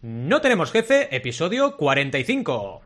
No 0.00 0.40
tenemos 0.40 0.70
jefe, 0.70 1.16
episodio 1.16 1.76
45. 1.76 2.82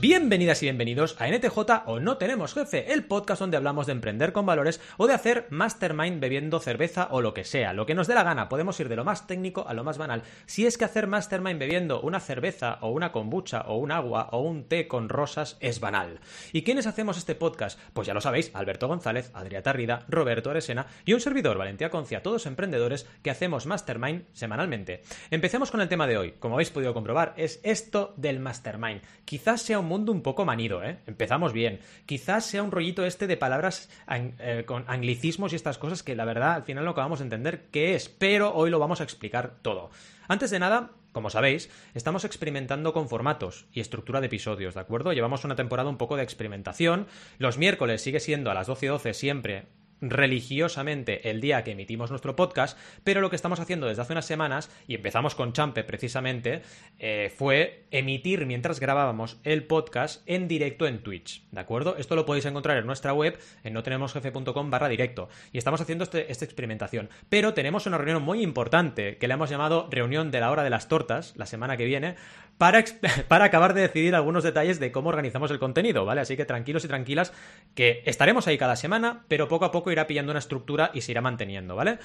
Bienvenidas 0.00 0.62
y 0.62 0.64
bienvenidos 0.64 1.14
a 1.18 1.28
NTJ 1.28 1.58
o 1.84 2.00
No 2.00 2.16
Tenemos 2.16 2.54
Jefe, 2.54 2.94
el 2.94 3.04
podcast 3.04 3.38
donde 3.38 3.58
hablamos 3.58 3.84
de 3.84 3.92
emprender 3.92 4.32
con 4.32 4.46
valores 4.46 4.80
o 4.96 5.06
de 5.06 5.12
hacer 5.12 5.46
mastermind 5.50 6.20
bebiendo 6.20 6.58
cerveza 6.58 7.08
o 7.10 7.20
lo 7.20 7.34
que 7.34 7.44
sea, 7.44 7.74
lo 7.74 7.84
que 7.84 7.94
nos 7.94 8.06
dé 8.06 8.14
la 8.14 8.22
gana. 8.22 8.48
Podemos 8.48 8.80
ir 8.80 8.88
de 8.88 8.96
lo 8.96 9.04
más 9.04 9.26
técnico 9.26 9.68
a 9.68 9.74
lo 9.74 9.84
más 9.84 9.98
banal. 9.98 10.22
Si 10.46 10.64
es 10.64 10.78
que 10.78 10.86
hacer 10.86 11.06
mastermind 11.06 11.58
bebiendo 11.58 12.00
una 12.00 12.18
cerveza 12.18 12.78
o 12.80 12.88
una 12.88 13.12
kombucha 13.12 13.60
o 13.66 13.76
un 13.76 13.92
agua 13.92 14.30
o 14.32 14.40
un 14.40 14.64
té 14.64 14.88
con 14.88 15.10
rosas 15.10 15.58
es 15.60 15.80
banal. 15.80 16.20
¿Y 16.54 16.62
quiénes 16.62 16.86
hacemos 16.86 17.18
este 17.18 17.34
podcast? 17.34 17.78
Pues 17.92 18.06
ya 18.06 18.14
lo 18.14 18.22
sabéis, 18.22 18.52
Alberto 18.54 18.88
González, 18.88 19.30
Adrià 19.34 19.60
Tarrida, 19.62 20.06
Roberto 20.08 20.48
Aresena 20.48 20.86
y 21.04 21.12
un 21.12 21.20
servidor, 21.20 21.58
Valentía 21.58 21.90
Concia, 21.90 22.22
todos 22.22 22.46
emprendedores 22.46 23.06
que 23.22 23.30
hacemos 23.30 23.66
mastermind 23.66 24.24
semanalmente. 24.32 25.02
Empecemos 25.30 25.70
con 25.70 25.82
el 25.82 25.90
tema 25.90 26.06
de 26.06 26.16
hoy. 26.16 26.32
Como 26.38 26.54
habéis 26.54 26.70
podido 26.70 26.94
comprobar, 26.94 27.34
es 27.36 27.60
esto 27.64 28.14
del 28.16 28.40
mastermind. 28.40 29.02
Quizás 29.26 29.60
sea 29.60 29.78
un 29.78 29.89
mundo 29.90 30.12
un 30.12 30.22
poco 30.22 30.46
manido, 30.46 30.82
¿eh? 30.82 31.00
Empezamos 31.06 31.52
bien. 31.52 31.80
Quizás 32.06 32.46
sea 32.46 32.62
un 32.62 32.70
rollito 32.70 33.04
este 33.04 33.26
de 33.26 33.36
palabras 33.36 33.90
eh, 34.08 34.64
con 34.66 34.84
anglicismos 34.86 35.52
y 35.52 35.56
estas 35.56 35.76
cosas 35.76 36.02
que 36.02 36.16
la 36.16 36.24
verdad 36.24 36.54
al 36.54 36.62
final 36.62 36.84
no 36.84 36.92
acabamos 36.92 37.18
de 37.18 37.24
entender 37.24 37.66
qué 37.70 37.94
es, 37.94 38.08
pero 38.08 38.54
hoy 38.54 38.70
lo 38.70 38.78
vamos 38.78 39.02
a 39.02 39.04
explicar 39.04 39.56
todo. 39.60 39.90
Antes 40.28 40.50
de 40.50 40.60
nada, 40.60 40.92
como 41.12 41.28
sabéis, 41.28 41.70
estamos 41.94 42.24
experimentando 42.24 42.92
con 42.92 43.08
formatos 43.08 43.66
y 43.72 43.80
estructura 43.80 44.20
de 44.20 44.28
episodios, 44.28 44.74
¿de 44.74 44.80
acuerdo? 44.80 45.12
Llevamos 45.12 45.44
una 45.44 45.56
temporada 45.56 45.90
un 45.90 45.98
poco 45.98 46.16
de 46.16 46.22
experimentación. 46.22 47.06
Los 47.38 47.58
miércoles 47.58 48.00
sigue 48.00 48.20
siendo 48.20 48.50
a 48.50 48.54
las 48.54 48.68
12.12 48.68 48.90
.12 48.90 49.12
siempre 49.12 49.66
religiosamente 50.00 51.30
el 51.30 51.40
día 51.40 51.64
que 51.64 51.72
emitimos 51.72 52.10
nuestro 52.10 52.36
podcast, 52.36 52.78
pero 53.04 53.20
lo 53.20 53.30
que 53.30 53.36
estamos 53.36 53.60
haciendo 53.60 53.86
desde 53.86 54.02
hace 54.02 54.12
unas 54.12 54.26
semanas, 54.26 54.70
y 54.86 54.94
empezamos 54.94 55.34
con 55.34 55.52
Champe 55.52 55.84
precisamente, 55.84 56.62
eh, 56.98 57.32
fue 57.36 57.84
emitir 57.90 58.46
mientras 58.46 58.80
grabábamos 58.80 59.38
el 59.44 59.64
podcast 59.64 60.22
en 60.26 60.48
directo 60.48 60.86
en 60.86 61.02
Twitch, 61.02 61.42
¿de 61.50 61.60
acuerdo? 61.60 61.96
Esto 61.96 62.16
lo 62.16 62.26
podéis 62.26 62.46
encontrar 62.46 62.78
en 62.78 62.86
nuestra 62.86 63.12
web, 63.12 63.38
en 63.64 63.72
notenemosjefe.com 63.72 64.70
barra 64.70 64.88
directo, 64.88 65.28
y 65.52 65.58
estamos 65.58 65.80
haciendo 65.80 66.04
este, 66.04 66.30
esta 66.30 66.44
experimentación. 66.44 67.10
Pero 67.28 67.54
tenemos 67.54 67.86
una 67.86 67.98
reunión 67.98 68.22
muy 68.22 68.42
importante, 68.42 69.18
que 69.18 69.28
le 69.28 69.34
hemos 69.34 69.50
llamado 69.50 69.88
reunión 69.90 70.30
de 70.30 70.40
la 70.40 70.50
hora 70.50 70.64
de 70.64 70.70
las 70.70 70.88
tortas, 70.88 71.34
la 71.36 71.46
semana 71.46 71.76
que 71.76 71.84
viene, 71.84 72.16
para, 72.58 72.84
para 73.28 73.46
acabar 73.46 73.74
de 73.74 73.82
decidir 73.82 74.14
algunos 74.14 74.44
detalles 74.44 74.80
de 74.80 74.92
cómo 74.92 75.08
organizamos 75.08 75.50
el 75.50 75.58
contenido, 75.58 76.04
¿vale? 76.04 76.20
Así 76.20 76.36
que 76.36 76.44
tranquilos 76.44 76.84
y 76.84 76.88
tranquilas, 76.88 77.32
que 77.74 78.02
estaremos 78.06 78.46
ahí 78.46 78.58
cada 78.58 78.76
semana, 78.76 79.24
pero 79.28 79.48
poco 79.48 79.64
a 79.64 79.72
poco 79.72 79.89
irá 79.92 80.06
pillando 80.06 80.32
una 80.32 80.38
estructura 80.38 80.90
y 80.94 81.00
se 81.00 81.12
irá 81.12 81.20
manteniendo, 81.20 81.76
¿vale? 81.76 81.98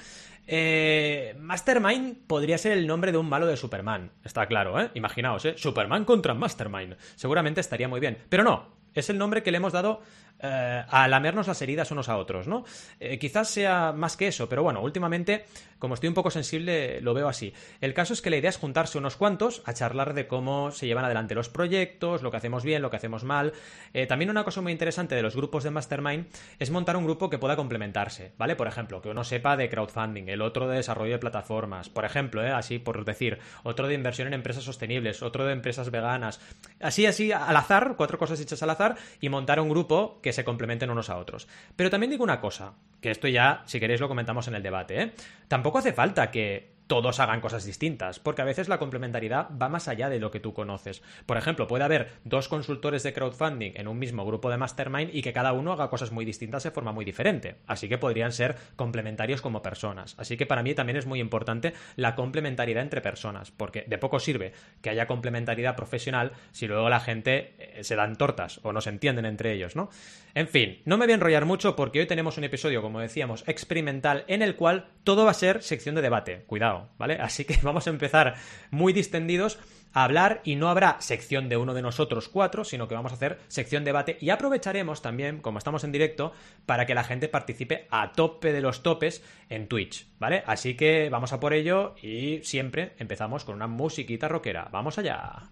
Eh, 0.46 1.34
Mastermind 1.40 2.26
podría 2.26 2.58
ser 2.58 2.72
el 2.72 2.86
nombre 2.86 3.12
de 3.12 3.18
un 3.18 3.28
malo 3.28 3.46
de 3.46 3.56
Superman, 3.56 4.12
está 4.24 4.46
claro, 4.46 4.80
¿eh? 4.80 4.90
Imaginaos, 4.94 5.44
¿eh? 5.44 5.54
Superman 5.56 6.04
contra 6.04 6.34
Mastermind. 6.34 6.96
Seguramente 7.16 7.60
estaría 7.60 7.88
muy 7.88 8.00
bien. 8.00 8.18
Pero 8.28 8.44
no, 8.44 8.76
es 8.94 9.10
el 9.10 9.18
nombre 9.18 9.42
que 9.42 9.50
le 9.50 9.58
hemos 9.58 9.72
dado 9.72 10.00
eh, 10.38 10.84
a 10.88 11.08
lamernos 11.08 11.46
las 11.46 11.60
heridas 11.62 11.90
unos 11.90 12.08
a 12.08 12.16
otros, 12.18 12.46
¿no? 12.46 12.64
Eh, 13.00 13.18
quizás 13.18 13.48
sea 13.48 13.92
más 13.92 14.16
que 14.16 14.28
eso, 14.28 14.48
pero 14.48 14.62
bueno, 14.62 14.82
últimamente, 14.82 15.46
como 15.78 15.94
estoy 15.94 16.08
un 16.08 16.14
poco 16.14 16.30
sensible, 16.30 17.00
lo 17.00 17.14
veo 17.14 17.28
así. 17.28 17.54
El 17.80 17.94
caso 17.94 18.12
es 18.12 18.20
que 18.20 18.28
la 18.28 18.36
idea 18.36 18.50
es 18.50 18.58
juntarse 18.58 18.98
unos 18.98 19.16
cuantos 19.16 19.62
a 19.64 19.72
charlar 19.72 20.12
de 20.12 20.26
cómo 20.26 20.72
se 20.72 20.86
llevan 20.86 21.06
adelante 21.06 21.34
los 21.34 21.48
proyectos, 21.48 22.22
lo 22.22 22.30
que 22.30 22.36
hacemos 22.36 22.64
bien, 22.64 22.82
lo 22.82 22.90
que 22.90 22.96
hacemos 22.96 23.24
mal. 23.24 23.54
Eh, 23.94 24.06
también 24.06 24.30
una 24.30 24.44
cosa 24.44 24.60
muy 24.60 24.72
interesante 24.72 25.14
de 25.14 25.22
los 25.22 25.34
grupos 25.36 25.64
de 25.64 25.70
Mastermind 25.70 26.26
es 26.58 26.70
montar 26.70 26.96
un 26.96 27.04
grupo 27.04 27.30
que 27.30 27.38
pueda 27.38 27.56
complementarse, 27.56 28.32
¿vale? 28.36 28.56
Por 28.56 28.68
ejemplo, 28.68 29.00
que 29.00 29.08
uno 29.08 29.24
sepa 29.24 29.56
de 29.56 29.70
crowdfunding, 29.70 30.28
el 30.28 30.42
otro 30.42 30.68
de 30.68 30.76
desarrollo 30.76 31.12
de 31.12 31.18
plataformas, 31.18 31.88
por 31.88 32.04
ejemplo, 32.04 32.42
así 32.54 32.78
por 32.78 33.04
decir, 33.04 33.38
otro 33.62 33.88
de 33.88 33.94
inversión 33.94 34.28
en 34.28 34.34
empresas 34.34 34.64
sostenibles, 34.64 35.22
otro 35.22 35.46
de 35.46 35.52
empresas 35.52 35.90
veganas, 35.90 36.40
así, 36.80 37.06
así, 37.06 37.32
al 37.32 37.56
azar, 37.56 37.94
cuatro 37.96 38.18
cosas 38.18 38.40
hechas 38.40 38.62
al 38.62 38.70
azar, 38.70 38.96
y 39.20 39.28
montar 39.28 39.60
un 39.60 39.68
grupo 39.68 40.20
que 40.26 40.32
se 40.32 40.42
complementen 40.42 40.90
unos 40.90 41.08
a 41.08 41.18
otros. 41.18 41.46
Pero 41.76 41.88
también 41.88 42.10
digo 42.10 42.24
una 42.24 42.40
cosa, 42.40 42.72
que 43.00 43.12
esto 43.12 43.28
ya, 43.28 43.62
si 43.66 43.78
queréis, 43.78 44.00
lo 44.00 44.08
comentamos 44.08 44.48
en 44.48 44.56
el 44.56 44.62
debate, 44.64 45.00
¿eh? 45.00 45.12
Tampoco 45.46 45.78
hace 45.78 45.92
falta 45.92 46.32
que 46.32 46.74
todos 46.86 47.20
hagan 47.20 47.40
cosas 47.40 47.64
distintas, 47.64 48.18
porque 48.20 48.42
a 48.42 48.44
veces 48.44 48.68
la 48.68 48.78
complementariedad 48.78 49.48
va 49.60 49.68
más 49.68 49.88
allá 49.88 50.08
de 50.08 50.20
lo 50.20 50.30
que 50.30 50.40
tú 50.40 50.54
conoces. 50.54 51.02
Por 51.26 51.36
ejemplo, 51.36 51.66
puede 51.66 51.84
haber 51.84 52.12
dos 52.24 52.48
consultores 52.48 53.02
de 53.02 53.12
crowdfunding 53.12 53.72
en 53.74 53.88
un 53.88 53.98
mismo 53.98 54.24
grupo 54.24 54.50
de 54.50 54.56
mastermind 54.56 55.14
y 55.14 55.22
que 55.22 55.32
cada 55.32 55.52
uno 55.52 55.72
haga 55.72 55.90
cosas 55.90 56.12
muy 56.12 56.24
distintas 56.24 56.62
de 56.62 56.70
forma 56.70 56.92
muy 56.92 57.04
diferente. 57.04 57.56
Así 57.66 57.88
que 57.88 57.98
podrían 57.98 58.32
ser 58.32 58.56
complementarios 58.76 59.42
como 59.42 59.62
personas. 59.62 60.14
Así 60.18 60.36
que 60.36 60.46
para 60.46 60.62
mí 60.62 60.74
también 60.74 60.96
es 60.96 61.06
muy 61.06 61.20
importante 61.20 61.74
la 61.96 62.14
complementariedad 62.14 62.82
entre 62.82 63.00
personas, 63.00 63.50
porque 63.50 63.84
de 63.86 63.98
poco 63.98 64.20
sirve 64.20 64.52
que 64.80 64.90
haya 64.90 65.06
complementariedad 65.06 65.76
profesional 65.76 66.32
si 66.52 66.66
luego 66.66 66.88
la 66.88 67.00
gente 67.00 67.54
eh, 67.58 67.84
se 67.84 67.96
dan 67.96 68.16
tortas 68.16 68.60
o 68.62 68.72
no 68.72 68.80
se 68.80 68.90
entienden 68.90 69.26
entre 69.26 69.52
ellos, 69.52 69.76
¿no? 69.76 69.90
En 70.36 70.48
fin, 70.48 70.82
no 70.84 70.98
me 70.98 71.06
voy 71.06 71.12
a 71.12 71.14
enrollar 71.14 71.46
mucho 71.46 71.74
porque 71.76 71.98
hoy 71.98 72.06
tenemos 72.06 72.36
un 72.36 72.44
episodio, 72.44 72.82
como 72.82 73.00
decíamos, 73.00 73.42
experimental 73.48 74.26
en 74.28 74.42
el 74.42 74.54
cual 74.54 74.90
todo 75.02 75.24
va 75.24 75.30
a 75.30 75.34
ser 75.34 75.62
sección 75.62 75.94
de 75.94 76.02
debate. 76.02 76.44
Cuidado 76.46 76.90
¿vale? 76.98 77.14
Así 77.14 77.46
que 77.46 77.58
vamos 77.62 77.86
a 77.86 77.90
empezar 77.90 78.34
muy 78.70 78.92
distendidos 78.92 79.58
a 79.94 80.04
hablar 80.04 80.42
y 80.44 80.56
no 80.56 80.68
habrá 80.68 81.00
sección 81.00 81.48
de 81.48 81.56
uno 81.56 81.72
de 81.72 81.80
nosotros 81.80 82.28
cuatro, 82.28 82.64
sino 82.64 82.86
que 82.86 82.94
vamos 82.94 83.12
a 83.12 83.14
hacer 83.14 83.38
sección 83.48 83.82
debate 83.82 84.18
y 84.20 84.28
aprovecharemos 84.28 85.00
también, 85.00 85.40
como 85.40 85.56
estamos 85.56 85.84
en 85.84 85.92
directo, 85.92 86.34
para 86.66 86.84
que 86.84 86.94
la 86.94 87.04
gente 87.04 87.28
participe 87.28 87.86
a 87.88 88.12
tope 88.12 88.52
de 88.52 88.60
los 88.60 88.82
topes 88.82 89.24
en 89.48 89.68
Twitch, 89.68 90.06
¿vale? 90.18 90.42
Así 90.44 90.76
que 90.76 91.08
vamos 91.08 91.32
a 91.32 91.40
por 91.40 91.54
ello 91.54 91.94
y 92.02 92.40
siempre 92.42 92.92
empezamos 92.98 93.46
con 93.46 93.54
una 93.54 93.68
musiquita 93.68 94.28
rockera. 94.28 94.68
¡Vamos 94.70 94.98
allá! 94.98 95.48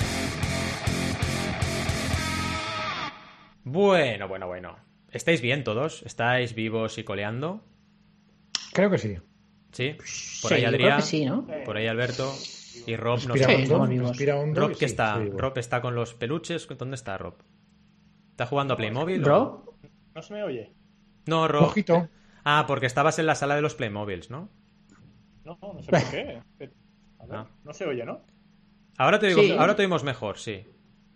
Bueno, 3.65 4.29
bueno, 4.29 4.47
bueno. 4.47 4.77
¿Estáis 5.11 5.41
bien 5.41 5.65
todos? 5.65 6.03
¿Estáis 6.03 6.55
vivos 6.55 6.99
y 6.99 7.05
coleando? 7.05 7.63
Creo 8.73 8.91
que 8.91 8.99
sí. 8.99 9.17
Sí, 9.73 9.97
por 10.43 10.53
ahí 10.53 10.65
Adrián, 10.65 11.03
sí, 11.03 11.25
¿no? 11.25 11.47
por 11.65 11.77
ahí 11.77 11.89
Alberto 11.89 12.33
y 12.87 12.95
Rob 12.95 13.21
no 13.27 13.35
sé. 13.35 13.67
Rob, 14.53 14.77
¿qué 14.77 14.85
está? 14.85 15.19
Rob 15.19 15.59
está 15.59 15.81
con 15.81 15.95
los 15.95 16.15
peluches. 16.15 16.69
¿Dónde 16.79 16.95
está 16.95 17.19
Rob? 17.19 17.35
¿Está 18.31 18.47
jugando 18.47 18.75
a 18.75 18.77
Playmobil? 18.77 19.25
¿Rob? 19.25 19.75
No 20.15 20.23
se 20.23 20.35
me 20.35 20.43
oye. 20.45 20.73
No, 21.27 21.49
Rob. 21.49 21.65
Ojito. 21.65 22.09
Ah, 22.45 22.65
porque 22.69 22.87
estabas 22.87 23.19
en 23.19 23.27
la 23.27 23.35
sala 23.35 23.57
de 23.57 23.63
los 23.63 23.75
Playmobils, 23.75 24.31
¿no? 24.31 24.51
No, 25.45 25.59
no 25.61 25.83
sé 25.83 25.91
por 25.91 26.11
qué. 26.11 26.43
Ah. 27.31 27.47
No 27.65 27.73
se 27.73 27.87
oye, 27.87 28.05
¿no? 28.05 28.21
Ahora 28.99 29.19
te, 29.19 29.29
digo, 29.29 29.59
ahora 29.59 29.75
te 29.75 29.81
oímos 29.81 30.05
mejor, 30.05 30.37
sí. 30.37 30.67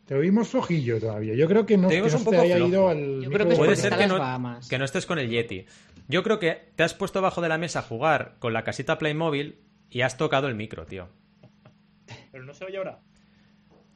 Te 0.09 0.15
oímos 0.15 0.49
flojillo 0.49 0.99
todavía. 0.99 1.35
Yo 1.35 1.47
creo 1.47 1.67
que 1.67 1.77
no, 1.77 1.87
te 1.87 2.01
que 2.01 2.17
un 2.17 2.25
poco 2.25 2.41
haya 2.41 2.59
ido 2.59 2.89
al. 2.89 3.21
Yo 3.23 3.31
creo 3.31 3.47
que 3.47 3.57
Puede 3.57 3.77
ser 3.77 3.95
que 3.95 4.07
no, 4.07 4.19
que 4.67 4.79
no 4.79 4.87
estés 4.87 5.05
con 5.05 5.19
el 5.19 5.29
Yeti. 5.29 5.67
Yo 6.09 6.23
creo 6.23 6.39
que 6.39 6.71
te 6.77 6.83
has 6.83 6.95
puesto 6.95 7.19
abajo 7.19 7.43
de 7.43 7.51
la 7.51 7.59
mesa 7.59 7.81
a 7.81 7.83
jugar 7.83 8.37
con 8.39 8.55
la 8.55 8.65
casita 8.65 8.97
Playmobil 8.97 9.61
y 9.91 10.01
has 10.01 10.17
tocado 10.17 10.49
el 10.49 10.55
micro, 10.55 10.87
tío. 10.87 11.11
Pero 12.33 12.43
no 12.43 12.55
se 12.55 12.65
oye 12.65 12.79
ahora. 12.79 13.01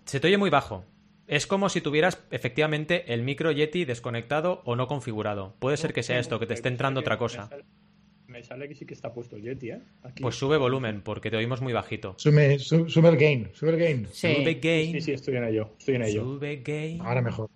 Se 0.04 0.20
te 0.20 0.26
oye 0.26 0.36
muy 0.36 0.50
bajo. 0.50 0.84
Es 1.26 1.46
como 1.46 1.70
si 1.70 1.80
tuvieras 1.80 2.22
efectivamente 2.30 3.14
el 3.14 3.22
micro 3.22 3.50
Yeti 3.50 3.86
desconectado 3.86 4.60
o 4.66 4.76
no 4.76 4.88
configurado. 4.88 5.54
Puede 5.60 5.78
ser 5.78 5.94
que 5.94 6.02
sea 6.02 6.18
esto, 6.18 6.38
que 6.38 6.44
te 6.44 6.52
esté 6.52 6.68
entrando 6.68 7.00
otra 7.00 7.16
cosa. 7.16 7.48
Me 8.32 8.42
sale 8.42 8.66
que 8.66 8.74
sí 8.74 8.86
que 8.86 8.94
está 8.94 9.12
puesto 9.12 9.36
el 9.36 9.42
Yeti, 9.42 9.72
¿eh? 9.72 9.82
Pues 10.18 10.36
sube 10.36 10.56
volumen, 10.56 11.02
porque 11.02 11.30
te 11.30 11.36
oímos 11.36 11.60
muy 11.60 11.74
bajito. 11.74 12.14
Sube, 12.16 12.58
sube 12.58 13.08
el 13.10 13.18
gain, 13.18 13.50
sube 13.52 13.72
el 13.72 13.78
gain. 13.78 14.08
Sí. 14.10 14.34
Sube 14.36 14.54
gain. 14.54 14.92
Sí, 14.92 15.00
sí, 15.02 15.12
estoy 15.12 15.36
en 15.36 15.44
ello. 15.44 15.74
Estoy 15.78 15.96
en 15.96 16.02
ello. 16.04 16.22
Sube 16.24 16.62
gain. 16.64 17.02
Ahora 17.02 17.20
mejor. 17.20 17.50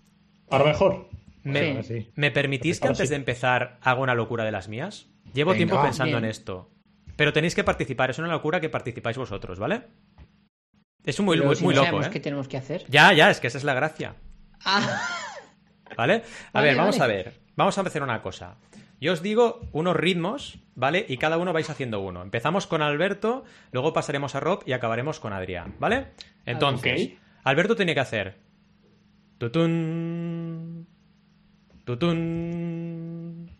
Ahora 0.50 0.66
mejor. 0.66 1.08
¿Me, 1.44 1.82
¿me 2.14 2.30
permitís 2.30 2.78
que 2.78 2.88
antes 2.88 3.08
de 3.08 3.16
empezar 3.16 3.78
haga 3.80 4.00
una 4.00 4.14
locura 4.14 4.44
de 4.44 4.52
las 4.52 4.68
mías? 4.68 5.08
Llevo 5.32 5.54
tiempo 5.54 5.80
pensando 5.80 6.18
en 6.18 6.26
esto. 6.26 6.70
Pero 7.16 7.32
tenéis 7.32 7.54
que 7.54 7.64
participar, 7.64 8.10
es 8.10 8.18
una 8.18 8.28
locura 8.28 8.60
que 8.60 8.68
participáis 8.68 9.16
vosotros, 9.16 9.58
¿vale? 9.58 9.84
Es 11.06 11.18
muy, 11.20 11.40
muy, 11.40 11.56
muy 11.56 11.74
loco, 11.74 12.02
¿eh? 12.02 12.10
¿Qué 12.12 12.20
tenemos 12.20 12.48
que 12.48 12.58
hacer? 12.58 12.84
Ya, 12.90 13.14
ya, 13.14 13.30
es 13.30 13.40
que 13.40 13.46
esa 13.46 13.56
es 13.56 13.64
la 13.64 13.72
gracia. 13.72 14.14
Ah. 14.62 15.08
¿Vale? 15.96 16.22
A 16.52 16.60
ver, 16.60 16.76
vamos 16.76 17.00
a 17.00 17.06
ver. 17.06 17.40
Vamos 17.54 17.78
a 17.78 17.80
hacer 17.80 18.02
una 18.02 18.20
cosa. 18.20 18.56
Yo 19.00 19.12
os 19.12 19.22
digo 19.22 19.60
unos 19.72 19.94
ritmos, 19.94 20.58
¿vale? 20.74 21.04
Y 21.08 21.18
cada 21.18 21.36
uno 21.38 21.52
vais 21.52 21.68
haciendo 21.68 22.00
uno. 22.00 22.22
Empezamos 22.22 22.66
con 22.66 22.82
Alberto, 22.82 23.44
luego 23.72 23.92
pasaremos 23.92 24.34
a 24.34 24.40
Rob 24.40 24.62
y 24.66 24.72
acabaremos 24.72 25.20
con 25.20 25.32
Adrián, 25.32 25.74
¿vale? 25.78 26.08
Entonces, 26.46 27.12
Alberto 27.44 27.76
tiene 27.76 27.94
que 27.94 28.00
hacer. 28.00 28.36
Tutun. 29.38 30.86
Tutun. 31.84 33.50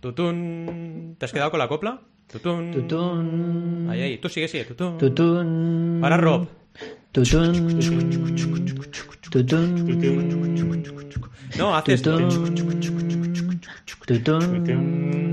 Tutun. 0.00 1.16
¿Te 1.18 1.24
has 1.26 1.32
quedado 1.32 1.50
con 1.50 1.58
la 1.60 1.68
copla? 1.68 2.00
Tutun. 2.32 2.70
Tutun. 2.72 3.86
Ahí, 3.90 4.00
ahí. 4.00 4.18
Tú 4.18 4.28
sigue, 4.28 4.48
sigue. 4.48 4.64
Tutun. 4.64 4.96
Tutun. 4.96 6.00
Ahora 6.02 6.16
Rob. 6.16 6.48
Tutun. 7.12 7.78
Tutun. 9.30 9.76
No, 11.58 11.76
haces. 11.76 12.02
Tutun. 12.02 13.21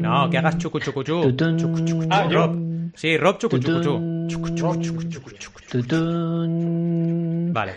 No, 0.01 0.29
que 0.29 0.37
hagas 0.37 0.57
chucu 0.57 0.79
chucu 0.79 1.03
chu. 1.03 1.21
Ah. 2.09 2.27
Rob. 2.29 2.51
Sí, 2.95 3.17
Rob 3.17 3.37
chucu 3.37 3.57
chucu 3.59 3.81
chu. 3.83 3.93
Vale. 7.53 7.73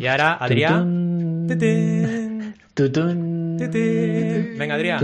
Y 0.00 0.06
ahora, 0.06 0.38
Adrián. 0.40 1.46
Venga, 4.58 4.74
Adrián. 4.74 4.98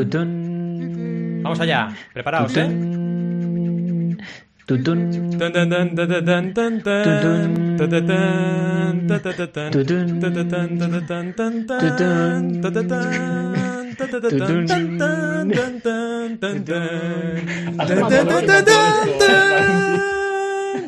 Vamos 1.43 1.61
allá. 1.61 1.89
Preparaos, 2.13 2.57
¿eh? 2.57 2.69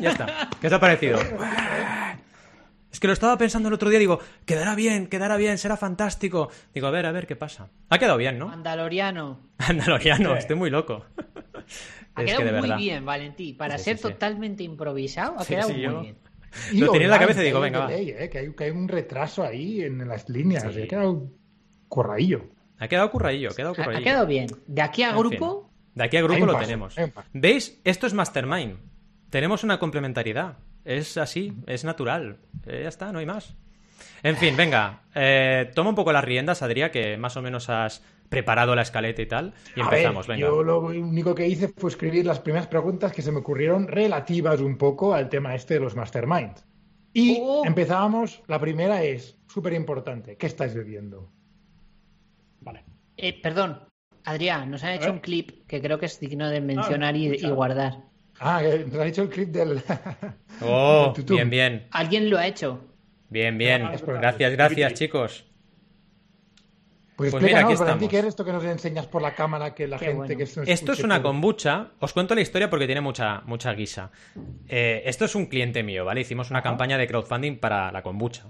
Ya 0.01 0.11
está. 0.11 0.49
¿Qué 0.59 0.67
os 0.67 0.73
ha 0.73 0.79
parecido? 0.79 1.19
Es 2.93 2.99
que 2.99 3.07
lo 3.07 3.13
estaba 3.13 3.37
pensando 3.37 3.67
el 3.67 3.73
otro 3.73 3.89
día, 3.89 3.97
digo, 3.99 4.19
quedará 4.45 4.75
bien, 4.75 5.07
quedará 5.07 5.35
bien, 5.35 5.57
será 5.57 5.75
fantástico. 5.75 6.49
Digo, 6.73 6.87
a 6.87 6.91
ver, 6.91 7.05
a 7.07 7.11
ver 7.11 7.25
qué 7.27 7.35
pasa. 7.35 7.69
Ha 7.89 7.97
quedado 7.97 8.17
bien, 8.17 8.37
¿no? 8.39 8.47
Mandaloriano. 8.47 9.39
Andaloriano, 9.57 10.33
Sí. 10.33 10.37
estoy 10.39 10.55
muy 10.55 10.69
loco. 10.69 11.03
Ha 12.15 12.21
Es 12.21 12.27
quedado 12.27 12.39
que 12.39 12.45
de 12.45 12.51
muy 12.51 12.61
verdad. 12.61 12.77
bien, 12.77 13.03
Valentí. 13.05 13.53
Para 13.53 13.77
Sí, 13.79 13.85
ser 13.85 13.97
sí, 13.97 14.03
sí. 14.03 14.09
totalmente 14.13 14.63
improvisado, 14.63 15.39
ha 15.39 15.43
Sí, 15.43 15.55
quedado 15.55 15.69
sí, 15.69 15.73
muy 15.73 15.81
yo- 15.83 16.01
bien. 16.01 16.17
Lo 16.73 16.91
tenía 16.91 17.07
en 17.07 17.11
la 17.11 17.19
cabeza 17.19 17.41
y 17.41 17.45
digo, 17.45 17.59
venga, 17.59 17.79
va. 17.79 17.93
eh, 17.95 18.29
que, 18.31 18.37
hay, 18.37 18.53
que 18.53 18.63
hay 18.65 18.69
un 18.69 18.87
retraso 18.87 19.43
ahí 19.43 19.81
en 19.81 20.07
las 20.07 20.29
líneas. 20.29 20.63
Sí. 20.71 20.83
Ha 20.83 20.87
quedado 20.87 21.31
corradillo. 21.89 22.45
Ha 22.77 22.87
quedado 22.87 23.09
curradillo, 23.09 23.49
ha 23.49 23.55
quedado 23.55 23.71
Ha, 23.71 23.81
ha 23.81 23.85
curradillo. 23.85 24.03
quedado 24.03 24.27
bien. 24.27 24.47
De 24.67 24.81
aquí 24.83 25.01
a 25.01 25.09
En 25.09 25.17
grupo, 25.17 25.71
De 25.95 26.03
aquí 26.03 26.17
a 26.17 26.21
grupo 26.21 26.45
lo 26.45 26.53
paso, 26.53 26.65
tenemos. 26.65 26.95
¿Veis? 27.33 27.81
Esto 27.83 28.05
es 28.05 28.13
Mastermind. 28.13 28.77
Tenemos 29.31 29.63
una 29.63 29.79
complementariedad. 29.79 30.57
Es 30.85 31.17
así, 31.17 31.53
es 31.67 31.83
natural. 31.83 32.39
Eh, 32.65 32.81
ya 32.83 32.89
está, 32.89 33.11
no 33.11 33.19
hay 33.19 33.25
más. 33.25 33.55
En 34.21 34.37
fin, 34.37 34.55
venga. 34.55 35.03
eh, 35.15 35.71
toma 35.75 35.89
un 35.91 35.95
poco 35.95 36.11
las 36.13 36.23
riendas, 36.23 36.61
Adrián, 36.61 36.91
que 36.91 37.17
más 37.17 37.35
o 37.37 37.41
menos 37.41 37.69
has 37.69 38.03
preparado 38.29 38.75
la 38.75 38.81
escaleta 38.81 39.21
y 39.21 39.25
tal. 39.27 39.53
Y 39.75 39.81
A 39.81 39.83
empezamos, 39.83 40.27
ver, 40.27 40.37
venga. 40.37 40.47
Yo 40.49 40.63
lo 40.63 40.79
único 40.79 41.35
que 41.35 41.47
hice 41.47 41.67
fue 41.69 41.89
escribir 41.89 42.25
las 42.25 42.39
primeras 42.39 42.67
preguntas 42.67 43.11
que 43.13 43.21
se 43.21 43.31
me 43.31 43.39
ocurrieron 43.39 43.87
relativas 43.87 44.59
un 44.61 44.77
poco 44.77 45.13
al 45.13 45.29
tema 45.29 45.55
este 45.55 45.75
de 45.75 45.79
los 45.81 45.95
masterminds. 45.95 46.65
Y 47.13 47.37
Oh. 47.41 47.63
empezábamos, 47.65 48.41
la 48.47 48.59
primera 48.59 49.03
es 49.03 49.37
súper 49.47 49.73
importante, 49.73 50.35
¿qué 50.35 50.47
estáis 50.47 50.73
bebiendo? 50.73 51.31
Vale. 52.61 52.83
eh, 53.17 53.39
perdón, 53.41 53.81
Adrián, 54.23 54.71
nos 54.71 54.83
han 54.83 54.93
hecho 54.93 55.11
un 55.11 55.19
clip 55.19 55.67
que 55.67 55.81
creo 55.81 55.99
que 55.99 56.07
es 56.07 56.19
digno 56.19 56.49
de 56.49 56.61
mencionar 56.61 57.15
y, 57.15 57.27
escucha. 57.27 57.47
y 57.47 57.51
guardar. 57.51 57.97
Ah, 58.39 58.61
que 58.61 58.85
nos 58.85 58.95
ha 58.95 59.05
hecho 59.05 59.23
el 59.23 59.29
clip 59.29 59.49
del... 59.49 59.81
Oh, 60.61 61.13
del 61.15 61.25
bien, 61.25 61.49
bien. 61.49 61.87
¿Alguien 61.91 62.29
lo 62.29 62.37
ha 62.37 62.47
hecho? 62.47 62.79
Bien, 63.29 63.57
bien. 63.57 63.87
Es 63.87 64.05
verdad. 64.05 64.21
Gracias, 64.21 64.51
gracias, 64.51 64.93
chicos. 64.93 65.45
Pues, 67.15 67.31
Pues 67.31 67.43
mira, 67.43 67.59
aquí. 67.59 68.07
¿qué 68.07 68.19
es 68.19 68.25
esto 68.25 68.43
que 68.43 68.51
nos 68.51 68.63
enseñas 68.63 69.05
por 69.07 69.21
la 69.21 69.35
cámara 69.35 69.73
que 69.75 69.87
la 69.87 69.97
Qué 69.97 70.05
gente 70.05 70.17
bueno. 70.17 70.37
que 70.37 70.43
nos 70.59 70.67
Esto 70.67 70.93
es 70.93 71.03
una 71.03 71.21
kombucha. 71.21 71.89
Os 71.99 72.11
cuento 72.13 72.33
la 72.33 72.41
historia 72.41 72.69
porque 72.69 72.85
tiene 72.85 73.01
mucha, 73.01 73.41
mucha 73.45 73.71
guisa. 73.73 74.11
Eh, 74.67 75.03
esto 75.05 75.25
es 75.25 75.35
un 75.35 75.45
cliente 75.45 75.83
mío, 75.83 76.05
¿vale? 76.05 76.21
Hicimos 76.21 76.49
una 76.49 76.61
campaña 76.63 76.97
de 76.97 77.07
crowdfunding 77.07 77.57
para 77.57 77.91
la 77.91 78.01
kombucha. 78.01 78.45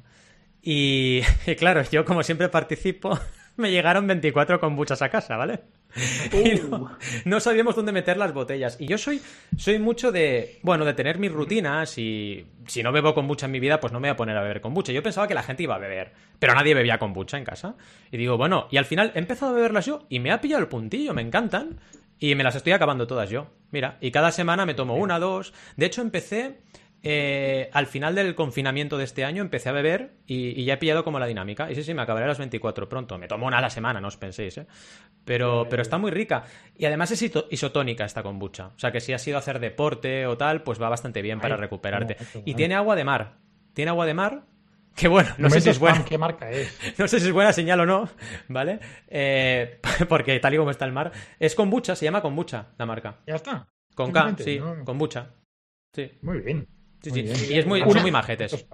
Y, 0.61 1.21
y 1.45 1.55
claro, 1.57 1.81
yo 1.91 2.05
como 2.05 2.23
siempre 2.23 2.47
participo, 2.49 3.19
me 3.57 3.69
llegaron 3.71 4.07
24 4.07 4.59
kombuchas 4.59 5.01
a 5.01 5.09
casa, 5.09 5.35
¿vale? 5.35 5.59
Y 6.33 6.55
no, 6.69 6.97
no 7.25 7.39
sabíamos 7.39 7.75
dónde 7.75 7.91
meter 7.91 8.17
las 8.17 8.33
botellas. 8.33 8.77
Y 8.79 8.87
yo 8.87 8.97
soy, 8.97 9.21
soy 9.57 9.79
mucho 9.79 10.11
de, 10.11 10.59
bueno, 10.61 10.85
de 10.85 10.93
tener 10.93 11.19
mis 11.19 11.31
rutinas 11.31 11.97
y 11.97 12.45
si 12.67 12.83
no 12.83 12.91
bebo 12.91 13.13
kombucha 13.13 13.45
en 13.45 13.51
mi 13.51 13.59
vida, 13.59 13.79
pues 13.79 13.93
no 13.93 13.99
me 13.99 14.09
voy 14.09 14.13
a 14.13 14.17
poner 14.17 14.37
a 14.37 14.41
beber 14.41 14.61
kombucha. 14.61 14.91
Yo 14.91 15.03
pensaba 15.03 15.27
que 15.27 15.33
la 15.33 15.43
gente 15.43 15.63
iba 15.63 15.75
a 15.75 15.79
beber, 15.79 16.13
pero 16.39 16.55
nadie 16.55 16.73
bebía 16.73 16.97
kombucha 16.97 17.37
en 17.37 17.45
casa. 17.45 17.75
Y 18.11 18.17
digo, 18.17 18.37
bueno, 18.37 18.67
y 18.71 18.77
al 18.77 18.85
final 18.85 19.11
he 19.15 19.19
empezado 19.19 19.51
a 19.51 19.55
beberlas 19.55 19.85
yo 19.85 20.05
y 20.09 20.19
me 20.19 20.31
ha 20.31 20.41
pillado 20.41 20.61
el 20.61 20.67
puntillo, 20.67 21.13
me 21.13 21.21
encantan. 21.21 21.79
Y 22.19 22.35
me 22.35 22.43
las 22.43 22.55
estoy 22.55 22.71
acabando 22.71 23.05
todas 23.05 23.29
yo. 23.29 23.47
Mira, 23.71 23.97
y 23.99 24.11
cada 24.11 24.31
semana 24.31 24.65
me 24.65 24.75
tomo 24.75 24.95
una, 24.95 25.19
dos. 25.19 25.53
De 25.75 25.87
hecho, 25.87 26.01
empecé 26.01 26.59
eh, 27.05 27.69
al 27.73 27.85
final 27.85 28.15
del 28.15 28.33
confinamiento 28.33 28.97
de 28.97 29.03
este 29.03 29.25
año, 29.25 29.41
empecé 29.41 29.67
a 29.67 29.73
beber 29.73 30.13
y, 30.25 30.59
y 30.59 30.63
ya 30.63 30.75
he 30.75 30.77
pillado 30.77 31.03
como 31.03 31.19
la 31.19 31.27
dinámica. 31.27 31.69
Y 31.69 31.75
sí, 31.75 31.83
sí, 31.83 31.93
me 31.93 32.01
acabaré 32.01 32.23
a 32.23 32.29
las 32.29 32.37
24 32.37 32.87
pronto. 32.87 33.17
Me 33.17 33.27
tomo 33.27 33.45
una 33.45 33.57
a 33.57 33.61
la 33.61 33.69
semana, 33.69 33.99
no 33.99 34.07
os 34.07 34.15
penséis, 34.15 34.57
¿eh? 34.57 34.67
Pero, 35.25 35.67
pero 35.69 35.81
está 35.81 35.97
muy 35.97 36.11
rica. 36.11 36.45
Y 36.77 36.85
además 36.85 37.11
es 37.11 37.29
isotónica 37.49 38.05
esta 38.05 38.23
kombucha. 38.23 38.67
O 38.67 38.79
sea 38.79 38.93
que 38.93 39.01
si 39.01 39.11
has 39.11 39.27
ido 39.27 39.35
a 39.35 39.39
hacer 39.39 39.59
deporte 39.59 40.25
o 40.25 40.37
tal, 40.37 40.63
pues 40.63 40.81
va 40.81 40.87
bastante 40.87 41.21
bien 41.21 41.41
para 41.41 41.55
Ay, 41.55 41.61
recuperarte. 41.61 42.15
Y 42.45 42.53
tiene 42.53 42.75
agua 42.75 42.95
de 42.95 43.03
mar. 43.03 43.37
Tiene 43.73 43.89
agua 43.89 44.05
de 44.05 44.13
mar. 44.13 44.45
Que 44.95 45.07
bueno, 45.07 45.31
no 45.39 45.49
sé 45.49 45.59
si 45.59 45.71
es 45.71 45.79
buena. 45.79 46.05
¿Qué 46.05 46.17
marca 46.17 46.51
es? 46.51 46.77
No 46.97 47.07
sé 47.07 47.19
si 47.19 47.27
es 47.27 47.33
buena 47.33 47.51
señal 47.51 47.79
o 47.79 47.85
no, 47.85 48.07
¿vale? 48.47 48.79
Eh, 49.07 49.79
porque 50.07 50.39
tal 50.39 50.53
y 50.53 50.57
como 50.57 50.71
está 50.71 50.85
el 50.85 50.91
mar. 50.93 51.11
Es 51.39 51.55
kombucha, 51.55 51.95
se 51.95 52.05
llama 52.05 52.21
kombucha 52.21 52.67
la 52.77 52.85
marca. 52.85 53.17
Ya 53.25 53.35
está. 53.35 53.67
Con 53.95 54.11
K, 54.11 54.35
sí, 54.37 54.59
¿no? 54.59 54.85
kombucha. 54.85 55.31
Sí, 55.93 56.11
Muy 56.21 56.39
bien. 56.39 56.67
Sí, 57.03 57.09
Muy 57.11 57.27
sí. 57.35 57.53
Y 57.53 57.57
es 57.59 57.65
muy, 57.67 57.81
Una- 57.81 57.91
son 57.91 58.01
muy 58.01 58.11
majetes. 58.11 58.65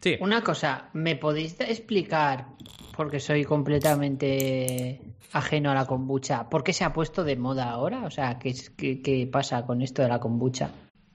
Sí. 0.00 0.16
Una 0.20 0.42
cosa, 0.42 0.90
¿me 0.94 1.14
podéis 1.16 1.58
explicar, 1.60 2.48
porque 2.96 3.20
soy 3.20 3.44
completamente 3.44 5.00
ajeno 5.32 5.70
a 5.70 5.74
la 5.74 5.86
kombucha, 5.86 6.48
por 6.48 6.62
qué 6.64 6.72
se 6.72 6.84
ha 6.84 6.92
puesto 6.92 7.24
de 7.24 7.36
moda 7.36 7.70
ahora? 7.70 8.04
O 8.04 8.10
sea, 8.10 8.38
¿qué, 8.38 8.50
es- 8.50 8.70
qué, 8.70 9.00
qué 9.00 9.26
pasa 9.30 9.64
con 9.64 9.80
esto 9.82 10.02
de 10.02 10.08
la 10.08 10.18
kombucha? 10.20 10.70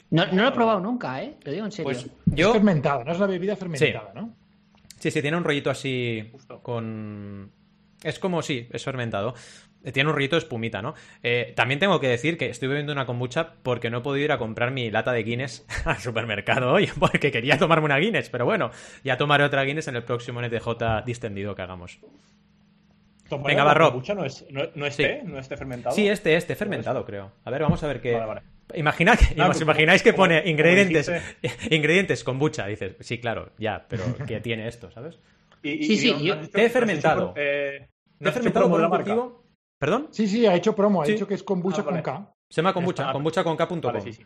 No, 0.10 0.26
no 0.28 0.44
lo 0.44 0.48
he 0.50 0.52
probado 0.54 0.80
nunca, 0.80 1.22
¿eh? 1.22 1.36
Lo 1.44 1.52
digo 1.52 1.66
en 1.66 1.72
serio. 1.72 1.84
Pues 1.92 2.06
Es 2.06 2.12
yo, 2.28 2.54
fermentada, 2.54 3.04
no 3.04 3.12
es 3.12 3.20
la 3.20 3.28
bebida 3.28 3.56
fermentada, 3.58 4.14
¿no? 4.16 4.34
Sí, 5.00 5.12
sí, 5.12 5.22
tiene 5.22 5.36
un 5.38 5.44
rollito 5.44 5.70
así 5.70 6.30
Justo. 6.32 6.62
con... 6.64 7.52
Es 8.04 8.18
como, 8.20 8.42
sí, 8.42 8.68
es 8.72 8.84
fermentado. 8.84 9.34
Eh, 9.88 9.92
Tiene 9.94 10.10
un 10.10 10.16
rollito 10.16 10.36
de 10.36 10.40
espumita, 10.40 10.82
¿no? 10.82 10.94
Eh, 11.24 11.54
también 11.56 11.80
tengo 11.80 12.00
que 12.02 12.10
decir 12.10 12.38
que 12.38 12.50
estoy 12.50 12.68
bebiendo 12.68 12.92
una 12.92 13.06
kombucha 13.06 13.54
porque 13.64 13.90
no 13.90 14.00
he 14.00 14.02
podido 14.02 14.26
ir 14.26 14.32
a 14.34 14.38
comprar 14.38 14.70
mi 14.72 14.92
lata 14.92 15.14
de 15.14 15.24
Guinness 15.24 15.66
al 15.86 15.98
supermercado 15.98 16.74
hoy, 16.74 16.88
porque 17.00 17.32
quería 17.32 17.58
tomarme 17.58 17.86
una 17.86 17.98
Guinness, 17.98 18.30
pero 18.30 18.44
bueno, 18.46 18.70
ya 19.06 19.16
tomaré 19.16 19.46
otra 19.46 19.64
Guinness 19.64 19.88
en 19.88 19.96
el 19.96 20.04
próximo 20.04 20.42
NTJ 20.42 21.04
distendido 21.06 21.56
que 21.56 21.62
hagamos. 21.62 22.00
Tomar 23.30 23.48
Venga, 23.48 23.64
va, 23.66 23.74
Rob. 23.74 23.90
kombucha 23.92 24.14
no 24.16 24.24
es, 24.26 24.46
no, 24.50 24.62
no 24.76 24.86
es 24.86 24.96
Sí. 24.96 25.04
té, 25.04 25.22
no 25.26 25.38
es 25.38 25.48
té 25.50 25.58
fermentado. 25.58 25.94
Sí, 25.96 26.08
este, 26.08 26.36
este, 26.36 26.56
fermentado, 26.56 27.06
creo. 27.06 27.32
A 27.44 27.52
ver, 27.52 27.62
vamos 27.62 27.84
a 27.84 27.88
ver 27.88 28.00
qué... 28.02 28.14
Vale, 28.14 28.26
vale. 28.26 28.42
Imagina 28.76 29.16
que, 29.18 29.36
Ah, 29.42 29.50
¿Os 29.50 29.60
imagináis 29.62 30.02
como- 30.02 30.12
que 30.14 30.18
pone 30.18 30.40
como- 30.40 30.50
ingredientes, 30.52 31.08
como 31.10 31.20
ingredientes 31.70 32.24
kombucha? 32.24 32.68
Dices, 32.68 32.96
sí, 33.02 33.20
claro, 33.20 33.52
ya, 33.58 33.86
pero 33.90 34.04
¿qué 34.26 34.40
tiene 34.40 34.68
esto, 34.68 34.92
sabes? 34.92 35.20
Y, 35.64 35.72
y- 35.72 35.84
Sí, 35.84 35.94
y 35.94 35.98
sí, 35.98 36.12
no- 36.12 36.20
yo- 36.20 36.50
té 36.50 36.70
fermentado. 36.70 37.34
por- 37.34 37.42
eh, 37.42 37.88
no 38.20 38.24
¿Te 38.24 38.30
has 38.30 38.36
hecho 38.36 38.44
fermentado 38.44 38.68
de 38.70 38.74
un 38.76 38.82
la 38.82 38.90
marca. 38.90 39.14
cultivo? 39.16 39.44
¿Perdón? 39.80 40.08
Sí, 40.12 40.28
sí, 40.28 40.46
ha 40.46 40.56
hecho 40.56 40.76
promo, 40.76 41.02
ha 41.02 41.06
Sí. 41.06 41.14
dicho 41.14 41.28
que 41.28 41.36
es 41.36 41.44
kombucha 41.44 41.82
Ah, 41.82 41.86
vale. 41.86 42.04
con 42.04 42.14
K. 42.14 42.34
Se 42.52 42.62
llama 42.62 42.74
kombucha, 42.74 43.04
está. 43.04 43.14
kombuchaconk.com. 43.14 43.82
Vale, 43.82 44.02
sí, 44.02 44.14
sí. 44.14 44.24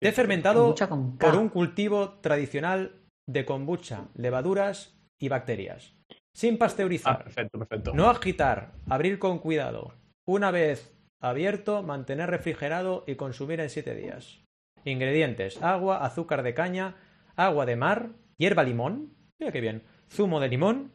Té 0.00 0.12
fermentado 0.12 0.60
Kombucha 0.62 0.88
con 0.88 1.16
K. 1.16 1.26
por 1.30 1.38
un 1.38 1.48
cultivo 1.48 2.18
tradicional 2.20 3.00
de 3.28 3.44
kombucha, 3.44 4.08
levaduras 4.14 4.98
y 5.20 5.28
bacterias. 5.28 5.94
Sin 6.36 6.54
Ah, 6.54 6.58
pasteurizar. 6.58 7.24
perfecto, 7.24 7.58
perfecto. 7.58 7.92
No 7.94 8.10
agitar, 8.10 8.72
abrir 8.88 9.18
con 9.18 9.38
cuidado. 9.38 9.94
Una 10.26 10.50
vez 10.50 10.92
abierto, 11.22 11.82
mantener 11.82 12.30
refrigerado 12.30 13.04
y 13.06 13.14
consumir 13.14 13.60
en 13.60 13.70
7 13.70 13.94
días. 13.94 14.42
Ingredientes: 14.84 15.62
agua, 15.62 16.04
azúcar 16.04 16.42
de 16.42 16.54
caña, 16.54 16.96
agua 17.36 17.64
de 17.64 17.76
mar, 17.76 18.10
hierba 18.38 18.64
limón, 18.64 19.14
mira 19.40 19.52
qué 19.52 19.60
bien, 19.60 19.84
zumo 20.10 20.40
de 20.40 20.48
limón 20.48 20.92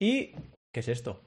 y. 0.00 0.32
¿Qué 0.74 0.80
es 0.80 0.88
esto? 0.88 1.22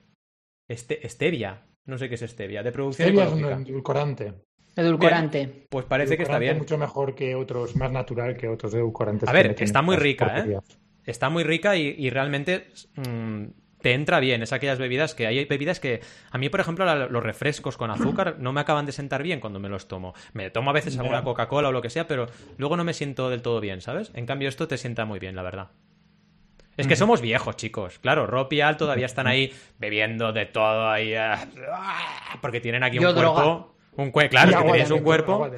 Este, 0.69 1.07
stevia. 1.09 1.63
No 1.85 1.97
sé 1.97 2.09
qué 2.09 2.15
es 2.15 2.21
stevia. 2.21 2.63
De 2.63 2.71
producción 2.71 3.09
Stevia 3.09 3.25
es 3.25 3.33
un 3.33 3.45
edulcorante. 3.67 4.33
Edulcorante. 4.75 5.67
Pues 5.69 5.85
parece 5.85 6.17
que 6.17 6.23
está 6.23 6.39
bien. 6.39 6.57
mucho 6.57 6.77
mejor 6.77 7.15
que 7.15 7.35
otros, 7.35 7.75
más 7.75 7.91
natural 7.91 8.35
que 8.35 8.47
otros 8.47 8.73
edulcorantes. 8.73 9.29
A 9.29 9.31
ver, 9.33 9.55
está 9.59 9.81
muy 9.81 9.95
rica, 9.95 10.37
¿eh? 10.39 10.59
está 11.05 11.29
muy 11.29 11.43
rica 11.43 11.75
y, 11.77 11.95
y 11.97 12.09
realmente 12.09 12.67
mm, 12.95 13.45
te 13.81 13.93
entra 13.93 14.19
bien. 14.19 14.41
Es 14.41 14.51
aquellas 14.51 14.79
bebidas 14.79 15.15
que 15.15 15.27
hay 15.27 15.45
bebidas 15.45 15.79
que 15.79 16.01
a 16.31 16.37
mí, 16.37 16.49
por 16.49 16.59
ejemplo, 16.59 16.83
la- 16.85 17.07
los 17.07 17.23
refrescos 17.23 17.77
con 17.77 17.91
azúcar 17.91 18.37
no 18.39 18.51
me 18.51 18.61
acaban 18.61 18.85
de 18.85 18.91
sentar 18.91 19.23
bien 19.23 19.39
cuando 19.39 19.59
me 19.59 19.69
los 19.69 19.87
tomo. 19.87 20.13
Me 20.33 20.49
tomo 20.49 20.71
a 20.71 20.73
veces 20.73 20.97
alguna. 20.97 21.23
Coca-Cola 21.23 21.69
o 21.69 21.71
lo 21.71 21.81
que 21.81 21.89
sea, 21.89 22.07
pero 22.07 22.27
luego 22.57 22.75
no 22.75 22.83
me 22.83 22.93
siento 22.93 23.29
del 23.29 23.41
todo 23.41 23.61
bien, 23.61 23.79
¿sabes? 23.81 24.11
En 24.15 24.25
cambio, 24.25 24.49
esto 24.49 24.67
te 24.67 24.77
sienta 24.77 25.05
muy 25.05 25.19
bien, 25.19 25.35
la 25.35 25.43
verdad. 25.43 25.71
Es 26.77 26.87
que 26.87 26.95
somos 26.95 27.21
viejos, 27.21 27.55
chicos. 27.55 27.99
Claro, 27.99 28.27
Rob 28.27 28.51
y 28.51 28.61
Al 28.61 28.77
todavía 28.77 29.05
están 29.05 29.27
ahí 29.27 29.53
bebiendo 29.79 30.33
de 30.33 30.45
todo 30.45 30.89
ahí. 30.89 31.13
ah, 31.15 31.37
porque 32.41 32.59
tienen 32.61 32.83
aquí 32.83 32.99
Yo 32.99 33.09
un 33.09 33.15
cuerpo. 33.15 33.75
Un 33.97 34.11
cue- 34.11 34.29
claro, 34.29 34.51
es 34.51 34.57
que 34.57 34.63
tenéis 34.63 34.91
un 34.91 34.99
cuerpo. 34.99 35.49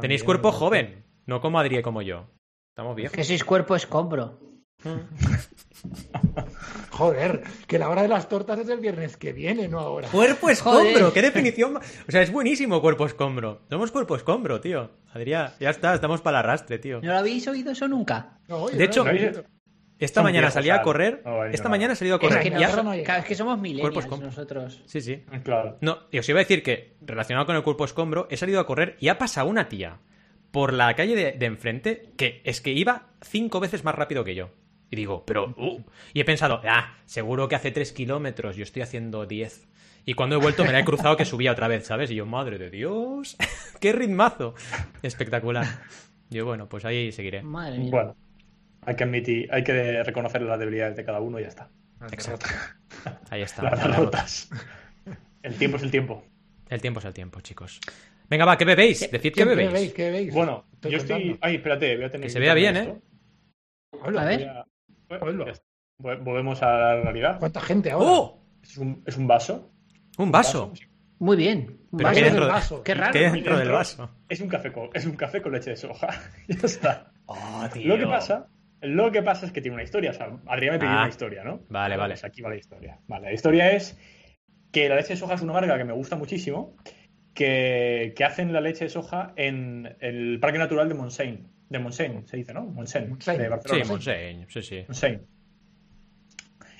Tenéis 0.00 0.22
cuerpo 0.24 0.48
¿no? 0.48 0.52
joven. 0.52 1.04
No 1.24 1.40
como 1.40 1.58
Adri 1.58 1.78
y 1.78 1.82
como 1.82 2.02
yo. 2.02 2.26
Estamos 2.70 2.94
viejos. 2.94 3.14
Que 3.16 3.24
sois 3.24 3.42
cuerpo 3.42 3.74
escombro. 3.74 4.38
Joder, 6.90 7.42
que 7.66 7.78
la 7.78 7.88
hora 7.88 8.02
de 8.02 8.08
las 8.08 8.28
tortas 8.28 8.58
es 8.58 8.68
el 8.68 8.80
viernes 8.80 9.16
que 9.16 9.32
viene, 9.32 9.68
no 9.68 9.78
ahora. 9.80 10.08
Cuerpo 10.08 10.42
Joder. 10.42 10.52
escombro, 10.56 11.12
qué 11.12 11.22
definición. 11.22 11.76
O 11.76 12.10
sea, 12.10 12.22
es 12.22 12.30
buenísimo 12.30 12.80
cuerpo 12.80 13.06
escombro. 13.06 13.62
Somos 13.70 13.90
cuerpo 13.90 14.16
escombro, 14.16 14.60
tío. 14.60 14.90
Adrián, 15.12 15.52
ya 15.60 15.70
está, 15.70 15.94
estamos 15.94 16.20
para 16.20 16.40
el 16.40 16.44
arrastre, 16.46 16.78
tío. 16.78 17.00
¿No 17.02 17.12
lo 17.12 17.18
habéis 17.18 17.46
oído 17.48 17.72
eso 17.72 17.88
nunca? 17.88 18.38
No, 18.48 18.70
yo 18.70 18.76
De 18.76 18.84
hecho, 18.84 19.04
no. 19.04 19.10
Esta 19.98 20.20
Son 20.20 20.24
mañana 20.24 20.40
viejos, 20.48 20.54
salí 20.54 20.70
a 20.70 20.82
correr. 20.82 21.22
No 21.24 21.44
Esta 21.46 21.68
mañana 21.68 21.94
he 21.94 21.96
salido 21.96 22.16
a 22.16 22.18
Es 22.18 22.28
correr. 22.28 22.42
que, 22.42 22.50
nosotros 22.50 22.96
claro, 23.04 23.20
es 23.20 23.26
que 23.26 23.34
somos 23.34 23.58
millennials 23.58 23.92
Cuerpos 23.94 24.06
com- 24.06 24.20
nosotros. 24.22 24.82
Sí, 24.86 25.00
sí. 25.00 25.22
Claro. 25.42 25.78
No, 25.80 25.98
y 26.10 26.18
os 26.18 26.28
iba 26.28 26.38
a 26.38 26.42
decir 26.42 26.62
que, 26.62 26.96
relacionado 27.00 27.46
con 27.46 27.56
el 27.56 27.62
cuerpo 27.62 27.84
escombro, 27.86 28.28
he 28.30 28.36
salido 28.36 28.60
a 28.60 28.66
correr 28.66 28.96
y 29.00 29.08
ha 29.08 29.16
pasado 29.18 29.48
una 29.48 29.68
tía 29.68 29.98
por 30.50 30.72
la 30.74 30.94
calle 30.94 31.14
de, 31.16 31.32
de 31.32 31.46
enfrente 31.46 32.12
que 32.16 32.42
es 32.44 32.60
que 32.60 32.72
iba 32.72 33.08
cinco 33.22 33.58
veces 33.60 33.84
más 33.84 33.94
rápido 33.94 34.22
que 34.24 34.34
yo. 34.34 34.50
Y 34.90 34.96
digo, 34.96 35.24
pero... 35.26 35.54
uh, 35.56 35.82
y 36.12 36.20
he 36.20 36.24
pensado, 36.24 36.60
ah, 36.68 36.94
seguro 37.06 37.48
que 37.48 37.56
hace 37.56 37.70
tres 37.72 37.92
kilómetros, 37.92 38.54
yo 38.56 38.62
estoy 38.62 38.82
haciendo 38.82 39.26
diez. 39.26 39.66
Y 40.04 40.14
cuando 40.14 40.36
he 40.36 40.38
vuelto 40.38 40.64
me 40.64 40.72
la 40.72 40.78
he 40.80 40.84
cruzado 40.84 41.16
que 41.16 41.24
subía 41.24 41.50
otra 41.52 41.66
vez, 41.68 41.86
¿sabes? 41.86 42.10
Y 42.12 42.14
yo, 42.14 42.26
madre 42.26 42.58
de 42.58 42.70
Dios, 42.70 43.36
qué 43.80 43.92
ritmazo. 43.92 44.54
Espectacular. 45.02 45.66
Y 46.30 46.36
yo, 46.36 46.44
bueno, 46.44 46.68
pues 46.68 46.84
ahí 46.84 47.10
seguiré. 47.12 47.42
Madre 47.42 47.78
mía. 47.78 47.90
Bueno, 47.90 48.16
hay 48.86 48.96
que 48.96 49.04
admitir, 49.04 49.48
hay 49.52 49.62
que 49.64 50.02
reconocer 50.02 50.42
las 50.42 50.58
debilidades 50.58 50.96
de 50.96 51.04
cada 51.04 51.20
uno 51.20 51.38
y 51.38 51.42
ya 51.42 51.48
está. 51.48 51.70
Exacto. 52.10 52.46
Ahí 53.30 53.42
está. 53.42 53.62
Las 53.64 53.72
la 53.72 53.78
derrota. 53.78 53.96
derrotas. 53.98 54.50
El 55.42 55.54
tiempo 55.56 55.76
es 55.76 55.82
el 55.82 55.90
tiempo. 55.90 56.24
El 56.68 56.80
tiempo 56.80 57.00
es 57.00 57.06
el 57.06 57.12
tiempo, 57.14 57.40
chicos. 57.40 57.80
Venga, 58.28 58.44
va, 58.44 58.56
¿qué 58.58 58.64
bebéis? 58.64 59.00
Decid 59.10 59.20
qué 59.20 59.30
¿Qué 59.32 59.44
bebéis. 59.44 59.72
bebéis? 59.72 59.92
¿Qué 59.92 60.04
bebéis? 60.04 60.34
Bueno, 60.34 60.64
Estoy 60.72 60.90
yo 60.92 60.98
estoy. 60.98 61.38
Ay, 61.40 61.56
espérate, 61.56 61.94
voy 61.96 62.04
a 62.06 62.10
tener 62.10 62.26
Que 62.26 62.32
se 62.32 62.40
vea 62.40 62.54
bien, 62.54 62.74
quitarme 62.74 62.92
¿eh? 62.92 63.00
esto. 63.92 64.06
Hola, 64.08 64.22
A 64.22 64.24
ver. 64.24 64.38
Voy 64.40 64.48
a- 64.48 65.18
bueno, 65.20 65.44
Hola. 65.44 65.54
Volvemos 65.98 66.62
a 66.62 66.66
la 66.72 67.00
realidad. 67.02 67.38
¿Cuánta 67.38 67.60
gente 67.60 67.90
ahora? 67.90 68.06
¡Oh! 68.10 68.42
Es 68.62 68.76
un, 68.76 69.02
es 69.06 69.16
un 69.16 69.26
vaso. 69.26 69.70
Un 70.18 70.30
vaso. 70.32 70.72
Muy 71.20 71.36
bien. 71.36 71.78
Un 71.92 71.98
Pero 71.98 72.08
vaso. 72.10 72.14
¿qué 72.14 72.20
Vaso 72.20 72.24
dentro, 72.24 72.40
del 72.40 72.48
de- 72.48 72.52
vaso. 72.52 72.82
Qué 72.82 72.94
raro. 72.94 73.12
¿Qué 73.12 73.18
dentro 73.30 73.58
del 73.58 73.70
vaso? 73.70 74.10
Es 74.28 74.40
un 74.40 74.48
café 74.48 74.72
con, 74.72 74.90
es 74.92 75.06
un 75.06 75.16
café 75.16 75.40
con 75.40 75.52
leche 75.52 75.70
de 75.70 75.76
soja. 75.76 76.08
ya 76.48 76.56
está. 76.62 77.12
Oh, 77.26 77.66
Lo 77.76 77.96
que 77.96 78.06
pasa, 78.06 78.48
lo 78.86 79.10
que 79.12 79.22
pasa 79.22 79.46
es 79.46 79.52
que 79.52 79.60
tiene 79.60 79.74
una 79.74 79.84
historia. 79.84 80.10
O 80.10 80.14
sea, 80.14 80.30
Adrián 80.46 80.74
me 80.74 80.78
pidió 80.78 80.92
Ah. 80.92 81.00
una 81.00 81.08
historia, 81.08 81.44
¿no? 81.44 81.60
Vale, 81.68 81.96
vale. 81.96 82.14
Pues 82.14 82.24
aquí 82.24 82.42
va 82.42 82.48
la 82.50 82.56
historia. 82.56 82.98
Vale, 83.08 83.26
la 83.26 83.32
historia 83.32 83.72
es 83.72 83.98
que 84.72 84.88
la 84.88 84.96
leche 84.96 85.10
de 85.14 85.16
soja 85.16 85.34
es 85.34 85.42
una 85.42 85.52
marca 85.52 85.76
que 85.78 85.84
me 85.84 85.92
gusta 85.92 86.16
muchísimo, 86.16 86.76
que, 87.34 88.12
que 88.16 88.24
hacen 88.24 88.52
la 88.52 88.60
leche 88.60 88.84
de 88.84 88.90
soja 88.90 89.32
en 89.36 89.96
el 90.00 90.38
Parque 90.40 90.58
Natural 90.58 90.88
de 90.88 90.94
Montseny. 90.94 91.46
De 91.68 91.78
Montseny, 91.78 92.22
se 92.26 92.36
dice, 92.36 92.54
¿no? 92.54 92.62
Montseny, 92.64 93.08
Montseny. 93.08 93.38
de 93.38 93.50
Sí. 93.64 93.82
Montseny, 93.88 94.46
sí, 94.48 94.62
sí. 94.62 94.84
Montseny. 94.88 95.18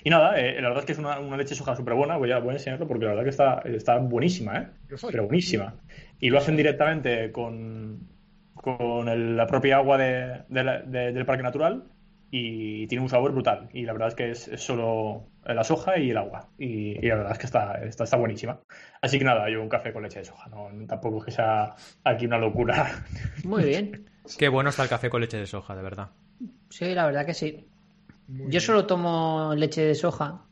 Y 0.04 0.10
nada, 0.10 0.38
eh, 0.40 0.54
la 0.60 0.68
verdad 0.68 0.80
es 0.82 0.86
que 0.86 0.92
es 0.92 0.98
una, 0.98 1.18
una 1.18 1.36
leche 1.36 1.50
de 1.50 1.54
soja 1.56 1.74
súper 1.74 1.94
buena. 1.94 2.16
Voy 2.16 2.30
a, 2.30 2.38
voy 2.38 2.50
a 2.50 2.52
enseñarlo 2.52 2.86
porque 2.86 3.04
la 3.04 3.10
verdad 3.10 3.24
que 3.24 3.30
está, 3.30 3.62
está 3.64 3.96
buenísima, 3.98 4.58
¿eh? 4.58 4.68
Yo 4.88 4.96
soy. 4.96 5.10
Pero 5.10 5.24
buenísima. 5.26 5.74
Y 6.20 6.30
lo 6.30 6.38
hacen 6.38 6.56
directamente 6.56 7.32
con, 7.32 8.08
con 8.54 9.08
el- 9.08 9.36
la 9.36 9.46
propia 9.48 9.76
agua 9.76 9.98
de- 9.98 10.42
de 10.48 10.62
la- 10.64 10.80
de- 10.82 11.12
del 11.12 11.26
parque 11.26 11.42
natural 11.42 11.84
y 12.30 12.86
tiene 12.88 13.02
un 13.02 13.08
sabor 13.08 13.32
brutal. 13.32 13.68
Y 13.72 13.84
la 13.84 13.92
verdad 13.92 14.08
es 14.08 14.14
que 14.14 14.30
es, 14.30 14.48
es 14.48 14.60
solo 14.60 15.26
la 15.44 15.62
soja 15.64 15.98
y 15.98 16.10
el 16.10 16.16
agua. 16.16 16.48
Y, 16.58 16.98
y 16.98 17.08
la 17.08 17.16
verdad 17.16 17.32
es 17.32 17.38
que 17.38 17.46
está, 17.46 17.74
está, 17.84 18.04
está 18.04 18.16
buenísima. 18.16 18.60
Así 19.00 19.18
que 19.18 19.24
nada, 19.24 19.48
yo 19.50 19.62
un 19.62 19.68
café 19.68 19.92
con 19.92 20.02
leche 20.02 20.18
de 20.20 20.24
soja. 20.24 20.48
No, 20.48 20.68
tampoco 20.86 21.18
es 21.18 21.24
que 21.26 21.30
sea 21.30 21.74
aquí 22.04 22.26
una 22.26 22.38
locura. 22.38 23.04
Muy 23.44 23.64
bien. 23.64 24.06
Qué 24.38 24.48
bueno 24.48 24.70
está 24.70 24.82
el 24.82 24.88
café 24.88 25.08
con 25.08 25.20
leche 25.20 25.36
de 25.38 25.46
soja, 25.46 25.76
de 25.76 25.82
verdad. 25.82 26.10
Sí, 26.68 26.94
la 26.94 27.06
verdad 27.06 27.24
que 27.24 27.34
sí. 27.34 27.68
Muy 28.28 28.44
Yo 28.46 28.48
bien. 28.48 28.60
solo 28.60 28.86
tomo 28.86 29.54
leche 29.56 29.82
de 29.82 29.94
soja. 29.94 30.42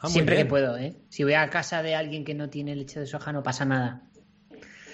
Ah, 0.00 0.08
siempre 0.08 0.34
bien. 0.36 0.46
que 0.46 0.50
puedo, 0.50 0.76
¿eh? 0.76 0.94
Si 1.08 1.24
voy 1.24 1.32
a 1.34 1.48
casa 1.48 1.82
de 1.82 1.94
alguien 1.94 2.24
que 2.24 2.34
no 2.34 2.50
tiene 2.50 2.76
leche 2.76 3.00
de 3.00 3.06
soja, 3.06 3.32
no 3.32 3.42
pasa 3.42 3.64
nada. 3.64 4.02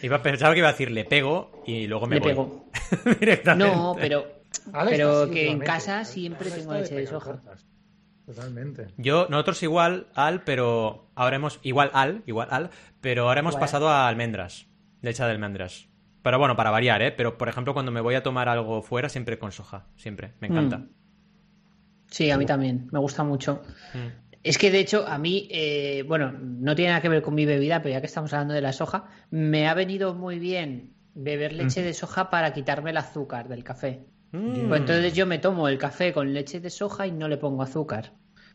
Iba 0.01 0.17
a 0.17 0.23
pensar 0.23 0.53
que 0.53 0.59
iba 0.61 0.69
a 0.69 0.73
decir 0.73 0.91
le 0.91 1.05
pego 1.05 1.63
y 1.67 1.87
luego 1.89 2.07
me 2.07 2.17
Le 2.17 2.21
voy. 2.21 2.31
pego. 2.31 2.71
Directamente. 3.21 3.75
No, 3.75 3.97
pero, 4.01 4.27
Pero 4.89 5.31
que 5.31 5.51
en 5.51 5.61
casa 5.61 6.05
siempre 6.05 6.51
tengo 6.51 6.75
leche 6.75 6.95
de 6.95 7.07
soja. 7.07 7.41
Totalmente. 8.27 8.89
Yo, 8.97 9.27
nosotros 9.29 9.63
igual 9.63 10.07
al, 10.15 10.45
pero 10.45 11.11
ahora 11.15 11.37
hemos, 11.37 11.61
igual 11.63 11.91
al, 11.93 12.23
igual 12.27 12.49
al, 12.51 12.71
pero 13.01 13.29
ahora 13.29 13.41
hemos 13.41 13.53
Igual. 13.53 13.61
pasado 13.61 13.89
a 13.91 14.09
almendras, 14.09 14.67
leche 15.03 15.23
de 15.23 15.31
almendras. 15.31 15.89
Pero 16.23 16.39
bueno, 16.39 16.57
para 16.57 16.71
variar, 16.71 17.03
¿eh? 17.03 17.13
Pero 17.13 17.37
por 17.37 17.51
ejemplo, 17.51 17.75
cuando 17.75 17.93
me 17.93 18.01
voy 18.01 18.15
a 18.15 18.23
tomar 18.23 18.49
algo 18.49 18.81
fuera, 18.81 19.11
siempre 19.11 19.39
con 19.39 19.53
soja, 19.53 19.87
siempre, 19.97 20.33
me 20.41 20.49
encanta. 20.49 20.79
Mm. 20.79 20.89
Sí, 22.07 22.31
a 22.31 22.39
mí 22.39 22.47
también. 22.47 22.89
Me 22.93 22.99
gusta 22.99 23.25
mucho. 23.25 23.63
Mm. 23.93 24.25
Es 24.43 24.57
que 24.57 24.71
de 24.71 24.79
hecho, 24.81 25.07
a 25.07 25.19
mí, 25.19 25.49
eh, 25.51 26.05
bueno, 26.07 26.33
no 26.33 26.75
tiene 26.75 26.91
nada 26.91 27.03
que 27.03 27.09
ver 27.11 27.23
con 27.23 27.35
mi 27.35 27.45
bebida, 27.45 27.83
pero 27.83 27.95
ya 27.95 28.01
que 28.01 28.07
estamos 28.07 28.33
hablando 28.33 28.55
de 28.55 28.61
la 28.63 28.73
soja, 28.73 29.05
me 29.31 29.69
ha 29.69 29.75
venido 29.75 30.15
muy 30.15 30.39
bien 30.39 30.95
beber 31.15 31.53
leche 31.53 31.83
de 31.83 31.95
soja 31.95 32.31
para 32.31 32.53
quitarme 32.53 32.91
el 32.91 32.97
azúcar 32.97 33.49
del 33.49 33.65
café. 33.65 34.07
Mm. 34.35 34.69
Pues 34.69 34.81
entonces 34.81 35.15
yo 35.15 35.27
me 35.27 35.39
tomo 35.39 35.69
el 35.69 35.79
café 35.79 36.13
con 36.13 36.35
leche 36.35 36.59
de 36.61 36.71
soja 36.71 37.07
y 37.07 37.13
no 37.13 37.29
le 37.29 37.37
pongo 37.37 37.63
azúcar. 37.63 38.13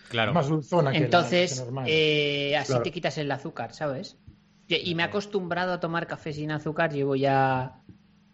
Claro. 0.09 0.33
Más 0.33 0.49
dulzona 0.49 0.91
que 0.91 0.99
la 0.99 1.05
leche 1.05 1.05
Entonces, 1.05 1.59
normal. 1.63 1.85
eh, 1.87 2.57
así 2.57 2.67
Claro. 2.67 2.83
te 2.83 2.91
quitas 2.91 3.17
el 3.17 3.31
azúcar, 3.31 3.73
¿sabes? 3.73 4.17
Y 4.67 4.91
y 4.91 4.95
me 4.95 5.03
he 5.03 5.05
acostumbrado 5.05 5.71
a 5.73 5.79
tomar 5.79 6.05
café 6.07 6.33
sin 6.33 6.51
azúcar, 6.51 6.91
llevo 6.91 7.15
ya, 7.15 7.81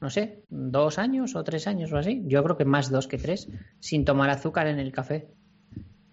no 0.01 0.09
sé, 0.09 0.43
dos 0.49 0.97
años 0.97 1.35
o 1.35 1.43
tres 1.43 1.67
años 1.67 1.91
o 1.93 1.97
así. 1.97 2.23
Yo 2.25 2.43
creo 2.43 2.57
que 2.57 2.65
más 2.65 2.89
dos 2.89 3.07
que 3.07 3.17
tres, 3.17 3.47
sin 3.79 4.05
tomar 4.05 4.29
azúcar 4.29 4.67
en 4.67 4.79
el 4.79 4.91
café. 4.91 5.27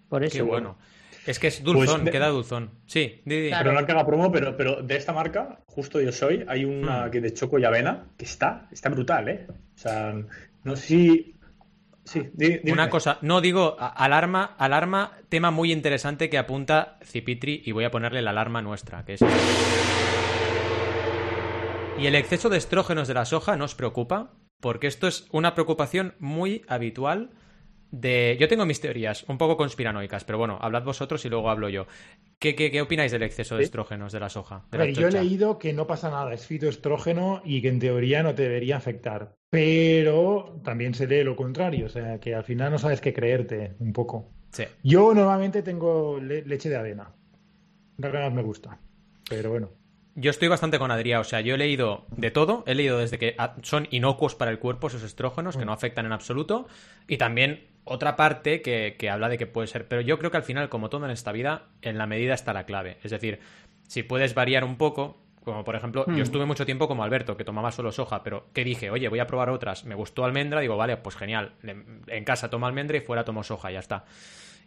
Por 0.09 0.23
eso. 0.23 0.35
Qué 0.37 0.41
bueno. 0.43 0.77
Es 1.25 1.39
que 1.39 1.47
es 1.47 1.63
dulzón, 1.63 2.01
Pues 2.01 2.05
de- 2.05 2.11
queda 2.11 2.27
dulzón. 2.27 2.71
Sí, 2.85 3.21
di, 3.25 3.41
di. 3.43 3.47
Claro. 3.47 3.69
Pero 3.69 3.79
no 3.81 3.85
que 3.87 3.91
haga 3.93 4.05
promo, 4.05 4.31
pero, 4.31 4.57
pero 4.57 4.81
de 4.83 4.97
esta 4.97 5.13
marca, 5.13 5.61
justo 5.67 6.01
yo 6.01 6.11
soy, 6.11 6.43
hay 6.47 6.65
una 6.65 7.07
Mm. 7.07 7.11
que 7.11 7.21
de 7.21 7.33
choco 7.33 7.57
y 7.59 7.63
avena 7.65 8.07
que 8.17 8.25
está, 8.25 8.67
está 8.71 8.89
brutal, 8.89 9.29
¿eh? 9.29 9.47
O 9.49 9.77
sea, 9.77 10.13
no 10.63 10.75
sé 10.75 10.87
si. 10.87 11.35
Sí, 12.05 12.29
dime. 12.33 12.71
Una 12.71 12.89
cosa, 12.89 13.17
no 13.21 13.39
digo, 13.39 13.77
alarma, 13.79 14.55
alarma, 14.57 15.19
tema 15.29 15.51
muy 15.51 15.71
interesante 15.71 16.29
que 16.29 16.37
apunta 16.37 16.97
Cipitri 17.01 17.61
y 17.65 17.71
voy 17.71 17.85
a 17.85 17.91
ponerle 17.91 18.21
la 18.21 18.31
alarma 18.31 18.61
nuestra, 18.61 19.05
que 19.05 19.13
es... 19.13 19.21
¿Y 21.97 22.07
el 22.07 22.15
exceso 22.15 22.49
de 22.49 22.57
estrógenos 22.57 23.07
de 23.07 23.13
la 23.13 23.23
soja 23.23 23.55
no 23.55 23.63
os 23.63 23.75
preocupa? 23.75 24.33
Porque 24.59 24.87
esto 24.87 25.07
es 25.07 25.27
una 25.31 25.53
preocupación 25.53 26.15
muy 26.19 26.63
habitual 26.67 27.29
de... 27.91 28.35
Yo 28.37 28.49
tengo 28.49 28.65
mis 28.65 28.81
teorías, 28.81 29.23
un 29.29 29.37
poco 29.37 29.55
conspiranoicas, 29.55 30.25
pero 30.25 30.37
bueno, 30.37 30.57
hablad 30.59 30.83
vosotros 30.83 31.23
y 31.23 31.29
luego 31.29 31.49
hablo 31.49 31.69
yo. 31.69 31.87
¿Qué, 32.37 32.53
qué, 32.55 32.69
qué 32.69 32.81
opináis 32.81 33.13
del 33.13 33.23
exceso 33.23 33.55
de 33.55 33.63
estrógenos 33.63 34.11
de 34.11 34.19
la 34.19 34.29
soja? 34.29 34.65
de 34.71 34.77
A 34.77 34.79
la 34.79 34.85
ver, 34.85 34.93
yo 34.93 35.07
he 35.07 35.11
leído 35.11 35.57
que 35.57 35.71
no 35.71 35.87
pasa 35.87 36.09
nada, 36.09 36.33
es 36.33 36.45
fitoestrógeno 36.47 37.41
y 37.45 37.61
que 37.61 37.69
en 37.69 37.79
teoría 37.79 38.23
no 38.23 38.35
te 38.35 38.43
debería 38.43 38.75
afectar. 38.75 39.35
Pero 39.53 40.59
también 40.63 40.95
se 40.95 41.05
lee 41.05 41.23
lo 41.23 41.35
contrario, 41.35 41.85
o 41.85 41.89
sea 41.89 42.19
que 42.19 42.33
al 42.33 42.43
final 42.43 42.71
no 42.71 42.79
sabes 42.79 42.99
qué 43.01 43.13
creerte 43.13 43.73
un 43.77 43.93
poco. 43.93 44.31
Sí. 44.49 44.63
Yo 44.81 45.13
normalmente 45.13 45.61
tengo 45.61 46.19
le- 46.19 46.41
leche 46.41 46.69
de 46.69 46.75
avena. 46.75 47.11
La 47.99 48.11
que 48.11 48.17
más 48.17 48.33
me 48.33 48.41
gusta. 48.41 48.79
Pero 49.29 49.51
bueno. 49.51 49.69
Yo 50.15 50.31
estoy 50.31 50.47
bastante 50.47 50.79
con 50.79 50.89
Adrián, 50.89 51.21
o 51.21 51.23
sea, 51.23 51.41
yo 51.41 51.53
he 51.53 51.59
leído 51.59 52.07
de 52.17 52.31
todo, 52.31 52.63
he 52.65 52.73
leído 52.73 52.97
desde 52.97 53.19
que 53.19 53.35
son 53.61 53.87
inocuos 53.91 54.33
para 54.33 54.49
el 54.49 54.57
cuerpo 54.57 54.87
esos 54.87 55.03
estrógenos, 55.03 55.55
que 55.55 55.65
no 55.65 55.71
afectan 55.71 56.07
en 56.07 56.13
absoluto, 56.13 56.67
y 57.07 57.17
también 57.17 57.67
otra 57.83 58.15
parte 58.15 58.63
que, 58.63 58.95
que 58.97 59.11
habla 59.11 59.29
de 59.29 59.37
que 59.37 59.45
puede 59.45 59.67
ser, 59.67 59.87
pero 59.87 60.01
yo 60.01 60.17
creo 60.17 60.31
que 60.31 60.37
al 60.37 60.43
final, 60.43 60.67
como 60.69 60.89
todo 60.89 61.05
en 61.05 61.11
esta 61.11 61.31
vida, 61.31 61.67
en 61.83 61.99
la 61.99 62.07
medida 62.07 62.33
está 62.33 62.53
la 62.53 62.65
clave. 62.65 62.97
Es 63.03 63.11
decir, 63.11 63.39
si 63.87 64.01
puedes 64.01 64.33
variar 64.33 64.63
un 64.63 64.77
poco, 64.77 65.17
como 65.43 65.63
por 65.63 65.75
ejemplo, 65.75 66.05
Hmm. 66.07 66.15
yo 66.15 66.23
estuve 66.23 66.45
mucho 66.45 66.65
tiempo 66.65 66.87
como 66.87 67.03
Alberto, 67.03 67.35
que 67.37 67.43
tomaba 67.43 67.71
solo 67.71 67.91
soja, 67.91 68.23
pero 68.23 68.47
que 68.53 68.63
dije, 68.63 68.89
oye, 68.89 69.07
voy 69.09 69.19
a 69.19 69.27
probar 69.27 69.49
otras, 69.49 69.85
me 69.85 69.95
gustó 69.95 70.25
almendra, 70.25 70.61
digo, 70.61 70.77
vale, 70.77 70.97
pues 70.97 71.15
genial, 71.15 71.53
en 71.63 72.01
en 72.07 72.23
casa 72.23 72.49
tomo 72.49 72.65
almendra 72.67 72.97
y 72.97 73.01
fuera 73.01 73.23
tomo 73.23 73.43
soja, 73.43 73.71
ya 73.71 73.79
está. 73.79 74.05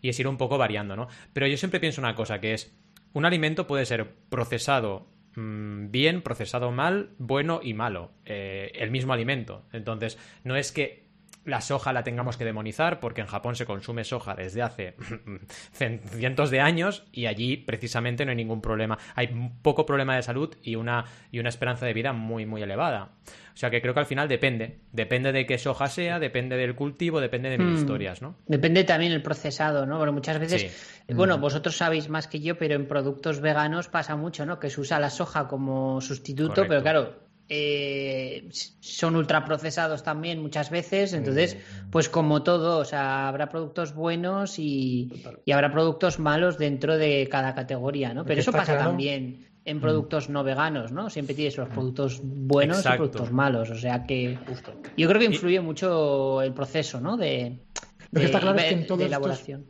Y 0.02 0.10
es 0.10 0.20
ir 0.20 0.28
un 0.28 0.36
poco 0.36 0.58
variando, 0.58 0.94
¿no? 0.96 1.08
Pero 1.32 1.46
yo 1.46 1.56
siempre 1.56 1.80
pienso 1.80 2.00
una 2.00 2.14
cosa, 2.14 2.40
que 2.40 2.52
es, 2.52 2.76
un 3.12 3.24
alimento 3.24 3.66
puede 3.66 3.86
ser 3.86 4.12
procesado 4.28 5.06
mm, 5.36 5.90
bien, 5.90 6.22
procesado 6.22 6.70
mal, 6.72 7.10
bueno 7.18 7.60
y 7.62 7.72
malo. 7.74 8.10
eh, 8.24 8.72
el 8.74 8.90
mismo 8.90 9.12
alimento. 9.12 9.64
Entonces, 9.72 10.18
no 10.44 10.56
es 10.56 10.72
que 10.72 11.05
la 11.46 11.60
soja 11.60 11.92
la 11.92 12.02
tengamos 12.04 12.36
que 12.36 12.44
demonizar, 12.44 13.00
porque 13.00 13.22
en 13.22 13.26
Japón 13.26 13.54
se 13.56 13.64
consume 13.66 14.04
soja 14.04 14.34
desde 14.34 14.62
hace 14.62 14.94
cien- 15.78 16.00
cientos 16.08 16.50
de 16.50 16.60
años 16.60 17.04
y 17.12 17.26
allí 17.26 17.56
precisamente 17.56 18.24
no 18.24 18.30
hay 18.30 18.36
ningún 18.36 18.60
problema. 18.60 18.98
Hay 19.14 19.28
poco 19.62 19.86
problema 19.86 20.16
de 20.16 20.22
salud 20.22 20.54
y 20.62 20.74
una, 20.76 21.04
y 21.30 21.38
una 21.38 21.48
esperanza 21.48 21.86
de 21.86 21.92
vida 21.94 22.12
muy, 22.12 22.46
muy 22.46 22.62
elevada. 22.62 23.10
O 23.54 23.58
sea 23.58 23.70
que 23.70 23.80
creo 23.80 23.94
que 23.94 24.00
al 24.00 24.06
final 24.06 24.28
depende. 24.28 24.80
Depende 24.92 25.32
de 25.32 25.46
qué 25.46 25.56
soja 25.56 25.86
sea, 25.86 26.18
depende 26.18 26.56
del 26.56 26.74
cultivo, 26.74 27.20
depende 27.20 27.48
de 27.48 27.56
mil 27.58 27.68
Mm. 27.68 27.76
historias, 27.76 28.20
¿no? 28.20 28.36
Depende 28.46 28.84
también 28.84 29.12
el 29.12 29.22
procesado, 29.22 29.86
¿no? 29.86 29.98
Porque 29.98 30.12
muchas 30.12 30.38
veces, 30.38 30.70
Sí. 31.08 31.14
bueno, 31.14 31.38
vosotros 31.38 31.76
sabéis 31.76 32.08
más 32.10 32.26
que 32.28 32.40
yo, 32.40 32.58
pero 32.58 32.74
en 32.74 32.86
productos 32.86 33.40
veganos 33.40 33.88
pasa 33.88 34.14
mucho, 34.16 34.44
¿no? 34.44 34.58
Que 34.60 34.68
se 34.68 34.80
usa 34.80 34.98
la 35.00 35.08
soja 35.10 35.48
como 35.48 36.00
sustituto, 36.02 36.48
Correcto. 36.54 36.68
pero 36.68 36.82
claro, 36.82 37.25
eh, 37.48 38.48
son 38.80 39.16
ultraprocesados 39.16 40.02
también 40.02 40.40
muchas 40.42 40.70
veces. 40.70 41.12
Entonces, 41.12 41.56
pues 41.90 42.08
como 42.08 42.42
todo, 42.42 42.78
o 42.78 42.84
sea, 42.84 43.28
habrá 43.28 43.48
productos 43.48 43.94
buenos 43.94 44.58
y, 44.58 45.10
y 45.44 45.52
habrá 45.52 45.72
productos 45.72 46.18
malos 46.18 46.58
dentro 46.58 46.96
de 46.98 47.28
cada 47.30 47.54
categoría, 47.54 48.12
¿no? 48.14 48.24
Pero 48.24 48.40
eso 48.40 48.52
pasa 48.52 48.74
claro- 48.74 48.90
también 48.90 49.46
en 49.64 49.80
productos 49.80 50.28
no 50.28 50.44
veganos, 50.44 50.92
¿no? 50.92 51.10
Siempre 51.10 51.34
tienes 51.34 51.56
los 51.56 51.68
productos 51.68 52.20
buenos 52.22 52.78
Exacto. 52.78 52.94
y 53.04 53.08
productos 53.08 53.32
malos. 53.32 53.70
O 53.70 53.74
sea 53.76 54.04
que 54.06 54.38
Justo. 54.46 54.72
yo 54.96 55.08
creo 55.08 55.18
que 55.20 55.26
influye 55.26 55.60
mucho 55.60 56.40
el 56.42 56.52
proceso, 56.54 57.00
¿no? 57.00 57.16
De, 57.16 57.64
Lo 58.12 58.20
que 58.20 58.26
está 58.26 58.38
claro 58.40 58.56
es 58.58 58.64
que 58.64 58.70
en 58.74 58.86
todos 58.86 59.00
estos- 59.00 59.08
elaboración. 59.08 59.66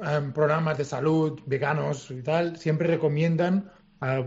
em, 0.00 0.32
programas 0.32 0.76
de 0.78 0.84
salud, 0.84 1.40
veganos 1.46 2.10
y 2.10 2.22
tal, 2.22 2.56
siempre 2.56 2.88
recomiendan 2.88 3.70
ah, 4.00 4.24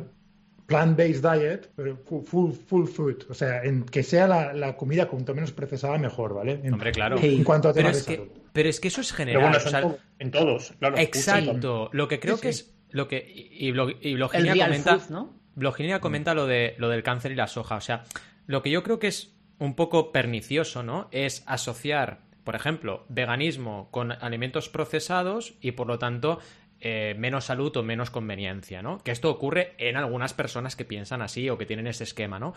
plant-based 0.69 1.21
diet, 1.21 1.69
pero 1.75 1.97
fu- 1.97 2.21
full, 2.21 2.51
full 2.53 2.85
food. 2.87 3.23
O 3.29 3.33
sea, 3.33 3.63
en 3.63 3.83
que 3.83 4.03
sea 4.03 4.27
la, 4.27 4.53
la 4.53 4.77
comida 4.77 5.07
cuanto 5.07 5.35
menos 5.35 5.51
procesada, 5.51 5.97
mejor, 5.97 6.33
¿vale? 6.33 6.61
En, 6.63 6.73
Hombre, 6.73 6.91
claro. 6.93 7.17
en 7.21 7.43
cuanto 7.43 7.67
a 7.69 7.73
Pero 7.73 7.87
temas 7.89 7.97
es, 7.97 8.05
de 8.05 8.15
que, 8.17 8.31
pero 8.53 8.69
es 8.69 8.79
que 8.79 8.87
eso 8.87 9.01
es 9.01 9.07
Pero 9.11 9.17
general. 9.17 9.41
bueno, 9.41 9.57
o 9.57 9.59
eso 9.59 9.69
sea, 9.69 9.79
en, 9.81 9.89
to- 9.89 9.97
en 10.19 10.31
todos, 10.31 10.73
claro. 10.79 10.97
exacto. 10.97 11.89
Lo 11.91 12.07
que 12.07 12.19
creo 12.21 12.37
Sí, 12.37 12.41
que 12.43 12.53
sí. 12.53 12.61
es. 12.63 12.75
Lo 12.91 13.07
que, 13.07 13.17
y, 13.17 13.67
y, 13.67 13.73
y 14.01 14.13
Bloginia 14.15 14.65
comenta. 14.65 14.97
food, 14.99 15.09
¿no? 15.11 15.33
Bloginia 15.55 15.99
comenta 15.99 16.33
lo, 16.33 16.47
de, 16.47 16.75
lo 16.77 16.87
del 16.89 17.03
cáncer 17.03 17.31
y 17.31 17.35
la 17.35 17.47
soja. 17.47 17.75
O 17.75 17.81
sea, 17.81 18.03
lo 18.47 18.61
que 18.63 18.71
yo 18.71 18.81
creo 18.83 18.97
que 18.97 19.07
es 19.07 19.35
un 19.59 19.75
poco 19.75 20.11
pernicioso, 20.11 20.81
¿no? 20.83 21.07
Es 21.11 21.43
asociar, 21.45 22.21
por 22.43 22.55
ejemplo, 22.55 23.05
veganismo 23.09 23.89
con 23.91 24.11
alimentos 24.11 24.69
procesados 24.69 25.53
y 25.61 25.73
por 25.73 25.85
lo 25.87 25.99
tanto 25.99 26.39
eh, 26.81 27.15
menos 27.17 27.45
salud 27.45 27.75
o 27.77 27.83
menos 27.83 28.09
conveniencia, 28.09 28.81
¿no? 28.81 28.99
Que 28.99 29.11
esto 29.11 29.29
ocurre 29.29 29.73
en 29.77 29.97
algunas 29.97 30.33
personas 30.33 30.75
que 30.75 30.85
piensan 30.85 31.21
así 31.21 31.49
o 31.49 31.57
que 31.57 31.65
tienen 31.65 31.87
ese 31.87 32.03
esquema, 32.03 32.39
¿no? 32.39 32.53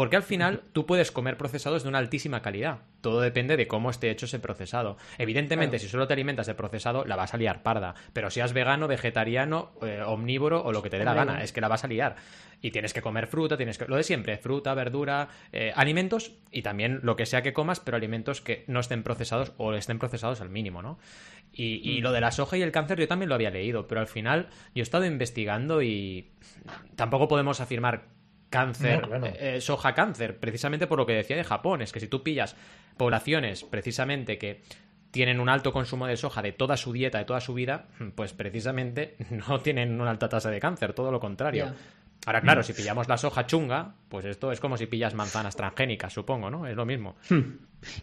Porque 0.00 0.16
al 0.16 0.22
final 0.22 0.62
tú 0.72 0.86
puedes 0.86 1.12
comer 1.12 1.36
procesados 1.36 1.82
de 1.82 1.90
una 1.90 1.98
altísima 1.98 2.40
calidad. 2.40 2.78
Todo 3.02 3.20
depende 3.20 3.58
de 3.58 3.68
cómo 3.68 3.90
esté 3.90 4.10
hecho 4.10 4.24
ese 4.24 4.38
procesado. 4.38 4.96
Evidentemente, 5.18 5.76
Claro. 5.76 5.82
si 5.82 5.88
solo 5.90 6.06
te 6.06 6.14
alimentas 6.14 6.46
de 6.46 6.54
procesado, 6.54 7.04
la 7.04 7.16
vas 7.16 7.34
a 7.34 7.36
liar 7.36 7.62
parda. 7.62 7.94
Pero 8.14 8.30
seas 8.30 8.54
vegano, 8.54 8.88
vegetariano, 8.88 9.72
eh, 9.82 10.00
omnívoro 10.02 10.64
o 10.64 10.72
lo 10.72 10.80
que 10.82 10.88
te 10.88 10.98
dé 10.98 11.04
la 11.04 11.12
gana, 11.12 11.42
es 11.42 11.52
que 11.52 11.60
la 11.60 11.68
vas 11.68 11.84
a 11.84 11.86
liar. 11.86 12.16
Y 12.62 12.70
tienes 12.70 12.94
que 12.94 13.02
comer 13.02 13.26
fruta, 13.26 13.58
tienes 13.58 13.76
que. 13.76 13.84
Lo 13.88 13.96
de 13.96 14.02
siempre, 14.02 14.38
fruta, 14.38 14.72
verdura, 14.72 15.28
eh, 15.52 15.70
alimentos 15.76 16.32
y 16.50 16.62
también 16.62 17.00
lo 17.02 17.14
que 17.14 17.26
sea 17.26 17.42
que 17.42 17.52
comas, 17.52 17.78
pero 17.78 17.98
alimentos 17.98 18.40
que 18.40 18.64
no 18.68 18.80
estén 18.80 19.02
procesados 19.02 19.52
o 19.58 19.74
estén 19.74 19.98
procesados 19.98 20.40
al 20.40 20.48
mínimo, 20.48 20.80
¿no? 20.80 20.98
Y, 21.52 21.76
Mm. 21.76 21.88
y 21.90 22.00
lo 22.00 22.12
de 22.12 22.22
la 22.22 22.30
soja 22.30 22.56
y 22.56 22.62
el 22.62 22.72
cáncer 22.72 22.98
yo 22.98 23.06
también 23.06 23.28
lo 23.28 23.34
había 23.34 23.50
leído, 23.50 23.86
pero 23.86 24.00
al 24.00 24.06
final 24.06 24.48
yo 24.74 24.80
he 24.80 24.82
estado 24.82 25.04
investigando 25.04 25.82
y 25.82 26.30
tampoco 26.96 27.28
podemos 27.28 27.60
afirmar 27.60 28.04
cáncer, 28.50 29.02
No, 29.02 29.08
claro. 29.08 29.26
eh, 29.26 29.60
soja 29.60 29.94
cáncer, 29.94 30.38
precisamente 30.38 30.86
por 30.86 30.98
lo 30.98 31.06
que 31.06 31.14
decía 31.14 31.36
de 31.36 31.44
Japón, 31.44 31.82
es 31.82 31.92
que 31.92 32.00
si 32.00 32.08
tú 32.08 32.22
pillas 32.22 32.56
poblaciones 32.96 33.64
precisamente 33.64 34.36
que 34.36 34.62
tienen 35.10 35.40
un 35.40 35.48
alto 35.48 35.72
consumo 35.72 36.06
de 36.06 36.16
soja 36.16 36.42
de 36.42 36.52
toda 36.52 36.76
su 36.76 36.92
dieta, 36.92 37.18
de 37.18 37.24
toda 37.24 37.40
su 37.40 37.54
vida, 37.54 37.88
pues 38.14 38.32
precisamente 38.32 39.16
no 39.48 39.60
tienen 39.60 40.00
una 40.00 40.10
alta 40.10 40.28
tasa 40.28 40.50
de 40.50 40.60
cáncer, 40.60 40.92
todo 40.92 41.10
lo 41.10 41.20
contrario. 41.20 41.72
Ahora, 42.26 42.42
claro, 42.42 42.62
si 42.62 42.74
pillamos 42.74 43.08
la 43.08 43.16
soja 43.16 43.46
chunga, 43.46 43.94
pues 44.10 44.26
esto 44.26 44.52
es 44.52 44.60
como 44.60 44.76
si 44.76 44.84
pillas 44.86 45.14
manzanas 45.14 45.56
transgénicas, 45.56 46.12
supongo, 46.12 46.50
¿no? 46.50 46.66
Es 46.66 46.76
lo 46.76 46.84
mismo. 46.84 47.16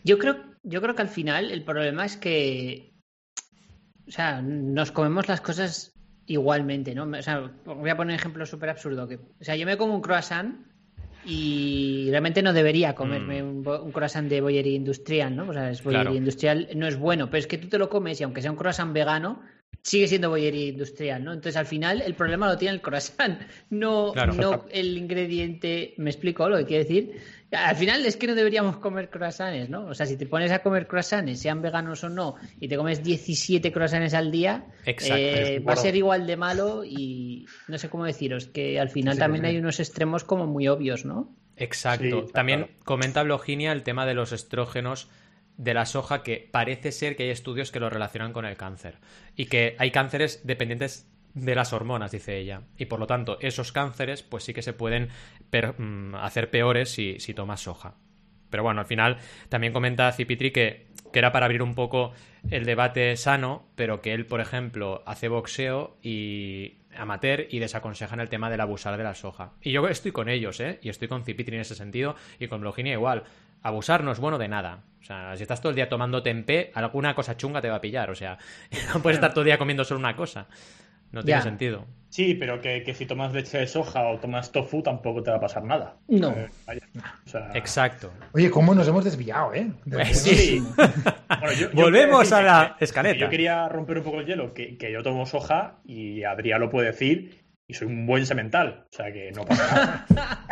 Yo 0.04 0.18
creo, 0.18 0.38
yo 0.64 0.82
creo 0.82 0.96
que 0.96 1.04
al 1.04 1.10
final 1.10 1.52
el 1.52 1.64
problema 1.64 2.04
es 2.04 2.18
que, 2.18 2.96
o 4.08 4.12
sea, 4.12 4.42
nos 4.42 4.92
comemos 4.92 5.28
las 5.28 5.40
cosas 5.42 5.94
igualmente, 6.28 6.94
¿no? 6.94 7.04
O 7.06 7.22
sea, 7.22 7.52
voy 7.66 7.90
a 7.90 7.98
poner 7.98 8.14
un 8.14 8.20
ejemplo 8.20 8.46
súper 8.46 8.70
absurdo. 8.70 9.08
Que, 9.08 9.16
o 9.16 9.44
sea, 9.44 9.56
yo 9.56 9.66
me 9.66 9.78
como 9.78 9.96
un 9.96 10.02
croissant 10.02 10.56
y 11.26 12.08
realmente 12.10 12.42
no 12.42 12.54
debería 12.54 12.96
comerme 12.96 13.42
un, 13.44 13.64
bo- 13.64 13.82
un 13.82 13.92
croissant 13.92 14.30
de 14.30 14.40
bollería 14.42 14.76
industrial, 14.76 15.36
¿no? 15.36 15.50
O 15.50 15.54
sea, 15.54 15.72
es 15.72 15.84
bollería 15.84 16.04
Claro. 16.04 16.16
industrial, 16.18 16.68
no 16.76 16.88
es 16.88 16.98
bueno, 16.98 17.30
pero 17.30 17.40
es 17.40 17.48
que 17.48 17.58
tú 17.58 17.68
te 17.68 17.78
lo 17.78 17.90
comes 17.90 18.20
y 18.22 18.24
aunque 18.24 18.42
sea 18.42 18.52
un 18.52 18.58
croissant 18.58 18.94
vegano, 18.94 19.42
sigue 19.84 20.08
siendo 20.08 20.30
bollería 20.30 20.68
industrial, 20.68 21.24
¿no? 21.24 21.32
Entonces, 21.34 21.56
al 21.58 21.66
final, 21.66 22.02
el 22.02 22.14
problema 22.14 22.48
lo 22.48 22.58
tiene 22.58 22.76
el 22.76 22.82
croissant, 22.82 23.42
no, 23.70 24.12
Claro. 24.14 24.34
no 24.34 24.66
el 24.72 24.98
ingrediente. 24.98 25.94
¿Me 25.98 26.10
explico 26.10 26.48
lo 26.50 26.58
que 26.58 26.66
quiero 26.66 26.84
decir? 26.84 27.22
Al 27.52 27.76
final 27.78 28.06
es 28.06 28.18
que 28.18 28.28
no 28.28 28.36
deberíamos 28.36 28.78
comer 28.78 29.10
croissants, 29.10 29.70
¿no? 29.70 29.86
O 29.86 29.94
sea, 29.94 30.06
si 30.06 30.18
te 30.18 30.26
pones 30.26 30.52
a 30.52 30.60
comer 30.60 30.86
croissants, 30.86 31.40
sean 31.40 31.62
veganos 31.62 32.04
o 32.04 32.10
no, 32.10 32.36
y 32.60 32.68
te 32.68 32.76
comes 32.76 33.02
17 33.02 33.72
croissants 33.72 34.14
al 34.14 34.32
día, 34.32 34.66
Exacto. 34.86 35.16
eh, 35.18 35.60
va 35.60 35.74
a 35.74 35.78
ser 35.78 35.96
igual 35.96 36.28
de 36.28 36.36
malo 36.36 36.84
y 36.84 37.46
no 37.70 37.78
sé 37.78 37.90
cómo 37.90 38.04
deciros, 38.04 38.48
que 38.48 38.80
al 38.80 38.90
final 38.90 39.14
Sí, 39.14 39.20
también 39.20 39.44
sí. 39.46 39.50
hay 39.52 39.58
unos 39.60 39.80
extremos 39.80 40.26
como 40.26 40.46
muy 40.46 40.68
obvios, 40.68 41.06
¿no? 41.06 41.34
Exacto. 41.56 42.26
Sí, 42.28 42.34
También 42.34 42.64
claro. 42.66 42.74
comenta 42.84 43.24
Bloginia 43.24 43.72
el 43.72 43.84
tema 43.84 44.06
de 44.06 44.14
los 44.14 44.32
estrógenos 44.34 45.10
de 45.56 45.74
la 45.74 45.86
soja, 45.86 46.22
que 46.24 46.48
parece 46.52 46.92
ser 46.92 47.16
que 47.16 47.24
hay 47.24 47.30
estudios 47.30 47.72
que 47.72 47.80
lo 47.80 47.90
relacionan 47.90 48.32
con 48.34 48.46
el 48.46 48.58
cáncer. 48.58 49.00
Y 49.36 49.46
que 49.46 49.76
hay 49.80 49.90
cánceres 49.92 50.46
dependientes 50.46 51.08
de 51.40 51.56
las 51.56 51.74
hormonas, 51.74 52.12
dice 52.12 52.38
ella. 52.38 52.62
Y 52.78 52.86
por 52.86 53.00
lo 53.00 53.08
tanto, 53.08 53.38
esos 53.42 53.72
cánceres, 53.72 54.24
pues 54.24 54.44
sí 54.44 54.54
que 54.54 54.62
se 54.62 54.74
pueden 54.74 55.10
mm, 55.52 56.16
hacer 56.16 56.50
peores 56.50 56.90
si, 56.90 57.20
si 57.20 57.34
tomas 57.34 57.62
soja. 57.62 57.96
Pero 58.50 58.64
bueno, 58.64 58.80
al 58.80 58.88
final 58.88 59.18
también 59.50 59.74
comenta 59.74 60.12
Cipitri 60.12 60.52
que, 60.52 60.88
que 61.12 61.20
era 61.20 61.32
para 61.32 61.46
abrir 61.46 61.62
un 61.62 61.76
poco 61.76 62.14
el 62.50 62.66
debate 62.66 63.16
sano, 63.18 63.68
pero 63.76 64.02
que 64.02 64.14
él, 64.14 64.26
por 64.26 64.40
ejemplo, 64.40 65.04
hace 65.06 65.28
boxeo 65.28 65.98
y 66.02 66.78
amateur 66.96 67.46
y 67.50 67.60
desaconsejan 67.60 68.20
el 68.20 68.30
tema 68.30 68.50
del 68.50 68.62
abusar 68.62 68.98
de 68.98 69.04
la 69.04 69.16
soja. 69.16 69.54
Y 69.62 69.72
yo 69.72 69.88
estoy 69.88 70.12
con 70.12 70.30
ellos, 70.30 70.60
¿eh? 70.60 70.80
Y 70.82 70.90
estoy 70.90 71.08
con 71.08 71.24
Cipitri 71.24 71.56
en 71.56 71.62
ese 71.62 71.76
sentido 71.76 72.16
y 72.40 72.48
con 72.48 72.62
Bloginia 72.62 72.94
igual. 72.94 73.24
Abusar 73.62 74.04
no 74.04 74.12
es 74.12 74.20
bueno 74.20 74.38
de 74.38 74.48
nada. 74.48 74.84
O 75.02 75.04
sea, 75.04 75.36
si 75.36 75.44
estás 75.44 75.62
todo 75.62 75.70
el 75.70 75.76
día 75.76 75.90
tomando 75.90 76.24
tempé, 76.24 76.72
alguna 76.74 77.16
cosa 77.16 77.38
chunga 77.38 77.62
te 77.62 77.70
va 77.70 77.78
a 77.78 77.82
pillar. 77.82 78.10
O 78.10 78.16
sea, 78.16 78.38
no 78.94 79.02
puedes 79.02 79.18
estar 79.18 79.32
todo 79.32 79.42
el 79.42 79.48
día 79.48 79.58
comiendo 79.58 79.84
solo 79.84 80.00
una 80.00 80.16
cosa. 80.16 80.48
No 81.12 81.24
tiene 81.24 81.40
Ya. 81.40 81.44
sentido. 81.44 81.86
Sí, 82.10 82.36
pero 82.36 82.62
que, 82.62 82.84
que 82.84 82.94
si 82.94 83.06
tomas 83.06 83.34
leche 83.34 83.58
de 83.60 83.68
soja 83.68 84.08
o 84.08 84.18
tomas 84.18 84.52
tofu 84.52 84.82
tampoco 84.82 85.22
te 85.22 85.30
va 85.30 85.38
a 85.38 85.40
pasar 85.42 85.64
nada. 85.64 85.98
No. 86.08 86.30
Eh, 86.32 86.50
vaya. 86.66 86.82
O 87.26 87.30
sea, 87.30 87.52
Exacto. 87.54 88.12
Oye, 88.34 88.50
¿cómo 88.50 88.74
nos 88.74 88.88
hemos 88.88 89.04
desviado, 89.04 89.54
eh? 89.54 89.70
De- 89.86 89.98
Pues 89.98 90.22
sí. 90.22 90.64
Bueno, 91.28 91.52
yo- 91.54 91.70
yo 91.70 91.76
Volvemos 91.76 92.22
quería 92.24 92.38
a 92.38 92.42
la 92.42 92.78
escaleta. 92.80 93.20
Yo 93.20 93.30
quería 93.30 93.68
romper 93.68 93.98
un 94.00 94.04
poco 94.06 94.20
el 94.22 94.26
hielo, 94.26 94.54
que, 94.54 94.78
que 94.78 94.92
yo 94.92 95.04
tomo 95.04 95.26
soja 95.26 95.80
y 95.86 96.24
Adrián 96.24 96.62
lo 96.62 96.70
puede 96.70 96.88
decir 96.88 97.44
y 97.68 97.74
soy 97.74 97.88
un 97.88 98.06
buen 98.08 98.26
semental. 98.26 98.86
O 98.92 98.96
sea 98.96 99.12
que 99.12 99.32
no 99.34 99.44
pasa 99.46 100.06
nada. 100.16 100.46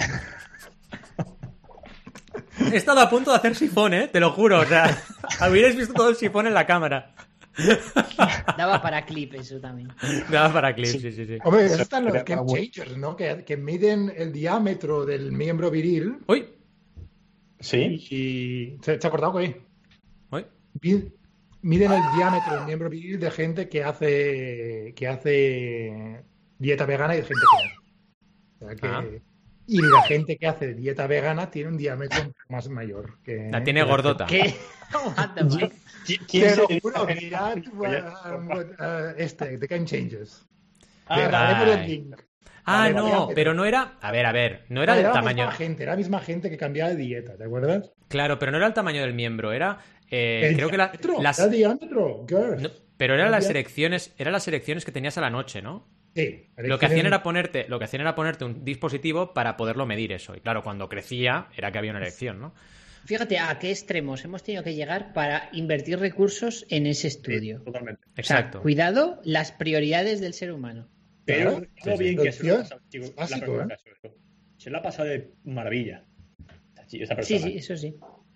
He 2.71 2.75
estado 2.77 2.99
a 3.01 3.09
punto 3.09 3.31
de 3.31 3.37
hacer 3.37 3.55
sifón, 3.55 3.93
¿eh? 3.93 4.07
Te 4.09 4.19
lo 4.19 4.31
juro. 4.31 4.59
O 4.59 4.65
sea, 4.65 4.95
hubierais 5.49 5.75
visto 5.75 5.93
todo 5.93 6.09
el 6.09 6.15
sifón 6.15 6.47
en 6.47 6.53
la 6.53 6.65
cámara. 6.65 7.13
Daba 8.57 8.81
para 8.81 9.05
clip 9.05 9.33
eso 9.35 9.59
también. 9.59 9.89
Daba 10.29 10.51
para 10.53 10.75
clip, 10.75 10.87
sí, 10.87 10.99
sí, 10.99 11.25
sí. 11.25 11.37
Hombre, 11.43 11.65
esos 11.65 11.81
están 11.81 12.05
los 12.05 12.13
game 12.25 12.45
changers, 12.47 12.97
¿no? 12.97 13.15
Que, 13.15 13.43
que 13.45 13.57
miden 13.57 14.11
el 14.15 14.31
diámetro 14.31 15.05
del 15.05 15.31
miembro 15.31 15.71
viril 15.71 16.17
Uy, 16.27 16.47
Sí. 17.59 17.77
y... 18.11 18.77
¿Se, 18.83 18.99
se 18.99 19.07
ha 19.07 19.09
cortado 19.09 19.37
ahí? 19.37 19.55
uy. 20.31 20.45
Mi- 20.81 21.11
Miden 21.61 21.93
el 21.93 22.01
diámetro 22.15 22.57
del 22.57 22.65
miembro 22.65 22.89
viril 22.91 23.19
de 23.19 23.31
gente 23.31 23.67
que 23.69 23.83
hace 23.83 24.93
que 24.95 25.07
hace 25.07 26.23
dieta 26.59 26.85
vegana 26.85 27.15
y 27.15 27.21
de 27.21 27.23
gente 27.23 27.41
que 27.57 27.67
no. 27.67 28.65
O 28.65 28.67
sea 28.67 28.75
que- 28.75 28.87
Ah. 28.87 29.21
Y 29.67 29.81
la 29.81 30.03
gente 30.03 30.37
que 30.37 30.45
hace 30.45 30.75
dieta 30.75 31.07
vegana 31.07 31.49
tiene 31.49 31.69
un 31.69 31.77
diámetro 31.77 32.31
más 32.49 32.69
mayor. 32.69 33.17
Que, 33.23 33.49
La 33.51 33.63
tiene 33.63 33.81
que 33.83 33.89
gordota. 33.89 34.27
¿Qué? 34.27 34.53
What 36.07 36.17
the 36.17 36.17
fuck? 36.17 36.29
¿Qui- 36.29 36.39
Te 36.39 36.55
lo 36.55 36.67
se- 36.67 36.79
juro, 36.81 37.05
mirad 37.05 37.57
Oye, 37.79 37.99
uh, 37.99 38.47
what, 38.47 38.65
uh, 38.79 39.13
este, 39.17 39.57
The 39.57 39.67
Game 39.67 39.85
Changes. 39.85 40.45
Ah, 41.07 41.63
el 41.67 41.87
link. 41.87 42.15
Ah, 42.67 42.89
no, 42.89 43.27
pero 43.35 43.53
no 43.53 43.65
era. 43.65 43.97
A 44.01 44.11
ver, 44.11 44.25
a 44.25 44.31
ver, 44.31 44.65
no 44.69 44.81
era 44.81 44.93
Ah, 44.93 44.95
del 44.95 45.05
la 45.05 45.13
tamaño. 45.13 45.37
misma 45.45 45.51
gente, 45.51 45.83
era 45.83 45.91
la 45.91 45.97
misma 45.97 46.19
gente 46.19 46.49
que 46.49 46.57
cambiaba 46.57 46.89
de 46.91 46.95
dieta, 46.97 47.37
¿te 47.37 47.43
acuerdas? 47.43 47.91
Claro, 48.07 48.39
pero 48.39 48.51
no 48.51 48.57
era 48.57 48.67
el 48.67 48.73
tamaño 48.73 49.01
del 49.01 49.13
miembro, 49.13 49.51
era. 49.51 49.79
eh, 50.09 50.47
el 50.49 50.55
creo 50.55 50.69
que 50.69 50.77
la- 50.77 50.87
diámetro, 50.87 51.21
las. 51.21 51.37
era 51.39 51.45
el 51.47 51.51
diámetro, 51.53 52.25
girls. 52.27 52.61
no, 52.61 52.69
pero 52.97 53.13
eran 53.15 53.31
las 53.31 53.49
elecciones, 53.49 54.13
eran 54.17 54.33
las 54.33 54.47
elecciones 54.47 54.85
que 54.85 54.91
tenías 54.91 55.17
a 55.17 55.21
la 55.21 55.29
noche, 55.29 55.61
¿no? 55.61 55.87
Sí, 56.15 56.47
Lo 56.57 56.79
que 56.79 56.85
hacían 56.85 57.05
era 57.07 57.23
ponerte, 57.23 57.65
lo 57.67 57.77
que 57.77 57.85
hacían 57.85 58.01
era 58.01 58.15
ponerte 58.15 58.45
un 58.45 58.63
dispositivo 58.63 59.33
para 59.33 59.57
poderlo 59.57 59.85
medir 59.85 60.11
eso. 60.13 60.35
Y 60.35 60.39
claro, 60.39 60.63
cuando 60.63 60.87
crecía, 60.87 61.47
era 61.57 61.71
que 61.71 61.77
había 61.77 61.91
una 61.91 61.99
elección, 61.99 62.39
¿no? 62.39 62.53
Fíjate 63.05 63.37
a 63.37 63.57
qué 63.59 63.69
extremos 63.71 64.25
hemos 64.25 64.43
tenido 64.43 64.63
que 64.63 64.73
llegar 64.73 65.13
para 65.13 65.49
invertir 65.53 65.99
recursos 65.99 66.65
en 66.69 66.87
ese 66.87 67.07
estudio. 67.07 67.61
Totalmente. 67.63 68.01
O 68.07 68.23
sea, 68.23 68.39
Exacto. 68.39 68.61
cuidado 68.61 69.21
las 69.23 69.51
prioridades 69.51 70.21
del 70.21 70.33
ser 70.33 70.51
humano. 70.51 70.89
Pero 71.25 71.51
Claro. 71.57 71.67
todo 71.83 71.97
Sí, 71.97 72.03
bien 72.03 72.17
que 72.17 72.31
se 72.31 72.43
lo 72.43 72.53
ha 72.55 72.57
pasado, 72.57 72.81
chico, 72.89 73.05
básico, 73.15 73.57
la 73.57 73.73
¿eh? 73.75 74.11
Se 74.57 74.69
lo 74.69 74.77
ha 74.77 74.81
pasado 74.81 75.07
de 75.09 75.33
maravilla. 75.43 76.05
Sí, 76.87 77.01
sí, 77.23 77.57
eso 77.57 77.77
sí. 77.77 77.95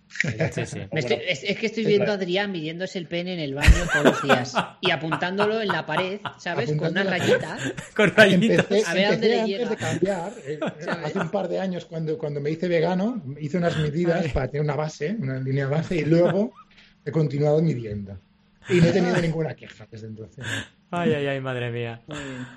Sí, 0.10 0.66
sí. 0.66 0.80
Me 0.92 1.00
estoy- 1.02 1.20
es, 1.28 1.44
es 1.44 1.58
que 1.58 1.68
estoy 1.68 1.86
viendo 1.86 2.12
a 2.12 2.16
Adrián 2.16 2.52
midiéndose 2.52 2.98
el 2.98 3.08
pene 3.08 3.34
en 3.36 3.40
el 3.40 3.54
baño 3.54 3.70
todos 3.94 4.06
los 4.06 4.24
días 4.24 4.54
y 4.82 4.90
apuntándolo 4.92 5.62
en 5.62 5.68
la 5.68 5.86
pared, 5.86 6.20
¿sabes? 6.40 6.74
Con 6.74 6.90
una 6.90 7.04
rayita. 7.04 7.58
Con 7.96 8.10
rayitas. 8.16 8.60
Empecé, 8.72 8.84
A 8.90 8.94
ver 8.96 9.12
dónde 9.12 9.28
le 9.30 9.40
antes 9.42 9.58
llega. 9.60 9.70
de 9.70 9.76
cambiar, 9.78 10.34
eh, 10.46 10.60
hace 11.06 11.20
un 11.20 11.30
par 11.30 11.48
de 11.48 11.60
años 11.60 11.86
cuando, 11.86 12.18
cuando 12.18 12.42
me 12.42 12.50
hice 12.50 12.68
vegano, 12.68 13.22
hice 13.40 13.58
unas 13.58 13.78
medidas 13.78 14.28
para 14.34 14.48
tener 14.48 14.64
una 14.64 14.76
base, 14.76 15.16
una 15.20 15.40
línea 15.40 15.68
base, 15.68 15.98
y 15.98 16.06
luego 16.06 16.54
he 17.06 17.12
continuado 17.12 17.62
midiendo. 17.62 18.18
Y 18.68 18.82
no 18.82 18.88
he 18.88 18.92
tenido 18.92 19.16
ninguna 19.22 19.56
queja 19.56 19.88
desde 19.90 20.08
entonces. 20.08 20.46
Ay, 20.92 21.14
ay, 21.14 21.28
ay, 21.28 21.40
madre 21.40 21.72
mía. 21.72 22.02
Muy 22.08 22.18
bien. 22.18 22.48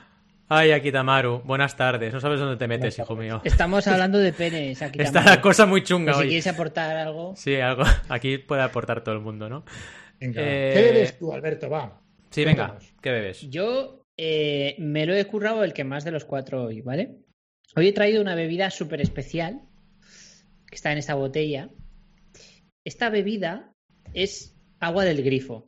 Ay, 0.55 0.71
Akitamaru, 0.73 1.41
buenas 1.47 1.75
tardes. 1.79 2.12
No 2.12 2.21
sabes 2.21 2.38
dónde 2.38 2.59
te 2.59 2.69
metes, 2.69 2.99
hijo 2.99 3.17
mío. 3.17 3.41
Estamos 3.43 3.87
hablando 3.87 4.19
de 4.19 4.33
penes 4.35 4.83
aquí 4.83 5.01
Está 5.01 5.25
la 5.25 5.41
cosa 5.41 5.65
muy 5.65 5.83
chunga 5.83 6.12
Por 6.12 6.21
si 6.21 6.25
hoy. 6.25 6.29
quieres 6.29 6.47
aportar 6.47 6.95
algo. 6.95 7.35
Sí, 7.37 7.55
algo. 7.57 7.85
Aquí 8.11 8.37
puede 8.37 8.61
aportar 8.61 9.03
todo 9.03 9.15
el 9.15 9.23
mundo, 9.23 9.49
¿no? 9.49 9.65
Venga, 10.21 10.43
Eh, 10.45 10.73
¿Qué 10.75 10.83
bebes 10.83 11.19
tú, 11.19 11.33
Alberto? 11.33 11.71
Va. 11.71 12.03
Sí, 12.29 12.45
venga. 12.45 12.77
¿Qué 13.01 13.11
bebes? 13.11 13.49
Yo 13.49 14.05
eh, 14.19 14.77
me 14.79 15.07
lo 15.07 15.15
he 15.15 15.25
currado 15.25 15.65
el 15.65 15.73
que 15.73 15.85
más 15.85 16.05
de 16.05 16.11
los 16.11 16.27
cuatro 16.27 16.65
hoy, 16.65 16.83
¿vale? 16.83 17.17
Hoy 17.75 17.88
he 17.88 17.93
traído 17.95 18.21
una 18.21 18.35
bebida 18.35 18.69
súper 18.71 19.01
especial 19.01 19.62
que 20.69 20.75
está 20.75 20.93
en 20.93 20.99
esta 20.99 21.15
botella. 21.15 21.71
Esta 22.85 23.09
bebida 23.09 23.73
es 24.12 24.55
agua 24.81 25.05
del 25.07 25.23
grifo, 25.23 25.67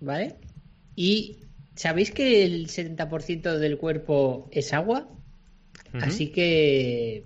¿vale? 0.00 0.36
Y 0.94 1.44
¿sabéis 1.78 2.10
que 2.10 2.44
el 2.44 2.66
70% 2.68 3.56
del 3.58 3.78
cuerpo 3.78 4.48
es 4.52 4.72
agua? 4.72 5.08
Así 5.94 6.28
que 6.32 7.24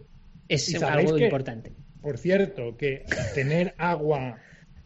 es 0.49 0.69
¿Y 0.69 0.73
sabéis 0.73 1.07
algo 1.09 1.19
que- 1.19 1.25
importante. 1.25 1.73
Por 2.01 2.19
cierto, 2.19 2.77
que 2.77 3.05
tener 3.35 3.75
agua 3.79 4.39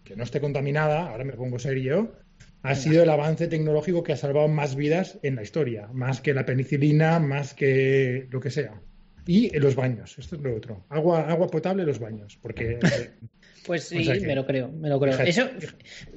que 0.05 0.17
no 0.17 0.23
esté 0.25 0.41
contaminada, 0.41 1.09
ahora 1.11 1.25
me 1.25 1.33
pongo 1.33 1.59
serio, 1.59 2.15
ha 2.63 2.75
sido 2.75 3.03
el 3.03 3.11
avance 3.11 3.49
tecnológico 3.49 4.03
que 4.03 4.13
ha 4.13 4.17
salvado 4.17 4.49
más 4.49 4.77
vidas 4.77 5.19
en 5.23 5.37
la 5.37 5.43
historia, 5.43 5.89
más 5.93 6.21
que 6.21 6.35
la 6.35 6.45
penicilina, 6.45 7.19
más 7.19 7.55
que 7.55 8.27
lo 8.31 8.39
que 8.41 8.51
sea. 8.51 8.81
Y 9.27 9.51
los 9.59 9.75
baños, 9.75 10.17
esto 10.19 10.37
es 10.37 10.43
lo 10.43 10.55
otro. 10.55 10.85
Agua, 10.89 11.29
agua 11.29 11.49
potable 11.49 11.83
en 11.83 11.89
los 11.89 11.99
baños, 11.99 12.39
porque 12.43 12.79
eh, 12.83 13.11
Pues 13.67 13.85
sí, 13.89 13.99
O 13.99 14.05
sea 14.05 14.15
que- 14.15 14.27
me 14.27 14.35
lo 14.35 14.47
creo, 14.47 14.69
me 14.71 14.89
lo 14.89 15.01
creo. 15.01 15.13
Fíjate. 15.13 15.31
Eso 15.31 15.51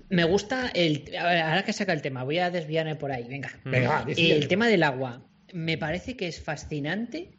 me 0.09 0.23
gusta 0.23 0.69
el 0.73 1.03
ahora 1.17 1.63
que 1.63 1.73
saca 1.73 1.93
el 1.93 2.01
tema, 2.01 2.23
voy 2.23 2.37
a 2.39 2.49
desviarme 2.51 2.95
por 2.95 3.11
ahí, 3.11 3.25
venga. 3.27 3.49
venga, 3.65 3.89
va, 3.89 4.05
decide. 4.05 4.35
El 4.35 4.47
tema 4.47 4.67
del 4.67 4.83
agua. 4.83 5.25
Me 5.53 5.77
parece 5.77 6.15
que 6.15 6.27
es 6.27 6.39
fascinante 6.41 7.31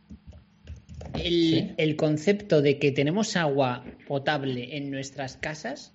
el, 1.15 1.23
Sí. 1.23 1.71
el 1.77 1.97
concepto 1.97 2.61
de 2.63 2.79
que 2.79 2.91
tenemos 2.93 3.37
agua 3.37 3.85
potable 4.07 4.77
en 4.77 4.91
nuestras 4.91 5.37
casas 5.37 5.95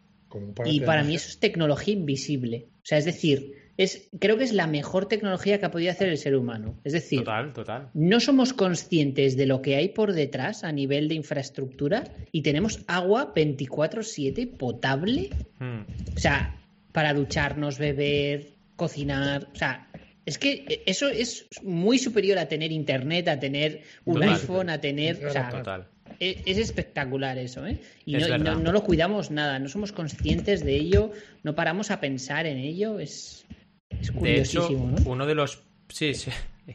y 0.65 0.81
para 0.81 1.03
mí 1.03 1.15
eso 1.15 1.29
es 1.29 1.39
tecnología 1.39 1.93
invisible. 1.93 2.67
O 2.77 2.85
sea, 2.85 2.97
es 2.97 3.05
decir, 3.05 3.53
es, 3.77 4.09
creo 4.19 4.37
que 4.37 4.43
es 4.45 4.53
la 4.53 4.67
mejor 4.67 5.07
tecnología 5.07 5.59
que 5.59 5.65
ha 5.65 5.71
podido 5.71 5.91
hacer 5.91 6.07
el 6.09 6.17
ser 6.17 6.35
humano. 6.35 6.79
Es 6.83 6.93
decir, 6.93 7.19
Total, 7.19 7.51
total. 7.53 7.89
no 7.93 8.19
somos 8.19 8.53
conscientes 8.53 9.35
de 9.35 9.45
lo 9.45 9.61
que 9.61 9.75
hay 9.75 9.89
por 9.89 10.13
detrás 10.13 10.63
a 10.63 10.71
nivel 10.71 11.07
de 11.09 11.15
infraestructura 11.15 12.03
y 12.31 12.41
tenemos 12.41 12.79
agua 12.87 13.33
24/7 13.35 14.47
potable. 14.57 15.29
Mm. 15.59 15.81
O 16.15 16.19
sea, 16.19 16.55
para 16.91 17.13
ducharnos, 17.13 17.77
beber, 17.77 18.53
cocinar. 18.75 19.49
O 19.53 19.55
sea, 19.55 19.89
es 20.25 20.37
que 20.37 20.81
eso 20.85 21.09
es 21.09 21.47
muy 21.61 21.97
superior 21.99 22.37
a 22.37 22.47
tener 22.47 22.71
internet, 22.71 23.27
a 23.27 23.39
tener 23.39 23.81
un 24.05 24.15
Total. 24.15 24.29
iPhone, 24.29 24.69
a 24.69 24.79
tener. 24.79 25.25
O 25.25 25.29
sea, 25.31 25.49
Total. 25.49 25.87
es, 26.19 26.37
es 26.45 26.57
espectacular 26.57 27.37
eso, 27.37 27.67
¿eh? 27.67 27.79
Y, 28.05 28.15
Es 28.15 28.27
no, 28.29 28.35
y 28.35 28.39
no- 28.39 28.55
no 28.59 28.71
lo 28.71 28.83
cuidamos 28.83 29.31
nada, 29.31 29.59
no 29.59 29.67
somos 29.67 29.91
conscientes 29.91 30.63
de 30.63 30.75
ello, 30.77 31.11
no 31.43 31.53
paramos 31.55 31.91
a 31.91 31.99
pensar 31.99 32.45
en 32.45 32.57
ello. 32.57 32.99
Es, 32.99 33.45
es 33.89 34.13
De 34.19 34.39
hecho, 34.39 34.67
uno 35.05 35.25
de 35.25 35.35
los. 35.35 35.63
Sí, 35.89 36.13
sí. 36.13 36.31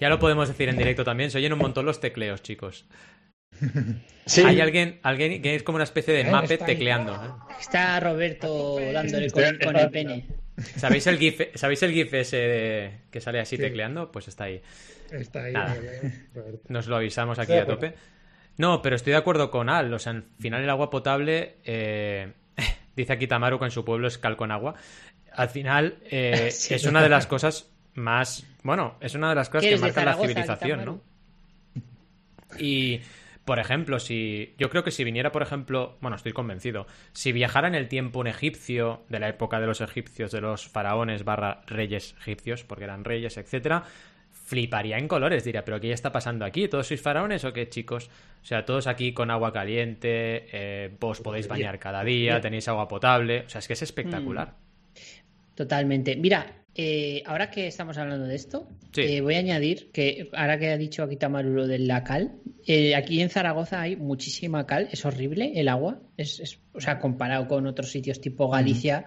Ya 0.00 0.10
lo 0.10 0.18
podemos 0.18 0.48
decir 0.48 0.68
en 0.68 0.76
directo 0.76 1.02
también. 1.02 1.30
Se 1.30 1.38
oyen 1.38 1.52
un 1.54 1.58
montón 1.60 1.86
los 1.86 2.00
tecleos, 2.00 2.42
chicos. 2.42 2.86
Sí, 4.26 4.42
Hay 4.42 4.60
alguien, 4.60 5.00
alguien 5.02 5.42
que 5.42 5.56
es 5.56 5.62
como 5.64 5.74
una 5.76 5.84
especie 5.84 6.14
de 6.14 6.20
Eh, 6.20 6.30
ahí. 6.32 6.46
tecleando. 6.64 7.14
¿eh? 7.14 7.52
Está 7.58 7.98
Roberto 7.98 8.78
dándole 8.92 9.28
con, 9.30 9.42
con 9.64 9.76
el 9.76 9.90
pene. 9.90 10.26
¿Sabéis 10.76 11.06
el 11.08 11.18
GIF, 11.18 11.40
¿Sabéis 11.56 11.82
el 11.82 11.90
GIF 11.92 12.14
ese 12.14 12.36
de- 12.36 12.98
que 13.10 13.20
sale 13.20 13.40
así 13.40 13.56
Sí. 13.56 13.62
tecleando? 13.62 14.12
Pues 14.12 14.28
está 14.28 14.44
ahí. 14.44 14.62
Está 15.10 15.42
ahí. 15.44 15.52
Nada. 15.52 15.74
eh, 15.74 16.26
Roberto. 16.32 16.60
Nos 16.68 16.86
lo 16.86 16.96
avisamos 16.96 17.40
aquí 17.40 17.54
a 17.54 17.66
tope. 17.66 17.94
No, 18.58 18.82
pero 18.82 18.94
estoy 18.94 19.12
de 19.12 19.18
acuerdo 19.18 19.50
con 19.50 19.68
Al. 19.68 19.92
O 19.92 19.98
sea, 19.98 20.12
al 20.12 20.24
final 20.38 20.62
el 20.62 20.70
agua 20.70 20.90
potable, 20.90 21.56
eh, 21.64 22.30
dice 22.94 23.12
aquí 23.14 23.26
Tamaru 23.26 23.58
que 23.58 23.64
en 23.64 23.70
su 23.72 23.84
pueblo 23.84 24.06
es 24.06 24.18
cal 24.18 24.36
con 24.36 24.52
agua. 24.52 24.74
Al 25.32 25.48
final 25.48 25.98
eh, 26.10 26.50
Sí. 26.52 26.74
es 26.74 26.84
una 26.84 27.02
de 27.02 27.08
las 27.08 27.26
cosas 27.26 27.70
más... 27.94 28.46
Bueno, 28.62 28.96
es 29.00 29.14
una 29.14 29.30
de 29.30 29.34
las 29.34 29.48
cosas 29.48 29.68
¿Que 29.68 29.78
marcan 29.78 30.04
la 30.04 30.16
civilización? 30.16 30.84
¿no? 30.84 31.00
Y, 32.58 33.00
por 33.44 33.58
ejemplo, 33.58 33.98
si... 33.98 34.54
Yo 34.58 34.70
creo 34.70 34.84
que 34.84 34.90
si 34.90 35.04
viniera, 35.04 35.32
por 35.32 35.42
ejemplo... 35.42 35.96
Bueno, 36.00 36.16
estoy 36.16 36.32
convencido. 36.32 36.86
Si 37.12 37.32
viajara 37.32 37.68
en 37.68 37.74
el 37.74 37.88
tiempo 37.88 38.20
un 38.20 38.26
egipcio, 38.26 39.04
de 39.08 39.18
la 39.20 39.28
época 39.28 39.60
de 39.60 39.66
los 39.66 39.80
egipcios, 39.80 40.32
de 40.32 40.40
los 40.40 40.68
faraones 40.68 41.24
barra 41.24 41.62
reyes 41.66 42.14
egipcios, 42.20 42.64
porque 42.64 42.84
eran 42.84 43.04
reyes, 43.04 43.36
etcétera, 43.36 43.84
fliparía 44.30 44.98
en 44.98 45.08
colores. 45.08 45.44
Diría, 45.44 45.64
¿pero 45.64 45.80
qué 45.80 45.92
está 45.92 46.12
pasando 46.12 46.44
aquí? 46.44 46.68
¿Todos 46.68 46.88
sois 46.88 47.00
faraones 47.00 47.44
o 47.44 47.52
qué, 47.52 47.68
chicos? 47.68 48.10
O 48.42 48.44
sea, 48.44 48.64
todos 48.64 48.86
aquí 48.86 49.12
con 49.12 49.30
agua 49.30 49.52
caliente, 49.52 50.48
eh, 50.52 50.96
vos 50.98 51.20
podéis 51.20 51.46
bañar 51.46 51.78
cada 51.78 52.02
día, 52.02 52.40
tenéis 52.40 52.66
agua 52.68 52.88
potable. 52.88 53.44
O 53.46 53.48
sea, 53.48 53.60
es 53.60 53.66
que 53.66 53.74
es 53.74 53.82
espectacular. 53.82 54.54
Totalmente. 55.60 56.16
Mira, 56.16 56.64
eh, 56.74 57.22
ahora 57.26 57.50
que 57.50 57.66
estamos 57.66 57.98
hablando 57.98 58.24
de 58.26 58.34
esto, 58.34 58.66
Sí. 58.94 59.02
eh, 59.02 59.20
voy 59.20 59.34
a 59.34 59.40
añadir 59.40 59.90
que 59.92 60.30
ahora 60.32 60.58
que 60.58 60.70
ha 60.70 60.78
dicho 60.78 61.02
aquí 61.02 61.16
Tamaru 61.16 61.50
lo 61.50 61.66
de 61.66 61.78
la 61.80 62.02
cal, 62.02 62.36
eh, 62.66 62.94
aquí 62.94 63.20
en 63.20 63.28
Zaragoza 63.28 63.82
hay 63.82 63.94
muchísima 63.94 64.64
cal, 64.66 64.88
es 64.90 65.04
horrible 65.04 65.52
el 65.56 65.68
agua, 65.68 66.00
es, 66.16 66.40
es- 66.40 66.60
o 66.72 66.80
sea, 66.80 66.98
comparado 66.98 67.46
con 67.46 67.66
otros 67.66 67.90
sitios 67.90 68.22
tipo 68.22 68.48
Galicia, 68.48 69.04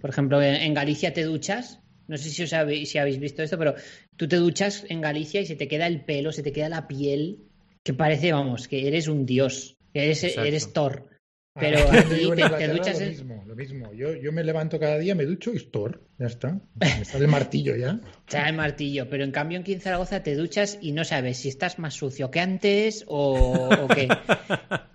por 0.00 0.10
ejemplo, 0.10 0.42
en, 0.42 0.56
en 0.56 0.74
Galicia 0.74 1.12
te 1.12 1.22
duchas, 1.22 1.78
no 2.08 2.16
sé 2.16 2.30
si 2.30 2.42
os 2.42 2.52
habéis, 2.52 2.90
si 2.90 2.98
habéis 2.98 3.20
visto 3.20 3.44
esto, 3.44 3.56
pero 3.58 3.76
tú 4.16 4.26
te 4.26 4.34
duchas 4.38 4.84
en 4.88 5.00
Galicia 5.02 5.40
y 5.40 5.46
se 5.46 5.54
te 5.54 5.68
queda 5.68 5.86
el 5.86 6.04
pelo, 6.04 6.32
se 6.32 6.42
te 6.42 6.50
queda 6.50 6.68
la 6.68 6.88
piel, 6.88 7.44
que 7.84 7.94
parece, 7.94 8.32
vamos, 8.32 8.66
que 8.66 8.88
eres 8.88 9.06
un 9.06 9.24
dios, 9.24 9.76
que 9.94 10.02
eres, 10.02 10.24
Exacto. 10.24 10.48
eres 10.48 10.72
Thor. 10.72 11.10
Pero 11.54 11.78
Ah, 11.90 11.98
aquí 11.98 12.08
te- 12.08 12.68
duchas 12.68 12.98
lo 13.00 13.06
mismo, 13.06 13.44
lo 13.46 13.54
mismo. 13.56 13.92
Yo, 13.92 14.14
yo 14.14 14.32
me 14.32 14.42
levanto 14.42 14.80
cada 14.80 14.96
día, 14.98 15.14
me 15.14 15.24
ducho 15.26 15.52
y 15.52 15.58
Thor, 15.60 16.00
ya 16.18 16.26
está. 16.26 16.58
Me 16.80 17.04
sale 17.04 17.26
el 17.26 17.30
martillo 17.30 17.76
ya. 17.76 18.00
Trae 18.26 18.50
el 18.50 18.56
martillo, 18.56 19.08
pero 19.10 19.24
en 19.24 19.32
cambio 19.32 19.60
aquí 19.60 19.74
en 19.74 19.80
Zaragoza 19.80 20.22
te 20.22 20.34
duchas 20.34 20.78
y 20.80 20.92
no 20.92 21.04
sabes 21.04 21.36
si 21.38 21.48
estás 21.50 21.78
más 21.78 21.94
sucio 21.94 22.30
que 22.30 22.40
antes 22.40 23.04
o, 23.06 23.68
o 23.68 23.88
qué. 23.88 24.08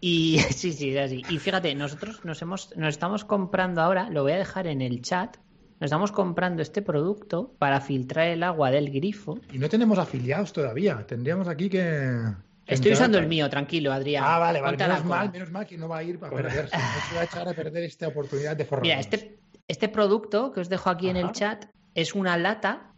Y 0.02 0.40
sí, 0.50 0.74
sí, 0.74 0.96
es 0.98 1.06
así. 1.06 1.22
Y 1.30 1.38
fíjate, 1.38 1.76
nosotros 1.76 2.26
nos 2.26 2.42
hemos, 2.42 2.76
nos 2.76 2.90
estamos 2.90 3.24
comprando 3.24 3.82
ahora, 3.82 4.10
lo 4.10 4.24
voy 4.24 4.32
a 4.32 4.38
dejar 4.38 4.66
en 4.66 4.82
el 4.82 5.02
chat, 5.04 5.38
nos 5.80 5.90
estamos 5.90 6.12
comprando 6.12 6.64
este 6.64 6.82
producto 6.82 7.56
para 7.60 7.82
filtrar 7.82 8.30
el 8.30 8.42
agua 8.42 8.72
del 8.72 8.90
grifo. 8.92 9.40
Y 9.54 9.60
no 9.60 9.70
tenemos 9.70 10.00
afiliados 10.00 10.52
todavía. 10.54 11.06
Tendríamos 11.06 11.48
aquí 11.48 11.70
que. 11.70 12.20
Estoy 12.68 12.92
usando 12.92 13.18
el 13.18 13.28
mío, 13.28 13.50
tranquilo, 13.50 13.92
Adrián. 13.94 14.24
Ah, 14.28 14.40
vale, 14.40 14.60
vale. 14.62 14.78
Menos 14.78 15.06
mal, 15.06 15.32
menos 15.32 15.52
mal 15.52 15.66
que 15.66 15.78
no 15.78 15.88
va 15.88 15.98
a 16.00 16.04
ir 16.04 16.20
a 16.22 16.30
perderse. 16.30 16.76
No 16.78 16.84
se 17.10 17.16
va 17.16 17.22
a 17.22 17.24
echar 17.24 17.48
a 17.48 17.54
perder 17.54 17.84
esta 17.84 18.08
oportunidad 18.08 18.56
de 18.58 18.66
forrar. 18.66 18.84
Mira, 18.84 19.00
este, 19.00 19.40
este 19.68 19.90
producto 19.90 20.52
que 20.52 20.60
os 20.60 20.70
dejo 20.70 20.90
aquí 20.90 21.08
en 21.10 21.18
el 21.18 21.32
chat 21.32 21.66
es 21.96 22.14
una 22.14 22.38
lata 22.38 22.94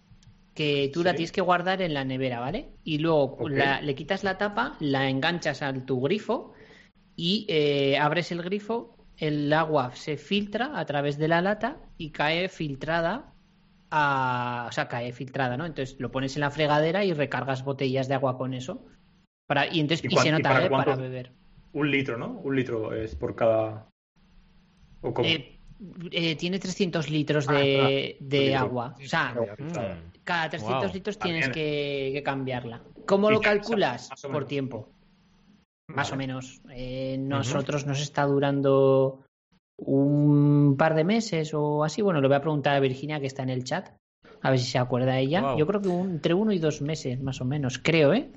que 0.56 0.90
tú 0.94 1.04
la 1.04 1.12
tienes 1.16 1.32
que 1.32 1.42
guardar 1.42 1.82
en 1.82 1.94
la 1.94 2.04
nevera, 2.04 2.40
¿vale? 2.40 2.72
Y 2.84 2.98
luego 2.98 3.38
la- 3.58 3.82
le 3.82 3.96
quitas 3.96 4.24
la 4.24 4.38
tapa, 4.38 4.76
la 4.80 5.08
enganchas 5.08 5.62
a 5.62 5.72
tu 5.86 6.02
grifo 6.02 6.54
y 7.16 7.46
eh, 7.48 7.98
abres 7.98 8.32
el 8.32 8.42
grifo, 8.42 8.96
el 9.18 9.54
agua 9.54 9.92
se 9.96 10.18
filtra 10.18 10.72
a 10.80 10.86
través 10.86 11.18
de 11.18 11.28
la 11.28 11.42
lata 11.42 11.78
y 11.98 12.12
cae 12.12 12.50
filtrada 12.50 13.34
a... 13.92 14.66
O 14.68 14.72
sea, 14.72 14.88
cae 14.88 15.12
filtrada, 15.14 15.56
¿no? 15.58 15.66
Entonces 15.66 15.96
lo 16.00 16.12
pones 16.12 16.36
en 16.36 16.42
la 16.42 16.52
fregadera 16.52 17.06
y 17.06 17.14
recargas 17.14 17.64
botellas 17.64 18.08
de 18.08 18.16
agua 18.16 18.38
con 18.38 18.54
eso. 18.54 18.86
Para, 19.50 19.66
y 19.66 19.80
entonces 19.80 20.06
¿Y 20.06 20.16
se 20.16 20.28
y 20.28 20.32
nota, 20.32 20.50
para 20.50 20.66
¿eh? 20.66 20.70
Para 20.70 20.96
beber. 20.96 21.32
un 21.74 21.90
litro, 21.90 22.18
¿no? 22.20 22.40
Un 22.44 22.56
litro 22.56 22.94
es 22.94 23.16
por 23.16 23.36
cada. 23.36 23.90
¿O 25.02 25.12
cómo? 25.12 25.28
Eh, 25.28 25.58
eh, 26.12 26.36
tiene 26.36 26.60
300 26.60 27.10
litros 27.10 27.50
Ah, 27.50 27.54
de, 27.54 28.16
claro. 28.20 28.30
de 28.30 28.56
agua. 28.56 28.94
sí, 29.00 29.06
O 29.06 29.10
sea, 29.10 29.34
Mm. 29.58 29.72
claro. 29.72 29.96
cada 30.24 30.50
300 30.52 30.84
Wow. 30.86 30.94
litros 30.94 31.18
tienes 31.18 31.50
que, 31.50 32.12
que 32.14 32.22
cambiarla. 32.22 32.84
¿Cómo 33.08 33.32
lo 33.32 33.42
ya, 33.42 33.50
calculas? 33.50 34.12
más 34.12 34.24
o 34.24 34.28
Por 34.28 34.36
menos. 34.36 34.48
tiempo. 34.50 34.90
Más 35.88 36.12
Vale. 36.12 36.14
o 36.14 36.28
menos. 36.28 36.62
Eh, 36.72 37.18
nosotros 37.20 37.88
nos 37.88 38.00
está 38.02 38.26
durando 38.28 39.24
un 39.78 40.76
par 40.78 40.94
de 40.94 41.06
meses 41.06 41.56
o 41.56 41.84
así. 41.84 42.04
Bueno, 42.04 42.22
le 42.22 42.28
voy 42.28 42.38
a 42.38 42.42
preguntar 42.42 42.76
a 42.76 42.80
Virginia 42.80 43.20
que 43.20 43.26
está 43.26 43.42
en 43.42 43.50
el 43.50 43.64
chat. 43.64 43.90
A 44.44 44.52
ver 44.52 44.60
si 44.60 44.66
se 44.70 44.78
acuerda 44.78 45.18
ella. 45.18 45.42
Wow. 45.42 45.58
Yo 45.58 45.66
creo 45.66 45.82
que 45.82 45.88
un- 45.88 46.12
entre 46.12 46.36
uno 46.36 46.52
y 46.52 46.60
dos 46.60 46.82
meses, 46.84 47.20
más 47.20 47.42
o 47.42 47.46
menos. 47.46 47.80
Creo, 47.80 48.14
¿eh? 48.14 48.30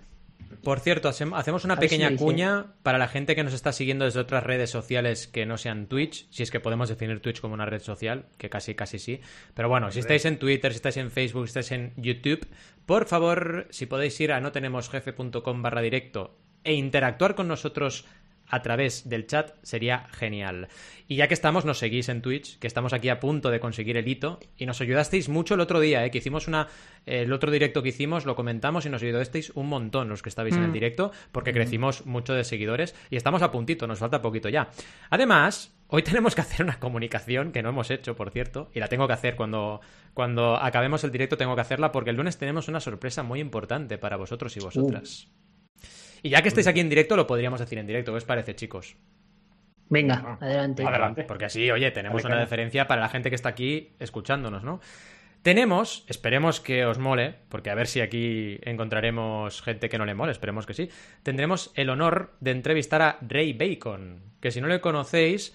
Por 0.63 0.79
cierto, 0.81 1.09
hacem- 1.09 1.37
hacemos 1.37 1.65
una 1.65 1.75
A 1.75 1.77
ver 1.77 1.89
si 1.89 1.97
pequeña 1.97 2.17
cuña 2.17 2.67
para 2.83 2.99
la 2.99 3.09
gente 3.09 3.35
que 3.35 3.43
nos 3.43 3.53
está 3.53 3.73
siguiendo 3.73 4.05
desde 4.05 4.21
otras 4.21 4.45
redes 4.45 4.71
sociales 4.71 5.27
que 5.27 5.45
no 5.45 5.59
sean 5.59 5.87
Twitch, 5.87 6.27
si 6.31 6.43
es 6.43 6.51
que 6.51 6.61
podemos 6.61 6.89
definir 6.89 7.21
Twitch 7.21 7.41
como 7.41 7.55
una 7.55 7.67
red 7.67 7.81
social, 7.83 8.27
que 8.39 8.49
casi 8.49 8.75
casi 8.75 8.99
sí. 8.99 9.21
Pero 9.55 9.69
bueno, 9.69 9.91
si 9.91 9.99
estáis 9.99 10.25
en 10.25 10.39
Twitter, 10.39 10.73
si 10.73 10.77
estáis 10.77 10.97
en 10.99 11.11
Facebook, 11.11 11.47
si 11.47 11.59
estáis 11.59 11.73
en 11.73 11.93
YouTube, 11.97 12.47
por 12.87 13.07
favor, 13.07 13.67
si 13.71 13.87
podéis 13.87 14.21
ir 14.21 14.33
a 14.33 14.41
no 14.41 14.53
tenemos 14.53 14.89
jefe.com 14.89 15.63
barra 15.63 15.81
directo 15.83 16.37
e 16.65 16.75
interactuar 16.75 17.35
con 17.35 17.49
nosotros 17.49 18.05
a 18.53 18.61
través 18.61 19.09
del 19.09 19.27
chat 19.27 19.55
sería 19.63 20.07
genial. 20.13 20.69
Y 21.09 21.17
ya 21.17 21.27
que 21.27 21.33
estamos, 21.35 21.65
nos 21.65 21.79
seguís 21.79 22.11
en 22.11 22.21
Twitch, 22.21 22.59
que 22.59 22.67
estamos 22.67 22.93
aquí 22.93 23.09
a 23.09 23.19
punto 23.19 23.51
de 23.51 23.61
conseguir 23.61 23.97
el 23.97 24.07
hito, 24.07 24.39
y 24.59 24.67
nos 24.67 24.81
ayudasteis 24.83 25.31
mucho 25.31 25.55
el 25.55 25.61
otro 25.61 25.81
día, 25.81 26.05
¿eh? 26.05 26.11
que 26.11 26.19
hicimos 26.19 26.49
una. 26.49 26.69
eh, 27.07 27.23
el 27.23 27.33
otro 27.33 27.51
directo 27.51 27.83
que 27.83 27.89
hicimos, 27.89 28.27
lo 28.27 28.37
comentamos 28.37 28.85
y 28.85 28.91
nos 28.91 29.03
ayudasteis 29.03 29.51
un 29.55 29.69
montón 29.69 30.11
los 30.11 30.21
que 30.21 30.29
estabais 30.29 30.55
en 30.55 30.65
el 30.65 30.73
directo, 30.73 31.13
porque 31.33 31.55
crecimos 31.55 32.05
mucho 32.05 32.35
de 32.35 32.45
seguidores 32.45 32.95
y 33.09 33.17
estamos 33.17 33.41
a 33.41 33.51
puntito, 33.51 33.87
nos 33.87 33.99
falta 33.99 34.21
poquito 34.23 34.49
ya. 34.49 34.69
Además. 35.11 35.75
Hoy 35.95 36.03
tenemos 36.03 36.35
que 36.35 36.41
hacer 36.41 36.65
una 36.65 36.79
comunicación 36.79 37.53
que 37.53 37.63
no 37.63 37.69
hemos 37.69 37.91
hecho, 37.91 38.17
por 38.17 38.31
cierto, 38.31 38.71
y 38.73 38.81
la 38.81 38.89
tengo 38.89 39.07
que 39.07 39.13
hacer 39.13 39.37
cuando, 39.37 39.83
cuando 40.15 40.57
acabemos 40.57 41.05
el 41.05 41.11
directo, 41.11 41.37
tengo 41.37 41.55
que 41.55 41.61
hacerla 41.61 41.93
porque 41.93 42.09
el 42.09 42.17
lunes 42.17 42.39
tenemos 42.39 42.69
una 42.69 42.81
sorpresa 42.81 43.23
muy 43.23 43.41
importante 43.41 43.99
para 43.99 44.17
vosotros 44.17 44.57
y 44.57 44.61
vosotras. 44.61 45.29
Y 46.23 46.31
ya 46.31 46.43
que 46.43 46.49
estáis 46.49 46.67
aquí 46.67 46.81
en 46.81 46.89
directo, 46.89 47.17
lo 47.17 47.27
podríamos 47.27 47.61
decir 47.61 47.79
en 47.79 47.87
directo. 47.87 48.13
¿Qué 48.13 48.19
os 48.19 48.25
parece, 48.25 48.55
chicos? 48.55 48.97
Venga, 49.89 50.39
adelante. 50.41 50.85
Adelante. 50.85 51.25
Porque 51.25 51.47
así, 51.47 51.71
oye, 51.71 51.91
tenemos 51.91 52.25
una 52.25 52.41
diferencia 52.41 52.87
para 52.87 53.03
la 53.03 53.09
gente 53.09 53.29
que 53.29 53.35
está 53.35 53.51
aquí 53.51 53.91
escuchándonos, 53.99 54.63
¿no? 54.63 54.81
Tenemos, 55.43 56.05
esperemos 56.09 56.61
que 56.61 56.87
os 56.87 56.99
mole, 56.99 57.35
porque 57.49 57.69
a 57.71 57.75
ver 57.75 57.89
si 57.89 58.01
aquí 58.01 58.61
encontraremos 58.63 59.61
gente 59.61 59.89
que 59.89 59.99
no 59.99 60.07
le 60.07 60.15
mole, 60.15 60.31
esperemos 60.31 60.67
que 60.67 60.75
sí. 60.75 60.89
Tendremos 61.25 61.73
el 61.75 61.91
honor 61.91 62.37
de 62.39 62.53
entrevistar 62.53 63.03
a 63.03 63.19
Ray 63.21 63.53
Bacon, 63.53 64.23
que 64.41 64.53
si 64.53 64.61
no 64.61 64.69
le 64.69 64.81
conocéis, 64.81 65.55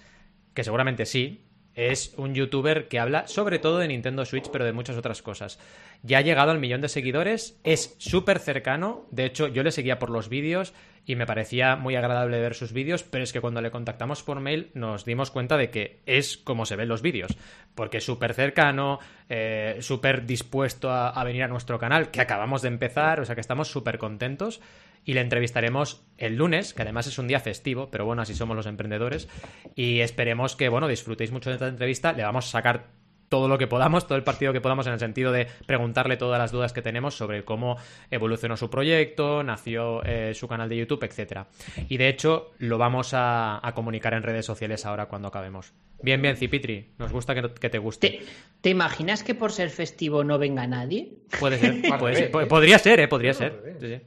que 0.52 0.62
seguramente 0.62 1.06
sí, 1.06 1.47
es 1.78 2.12
un 2.16 2.34
youtuber 2.34 2.88
que 2.88 2.98
habla 2.98 3.28
sobre 3.28 3.60
todo 3.60 3.78
de 3.78 3.86
Nintendo 3.86 4.24
Switch, 4.24 4.50
pero 4.50 4.64
de 4.64 4.72
muchas 4.72 4.96
otras 4.96 5.22
cosas. 5.22 5.60
Ya 6.02 6.18
ha 6.18 6.22
llegado 6.22 6.50
al 6.50 6.58
millón 6.58 6.80
de 6.80 6.88
seguidores, 6.88 7.56
es 7.62 7.94
súper 7.98 8.40
cercano, 8.40 9.06
de 9.12 9.26
hecho 9.26 9.46
yo 9.46 9.62
le 9.62 9.70
seguía 9.70 10.00
por 10.00 10.10
los 10.10 10.28
vídeos 10.28 10.74
y 11.08 11.16
me 11.16 11.24
parecía 11.24 11.74
muy 11.74 11.96
agradable 11.96 12.38
ver 12.38 12.54
sus 12.54 12.74
vídeos, 12.74 13.02
pero 13.02 13.24
es 13.24 13.32
que 13.32 13.40
cuando 13.40 13.62
le 13.62 13.70
contactamos 13.70 14.22
por 14.22 14.40
mail 14.40 14.70
nos 14.74 15.06
dimos 15.06 15.30
cuenta 15.30 15.56
de 15.56 15.70
que 15.70 16.00
es 16.04 16.36
como 16.36 16.66
se 16.66 16.76
ven 16.76 16.86
los 16.86 17.00
vídeos, 17.00 17.34
porque 17.74 18.02
súper 18.02 18.34
cercano, 18.34 18.98
eh, 19.30 19.78
súper 19.80 20.26
dispuesto 20.26 20.90
a, 20.90 21.08
a 21.08 21.24
venir 21.24 21.44
a 21.44 21.48
nuestro 21.48 21.78
canal, 21.78 22.10
que 22.10 22.20
acabamos 22.20 22.60
de 22.60 22.68
empezar, 22.68 23.20
o 23.20 23.24
sea 23.24 23.34
que 23.34 23.40
estamos 23.40 23.68
súper 23.68 23.96
contentos 23.96 24.60
y 25.02 25.14
le 25.14 25.22
entrevistaremos 25.22 26.04
el 26.18 26.36
lunes, 26.36 26.74
que 26.74 26.82
además 26.82 27.06
es 27.06 27.18
un 27.18 27.26
día 27.26 27.40
festivo, 27.40 27.88
pero 27.90 28.04
bueno, 28.04 28.20
así 28.20 28.34
somos 28.34 28.54
los 28.54 28.66
emprendedores, 28.66 29.30
y 29.74 30.00
esperemos 30.00 30.56
que, 30.56 30.68
bueno, 30.68 30.88
disfrutéis 30.88 31.32
mucho 31.32 31.48
de 31.48 31.56
esta 31.56 31.68
entrevista, 31.68 32.12
le 32.12 32.22
vamos 32.22 32.48
a 32.48 32.50
sacar 32.50 32.88
todo 33.28 33.48
lo 33.48 33.58
que 33.58 33.66
podamos, 33.66 34.06
todo 34.06 34.16
el 34.16 34.24
partido 34.24 34.52
que 34.52 34.60
podamos 34.60 34.86
en 34.86 34.94
el 34.94 34.98
sentido 34.98 35.32
de 35.32 35.46
preguntarle 35.66 36.16
todas 36.16 36.38
las 36.38 36.52
dudas 36.52 36.72
que 36.72 36.82
tenemos 36.82 37.14
sobre 37.16 37.44
cómo 37.44 37.76
evolucionó 38.10 38.56
su 38.56 38.70
proyecto, 38.70 39.42
nació 39.42 40.02
eh, 40.04 40.32
su 40.34 40.48
canal 40.48 40.68
de 40.68 40.76
YouTube, 40.78 41.02
etcétera. 41.04 41.46
Y 41.88 41.96
de 41.96 42.08
hecho 42.08 42.52
lo 42.58 42.78
vamos 42.78 43.12
a, 43.14 43.66
a 43.66 43.74
comunicar 43.74 44.14
en 44.14 44.22
redes 44.22 44.46
sociales 44.46 44.86
ahora 44.86 45.06
cuando 45.06 45.28
acabemos. 45.28 45.72
Bien, 46.02 46.22
bien, 46.22 46.36
Cipitri, 46.36 46.92
nos 46.98 47.10
gusta 47.12 47.34
que, 47.34 47.52
que 47.54 47.68
te 47.70 47.78
guste. 47.78 48.08
¿Te, 48.10 48.20
te 48.60 48.70
imaginas 48.70 49.22
que 49.24 49.34
por 49.34 49.50
ser 49.52 49.68
festivo 49.70 50.22
no 50.24 50.38
venga 50.38 50.66
nadie? 50.66 51.18
Puede 51.40 51.58
ser, 51.58 51.82
podría 52.48 52.78
ser, 52.78 53.00
eh, 53.00 53.08
podría 53.08 53.34
ser. 53.34 53.52
revés. 53.62 53.76
Sí, 53.80 53.88
sí. 53.96 54.02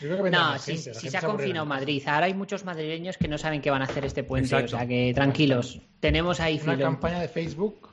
Yo 0.00 0.08
creo 0.08 0.16
que 0.16 0.22
vendrá 0.24 0.40
No, 0.52 0.58
si, 0.58 0.76
gente, 0.76 0.94
se 1.10 1.16
ha 1.16 1.20
confinado. 1.22 1.64
Madrid. 1.64 2.02
Ahora 2.06 2.26
hay 2.26 2.34
muchos 2.34 2.64
madrileños 2.64 3.16
que 3.16 3.28
no 3.28 3.38
saben 3.38 3.60
qué 3.62 3.70
van 3.70 3.82
a 3.82 3.84
hacer 3.84 4.04
este 4.04 4.24
puente. 4.24 4.46
Exacto. 4.48 4.74
O 4.74 4.78
sea 4.80 4.88
que 4.88 5.12
tranquilos. 5.14 5.80
Tenemos 6.00 6.40
ahí 6.40 6.60
Una 6.64 6.72
filo. 6.74 6.84
campaña 6.86 7.20
de 7.20 7.28
Facebook 7.28 7.90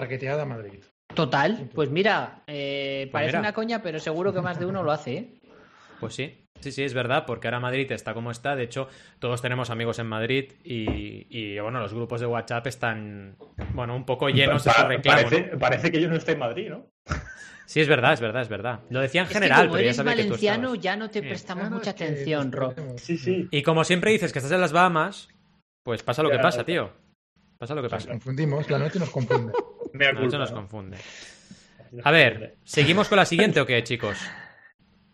targeteada 0.00 0.42
a 0.42 0.46
Madrid. 0.46 0.82
Total. 1.14 1.70
Pues 1.74 1.90
mira, 1.90 2.42
eh, 2.46 3.08
parece 3.12 3.32
mira. 3.32 3.40
una 3.40 3.52
coña, 3.52 3.82
pero 3.82 3.98
seguro 4.00 4.32
que 4.32 4.40
más 4.40 4.58
de 4.58 4.66
uno 4.66 4.82
lo 4.82 4.92
hace. 4.92 5.16
¿eh? 5.16 5.28
Pues 6.00 6.14
sí, 6.14 6.44
sí, 6.60 6.72
sí, 6.72 6.82
es 6.82 6.92
verdad, 6.92 7.24
porque 7.24 7.46
ahora 7.46 7.60
Madrid 7.60 7.90
está 7.92 8.12
como 8.14 8.30
está. 8.32 8.56
De 8.56 8.64
hecho, 8.64 8.88
todos 9.20 9.40
tenemos 9.40 9.70
amigos 9.70 9.98
en 10.00 10.06
Madrid 10.06 10.52
y, 10.64 11.26
y, 11.30 11.58
bueno, 11.60 11.78
los 11.80 11.94
grupos 11.94 12.20
de 12.20 12.26
WhatsApp 12.26 12.66
están, 12.66 13.36
bueno, 13.74 13.94
un 13.96 14.04
poco 14.04 14.28
llenos 14.28 14.64
de 14.64 14.70
su 14.72 14.76
Pa- 14.82 14.88
reclamo. 14.88 15.22
¿no? 15.22 15.28
parece, 15.30 15.56
parece 15.56 15.90
que 15.92 16.00
yo 16.02 16.08
no 16.10 16.16
estoy 16.16 16.34
en 16.34 16.40
Madrid, 16.40 16.68
¿no? 16.70 16.86
Sí, 17.66 17.80
es 17.80 17.88
verdad, 17.88 18.12
es 18.12 18.20
verdad, 18.20 18.42
es 18.42 18.48
verdad. 18.50 18.80
Lo 18.90 19.00
decía 19.00 19.22
en 19.22 19.26
Es 19.26 19.28
que 19.32 19.34
general, 19.36 19.60
como 19.62 19.72
pero 19.74 19.80
ya 19.80 19.84
eres 19.86 19.96
sabía 19.96 20.12
que 20.16 20.22
tú 20.24 20.28
valenciano, 20.30 20.74
ya 20.74 20.96
no 20.96 21.10
te 21.10 21.22
prestamos 21.22 21.62
Claro, 21.62 21.76
mucha 21.76 21.90
atención, 21.92 22.50
nos 22.50 22.54
Ro. 22.54 22.68
perdemos. 22.74 23.00
Sí, 23.00 23.16
sí. 23.16 23.48
Y 23.50 23.62
como 23.62 23.84
siempre 23.84 24.10
dices 24.10 24.32
que 24.34 24.40
estás 24.40 24.52
en 24.52 24.60
las 24.60 24.72
Bahamas, 24.72 25.28
pues 25.82 26.02
pasa 26.02 26.22
lo 26.22 26.28
que 26.28 26.36
Ya, 26.36 26.42
pasa, 26.42 26.58
ya. 26.58 26.64
tío. 26.66 26.90
Pasa 27.58 27.74
lo 27.74 27.82
que 27.82 27.88
Nos 27.88 27.92
pasa. 27.92 28.10
confundimos, 28.10 28.68
la 28.70 28.78
noche 28.78 28.98
nos 28.98 29.10
confunde. 29.10 29.52
Me 29.92 30.12
No, 30.12 30.26
eso 30.26 30.38
nos 30.38 30.50
confunde. 30.50 30.96
A 32.02 32.10
ver, 32.10 32.56
¿seguimos 32.64 33.08
con 33.08 33.16
la 33.16 33.24
siguiente 33.24 33.60
o 33.60 33.66
qué, 33.66 33.82
chicos? 33.84 34.18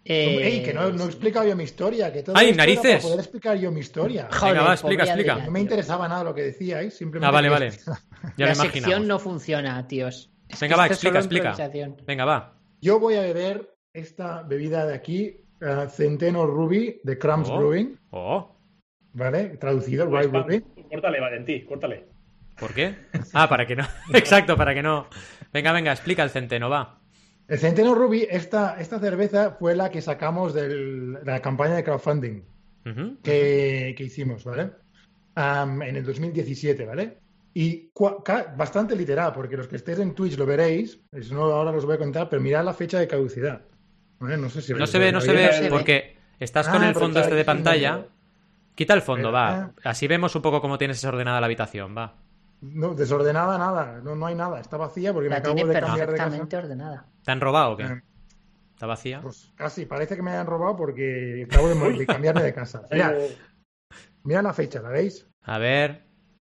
Eh, 0.02 0.38
Ey, 0.42 0.62
que 0.62 0.72
no, 0.72 0.90
no 0.90 1.04
he 1.04 1.06
explicado 1.06 1.46
yo 1.46 1.54
mi 1.54 1.64
historia. 1.64 2.10
Que 2.10 2.22
todo 2.22 2.34
¡Ay, 2.36 2.52
narices! 2.54 2.92
Para 2.96 3.02
poder 3.02 3.18
explicar 3.20 3.58
yo 3.58 3.70
mi 3.70 3.80
historia. 3.80 4.28
Joder, 4.32 4.54
Venga, 4.54 4.66
va, 4.66 4.72
explica, 4.72 5.02
pobre 5.02 5.10
explica. 5.10 5.32
Adrián, 5.34 5.46
No 5.46 5.52
me 5.52 5.60
interesaba 5.60 6.08
nada 6.08 6.24
lo 6.24 6.34
que 6.34 6.42
decíais, 6.42 6.96
simplemente. 6.96 7.28
Ah, 7.28 7.30
vale, 7.30 7.48
vale. 7.50 7.70
Ya 8.36 8.46
la 8.46 8.54
sección 8.54 9.06
no 9.06 9.18
funciona, 9.18 9.86
tíos. 9.86 10.30
Es 10.48 10.58
Venga, 10.60 10.76
va, 10.76 10.86
explica, 10.86 11.18
explica. 11.18 11.54
Venga, 12.06 12.24
va. 12.24 12.58
Yo 12.80 12.98
voy 12.98 13.14
a 13.16 13.20
beber 13.20 13.74
esta 13.92 14.42
bebida 14.42 14.86
de 14.86 14.94
aquí, 14.94 15.36
eh, 15.60 15.86
Centeno 15.90 16.46
Ruby 16.46 17.00
de 17.04 17.18
Crumbs 17.18 17.48
Oh. 17.50 17.58
Brewing, 17.58 17.98
Oh, 18.10 18.56
¿vale? 19.12 19.56
Traducido, 19.58 20.06
Rye 20.06 20.28
Ruby. 20.28 20.64
Córtale, 20.90 21.20
Valentí, 21.20 21.64
córtale. 21.64 22.08
¿Por 22.60 22.72
qué? 22.74 22.94
Ah, 23.32 23.48
para 23.48 23.66
que 23.66 23.74
no. 23.74 23.84
Exacto, 24.14 24.56
para 24.56 24.74
que 24.74 24.82
no. 24.82 25.08
Venga, 25.52 25.72
venga, 25.72 25.90
explica 25.92 26.22
el 26.22 26.30
centeno, 26.30 26.68
va. 26.70 26.98
El 27.48 27.58
Centeno 27.58 27.96
Ruby, 27.96 28.28
esta, 28.30 28.76
esta 28.80 29.00
cerveza 29.00 29.56
fue 29.58 29.74
la 29.74 29.90
que 29.90 30.00
sacamos 30.00 30.54
del- 30.54 31.14
de 31.24 31.32
la 31.32 31.40
campaña 31.42 31.74
de 31.74 31.82
crowdfunding 31.82 32.42
que, 33.22 33.94
que 33.96 34.04
hicimos, 34.04 34.44
¿vale? 34.44 34.70
Am, 35.34 35.82
en 35.82 35.96
el 35.96 36.04
2017, 36.04 36.84
¿vale? 36.86 37.18
Y 37.52 37.90
bastante 38.56 38.94
literal, 38.94 39.32
porque 39.32 39.56
los 39.56 39.66
que 39.66 39.76
estéis 39.76 39.98
en 39.98 40.14
Twitch 40.14 40.36
lo 40.38 40.46
veréis, 40.46 41.00
si 41.20 41.34
no 41.34 41.42
ahora 41.42 41.72
os 41.72 41.84
voy 41.84 41.94
a 41.96 41.98
contar, 41.98 42.28
pero 42.28 42.40
mirad 42.40 42.64
la 42.64 42.72
fecha 42.74 42.98
de 43.00 43.08
caducidad. 43.08 43.62
¿Vale? 44.20 44.36
No 44.36 44.48
sé 44.48 44.62
si 44.62 44.72
No 44.74 44.86
se 44.86 44.98
ve, 45.00 45.10
no 45.10 45.20
se 45.20 45.32
ve, 45.32 45.52
se 45.52 45.62
ve. 45.62 45.68
porque 45.70 46.16
estás 46.38 46.68
Ah, 46.68 46.72
con 46.72 46.82
el 46.84 46.92
porque 46.92 47.04
fondo 47.06 47.20
este 47.20 47.34
de 47.34 47.44
pantalla. 47.44 48.06
Quita 48.76 48.94
el 48.94 49.02
fondo, 49.02 49.32
va. 49.32 49.48
Ah. 49.50 49.72
Así 49.84 50.06
vemos 50.06 50.34
un 50.36 50.42
poco 50.42 50.60
cómo 50.60 50.78
tienes 50.78 50.98
desordenada 50.98 51.40
la 51.40 51.46
habitación, 51.46 51.96
va. 51.96 52.14
No, 52.62 52.94
desordenada 52.94 53.56
nada, 53.56 54.00
no, 54.02 54.14
no 54.14 54.26
hay 54.26 54.34
nada, 54.34 54.60
está 54.60 54.76
vacía 54.76 55.12
porque 55.14 55.28
me 55.28 55.34
La 55.34 55.38
acabo 55.38 55.54
tiene 55.54 55.72
de 55.72 55.80
cambiar 55.80 56.10
de 56.10 56.16
casa. 56.16 56.58
ordenada. 56.58 57.06
¿Te 57.24 57.30
han 57.30 57.40
robado 57.40 57.72
o 57.72 57.76
qué? 57.76 57.84
Eh, 57.84 58.02
¿Está 58.74 58.86
vacía? 58.86 59.20
Pues 59.22 59.52
casi, 59.56 59.86
parece 59.86 60.16
que 60.16 60.22
me 60.22 60.30
hayan 60.32 60.46
robado 60.46 60.76
porque 60.76 61.46
acabo 61.50 61.68
de, 61.68 61.74
de 61.98 62.06
cambiarme 62.06 62.42
de 62.42 62.52
casa. 62.54 62.82
Mira, 62.90 63.14
mira 64.24 64.42
la 64.42 64.52
fecha, 64.52 64.80
¿la 64.82 64.90
veis? 64.90 65.26
A 65.42 65.58
ver, 65.58 66.04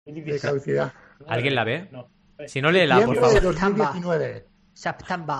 De 0.06 0.40
caducidad. 0.40 0.92
¿alguien 1.28 1.54
la 1.56 1.64
ve? 1.64 1.88
No. 1.92 2.08
Si 2.48 2.60
no, 2.62 2.72
léela, 2.72 2.96
por 3.06 3.16
Septiembre 3.16 3.34
de 3.34 3.40
favor. 3.42 3.54
2019. 3.54 4.48
September. 4.74 5.38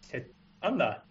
Se- 0.00 0.32
Anda. 0.62 1.04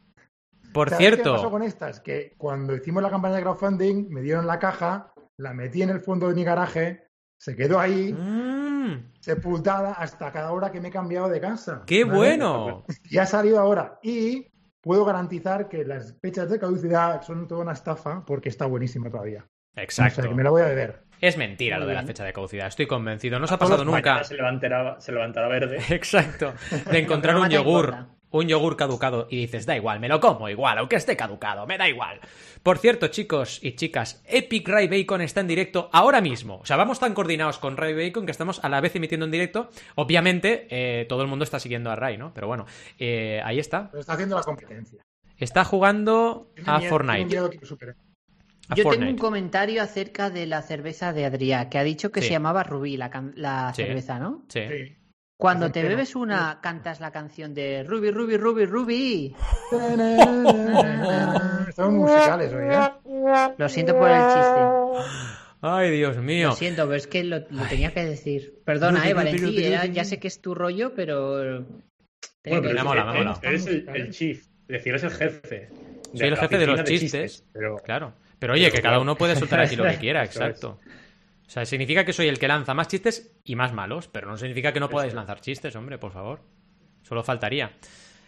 Por 0.74 0.90
¿Sabéis 0.90 1.10
¿Qué 1.12 1.18
pasó 1.18 1.32
cierto, 1.38 1.52
con 1.52 1.64
estas? 1.64 2.00
Que 2.00 2.34
cuando 2.38 2.76
hicimos 2.76 3.04
la 3.04 3.10
campaña 3.12 3.36
de 3.36 3.42
crowdfunding, 3.42 4.10
me 4.10 4.22
dieron 4.22 4.48
la 4.48 4.58
caja, 4.60 5.14
la 5.38 5.54
metí 5.54 5.82
en 5.84 5.90
el 5.92 6.00
fondo 6.00 6.28
de 6.28 6.34
mi 6.36 6.44
garaje, 6.44 7.08
se 7.40 7.56
quedó 7.56 7.80
ahí, 7.80 8.14
Mm, 8.14 8.79
sepultada 9.20 9.94
hasta 9.94 10.32
cada 10.32 10.52
hora 10.52 10.72
que 10.72 10.82
me 10.82 10.90
he 10.90 10.92
cambiado 10.92 11.30
de 11.30 11.40
casa. 11.40 11.84
¡Qué 11.86 12.04
¿vale? 12.04 12.18
bueno! 12.18 12.86
Y 13.10 13.18
ha 13.18 13.26
salido 13.26 13.60
ahora. 13.60 14.00
Y 14.04 14.48
puedo 14.82 15.06
garantizar 15.06 15.68
que 15.68 15.86
las 15.86 16.18
fechas 16.22 16.50
de 16.50 16.60
caducidad 16.60 17.22
son 17.22 17.48
toda 17.48 17.62
una 17.62 17.74
estafa 17.74 18.24
porque 18.26 18.50
está 18.50 18.66
buenísima 18.66 19.10
todavía. 19.10 19.46
O 19.46 19.74
sea, 19.76 19.84
Exacto. 19.84 20.22
que 20.24 20.36
me 20.36 20.44
la 20.44 20.50
voy 20.50 20.62
a 20.62 20.66
beber. 20.66 21.04
Es 21.22 21.38
mentira 21.38 21.78
lo 21.80 21.86
de 21.86 21.94
la 21.94 22.04
fecha 22.04 22.24
de 22.24 22.32
caducidad, 22.32 22.68
estoy 22.68 22.88
convencido. 22.88 23.40
No 23.40 23.46
os 23.46 23.52
ha 23.52 23.60
pasado 23.60 23.84
nunca. 23.84 24.24
Se 24.24 24.36
levantará, 24.36 25.00
se 25.00 25.12
levantará 25.12 25.48
verde. 25.50 25.80
Exacto. 25.90 26.54
De 26.90 27.00
encontrar 27.00 27.38
un 27.38 27.50
yogur. 27.50 27.94
Un 28.32 28.48
yogur 28.48 28.78
caducado 28.78 29.28
y 29.30 29.38
dices, 29.38 29.66
da 29.66 29.76
igual, 29.76 30.00
me 30.00 30.08
lo 30.08 30.20
como 30.20 30.48
igual, 30.50 30.78
aunque 30.78 30.96
esté 30.98 31.18
caducado, 31.18 31.66
me 31.66 31.80
da 31.80 31.90
igual. 31.90 32.20
Por 32.62 32.78
cierto, 32.78 33.08
chicos 33.08 33.60
y 33.64 33.72
chicas, 33.76 34.22
Epic 34.28 34.68
Ray 34.68 34.88
Bacon 34.88 35.22
está 35.22 35.42
en 35.42 35.48
directo 35.48 35.90
ahora 35.94 36.22
mismo. 36.22 36.58
O 36.58 36.66
sea, 36.66 36.78
vamos 36.78 37.00
tan 37.00 37.16
coordinados 37.16 37.58
con 37.58 37.76
Ray 37.76 37.94
Bacon 37.96 38.26
que 38.28 38.32
estamos 38.32 38.64
a 38.64 38.70
la 38.70 38.82
vez 38.82 38.96
emitiendo 38.96 39.26
en 39.26 39.32
directo. 39.32 39.70
Obviamente, 39.96 40.68
eh, 40.70 41.06
todo 41.10 41.24
el 41.24 41.28
mundo 41.28 41.44
está 41.44 41.60
siguiendo 41.60 41.90
a 41.90 41.96
Ray, 41.96 42.18
¿no? 42.20 42.32
Pero 42.34 42.46
bueno, 42.48 42.66
eh, 43.00 43.42
ahí 43.44 43.58
está. 43.58 43.90
Pero 43.90 44.02
está 44.02 44.14
haciendo 44.14 44.36
la 44.36 44.44
competencia. 44.44 45.04
Está 45.38 45.64
jugando 45.66 46.52
Tiene 46.54 46.70
a 46.70 46.78
miedo- 46.78 46.90
Fortnite. 46.90 47.38
A 48.72 48.76
Yo 48.76 48.88
tengo 48.88 49.10
un 49.10 49.18
comentario 49.18 49.82
acerca 49.82 50.30
de 50.30 50.46
la 50.46 50.62
cerveza 50.62 51.12
de 51.14 51.26
Adrià, 51.26 51.70
que 51.70 51.80
ha 51.80 51.84
dicho 51.84 52.12
que 52.12 52.22
Sí. 52.22 52.28
se 52.28 52.34
llamaba 52.34 52.62
Rubí, 52.62 52.98
la, 52.98 53.10
can- 53.10 53.34
la 53.36 53.74
Sí. 53.74 53.82
cerveza, 53.84 54.20
¿no? 54.20 54.44
Sí. 54.50 54.60
Sí. 54.68 54.96
Cuando 55.40 55.72
te 55.72 55.82
bebes 55.84 56.18
una, 56.18 56.60
cantas 56.62 57.00
la 57.00 57.12
canción 57.12 57.54
de 57.54 57.84
Ruby, 57.84 58.12
Ruby, 58.12 58.36
Ruby, 58.36 58.66
Ruby. 58.66 59.34
estamos 61.70 61.94
musicales 61.94 62.52
hoy, 62.54 62.66
¿eh? 62.66 63.54
Lo 63.58 63.70
siento 63.70 63.98
por 63.98 64.10
el 64.10 64.18
chiste. 64.18 64.60
Ay, 65.62 65.92
Dios 65.92 66.18
mío. 66.18 66.50
Lo 66.50 66.56
siento, 66.56 66.84
pero 66.88 66.98
es 66.98 67.08
que 67.08 67.24
lo, 67.24 67.38
lo 67.52 67.64
tenía 67.70 67.94
que 67.94 68.04
decir. 68.04 68.60
Perdona, 68.66 69.08
eh, 69.08 69.14
Valentín, 69.14 69.54
ya, 69.54 69.86
ya 69.86 70.04
sé 70.04 70.20
que 70.20 70.28
es 70.28 70.42
tu 70.42 70.54
rollo, 70.54 70.94
pero. 70.94 71.38
Bueno, 71.38 71.72
pero 72.44 72.74
me 72.74 72.84
mola, 72.84 73.06
me 73.06 73.20
mola. 73.20 73.40
Eres 73.42 73.66
el, 73.66 74.10
chief, 74.10 74.40
es 74.40 74.68
decir, 74.68 74.90
eres 74.90 75.04
el 75.06 75.12
jefe. 75.12 75.70
Soy 76.16 76.28
el 76.28 76.36
jefe 76.36 76.58
de 76.58 76.68
los 76.68 76.84
chistes. 76.84 77.46
pero 77.54 77.78
Claro. 77.78 78.14
Pero 78.40 78.54
oye, 78.54 78.72
que 78.72 78.82
cada 78.82 79.00
uno 79.00 79.16
puede 79.16 79.36
soltar 79.36 79.60
aquí 79.60 79.76
lo 79.76 79.84
que 79.84 79.98
quiera, 80.00 80.24
exacto. 80.24 80.80
O 81.50 81.52
sea, 81.52 81.66
significa 81.66 82.06
que 82.06 82.14
soy 82.14 82.28
el 82.28 82.38
que 82.38 82.48
lanza 82.48 82.76
más 82.76 82.88
chistes 82.88 83.32
y 83.44 83.56
más 83.56 83.74
malos, 83.74 84.08
pero 84.08 84.28
no 84.30 84.38
significa 84.38 84.72
que 84.72 84.80
no 84.80 84.88
podáis 84.88 85.16
lanzar 85.16 85.42
chistes, 85.42 85.76
hombre, 85.76 85.98
por 85.98 86.12
favor. 86.12 86.42
Solo 87.02 87.24
faltaría. 87.24 87.76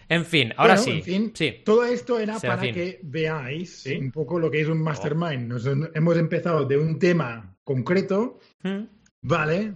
En 0.10 0.26
fin, 0.26 0.52
ahora 0.58 0.74
Bueno, 0.74 0.84
sí. 0.84 0.92
en 0.98 1.04
fin, 1.04 1.32
Sí. 1.36 1.62
todo 1.64 1.86
esto 1.86 2.18
era 2.18 2.40
Serafín. 2.40 2.72
para 2.72 2.84
que 2.84 3.00
veáis 3.04 3.84
Sí. 3.84 3.96
un 3.96 4.12
poco 4.12 4.40
lo 4.40 4.50
que 4.50 4.62
es 4.62 4.68
un 4.68 4.82
mastermind. 4.82 5.48
Nos 5.48 5.68
hemos 5.68 6.18
empezado 6.18 6.66
de 6.66 6.78
un 6.80 6.98
tema 6.98 7.56
concreto, 7.64 8.40
Mm. 8.64 8.86
¿vale? 9.22 9.76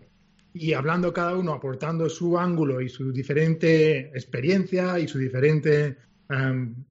Y 0.51 0.73
hablando 0.73 1.13
cada 1.13 1.36
uno, 1.38 1.53
aportando 1.53 2.10
su 2.10 2.39
ángulo 2.39 2.81
y 2.81 2.89
su 2.89 3.12
diferente 3.13 4.08
experiencia 4.10 4.97
y 4.97 5.08
su 5.08 5.19
diferente 5.19 5.97
em, 6.31 6.84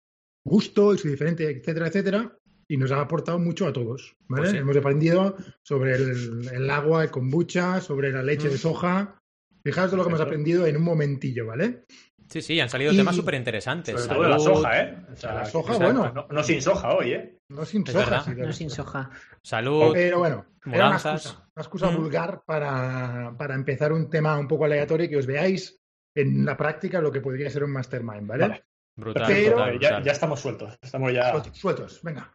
gusto 0.45 0.95
y 0.95 0.99
su 0.99 1.09
diferente, 1.09 1.51
etcétera, 1.51 1.89
etcétera. 1.89 2.39
Y 2.69 2.77
nos 2.77 2.91
ha 2.93 3.01
aportado 3.01 3.39
mucho 3.39 3.67
a 3.67 3.73
todos, 3.73 4.17
¿vale? 4.29 4.43
Pues 4.43 4.51
sí. 4.53 4.57
Hemos 4.59 4.77
aprendido 4.77 5.37
sobre 5.63 5.95
el, 5.97 6.49
el 6.53 6.71
agua, 6.71 7.03
el 7.05 7.11
kombucha, 7.11 7.81
sobre 7.81 8.11
la 8.13 8.23
leche 8.23 8.49
Mm. 8.49 8.51
de 8.53 8.59
soja. 8.59 9.21
Fijaos 9.63 9.91
de 9.91 9.97
lo 9.97 10.03
que 10.05 10.09
hemos 10.11 10.21
aprendido 10.21 10.67
en 10.67 10.77
un 10.77 10.83
momentillo, 10.83 11.47
¿vale? 11.47 11.85
Sí, 12.29 12.41
sí, 12.41 12.59
han 12.59 12.69
salido 12.71 12.93
Y- 12.93 12.97
temas 12.97 13.15
súper 13.17 13.35
interesantes. 13.35 14.01
Sobre 14.01 14.15
todo 14.15 14.23
de 14.25 14.29
la 14.31 14.39
soja, 14.39 14.81
¿eh? 14.81 14.97
O 15.13 15.17
sea, 15.17 15.35
La 15.35 15.45
soja, 15.45 15.77
bueno. 15.79 16.11
No, 16.13 16.27
no 16.31 16.43
sin 16.43 16.61
soja 16.63 16.95
hoy, 16.95 17.13
¿eh? 17.13 17.39
No 17.51 17.65
sin 17.67 17.83
Es 17.87 17.93
soja, 17.93 18.23
sí, 18.25 18.31
No 18.37 18.53
sin 18.53 18.71
soja. 18.71 19.11
Salud. 19.43 19.93
Pero 19.93 20.19
bueno, 20.21 20.47
era 20.65 20.87
una 20.89 20.97
excusa, 20.97 21.49
una 21.55 21.63
excusa 21.63 21.91
Mm. 21.91 21.97
vulgar 21.97 22.43
para, 22.47 23.35
para 23.39 23.55
empezar 23.55 23.93
un 23.93 24.09
tema 24.09 24.39
un 24.39 24.49
poco 24.49 24.65
aleatorio 24.65 25.05
y 25.07 25.11
que 25.11 25.19
os 25.19 25.27
veáis 25.27 25.79
en 26.15 26.45
la 26.47 26.57
práctica 26.57 27.01
lo 27.03 27.13
que 27.13 27.21
podría 27.21 27.51
ser 27.51 27.65
un 27.65 27.73
mastermind, 27.73 28.27
¿vale? 28.27 28.49
Vale. 28.49 28.65
Brutal, 28.97 29.25
Pero- 29.27 29.57
brutal, 29.57 29.73
ya, 29.73 29.89
brutal. 29.89 30.05
ya 30.05 30.13
estamos 30.13 30.41
sueltos. 30.41 30.79
Estamos 30.81 31.13
ya 31.13 31.31
Sueltos, 31.33 31.59
sueltos, 31.59 32.03
venga, 32.03 32.33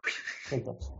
sueltos. 0.48 0.92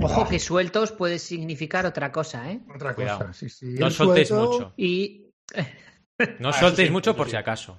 Ojo 0.00 0.28
que 0.28 0.38
sueltos 0.38 0.92
puede 0.92 1.18
significar 1.18 1.84
otra 1.86 2.10
cosa, 2.10 2.50
¿eh? 2.50 2.60
otra 2.74 2.94
Cuidado. 2.94 3.18
cosa. 3.20 3.32
Sí, 3.34 3.48
sí. 3.50 3.74
No 3.78 3.90
soltéis 3.90 4.28
suelto- 4.28 4.52
mucho. 4.52 4.74
Y. 4.76 5.30
No 6.40 6.48
Ah, 6.48 6.52
soltéis 6.54 6.88
sí, 6.88 6.92
mucho 6.92 7.14
por 7.14 7.28
si 7.28 7.36
acaso. 7.36 7.78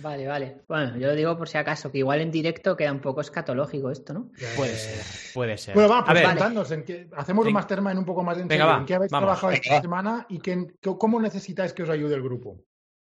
Vale, 0.00 0.26
vale. 0.26 0.62
Bueno, 0.66 0.96
yo 0.96 1.08
lo 1.08 1.14
digo 1.14 1.36
por 1.36 1.46
si 1.46 1.58
acaso, 1.58 1.92
que 1.92 1.98
igual 1.98 2.22
en 2.22 2.30
directo 2.30 2.74
queda 2.74 2.90
un 2.90 3.00
poco 3.00 3.20
escatológico 3.20 3.90
esto, 3.90 4.14
¿no? 4.14 4.30
Puede 4.56 4.74
ser, 4.76 5.32
puede 5.34 5.58
ser. 5.58 5.74
Bueno, 5.74 5.90
va, 5.90 5.98
a 5.98 6.04
pues 6.06 6.14
ver, 6.14 6.24
contadnos, 6.26 6.70
en 6.70 6.84
qué- 6.84 7.06
hacemos 7.14 7.46
un 7.46 7.52
mastermind 7.52 7.98
un 7.98 8.06
poco 8.06 8.22
más 8.22 8.38
en 8.38 8.48
Venga, 8.48 8.64
serio. 8.64 8.72
va, 8.76 8.80
¿En 8.80 8.86
qué 8.86 8.94
habéis 8.94 9.12
vamos. 9.12 9.26
trabajado 9.26 9.52
esta 9.52 9.80
semana 9.82 10.24
y 10.30 10.38
qué- 10.40 10.68
qué- 10.80 10.96
cómo 10.98 11.20
necesitáis 11.20 11.74
que 11.74 11.82
os 11.82 11.90
ayude 11.90 12.14
el 12.14 12.22
grupo? 12.22 12.64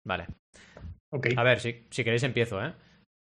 vale. 0.06 0.28
Ok. 1.14 1.28
A 1.38 1.44
ver, 1.44 1.62
si, 1.62 1.88
si 1.90 2.04
queréis 2.04 2.24
empiezo, 2.24 2.62
¿eh? 2.62 2.74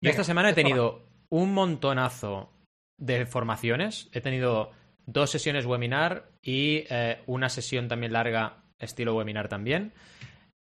Yo 0.03 0.09
esta 0.09 0.25
semana 0.25 0.49
he 0.49 0.53
tenido 0.53 1.01
un 1.29 1.53
montonazo 1.53 2.51
de 2.97 3.25
formaciones. 3.25 4.09
He 4.11 4.19
tenido 4.19 4.71
dos 5.05 5.29
sesiones 5.29 5.65
webinar 5.65 6.29
y 6.41 6.83
eh, 6.89 7.21
una 7.25 7.47
sesión 7.47 7.87
también 7.87 8.11
larga, 8.11 8.65
estilo 8.79 9.15
webinar 9.15 9.47
también. 9.47 9.93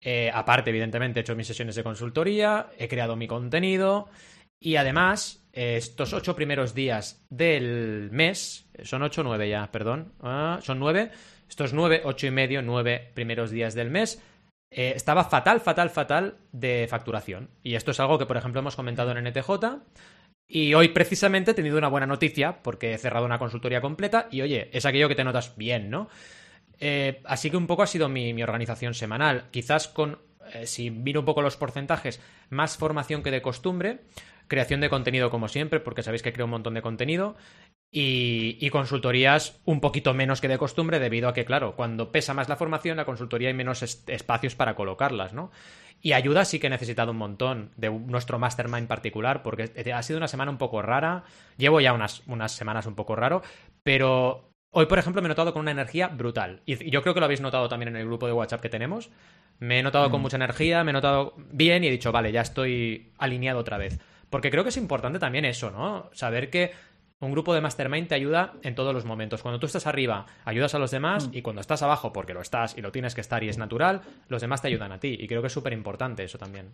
Eh, 0.02 0.30
aparte, 0.34 0.72
evidentemente, 0.72 1.20
he 1.20 1.22
hecho 1.22 1.38
mis 1.38 1.48
sesiones 1.48 1.76
de 1.76 1.84
consultoría, 1.84 2.70
he 2.78 2.90
creado 2.90 3.16
mi 3.16 3.28
contenido 3.28 4.10
y 4.60 4.76
además, 4.76 5.48
eh, 5.54 5.78
estos 5.78 6.12
ocho 6.12 6.36
primeros 6.36 6.74
días 6.74 7.26
del 7.30 8.10
mes, 8.12 8.70
son 8.84 9.04
ocho 9.04 9.22
o 9.22 9.24
nueve 9.24 9.50
ya, 9.50 9.72
perdón, 9.72 10.14
ah, 10.22 10.60
son 10.62 10.80
nueve, 10.80 11.12
estos 11.48 11.74
nueve, 11.74 12.02
ocho 12.04 12.28
y 12.28 12.32
medio, 12.32 12.62
nueve 12.62 13.12
primeros 13.14 13.52
días 13.52 13.74
del 13.74 13.90
mes, 13.90 14.22
eh, 14.72 14.94
estaba 14.96 15.24
fatal, 15.24 15.62
fatal, 15.62 15.90
fatal 15.90 16.38
de 16.52 16.88
facturación. 16.90 17.50
Y 17.64 17.76
esto 17.76 17.92
es 17.92 18.00
algo 18.00 18.18
que, 18.18 18.26
por 18.26 18.38
ejemplo, 18.38 18.60
hemos 18.60 18.76
comentado 18.76 19.12
en 19.12 19.28
NTJ. 19.28 19.50
Y 20.48 20.74
hoy 20.74 20.90
precisamente 20.90 21.52
he 21.52 21.54
tenido 21.54 21.78
una 21.78 21.88
buena 21.90 22.08
noticia 22.08 22.62
porque 22.64 22.94
he 22.94 22.98
cerrado 22.98 23.26
una 23.26 23.38
consultoría 23.38 23.82
completa 23.82 24.28
y 24.32 24.42
oye, 24.42 24.70
es 24.74 24.86
aquello 24.86 25.08
que 25.08 25.14
te 25.14 25.24
notas 25.24 25.56
bien, 25.56 25.92
¿no? 25.92 26.10
Eh, 26.80 27.22
así 27.26 27.52
que 27.52 27.58
un 27.58 27.68
poco 27.68 27.84
ha 27.84 27.88
sido 27.88 28.10
mi, 28.10 28.42
organización 28.42 28.94
semanal. 28.94 29.46
Quizás 29.52 29.88
con, 29.88 30.20
eh, 30.54 30.66
si 30.66 30.90
miro 30.90 31.20
un 31.20 31.26
poco 31.26 31.44
los 31.44 31.58
porcentajes, 31.58 32.20
más 32.50 32.78
formación 32.78 33.22
que 33.22 33.32
de 33.32 33.44
costumbre, 33.44 34.00
creación 34.50 34.82
de 34.82 34.90
contenido 34.90 35.30
como 35.30 35.48
siempre, 35.48 35.80
porque 35.80 36.04
sabéis 36.04 36.24
que 36.24 36.34
creo 36.34 36.46
un 36.48 36.52
montón 36.52 36.74
de 36.74 36.82
contenido, 36.82 37.38
y, 37.92 38.58
y 38.60 38.70
consultorías 38.70 39.60
un 39.66 39.80
poquito 39.80 40.14
menos 40.14 40.42
que 40.42 40.48
de 40.48 40.58
costumbre, 40.58 41.00
debido 41.00 41.30
a 41.30 41.34
que, 41.34 41.46
claro, 41.46 41.76
cuando 41.76 42.12
pesa 42.12 42.34
más 42.34 42.50
la 42.50 42.56
formación, 42.58 42.98
la 42.98 43.06
consultoría 43.06 43.48
hay 43.48 43.54
menos 43.56 43.82
es- 43.82 44.04
espacios 44.08 44.56
para 44.56 44.76
colocarlas, 44.76 45.34
¿no? 45.34 45.52
Y 46.02 46.14
ayuda 46.14 46.46
sí 46.46 46.60
que 46.60 46.68
he 46.68 46.70
necesitado 46.70 47.12
un 47.12 47.18
montón 47.18 47.72
de 47.78 47.90
nuestro 47.90 48.40
mastermind 48.40 48.88
particular, 48.88 49.44
porque 49.44 49.72
ha 49.94 50.04
sido 50.04 50.18
una 50.18 50.28
semana 50.30 50.52
un 50.52 50.58
poco 50.58 50.82
rara. 50.82 51.24
Llevo 51.58 51.82
ya 51.82 51.92
unas, 51.94 52.22
unas 52.28 52.54
semanas 52.54 52.86
un 52.86 52.96
poco 52.96 53.16
raro, 53.18 53.42
pero 53.84 54.50
hoy, 54.72 54.86
por 54.86 55.00
ejemplo, 55.00 55.22
me 55.22 55.28
he 55.28 55.30
notado 55.30 55.52
con 55.52 55.62
una 55.62 55.72
energía 55.72 56.08
brutal. 56.08 56.62
Y 56.66 56.86
y 56.86 56.90
yo 56.92 57.02
creo 57.02 57.14
que 57.14 57.20
lo 57.20 57.26
habéis 57.26 57.42
notado 57.42 57.68
también 57.68 57.90
en 57.90 57.98
el 57.98 58.06
grupo 58.06 58.28
de 58.28 58.34
WhatsApp 58.34 58.62
que 58.62 58.70
tenemos. 58.70 59.10
Me 59.60 59.80
he 59.80 59.84
notado 59.84 60.10
con 60.10 60.22
mucha 60.22 60.38
energía, 60.38 60.84
me 60.86 60.92
he 60.92 60.94
notado 60.94 61.34
bien 61.52 61.84
y 61.84 61.88
he 61.88 61.92
dicho, 61.92 62.12
vale, 62.14 62.32
ya 62.32 62.42
estoy 62.42 63.12
alineado 63.18 63.60
otra 63.60 63.78
vez. 63.78 64.00
Porque 64.30 64.52
creo 64.52 64.64
que 64.64 64.70
es 64.70 64.78
importante 64.78 65.20
también 65.20 65.46
eso, 65.46 65.72
¿no? 65.72 66.10
Saber 66.14 66.50
que 66.50 66.72
un 67.20 67.32
grupo 67.32 67.54
de 67.54 67.62
mastermind 67.62 68.08
te 68.08 68.16
ayuda 68.16 68.54
en 68.62 68.76
todos 68.76 68.94
los 68.94 69.06
momentos. 69.06 69.42
Cuando 69.42 69.60
tú 69.60 69.66
estás 69.66 69.88
arriba, 69.88 70.26
ayudas 70.46 70.76
a 70.76 70.80
los 70.80 70.92
demás 70.92 71.30
y 71.34 71.42
cuando 71.42 71.62
estás 71.62 71.82
abajo, 71.82 72.14
porque 72.14 72.34
lo 72.34 72.42
estás 72.42 72.78
y 72.78 72.82
lo 72.82 72.92
tienes 72.92 73.16
que 73.16 73.22
estar 73.22 73.44
y 73.44 73.50
es 73.50 73.58
natural, 73.58 74.02
los 74.28 74.42
demás 74.42 74.62
te 74.62 74.70
ayudan 74.70 74.92
a 74.92 75.00
ti. 75.00 75.18
Y 75.20 75.28
creo 75.28 75.42
que 75.42 75.48
es 75.48 75.54
súper 75.54 75.74
importante 75.74 76.24
eso 76.24 76.38
también. 76.38 76.72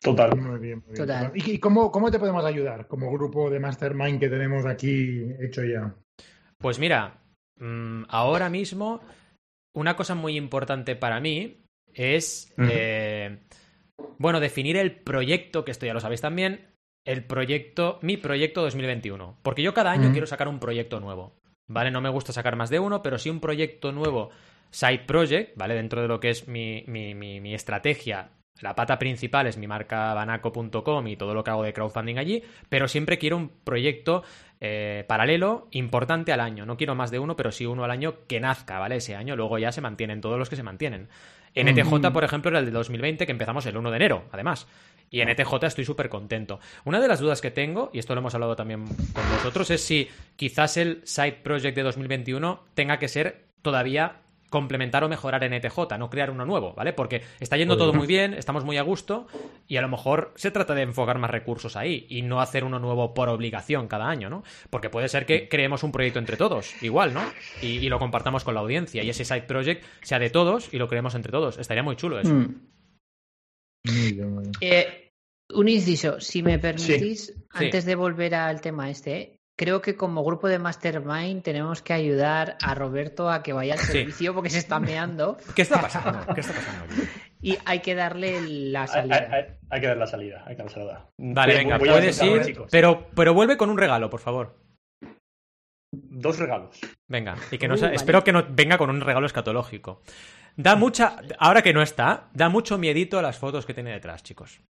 Total. 0.00 0.36
Muy 0.36 0.58
bien, 0.58 0.82
muy 0.86 0.94
bien. 0.94 0.94
Total. 0.94 1.32
¿Y 1.34 1.58
cómo, 1.58 1.90
cómo 1.90 2.10
te 2.10 2.18
podemos 2.18 2.44
ayudar 2.44 2.86
como 2.86 3.10
grupo 3.12 3.50
de 3.50 3.60
mastermind 3.60 4.18
que 4.18 4.28
tenemos 4.28 4.66
aquí 4.66 5.24
hecho 5.40 5.62
ya? 5.64 5.94
Pues 6.58 6.78
mira, 6.78 7.22
mm, 7.58 8.04
ahora 8.08 8.50
mismo 8.50 9.00
una 9.74 9.96
cosa 9.96 10.14
muy 10.14 10.36
importante 10.36 10.96
para 10.96 11.20
mí 11.20 11.64
es, 11.94 12.52
eh, 12.58 13.38
bueno, 14.18 14.40
definir 14.40 14.76
el 14.76 14.92
proyecto, 14.92 15.64
que 15.64 15.70
esto 15.70 15.86
ya 15.86 15.94
lo 15.94 16.00
sabéis 16.00 16.20
también, 16.20 16.68
el 17.04 17.24
proyecto, 17.24 17.98
mi 18.02 18.16
proyecto 18.16 18.62
2021. 18.62 19.38
Porque 19.42 19.62
yo 19.62 19.74
cada 19.74 19.92
año 19.92 20.12
quiero 20.12 20.26
sacar 20.26 20.48
un 20.48 20.60
proyecto 20.60 21.00
nuevo, 21.00 21.34
¿vale? 21.66 21.90
No 21.90 22.00
me 22.00 22.10
gusta 22.10 22.32
sacar 22.32 22.56
más 22.56 22.70
de 22.70 22.78
uno, 22.78 23.02
pero 23.02 23.18
sí 23.18 23.30
un 23.30 23.40
proyecto 23.40 23.92
nuevo, 23.92 24.30
side 24.70 25.04
project, 25.06 25.56
¿vale? 25.56 25.74
Dentro 25.74 26.02
de 26.02 26.08
lo 26.08 26.20
que 26.20 26.30
es 26.30 26.48
mi, 26.48 26.84
mi, 26.86 27.14
mi, 27.14 27.40
mi 27.40 27.54
estrategia. 27.54 28.30
La 28.60 28.74
pata 28.74 28.98
principal 28.98 29.46
es 29.46 29.56
mi 29.56 29.66
marca 29.66 30.12
banaco.com 30.12 31.06
y 31.06 31.16
todo 31.16 31.32
lo 31.32 31.42
que 31.42 31.50
hago 31.50 31.62
de 31.62 31.72
crowdfunding 31.72 32.18
allí, 32.18 32.42
pero 32.68 32.88
siempre 32.88 33.16
quiero 33.16 33.38
un 33.38 33.48
proyecto 33.48 34.22
eh, 34.60 35.04
paralelo 35.08 35.68
importante 35.70 36.32
al 36.32 36.40
año. 36.40 36.66
No 36.66 36.76
quiero 36.76 36.94
más 36.94 37.10
de 37.10 37.18
uno, 37.18 37.36
pero 37.36 37.52
sí 37.52 37.64
uno 37.64 37.84
al 37.84 37.90
año 37.90 38.26
que 38.26 38.40
nazca, 38.40 38.78
¿vale? 38.78 38.96
Ese 38.96 39.16
año, 39.16 39.34
luego 39.34 39.58
ya 39.58 39.72
se 39.72 39.80
mantienen 39.80 40.20
todos 40.20 40.38
los 40.38 40.50
que 40.50 40.56
se 40.56 40.62
mantienen. 40.62 41.08
NTJ, 41.54 42.12
por 42.12 42.24
ejemplo, 42.24 42.50
era 42.50 42.60
el 42.60 42.66
de 42.66 42.70
2020, 42.70 43.26
que 43.26 43.32
empezamos 43.32 43.66
el 43.66 43.76
1 43.76 43.90
de 43.90 43.96
enero, 43.96 44.24
además. 44.32 44.66
Y 45.10 45.20
en 45.20 45.28
NTJ 45.28 45.64
estoy 45.64 45.84
súper 45.84 46.08
contento. 46.08 46.60
Una 46.84 47.00
de 47.00 47.08
las 47.08 47.18
dudas 47.18 47.40
que 47.40 47.50
tengo, 47.50 47.90
y 47.92 47.98
esto 47.98 48.14
lo 48.14 48.20
hemos 48.20 48.34
hablado 48.34 48.54
también 48.54 48.86
con 48.86 49.30
vosotros, 49.32 49.70
es 49.70 49.82
si 49.82 50.08
quizás 50.36 50.76
el 50.76 51.00
side 51.04 51.40
project 51.42 51.74
de 51.74 51.82
2021 51.82 52.64
tenga 52.74 52.98
que 52.98 53.08
ser 53.08 53.46
todavía 53.62 54.20
complementar 54.50 55.02
o 55.04 55.08
mejorar 55.08 55.42
NTJ, 55.44 55.96
no 55.98 56.10
crear 56.10 56.30
uno 56.30 56.44
nuevo, 56.44 56.74
¿vale? 56.74 56.92
Porque 56.92 57.22
está 57.40 57.56
yendo 57.56 57.76
todo 57.78 57.92
muy 57.94 58.06
bien, 58.06 58.34
estamos 58.34 58.64
muy 58.64 58.76
a 58.76 58.82
gusto 58.82 59.26
y 59.66 59.76
a 59.76 59.80
lo 59.80 59.88
mejor 59.88 60.32
se 60.36 60.50
trata 60.50 60.74
de 60.74 60.82
enfocar 60.82 61.18
más 61.18 61.30
recursos 61.30 61.76
ahí 61.76 62.06
y 62.10 62.22
no 62.22 62.40
hacer 62.40 62.64
uno 62.64 62.78
nuevo 62.78 63.14
por 63.14 63.28
obligación 63.28 63.88
cada 63.88 64.08
año, 64.08 64.28
¿no? 64.28 64.42
Porque 64.68 64.90
puede 64.90 65.08
ser 65.08 65.24
que 65.24 65.48
creemos 65.48 65.82
un 65.82 65.92
proyecto 65.92 66.18
entre 66.18 66.36
todos, 66.36 66.82
igual, 66.82 67.14
¿no? 67.14 67.22
Y, 67.62 67.78
y 67.78 67.88
lo 67.88 67.98
compartamos 67.98 68.44
con 68.44 68.54
la 68.54 68.60
audiencia 68.60 69.02
y 69.02 69.08
ese 69.10 69.24
side 69.24 69.42
project 69.42 69.84
sea 70.02 70.18
de 70.18 70.30
todos 70.30 70.74
y 70.74 70.78
lo 70.78 70.88
creemos 70.88 71.14
entre 71.14 71.32
todos. 71.32 71.56
Estaría 71.58 71.82
muy 71.82 71.96
chulo 71.96 72.18
eso. 72.20 72.34
Mm. 72.34 72.60
Eh, 74.60 75.10
un 75.54 75.68
inciso, 75.68 76.20
si 76.20 76.42
me 76.42 76.58
permitís, 76.58 77.26
Sí. 77.26 77.34
antes 77.50 77.84
de 77.84 77.94
volver 77.94 78.34
al 78.34 78.60
tema 78.60 78.90
este, 78.90 79.16
¿eh? 79.16 79.39
Creo 79.60 79.82
que 79.82 79.94
como 79.94 80.24
grupo 80.24 80.48
de 80.48 80.58
Mastermind 80.58 81.42
tenemos 81.42 81.82
que 81.82 81.92
ayudar 81.92 82.56
a 82.62 82.74
Roberto 82.74 83.28
a 83.30 83.42
que 83.42 83.52
vaya 83.52 83.74
al 83.74 83.78
Sí. 83.80 83.92
servicio 83.92 84.32
porque 84.32 84.48
se 84.48 84.56
está 84.56 84.80
meando 84.80 85.36
¿Qué 85.54 85.60
está 85.60 85.82
pasando? 85.82 86.34
¿Qué 86.34 86.40
está 86.40 86.54
pasando? 86.54 86.86
y 87.42 87.58
hay 87.66 87.80
que 87.80 87.94
darle 87.94 88.40
la 88.40 88.82
Hay, 88.82 88.88
salida. 88.88 89.16
hay- 89.16 89.32
hay- 89.34 89.46
hay 89.68 89.80
que 89.82 89.86
dar 89.86 89.96
la 89.98 90.06
salida. 90.06 90.42
Hay 90.46 90.56
que 90.56 90.62
dar 90.62 90.66
la 90.66 90.72
salida. 90.72 91.08
Vale, 91.18 91.54
venga, 91.54 91.78
puedes 91.78 92.22
ir, 92.22 92.42
chicos. 92.46 92.68
pero, 92.70 93.08
pero 93.14 93.34
vuelve 93.34 93.58
con 93.58 93.68
un 93.68 93.76
regalo, 93.76 94.08
por 94.08 94.20
favor. 94.20 94.56
Dos 95.92 96.38
regalos. 96.38 96.78
Venga, 97.08 97.36
y 97.50 97.58
que 97.58 97.68
no 97.68 97.74
Uh, 97.74 97.80
vale. 97.80 97.96
espero 97.96 98.24
que 98.24 98.32
no 98.32 98.46
venga 98.48 98.78
con 98.78 98.88
un 98.90 99.00
regalo 99.02 99.26
escatológico. 99.26 100.02
Da 100.56 100.74
mucha, 100.74 101.16
ahora 101.38 101.60
que 101.62 101.72
no 101.74 101.82
está, 101.82 102.30
da 102.32 102.48
mucho 102.48 102.78
miedito 102.78 103.18
a 103.18 103.22
las 103.22 103.38
fotos 103.38 103.66
que 103.66 103.74
tiene 103.74 103.90
detrás, 103.92 104.22
chicos. 104.22 104.60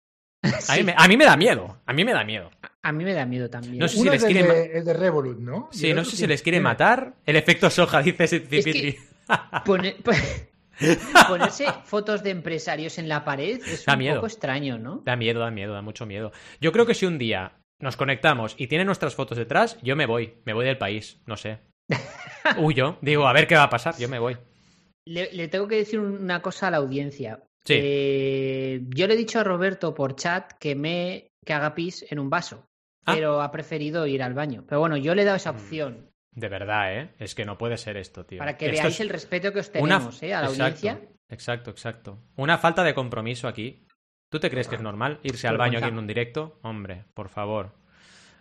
A 0.69 0.77
mí, 0.77 0.83
me, 0.85 0.95
a 0.97 1.07
mí 1.09 1.17
me 1.17 1.25
da 1.25 1.37
miedo. 1.37 1.79
A 1.87 1.93
mí 1.93 2.05
me 2.05 2.13
da 2.13 2.25
miedo. 2.25 2.51
A 2.83 2.93
mí 2.93 3.05
me 3.05 3.13
da 3.13 3.27
miedo 3.27 3.51
también. 3.51 3.79
No 3.79 3.89
sé 3.89 3.97
si 3.97 4.03
Uno 4.03 4.13
les 4.13 4.25
quiere 4.25 4.43
de, 4.43 4.79
el 4.79 4.85
de 4.85 4.93
Revolut, 4.95 5.39
¿no? 5.39 5.69
Sí, 5.71 5.93
no 5.93 6.05
sé 6.05 6.17
si 6.17 6.27
les 6.27 6.41
quiere 6.43 6.61
matar. 6.61 7.15
El 7.27 7.37
efecto 7.37 7.69
soja, 7.69 8.01
dice 8.03 8.27
Cipitri. 8.27 8.97
Pone- 9.67 9.97
Ponerse 11.29 11.67
fotos 11.85 12.23
de 12.23 12.31
empresarios 12.31 12.97
en 12.99 13.09
la 13.09 13.25
pared 13.25 13.61
es 13.67 13.85
Da 13.85 13.93
un 13.95 13.99
miedo. 13.99 14.15
poco 14.17 14.27
extraño, 14.29 14.79
¿no? 14.79 15.03
Da 15.05 15.15
miedo, 15.17 15.41
da 15.41 15.51
miedo, 15.51 15.75
da 15.75 15.83
mucho 15.83 16.07
miedo. 16.07 16.33
Yo 16.61 16.73
creo 16.73 16.87
que 16.87 16.95
si 16.95 17.05
un 17.07 17.19
día 17.19 17.53
nos 17.81 17.97
conectamos 17.97 18.55
y 18.59 18.67
tiene 18.67 18.85
nuestras 18.87 19.15
fotos 19.15 19.37
detrás, 19.37 19.77
yo 19.83 19.95
me 19.95 20.07
voy. 20.07 20.35
Me 20.47 20.55
voy 20.55 20.65
del 20.65 20.79
país. 20.79 21.21
No 21.27 21.37
sé. 21.37 21.59
Huyo. 22.59 22.97
Digo, 23.03 23.27
a 23.27 23.33
ver 23.35 23.47
qué 23.47 23.57
va 23.57 23.65
a 23.65 23.71
pasar. 23.71 23.95
Yo 23.99 24.09
me 24.09 24.19
voy. 24.19 24.37
Le, 25.07 25.31
le 25.33 25.49
tengo 25.49 25.69
que 25.69 25.77
decir 25.77 26.01
una 26.01 26.41
cosa 26.41 26.69
a 26.69 26.71
la 26.71 26.79
audiencia. 26.79 27.43
Sí. 27.65 27.75
Eh, 27.77 28.81
yo 28.89 29.07
le 29.07 29.15
he 29.15 29.19
dicho 29.19 29.39
a 29.39 29.45
Roberto 29.45 29.95
por 29.95 30.17
chat 30.17 30.53
que 30.59 30.75
me 30.75 31.27
que 31.45 31.53
haga 31.53 31.75
pis 31.75 32.05
en 32.11 32.19
un 32.19 32.29
vaso, 32.31 32.67
Ah. 33.07 33.15
pero 33.15 33.41
ha 33.41 33.51
preferido 33.51 34.07
ir 34.07 34.23
al 34.23 34.35
baño. 34.35 34.65
Pero 34.69 34.81
bueno, 34.81 34.97
yo 34.97 35.15
le 35.15 35.23
he 35.23 35.25
dado 35.25 35.37
esa 35.37 35.53
Mm. 35.53 35.57
opción 35.57 36.11
De 36.33 36.49
verdad, 36.49 36.95
¿eh? 36.97 37.11
Es 37.19 37.35
que 37.35 37.45
no 37.45 37.59
puede 37.59 37.77
ser 37.77 37.97
esto, 37.97 38.25
tío. 38.25 38.39
para 38.39 38.57
que 38.57 38.67
Esto 38.67 38.83
veáis 38.83 38.95
es 38.95 39.01
el 39.01 39.09
respeto 39.09 39.53
que 39.53 39.61
os 39.61 39.69
una- 39.75 39.97
tenemos 39.99 40.23
¿eh? 40.23 40.33
a 40.35 40.41
la 40.43 40.47
exacto, 40.49 40.63
audiencia. 40.65 41.09
Exacto, 41.29 41.71
exacto. 41.71 42.19
Una 42.37 42.57
falta 42.59 42.85
de 42.85 42.95
compromiso 42.95 43.49
aquí. 43.49 43.87
¿Tú 44.31 44.39
te 44.39 44.49
crees 44.49 44.69
que 44.69 44.77
es 44.77 44.81
normal 44.83 45.19
irse 45.25 45.49
al 45.49 45.57
baño 45.59 45.79
aquí 45.79 45.89
en 45.89 45.99
un 45.99 46.07
directo? 46.07 46.61
Hombre, 46.63 47.05
por 47.15 47.29
favor. 47.31 47.73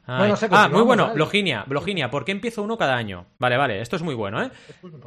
Ay. 0.05 0.20
Bueno, 0.20 0.36
sé, 0.36 0.47
ah, 0.51 0.68
muy 0.70 0.82
bueno. 0.84 1.14
Bloginia, 1.14 1.64
Bloginia, 1.68 2.10
¿por 2.12 2.26
qué 2.26 2.32
empiezo 2.32 2.62
uno 2.64 2.78
cada 2.78 2.95
año? 2.95 3.28
Vale, 3.39 3.57
vale, 3.57 3.82
esto 3.82 3.95
es 3.95 4.01
muy 4.03 4.14
bueno, 4.16 4.41
¿eh? 4.43 4.51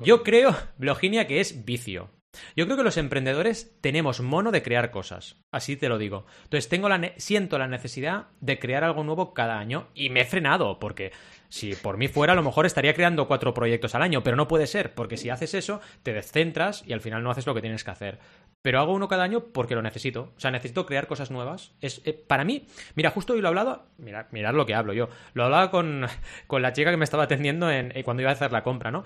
Yo 0.03 0.23
creo, 0.25 0.51
Bloginia, 0.79 1.27
que 1.27 1.41
es 1.41 1.65
vicio. 1.65 2.11
Yo 2.57 2.65
creo 2.65 2.77
que 2.77 2.83
los 2.83 2.97
emprendedores 2.97 3.77
tenemos 3.81 4.21
mono 4.21 4.51
de 4.51 4.63
crear 4.63 4.91
cosas. 4.91 5.37
Así 5.51 5.77
te 5.77 5.89
lo 5.89 5.99
digo. 5.99 6.27
Entonces 6.45 6.69
tengo 6.69 6.89
la 6.89 7.13
siento 7.17 7.59
la 7.59 7.69
necesidad 7.69 8.29
de 8.41 8.59
crear 8.59 8.85
algo 8.85 9.05
nuevo 9.05 9.35
cada 9.35 9.59
año 9.59 9.89
y 9.95 10.11
me 10.11 10.23
he 10.23 10.25
frenado 10.25 10.79
porque 10.79 11.13
si 11.49 11.75
por 11.75 11.99
mí 11.99 12.09
fuera 12.09 12.33
a 12.33 12.37
lo 12.37 12.43
mejor 12.43 12.65
estaría 12.65 12.95
creando 12.95 13.29
cuatro 13.29 13.53
proyectos 13.53 13.95
al 13.95 14.03
año, 14.03 14.23
pero 14.23 14.37
no 14.37 14.49
puede 14.49 14.67
ser 14.67 14.95
porque 14.95 15.19
si 15.19 15.29
haces 15.29 15.53
eso 15.53 15.81
te 16.03 16.15
descentras 16.15 16.83
y 16.87 16.95
al 16.95 17.03
final 17.03 17.23
no 17.23 17.31
haces 17.31 17.47
lo 17.47 17.55
que 17.55 17.61
tienes 17.61 17.85
que 17.85 17.91
hacer. 17.91 18.19
Pero 18.63 18.81
hago 18.81 18.95
uno 18.95 19.09
cada 19.09 19.25
año 19.25 19.47
porque 19.53 19.75
lo 19.75 19.83
necesito. 19.83 20.33
O 20.37 20.41
sea, 20.41 20.51
necesito 20.51 20.87
crear 20.87 21.09
cosas 21.09 21.31
nuevas. 21.31 21.75
Es, 21.81 22.01
eh, 22.05 22.15
para 22.15 22.45
mí, 22.45 22.67
mira, 22.95 23.11
justo 23.11 23.33
hoy 23.33 23.41
lo 23.41 23.49
he 23.49 23.51
hablado. 23.51 23.89
Mirad, 23.99 24.27
mirad 24.31 24.55
lo 24.55 24.65
que 24.65 24.75
hablo 24.75 24.93
yo. 24.93 25.09
Lo 25.35 25.45
hablaba 25.45 25.71
con, 25.71 26.07
con 26.47 26.63
la 26.63 26.73
chica 26.73 26.91
que 26.91 26.97
me 26.97 27.05
estaba 27.05 27.25
atendiendo 27.25 27.71
en, 27.71 27.93
eh, 27.97 28.05
cuando 28.05 28.23
iba 28.23 28.31
a 28.31 28.35
hacer 28.35 28.53
la 28.53 28.63
compra, 28.63 28.91
¿no? 28.91 29.05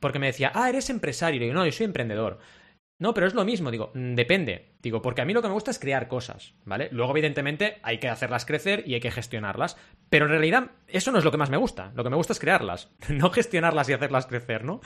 Porque 0.00 0.18
me 0.18 0.26
decía, 0.26 0.50
ah, 0.54 0.68
eres 0.68 0.90
empresario. 0.90 1.36
Y 1.36 1.44
digo, 1.44 1.54
no, 1.54 1.64
yo 1.64 1.72
soy 1.72 1.86
emprendedor. 1.86 2.40
No, 2.98 3.12
pero 3.12 3.26
es 3.26 3.34
lo 3.34 3.44
mismo, 3.44 3.70
digo, 3.70 3.90
mm, 3.94 4.14
depende. 4.14 4.76
Digo, 4.80 5.02
porque 5.02 5.20
a 5.20 5.24
mí 5.24 5.32
lo 5.34 5.42
que 5.42 5.48
me 5.48 5.54
gusta 5.54 5.70
es 5.70 5.78
crear 5.78 6.08
cosas, 6.08 6.54
¿vale? 6.64 6.88
Luego, 6.92 7.12
evidentemente, 7.12 7.78
hay 7.82 7.98
que 7.98 8.08
hacerlas 8.08 8.46
crecer 8.46 8.84
y 8.86 8.94
hay 8.94 9.00
que 9.00 9.10
gestionarlas. 9.10 9.76
Pero 10.08 10.24
en 10.24 10.30
realidad, 10.30 10.70
eso 10.86 11.12
no 11.12 11.18
es 11.18 11.24
lo 11.24 11.30
que 11.30 11.36
más 11.36 11.50
me 11.50 11.58
gusta. 11.58 11.92
Lo 11.94 12.04
que 12.04 12.10
me 12.10 12.16
gusta 12.16 12.32
es 12.32 12.38
crearlas, 12.40 12.90
no 13.08 13.30
gestionarlas 13.30 13.88
y 13.88 13.92
hacerlas 13.92 14.26
crecer, 14.26 14.64
¿no? 14.64 14.80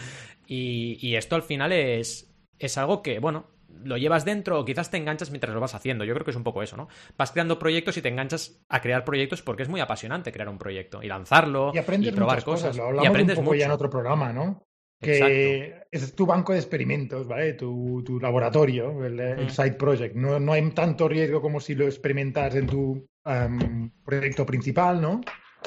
Y, 0.46 0.98
y 1.06 1.16
esto 1.16 1.36
al 1.36 1.42
final 1.42 1.72
es, 1.72 2.34
es 2.58 2.78
algo 2.78 3.02
que, 3.02 3.20
bueno, 3.20 3.50
lo 3.84 3.96
llevas 3.96 4.24
dentro 4.24 4.58
o 4.58 4.64
quizás 4.64 4.90
te 4.90 4.96
enganchas 4.96 5.30
mientras 5.30 5.54
lo 5.54 5.60
vas 5.60 5.74
haciendo. 5.76 6.04
Yo 6.04 6.12
creo 6.14 6.24
que 6.24 6.32
es 6.32 6.36
un 6.36 6.42
poco 6.44 6.62
eso, 6.62 6.76
¿no? 6.76 6.88
Vas 7.16 7.30
creando 7.32 7.58
proyectos 7.60 7.96
y 7.96 8.02
te 8.02 8.08
enganchas 8.08 8.64
a 8.68 8.80
crear 8.80 9.04
proyectos 9.04 9.42
porque 9.42 9.62
es 9.62 9.68
muy 9.68 9.80
apasionante 9.80 10.32
crear 10.32 10.48
un 10.48 10.58
proyecto 10.58 11.02
y 11.02 11.06
lanzarlo 11.06 11.70
Y 11.72 11.78
aprendes 11.78 12.12
probar 12.12 12.42
cosas. 12.42 12.70
cosas. 12.70 12.76
Lo 12.76 13.00
y 13.00 13.06
hablamos 13.06 13.06
aprendes 13.06 13.38
un 13.38 13.44
poco 13.44 13.54
ya 13.54 13.66
en 13.66 13.70
mucho. 13.70 13.76
otro 13.76 13.90
programa, 13.90 14.32
¿no? 14.32 14.66
Que 15.00 15.84
es 15.90 16.14
tu 16.14 16.26
banco 16.26 16.52
de 16.52 16.58
experimentos, 16.58 17.26
¿vale? 17.26 17.54
Tu, 17.54 18.02
tu 18.04 18.20
laboratorio, 18.20 19.04
el, 19.04 19.18
el 19.18 19.46
Mm. 19.46 19.50
side 19.50 19.72
project. 19.72 20.14
No, 20.14 20.38
no 20.38 20.52
hay 20.52 20.68
tanto 20.72 21.08
riesgo 21.08 21.40
como 21.40 21.58
si 21.58 21.74
lo 21.74 21.86
experimentas 21.86 22.54
en 22.54 22.66
tu 22.66 23.06
em, 23.24 23.90
proyecto 24.04 24.44
principal, 24.44 25.00
¿no? 25.00 25.20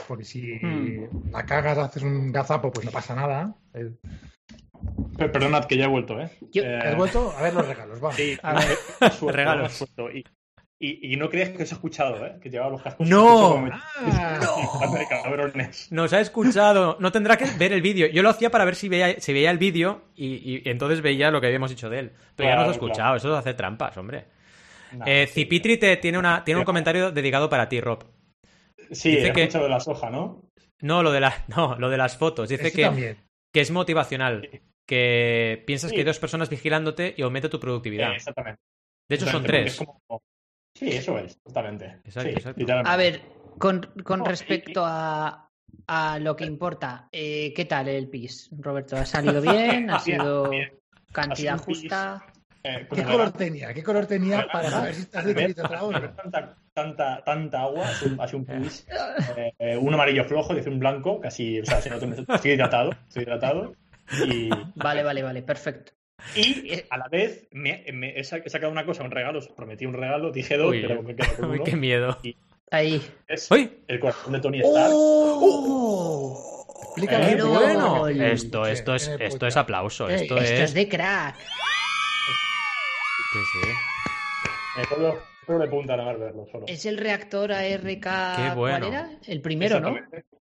Porque 0.08 0.24
si 0.24 0.60
Mm. 0.62 1.32
la 1.32 1.46
cagas, 1.46 1.78
haces 1.80 2.04
un 2.04 2.32
gazapo, 2.32 2.72
pues 2.72 2.86
no 2.86 2.92
pasa 2.92 3.16
nada. 3.16 3.56
Per- 3.72 5.32
Perdonad 5.32 5.66
que 5.66 5.78
ya 5.78 5.86
he 5.86 5.88
vuelto, 5.88 6.20
¿eh? 6.20 6.30
Yo- 6.52 6.64
Eh, 6.64 6.80
¿Has 6.84 6.96
vuelto? 6.98 7.32
A 7.36 7.42
ver 7.42 7.54
los 7.54 7.68
regalos, 7.68 8.04
va. 8.04 8.12
Sí, 8.12 8.38
A 8.44 8.54
ver. 8.54 8.64
suelto, 9.12 9.32
Regalos. 9.38 9.64
me 9.64 9.70
suelto. 9.70 10.12
Y, 10.12 10.24
y, 10.86 11.14
y 11.14 11.18
no 11.18 11.30
crees 11.30 11.50
que 11.50 11.64
os 11.64 11.72
he 11.72 11.76
escuchado, 11.76 12.26
¿eh? 12.26 12.38
Que 12.42 12.50
llevaba 12.50 12.72
los 12.72 12.82
cascos. 12.82 13.08
¡No! 13.08 13.52
Como- 13.52 13.70
Ah, 13.72 14.40
Madre 14.90 15.06
cabrones. 15.10 15.92
Nos 15.92 16.12
ha 16.14 16.20
escuchado. 16.20 16.98
No 17.00 17.12
tendrá 17.12 17.38
que 17.38 17.46
ver 17.58 17.72
el 17.74 17.82
vídeo. 17.82 18.08
Yo 18.08 18.22
lo 18.24 18.30
hacía 18.30 18.50
para 18.52 18.66
ver 18.66 18.76
si 18.76 18.90
veía, 18.90 19.20
si 19.20 19.32
veía 19.34 19.52
el 19.52 19.58
vídeo 19.58 20.04
y, 20.16 20.58
y 20.58 20.62
entonces 20.70 21.02
veía 21.02 21.32
lo 21.32 21.40
que 21.42 21.48
habíamos 21.48 21.70
dicho 21.70 21.90
de 21.90 22.00
él. 22.00 22.12
Pero 22.36 22.50
ya 22.50 22.56
Claro, 22.56 22.62
nos 22.62 22.70
ha 22.70 22.72
escuchado. 22.74 23.16
Eso 23.16 23.36
hace 23.36 23.54
trampas, 23.54 23.96
hombre. 23.98 24.26
Nah, 24.92 25.06
Eh, 25.08 25.28
sí. 25.28 25.42
Cipitri 25.42 25.78
te 25.78 25.98
tiene, 25.98 26.18
una, 26.18 26.44
tiene 26.44 26.60
un 26.60 26.66
comentario 26.66 27.12
dedicado 27.12 27.50
para 27.50 27.68
ti, 27.70 27.80
Rob. 27.82 28.04
Sí, 28.92 29.16
dice 29.16 29.32
que- 29.32 29.48
de 29.48 29.70
la 29.70 29.80
soja, 29.80 30.10
¿no? 30.10 30.44
No, 30.82 31.02
lo 31.02 31.12
de, 31.12 31.20
la, 31.22 31.34
no, 31.48 31.78
lo 31.80 31.90
de 31.90 31.98
las 31.98 32.18
fotos. 32.18 32.50
Dice 32.50 32.68
eso 32.68 32.76
que, 32.76 32.84
también. 32.84 33.18
que 33.54 33.62
es 33.62 33.72
motivacional. 33.72 34.50
Que 34.88 35.64
piensas 35.66 35.90
Sí. 35.92 35.96
que 35.96 36.02
hay 36.02 36.06
dos 36.06 36.20
personas 36.20 36.50
vigilándote 36.50 37.14
y 37.18 37.22
aumenta 37.22 37.50
tu 37.50 37.60
productividad. 37.60 38.12
Eh, 38.12 38.16
exactamente. 38.18 38.60
de 39.10 39.16
hecho, 39.16 39.28
son 39.28 39.44
tres. 39.44 39.78
como- 39.78 40.22
Sí, 40.74 40.90
eso 40.90 41.18
es, 41.20 41.38
totalmente. 41.42 41.86
Exacto, 42.04 42.30
Sí, 42.30 42.36
exacto. 42.36 42.60
literalmente. 42.60 42.92
A 42.92 42.98
ver, 42.98 43.22
con, 43.60 43.82
con 44.04 44.20
No, 44.20 44.26
respecto 44.26 44.84
a, 44.86 45.50
a 45.88 46.20
lo 46.20 46.36
que 46.36 46.46
importa, 46.46 47.10
eh, 47.12 47.54
¿qué 47.56 47.66
tal 47.66 47.88
el 47.88 48.10
pis, 48.10 48.50
Roberto? 48.58 48.98
¿Ha 48.98 49.06
salido 49.06 49.42
bien? 49.42 49.90
¿Ha 49.90 50.00
sido 50.00 50.50
bien. 50.50 50.72
cantidad 51.12 51.32
Ha 51.32 51.36
sido 51.36 51.54
un 51.54 51.60
pis. 51.66 51.78
justa? 51.82 52.26
Eh, 52.66 52.80
¿Qué 52.80 52.86
pues 52.88 53.06
color 53.06 53.32
tenía? 53.34 53.74
¿Qué 53.74 53.84
color 53.84 54.06
tenía 54.06 54.48
para 54.48 54.72
saber 54.72 54.96
si 54.96 55.02
estás 55.02 55.26
de 55.26 55.54
tanta, 55.54 56.58
tanta, 56.74 57.24
tanta 57.24 57.62
agua, 57.62 57.90
hace 57.90 58.06
un, 58.06 58.22
hace 58.22 58.36
un 58.38 58.46
pis, 58.46 58.88
eh, 59.38 59.54
eh, 59.60 59.78
un 59.78 59.94
amarillo 59.94 60.24
flojo, 60.24 60.56
dice 60.56 60.70
un 60.70 60.80
blanco, 60.80 61.20
casi, 61.20 61.60
o 61.60 61.66
sea, 61.66 61.82
se 61.82 61.90
nota- 61.90 62.34
estoy 62.36 62.52
hidratado, 62.52 62.92
estoy 63.08 63.24
hidratado. 63.24 63.76
Y, 64.26 64.50
Vale, 64.76 65.04
vale, 65.04 65.24
vale, 65.24 65.42
perfecto. 65.44 65.92
Y 66.36 66.82
a 66.90 66.98
la 66.98 67.08
vez 67.10 67.48
me, 67.52 67.84
me 67.94 68.20
he 68.20 68.24
sa- 68.24 68.38
he 68.38 68.50
sacado 68.50 68.72
una 68.72 68.86
cosa, 68.86 69.04
un 69.04 69.12
regalo, 69.12 69.40
os 69.40 69.48
prometí 69.50 69.86
un 69.86 69.94
regalo, 69.94 70.32
dije 70.32 70.58
dos, 70.58 70.72
Uy, 70.72 70.82
pero 70.82 71.02
me 71.04 71.16
quedo 71.16 71.36
con 71.36 71.46
Uy, 71.52 71.56
uno. 71.58 71.64
qué 71.66 71.76
miedo. 71.76 72.18
Ahí. 72.72 73.02
Es 73.28 73.52
¡Uy! 73.52 73.72
el 73.88 74.00
corazón 74.00 74.34
de 74.34 74.40
Tony 74.40 74.60
Stark. 74.62 74.92
¡Oh! 74.94 76.66
Explícame, 76.86 77.26
Eh, 77.26 77.28
¡Qué 77.28 77.34
explícame, 77.36 77.66
bueno! 77.66 78.08
explícame. 78.08 78.32
Esto, 78.34 78.66
esto 78.68 78.96
es, 78.96 79.08
esto 79.20 79.48
es 79.48 79.58
aplauso. 79.58 80.10
Esto 80.10 80.38
Esto 80.38 80.54
es. 80.54 80.60
es 80.62 80.74
de 80.74 80.88
crack. 80.90 81.36
Me 84.78 84.84
pongo 84.86 85.20
pero 85.46 85.60
de 85.60 85.68
punta 85.68 85.98
nada 85.98 86.12
más 86.14 86.20
verlo 86.22 86.46
solo. 86.52 86.66
Es 86.68 86.86
el 86.86 86.98
reactor 86.98 87.52
ARK. 87.52 87.84
Qué 87.84 88.56
bueno. 88.56 88.80
¿Cuál 88.80 88.84
era? 88.84 89.10
El 89.28 89.42
primero, 89.42 89.80
¿no? 89.82 89.96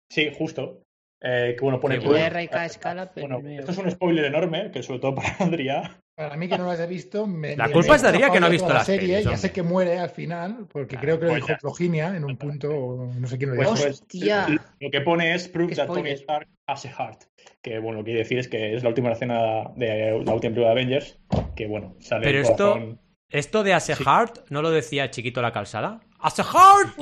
Sí, 0.10 0.32
justo. 0.38 0.84
Eh, 1.20 1.56
que 1.58 1.62
bueno, 1.64 1.80
pone 1.80 1.98
bueno. 2.00 2.24
ARK 2.26 2.54
escala, 2.66 3.12
pero 3.12 3.28
Bueno, 3.28 3.40
primero. 3.42 3.62
esto 3.62 3.72
es 3.72 3.78
un 3.80 3.90
spoiler 3.90 4.26
enorme, 4.26 4.70
que 4.72 4.84
sobre 4.84 5.00
todo 5.00 5.16
para 5.16 5.30
Adrián. 5.40 5.98
Para 6.16 6.36
mí 6.38 6.48
que 6.48 6.58
no 6.58 6.64
lo 6.66 6.72
haya 6.72 6.86
visto, 6.86 7.26
me, 7.28 7.56
La 7.56 7.68
me- 7.68 7.74
culpa 7.74 7.90
me 7.92 7.96
es 7.98 8.02
de 8.04 8.08
Adrián 8.10 8.32
que 8.32 8.40
no 8.40 8.46
ha 8.46 8.50
visto 8.50 8.72
la 8.72 8.84
serie. 8.84 9.18
pelis, 9.18 9.26
ya 9.32 9.38
sé 9.38 9.52
que 9.52 9.62
muere 9.64 9.98
al 10.00 10.10
final, 10.12 10.68
porque 10.72 10.98
creo 10.98 11.20
que 11.20 11.26
lo 11.26 11.32
pues 11.32 11.42
dijo 11.44 11.48
ya. 11.50 11.58
Floginia 11.60 12.16
en 12.16 12.24
un 12.24 12.38
punto, 12.38 12.70
o 12.70 13.12
no 13.14 13.28
sé 13.28 13.38
quién 13.38 13.50
lo 13.52 13.56
Pues, 13.56 13.68
dijo. 13.70 13.82
pues, 13.84 14.02
Hostia. 14.02 14.48
lo 14.80 14.90
que 14.92 15.02
pone 15.02 15.34
es 15.36 15.48
Proof 15.48 15.76
that 15.76 15.88
Tony. 15.88 16.12
Stark 16.12 16.48
has 16.68 16.86
a 16.86 16.90
heart. 16.90 17.24
Que 17.62 17.80
bueno, 17.80 18.00
lo 18.00 18.04
que 18.04 18.10
quiere 18.12 18.20
decir 18.24 18.38
es 18.40 18.48
que 18.48 18.76
es 18.76 18.84
la 18.84 18.90
última 18.90 19.12
escena 19.12 19.72
de 19.76 20.10
la 20.12 20.34
última 20.34 20.40
película 20.54 20.66
de 20.68 20.72
Avengers. 20.72 21.20
Que 21.56 21.68
bueno, 21.68 21.96
sale 22.00 22.24
Pero 22.26 22.40
esto- 22.42 22.72
corazón. 22.74 23.00
¿Esto 23.30 23.64
de 23.64 23.74
As 23.74 23.90
a 23.90 23.96
Heart 23.96 24.50
no 24.52 24.62
lo 24.62 24.70
decía 24.72 25.12
chiquito 25.12 25.42
la 25.42 25.52
calzada? 25.52 26.00
¡As 26.20 26.40
a 26.40 26.44
Heart! 26.46 26.98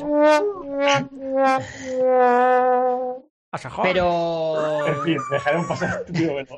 ¡As 3.55 3.65
a 3.65 3.69
Heart! 3.69 3.87
En 3.87 3.93
Pero. 3.93 5.03
fin, 5.05 5.17
dejaré 5.31 5.57
un 5.57 5.67
pasar 5.67 6.03
tío, 6.05 6.33
bueno. 6.33 6.55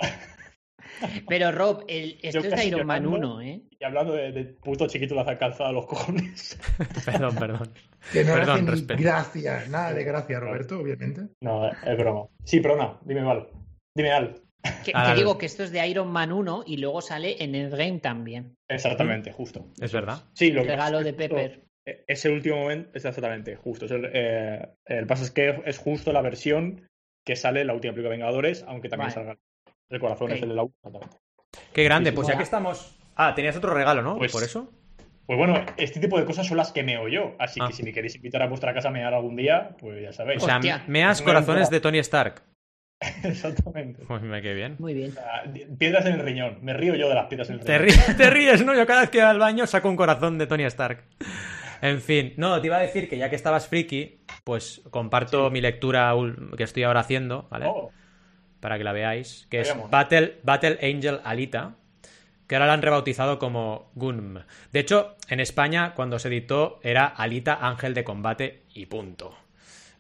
Pero 1.28 1.52
Rob, 1.52 1.84
el, 1.88 2.18
esto 2.24 2.41
Yo 2.41 2.50
es 2.50 2.56
de 2.56 2.66
Iron 2.66 2.88
Man 2.88 3.04
llorando. 3.04 3.36
1, 3.36 3.41
¿eh? 3.41 3.62
Y 3.80 3.84
hablando 3.86 4.14
de, 4.14 4.32
de 4.32 4.45
puto 4.45 4.88
chiquito 4.88 5.14
la 5.14 5.38
calzada 5.38 5.70
a 5.70 5.74
los 5.74 5.86
cojones. 5.86 6.58
Perdón, 7.06 7.36
perdón. 7.36 7.72
Que 8.12 8.24
no 8.24 8.34
le 8.34 8.39
Perdón, 8.39 8.50
hace 8.56 8.62
ni 8.64 8.70
respeto. 8.72 9.04
gracia, 9.04 9.64
nada 9.70 9.93
de 9.93 10.04
gracia, 10.04 10.39
Roberto, 10.39 10.80
obviamente. 10.80 11.22
No, 11.41 11.70
es 11.70 11.98
broma. 11.98 12.28
Sí, 12.45 12.60
perdona, 12.62 12.98
dime 13.04 13.22
mal. 13.22 13.48
Dime 13.95 14.12
Al. 14.12 14.41
Que, 14.84 14.91
que 14.91 15.14
digo 15.16 15.38
que 15.38 15.45
esto 15.45 15.64
es 15.64 15.72
de 15.72 15.86
Iron 15.88 16.12
Man 16.12 16.32
1 16.32 16.64
y 16.66 16.78
luego 16.78 17.02
sale 17.02 17.41
en 17.43 17.54
Endgame 17.54 18.00
también. 18.00 18.56
Exactamente, 18.68 19.32
justo. 19.32 19.68
Es 19.80 19.93
verdad. 19.93 20.24
Sí, 20.34 20.52
lo 20.52 20.64
que 20.64 20.70
Regalo 20.70 21.04
de 21.04 21.14
Pepper. 21.14 21.66
Eh, 21.88 22.04
Ese 22.08 22.30
último 22.30 22.58
momento, 22.58 22.90
es 22.94 23.04
exactamente, 23.06 23.56
justo. 23.56 23.86
Es 23.86 23.92
el, 23.92 24.10
eh, 24.14 24.68
el 24.86 25.08
paso 25.08 25.24
es 25.24 25.32
que 25.32 25.62
es 25.66 25.78
justo 25.80 26.12
la 26.14 26.22
versión 26.22 26.88
que 27.26 27.36
sale 27.36 27.62
en 27.62 27.68
la 27.68 27.74
última 27.74 27.94
película 27.94 28.12
de 28.12 28.18
Vengadores, 28.18 28.64
aunque 28.68 28.90
también 28.90 29.10
Vale. 29.10 29.14
salga. 29.16 29.38
El 29.90 30.00
corazón 30.00 30.28
Ok. 30.32 30.36
es 30.38 30.44
el 30.44 30.50
de 30.50 30.56
la 30.56 30.64
última. 30.64 31.00
Qué 31.74 31.84
grande. 31.84 32.12
Sí, 32.12 32.16
Pues 32.16 32.28
ya 32.28 32.38
que 32.38 32.44
estamos. 32.44 32.98
Ah, 33.16 33.34
tenías 33.36 33.56
otro 33.58 33.74
regalo, 33.74 34.02
¿no? 34.02 34.18
Pues- 34.18 34.32
Por 34.32 34.44
eso. 34.44 34.72
Pues 35.26 35.38
bueno, 35.38 35.62
este 35.76 36.00
tipo 36.00 36.18
de 36.18 36.24
cosas 36.26 36.48
son 36.48 36.56
las 36.56 36.72
que 36.72 36.84
meo 36.84 37.10
yo. 37.10 37.36
Así 37.38 37.60
Ah. 37.62 37.68
que 37.68 37.74
si 37.74 37.84
me 37.84 37.92
queréis 37.92 38.16
invitar 38.16 38.42
a 38.44 38.48
vuestra 38.48 38.74
casa 38.74 38.88
a 38.88 38.92
mear 38.92 39.14
algún 39.14 39.36
día, 39.36 39.76
pues 39.80 40.02
ya 40.02 40.14
sabéis. 40.14 40.42
O 40.42 40.46
sea, 40.46 40.56
Hostia. 40.56 40.84
meas 40.88 41.20
Me 41.20 41.26
corazones 41.26 41.70
de 41.70 41.82
Tony 41.82 41.98
Stark. 42.00 42.44
Exactamente. 43.24 44.04
Pues 44.08 44.22
me 44.22 44.42
qué 44.42 44.54
bien. 44.54 44.76
Muy 44.80 44.94
bien. 44.94 45.14
Piedras 45.78 46.06
en 46.06 46.14
el 46.14 46.20
riñón. 46.22 46.60
Me 46.62 46.74
río 46.74 46.96
yo 46.96 47.10
de 47.10 47.16
las 47.16 47.26
piedras 47.28 47.50
en 47.50 47.56
el 47.56 47.62
Te 47.66 47.78
riñón. 47.78 47.98
ríes, 48.06 48.18
te 48.18 48.30
ríes, 48.30 48.66
¿no? 48.66 48.74
Yo 48.74 48.86
cada 48.88 49.02
vez 49.02 49.10
que 49.10 49.18
voy 49.20 49.28
al 49.28 49.40
baño 49.40 49.68
saco 49.68 49.90
un 49.90 49.98
corazón 49.98 50.38
de 50.38 50.48
Tony 50.48 50.64
Stark. 50.64 51.04
En 51.82 52.02
fin, 52.02 52.34
no, 52.38 52.60
te 52.60 52.68
iba 52.68 52.78
a 52.78 52.82
decir 52.82 53.10
que 53.10 53.18
ya 53.18 53.30
que 53.30 53.36
estabas 53.36 53.68
friki, 53.68 54.20
pues 54.44 54.82
comparto 54.90 55.50
mi 55.50 55.62
lectura 55.62 56.14
que 56.56 56.64
estoy 56.64 56.84
ahora 56.84 57.02
haciendo, 57.02 57.48
¿vale? 57.50 57.66
Oh, 57.68 57.92
Para 58.60 58.78
que 58.78 58.84
la 58.84 58.94
veáis, 58.94 59.48
que 59.50 59.62
es. 59.62 59.76
Battle, 59.90 60.40
Battle 60.44 60.80
Angel 60.82 61.20
Alita, 61.24 61.76
que 62.48 62.56
ahora 62.56 62.68
la 62.68 62.74
han 62.74 62.82
rebautizado 62.82 63.40
como 63.40 63.92
Gunm. 63.96 64.40
De 64.72 64.80
hecho, 64.80 65.16
en 65.28 65.40
España, 65.40 65.94
cuando 65.94 66.18
se 66.20 66.30
editó, 66.30 66.80
era 66.82 67.06
Alita 67.06 67.60
Ángel 67.62 67.94
de 67.94 68.04
Combate 68.04 68.64
y 68.74 68.86
punto. 68.86 69.36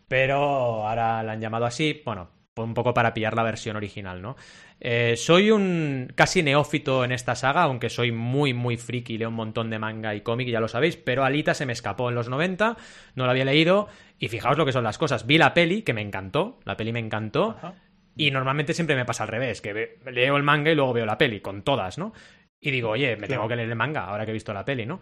Pero 0.07 0.85
ahora 0.85 1.21
la 1.23 1.33
han 1.33 1.41
llamado 1.41 1.65
así, 1.65 2.01
bueno, 2.05 2.29
un 2.55 2.73
poco 2.73 2.93
para 2.93 3.13
pillar 3.13 3.35
la 3.35 3.43
versión 3.43 3.75
original, 3.75 4.21
¿no? 4.21 4.35
Eh, 4.79 5.15
soy 5.17 5.49
un 5.49 6.11
casi 6.15 6.43
neófito 6.43 7.03
en 7.03 7.11
esta 7.11 7.35
saga, 7.35 7.63
aunque 7.63 7.89
soy 7.89 8.11
muy, 8.11 8.53
muy 8.53 8.77
friki, 8.77 9.17
leo 9.17 9.29
un 9.29 9.35
montón 9.35 9.69
de 9.69 9.79
manga 9.79 10.13
y 10.13 10.21
cómic, 10.21 10.47
ya 10.49 10.59
lo 10.59 10.67
sabéis, 10.67 10.97
pero 10.97 11.23
Alita 11.23 11.53
se 11.53 11.65
me 11.65 11.73
escapó 11.73 12.09
en 12.09 12.15
los 12.15 12.29
90, 12.29 12.77
no 13.15 13.25
la 13.25 13.31
había 13.31 13.45
leído, 13.45 13.87
y 14.19 14.27
fijaos 14.27 14.57
lo 14.57 14.65
que 14.65 14.71
son 14.71 14.83
las 14.83 14.97
cosas. 14.97 15.25
Vi 15.25 15.37
la 15.37 15.53
peli, 15.53 15.81
que 15.81 15.93
me 15.93 16.01
encantó, 16.01 16.59
la 16.63 16.77
peli 16.77 16.93
me 16.93 16.99
encantó, 16.99 17.55
Ajá. 17.57 17.73
y 18.15 18.29
normalmente 18.29 18.73
siempre 18.73 18.95
me 18.95 19.05
pasa 19.05 19.23
al 19.23 19.29
revés, 19.29 19.61
que 19.61 19.97
leo 20.05 20.37
el 20.37 20.43
manga 20.43 20.71
y 20.71 20.75
luego 20.75 20.93
veo 20.93 21.05
la 21.05 21.17
peli, 21.17 21.39
con 21.41 21.63
todas, 21.63 21.97
¿no? 21.97 22.13
Y 22.59 22.71
digo, 22.71 22.89
oye, 22.89 23.15
me 23.17 23.27
tengo 23.27 23.47
que 23.47 23.55
leer 23.55 23.69
el 23.69 23.75
manga 23.75 24.05
ahora 24.05 24.25
que 24.25 24.31
he 24.31 24.33
visto 24.33 24.53
la 24.53 24.65
peli, 24.65 24.85
¿no? 24.85 24.99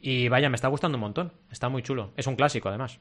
Y 0.00 0.28
vaya, 0.28 0.48
me 0.48 0.54
está 0.54 0.68
gustando 0.68 0.96
un 0.96 1.00
montón, 1.00 1.32
está 1.50 1.68
muy 1.68 1.82
chulo, 1.82 2.12
es 2.16 2.26
un 2.26 2.36
clásico 2.36 2.68
además. 2.68 3.00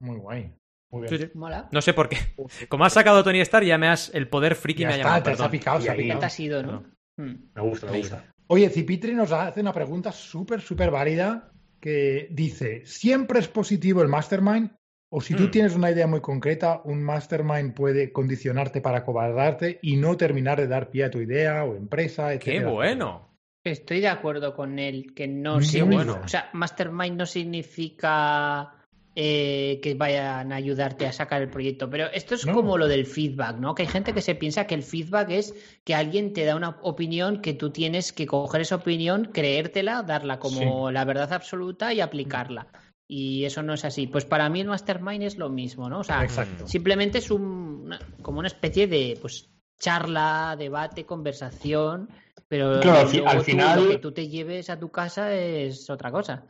Muy 0.00 0.16
guay. 0.18 0.52
Muy 0.92 1.08
Sí, 1.08 1.16
bien. 1.16 1.30
sí. 1.32 1.38
Mola. 1.38 1.68
No 1.72 1.80
sé 1.82 1.92
por 1.94 2.08
qué. 2.08 2.16
Como 2.68 2.84
has 2.84 2.92
sacado 2.92 3.24
Tony 3.24 3.40
Stark, 3.40 3.66
ya 3.66 3.78
me 3.78 3.88
has. 3.88 4.14
El 4.14 4.28
poder 4.28 4.54
friki 4.54 4.82
Ya 4.82 4.88
me 4.88 4.94
ha 4.94 4.96
está, 4.98 5.08
llamado. 5.08 5.22
te 5.24 5.30
se 5.30 5.32
ha 5.32 5.36
perdón. 5.36 5.50
picado, 5.50 5.80
se 5.80 5.90
ha 5.90 5.96
picado. 5.96 6.20
te 6.20 6.26
has 6.26 6.40
ido, 6.40 6.62
¿no? 6.62 6.84
Mm. 7.16 7.34
Me 7.54 7.62
gusta, 7.62 7.90
me 7.90 7.98
gusta. 7.98 8.24
Oye, 8.48 8.68
Cipitri 8.70 9.14
nos 9.14 9.32
hace 9.32 9.60
una 9.60 9.72
pregunta 9.72 10.12
súper, 10.12 10.60
súper 10.60 10.90
válida 10.90 11.50
que 11.80 12.28
dice, 12.30 12.82
¿siempre 12.84 13.40
es 13.40 13.48
positivo 13.48 14.02
el 14.02 14.08
mastermind? 14.08 14.70
O 15.14 15.20
si 15.20 15.34
tú 15.34 15.44
Hmm. 15.44 15.50
tienes 15.50 15.74
una 15.74 15.90
idea 15.90 16.06
muy 16.06 16.20
concreta, 16.20 16.80
un 16.84 17.02
mastermind 17.02 17.74
puede 17.74 18.12
condicionarte 18.12 18.80
para 18.80 19.04
cobardarte 19.04 19.78
y 19.82 19.96
no 19.96 20.16
terminar 20.16 20.58
de 20.58 20.68
dar 20.68 20.90
pie 20.90 21.04
a 21.04 21.10
tu 21.10 21.20
idea 21.20 21.64
o 21.64 21.76
empresa, 21.76 22.28
¡Qué 22.30 22.34
etcétera, 22.36 22.70
bueno! 22.70 23.28
Estoy 23.64 24.00
de 24.00 24.08
acuerdo 24.08 24.54
con 24.56 24.78
él, 24.78 25.12
que 25.14 25.28
no 25.28 25.60
significa. 25.60 25.94
bueno. 25.96 26.20
O 26.24 26.28
sea, 26.28 26.48
Mastermind 26.52 27.16
no 27.18 27.26
significa 27.26 28.74
eh, 29.14 29.78
que 29.82 29.94
vayan 29.94 30.52
a 30.52 30.56
ayudarte 30.56 31.06
a 31.06 31.12
sacar 31.12 31.42
el 31.42 31.50
proyecto. 31.50 31.90
Pero 31.90 32.06
esto 32.12 32.34
es 32.34 32.46
No. 32.46 32.54
como 32.54 32.78
lo 32.78 32.88
del 32.88 33.04
feedback, 33.06 33.56
¿no? 33.58 33.74
Que 33.74 33.82
hay 33.82 33.88
gente 33.88 34.12
que 34.14 34.22
se 34.22 34.34
piensa 34.34 34.66
que 34.66 34.74
el 34.74 34.82
feedback 34.82 35.30
es 35.30 35.54
que 35.84 35.94
alguien 35.94 36.32
te 36.32 36.44
da 36.44 36.56
una 36.56 36.78
opinión 36.82 37.42
que 37.42 37.52
tú 37.54 37.70
tienes 37.70 38.12
que 38.12 38.26
coger 38.26 38.62
esa 38.62 38.76
opinión, 38.76 39.30
creértela, 39.32 40.02
darla 40.02 40.38
como 40.38 40.90
la 40.90 41.04
verdad 41.04 41.32
absoluta 41.32 41.92
y 41.92 42.00
aplicarla. 42.00 42.68
Y 43.06 43.44
eso 43.44 43.62
no 43.62 43.74
es 43.74 43.84
así. 43.84 44.06
Pues 44.06 44.24
para 44.24 44.48
mí 44.48 44.60
el 44.62 44.68
Mastermind 44.68 45.24
es 45.24 45.36
lo 45.36 45.50
mismo, 45.50 45.90
¿no? 45.90 45.98
O 46.00 46.04
sea, 46.04 46.22
Exacto. 46.24 46.66
simplemente 46.66 47.18
es 47.18 47.30
un, 47.30 47.42
una- 47.84 47.98
como 48.22 48.38
una 48.38 48.48
especie 48.48 48.86
de 48.86 49.18
pues 49.20 49.50
charla, 49.78 50.56
debate, 50.58 51.04
conversación, 51.04 52.08
pero 52.48 52.80
Claro, 52.80 53.00
al 53.26 53.38
tú, 53.38 53.44
final- 53.44 53.82
lo 53.84 53.90
que 53.90 53.98
tú 53.98 54.12
te 54.12 54.28
lleves 54.28 54.70
a 54.70 54.78
tu 54.78 54.90
casa 54.90 55.34
es 55.34 55.90
otra 55.90 56.10
cosa. 56.10 56.46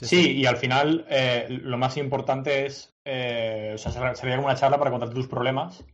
Sí, 0.00 0.32
y 0.32 0.46
al 0.46 0.56
final 0.56 1.06
eh, 1.08 1.46
lo 1.48 1.78
más 1.78 1.96
importante 1.96 2.66
es, 2.66 2.94
eh, 3.04 3.72
o 3.74 3.78
sea, 3.78 3.92
ser- 3.92 4.16
sería 4.16 4.36
como 4.36 4.48
una 4.48 4.56
charla 4.56 4.78
para 4.78 4.90
contar 4.90 5.10
tus 5.10 5.26
problemas 5.28 5.84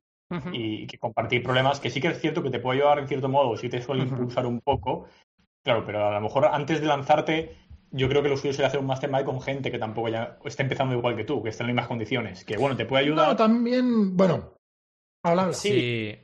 y 0.52 0.86
que 0.86 0.98
compartir 0.98 1.42
problemas, 1.42 1.78
que 1.78 1.90
sí 1.90 2.00
que 2.00 2.08
es 2.08 2.18
cierto 2.20 2.42
que 2.42 2.50
te 2.50 2.58
puede 2.58 2.78
ayudar 2.80 2.98
en 2.98 3.06
cierto 3.08 3.28
modo, 3.28 3.56
sí 3.56 3.68
te 3.68 3.80
suele 3.82 4.02
impulsar 4.08 4.46
un 4.46 4.60
poco, 4.60 5.06
claro, 5.64 5.84
pero 5.86 6.08
a 6.08 6.12
lo 6.12 6.20
mejor 6.20 6.46
antes 6.46 6.80
de 6.80 6.86
lanzarte, 6.86 7.54
yo 7.90 8.08
creo 8.08 8.22
que 8.22 8.28
lo 8.30 8.36
suyo 8.36 8.52
sería 8.52 8.68
hacer 8.68 8.80
un 8.80 8.86
mastermind 8.86 9.24
con 9.26 9.40
gente 9.42 9.70
que 9.70 9.78
tampoco 9.78 10.08
ya 10.08 10.38
esté 10.44 10.62
empezando 10.62 10.94
igual 10.94 11.14
que 11.16 11.24
tú, 11.24 11.42
que 11.42 11.50
esté 11.50 11.62
en 11.62 11.68
las 11.68 11.74
mismas 11.74 11.88
condiciones, 11.88 12.44
que 12.44 12.56
bueno, 12.56 12.76
te 12.76 12.86
puede 12.86 13.04
ayudar. 13.04 13.28
No, 13.28 13.36
también, 13.36 14.16
bueno, 14.16 14.54
habla, 15.22 15.42
habla. 15.42 15.54
Sí. 15.54 15.68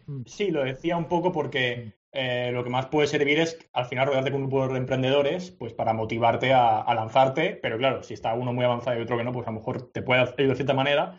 Sí. 0.07 0.24
Sí, 0.24 0.51
lo 0.51 0.64
decía 0.64 0.97
un 0.97 1.07
poco 1.07 1.31
porque 1.33 1.93
eh, 2.12 2.50
lo 2.52 2.64
que 2.64 2.70
más 2.70 2.86
puede 2.86 3.06
servir 3.06 3.38
es 3.38 3.59
al 3.72 3.86
final 3.86 4.06
rodearte 4.06 4.30
con 4.30 4.42
un 4.42 4.48
grupo 4.48 4.68
de 4.68 4.78
emprendedores, 4.78 5.50
pues 5.50 5.72
para 5.74 5.92
motivarte 5.92 6.52
a, 6.52 6.80
a 6.80 6.94
lanzarte, 6.94 7.59
pero 7.62 7.76
claro, 7.78 8.02
si 8.02 8.14
está 8.14 8.34
uno 8.34 8.52
muy 8.52 8.64
avanzado 8.64 8.98
y 8.98 9.02
otro 9.02 9.16
que 9.18 9.24
no, 9.24 9.32
pues 9.32 9.46
a 9.46 9.50
lo 9.50 9.59
mejor 9.59 9.90
te 9.92 10.02
puede 10.02 10.20
ayudar 10.22 10.36
de 10.36 10.54
cierta 10.54 10.74
manera, 10.74 11.18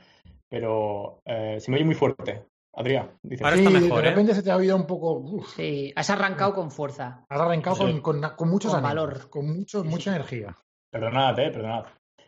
pero 0.50 1.22
eh, 1.26 1.58
se 1.60 1.70
me 1.72 1.78
oye 1.78 1.86
muy 1.86 1.96
fuerte. 1.96 2.46
Adrián, 2.74 3.12
dice. 3.24 3.44
Ahora 3.44 3.58
Sí, 3.58 3.66
está 3.66 3.80
mejor, 3.80 4.02
de 4.02 4.08
¿eh? 4.08 4.10
repente 4.12 4.34
se 4.36 4.44
te 4.44 4.52
ha 4.52 4.56
oído 4.56 4.76
un 4.76 4.86
poco... 4.86 5.14
uf, 5.14 5.56
Sí, 5.56 5.92
has 5.96 6.10
arrancado 6.12 6.54
con 6.54 6.72
fuerza. 6.72 7.26
has 7.28 7.40
arrancado 7.42 7.76
Sí. 7.76 7.82
con, 8.00 8.22
con, 8.22 8.30
con 8.36 8.50
muchos 8.50 8.72
Con 8.74 8.86
ánimos, 8.86 9.06
valor. 9.08 9.30
con 9.30 9.58
mucho, 9.58 9.84
mucha 9.84 10.12
energía. 10.12 10.56
Perdonad, 10.92 11.38
eh, 11.40 11.50
perdonad. 11.52 11.86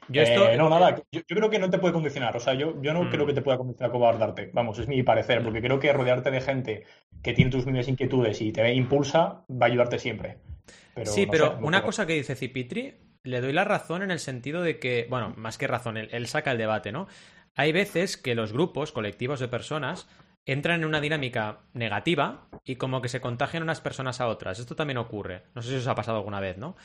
Yo 0.08 0.22
esto. 0.22 0.50
Eh, 0.50 0.58
no, 0.58 0.70
nada, 0.70 0.96
yo, 1.12 1.22
yo 1.28 1.36
creo 1.36 1.50
que 1.50 1.60
no 1.60 1.70
te 1.70 1.78
puede 1.78 1.94
condicionar, 1.94 2.36
o 2.36 2.40
sea, 2.40 2.54
yo, 2.54 2.82
yo 2.82 2.94
no 2.94 3.04
Mm. 3.04 3.10
creo 3.10 3.26
que 3.26 3.34
te 3.34 3.42
pueda 3.42 3.58
condicionar 3.58 3.92
cómo 3.92 4.12
darte, 4.12 4.50
vamos, 4.54 4.78
es 4.80 4.88
mi 4.88 5.04
parecer, 5.04 5.44
porque 5.44 5.62
creo 5.62 5.80
que 5.80 5.94
rodearte 5.94 6.32
de 6.32 6.42
gente 6.42 6.84
que 7.24 7.34
tiene 7.34 7.52
tus 7.52 7.66
mismas 7.66 7.88
inquietudes 7.88 8.42
y 8.42 8.52
te 8.52 8.74
impulsa 8.74 9.46
va 9.50 9.66
a 9.66 9.70
ayudarte 9.70 10.00
siempre. 10.00 10.38
Pero, 10.94 11.12
sí, 11.12 11.26
no 11.26 11.32
pero 11.32 11.52
sé, 11.52 11.64
una 11.64 11.84
cosa 11.84 12.06
que 12.06 12.14
dice 12.14 12.36
Cipitri, 12.36 12.96
le 13.24 13.42
doy 13.42 13.54
la 13.54 13.64
razón 13.64 14.02
en 14.02 14.12
el 14.12 14.20
sentido 14.20 14.62
de 14.62 14.80
que, 14.80 15.08
bueno, 15.10 15.34
más 15.38 15.58
que 15.58 15.68
razón, 15.68 15.98
él, 15.98 16.10
él 16.12 16.28
saca 16.28 16.52
el 16.52 16.58
debate, 16.58 16.92
¿no? 16.92 17.08
Hay 17.56 17.72
veces 17.72 18.18
que 18.18 18.36
los 18.36 18.54
grupos, 18.54 18.92
colectivos 18.92 19.40
de 19.40 19.48
personas, 19.48 20.08
entran 20.46 20.82
en 20.82 20.88
una 20.88 21.02
dinámica 21.02 21.60
negativa 21.74 22.48
y 22.66 22.76
como 22.78 23.02
que 23.02 23.10
se 23.10 23.22
contagian 23.22 23.64
unas 23.64 23.82
personas 23.82 24.22
a 24.22 24.28
otras. 24.28 24.60
Esto 24.60 24.76
también 24.76 24.98
ocurre. 24.98 25.44
No 25.54 25.62
sé 25.62 25.70
si 25.70 25.76
os 25.76 25.88
ha 25.88 25.96
pasado 25.96 26.18
alguna 26.18 26.40
vez, 26.40 26.58
¿no? 26.58 26.76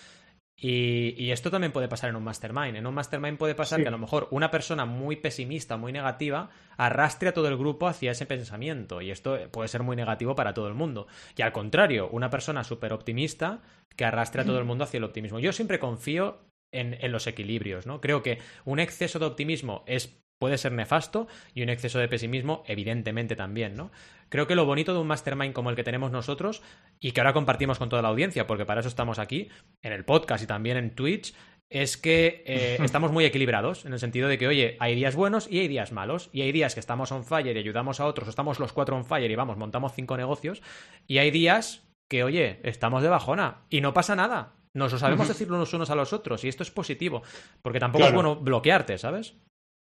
Y, 0.58 1.14
y 1.22 1.32
esto 1.32 1.50
también 1.50 1.72
puede 1.72 1.86
pasar 1.88 2.08
en 2.10 2.16
un 2.16 2.24
mastermind. 2.24 2.76
En 2.76 2.86
un 2.86 2.94
mastermind 2.94 3.36
puede 3.36 3.54
pasar 3.54 3.78
Sí. 3.78 3.82
que 3.82 3.88
a 3.88 3.92
lo 3.92 3.98
mejor 3.98 4.26
una 4.30 4.50
persona 4.50 4.86
muy 4.86 5.16
pesimista, 5.16 5.76
muy 5.76 5.92
negativa, 5.92 6.48
arrastre 6.78 7.28
a 7.28 7.34
todo 7.34 7.48
el 7.48 7.58
grupo 7.58 7.86
hacia 7.88 8.12
ese 8.12 8.24
pensamiento. 8.24 9.02
Y 9.02 9.10
esto 9.10 9.38
puede 9.50 9.68
ser 9.68 9.82
muy 9.82 9.96
negativo 9.96 10.34
para 10.34 10.54
todo 10.54 10.68
el 10.68 10.74
mundo. 10.74 11.06
Y 11.36 11.42
al 11.42 11.52
contrario, 11.52 12.08
una 12.10 12.30
persona 12.30 12.64
súper 12.64 12.92
optimista 12.94 13.60
que 13.96 14.04
arrastre 14.06 14.42
a 14.42 14.44
todo 14.46 14.58
el 14.58 14.64
mundo 14.64 14.84
hacia 14.84 14.98
el 14.98 15.04
optimismo. 15.04 15.38
Yo 15.40 15.52
siempre 15.52 15.78
confío 15.78 16.38
en, 16.72 16.96
en 17.00 17.12
los 17.12 17.26
equilibrios, 17.26 17.86
¿no? 17.86 18.00
Creo 18.00 18.22
que 18.22 18.38
un 18.64 18.80
exceso 18.80 19.18
de 19.18 19.26
optimismo 19.26 19.84
es 19.86 20.18
puede 20.38 20.58
ser 20.58 20.72
nefasto 20.72 21.26
y 21.54 21.62
un 21.62 21.68
exceso 21.68 21.98
de 21.98 22.08
pesimismo 22.08 22.62
evidentemente 22.66 23.36
también, 23.36 23.76
¿no? 23.76 23.90
Creo 24.28 24.46
que 24.46 24.54
lo 24.54 24.66
bonito 24.66 24.92
de 24.92 25.00
un 25.00 25.06
mastermind 25.06 25.52
como 25.52 25.70
el 25.70 25.76
que 25.76 25.84
tenemos 25.84 26.10
nosotros 26.10 26.62
y 27.00 27.12
que 27.12 27.20
ahora 27.20 27.32
compartimos 27.32 27.78
con 27.78 27.88
toda 27.88 28.02
la 28.02 28.08
audiencia, 28.08 28.46
porque 28.46 28.66
para 28.66 28.80
eso 28.80 28.88
estamos 28.88 29.18
aquí, 29.18 29.48
en 29.82 29.92
el 29.92 30.04
podcast 30.04 30.42
y 30.42 30.46
también 30.46 30.76
en 30.76 30.94
Twitch, 30.94 31.34
es 31.70 31.96
que 31.96 32.42
eh, 32.46 32.78
estamos 32.82 33.12
muy 33.12 33.24
equilibrados, 33.24 33.84
en 33.84 33.92
el 33.92 33.98
sentido 33.98 34.28
de 34.28 34.38
que, 34.38 34.48
oye, 34.48 34.76
hay 34.80 34.94
días 34.94 35.14
buenos 35.14 35.50
y 35.50 35.60
hay 35.60 35.68
días 35.68 35.92
malos, 35.92 36.28
y 36.32 36.42
hay 36.42 36.52
días 36.52 36.74
que 36.74 36.80
estamos 36.80 37.12
on 37.12 37.24
fire 37.24 37.56
y 37.56 37.60
ayudamos 37.60 38.00
a 38.00 38.06
otros, 38.06 38.26
o 38.28 38.30
estamos 38.30 38.58
los 38.58 38.72
cuatro 38.72 38.96
on 38.96 39.04
fire 39.04 39.30
y 39.30 39.36
vamos, 39.36 39.56
montamos 39.56 39.92
cinco 39.94 40.16
negocios, 40.16 40.62
y 41.06 41.18
hay 41.18 41.30
días 41.30 41.88
que, 42.08 42.24
oye, 42.24 42.60
estamos 42.62 43.02
de 43.02 43.08
bajona 43.08 43.64
y 43.70 43.80
no 43.80 43.92
pasa 43.92 44.16
nada. 44.16 44.54
Nos 44.74 44.92
lo 44.92 44.98
sabemos 44.98 45.26
decir 45.26 45.48
los 45.48 45.72
unos 45.72 45.88
a 45.88 45.94
los 45.94 46.12
otros 46.12 46.44
y 46.44 46.48
esto 46.48 46.62
es 46.62 46.70
positivo, 46.70 47.22
porque 47.62 47.80
tampoco 47.80 48.04
es 48.04 48.12
bueno 48.12 48.36
bloquearte, 48.36 48.98
¿sabes? 48.98 49.34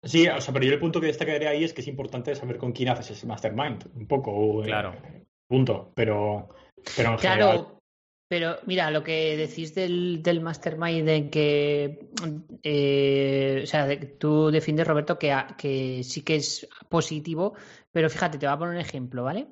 Sí, 0.05 0.27
o 0.27 0.39
sea, 0.39 0.53
pero 0.53 0.65
yo 0.65 0.73
el 0.73 0.79
punto 0.79 1.01
que 1.01 1.07
destacaría 1.07 1.49
ahí 1.49 1.63
es 1.63 1.73
que 1.73 1.81
es 1.81 1.87
importante 1.87 2.33
saber 2.35 2.57
con 2.57 2.71
quién 2.71 2.89
haces 2.89 3.11
ese 3.11 3.27
mastermind, 3.27 3.85
un 3.95 4.07
poco. 4.07 4.63
eh, 4.63 4.67
Claro. 4.67 4.95
punto. 5.47 5.91
Pero, 5.95 6.47
pero 6.95 7.11
en 7.13 7.17
general. 7.19 7.19
Claro, 7.19 7.81
pero 8.27 8.55
mira, 8.65 8.89
lo 8.91 9.03
que 9.03 9.35
decís 9.37 9.75
del, 9.75 10.21
del 10.23 10.41
mastermind 10.41 11.07
en 11.09 11.29
que, 11.29 12.09
eh, 12.63 13.61
o 13.63 13.67
sea, 13.67 13.85
de- 13.87 13.97
tú 13.97 14.49
defiendes, 14.51 14.87
Roberto, 14.87 15.17
que, 15.19 15.31
a- 15.31 15.55
que 15.57 16.03
sí 16.03 16.21
que 16.23 16.35
es 16.35 16.67
positivo, 16.89 17.53
pero 17.91 18.09
fíjate, 18.09 18.37
te 18.37 18.45
voy 18.47 18.53
a 18.53 18.57
poner 18.57 18.75
un 18.75 18.81
ejemplo, 18.81 19.23
¿vale? 19.23 19.47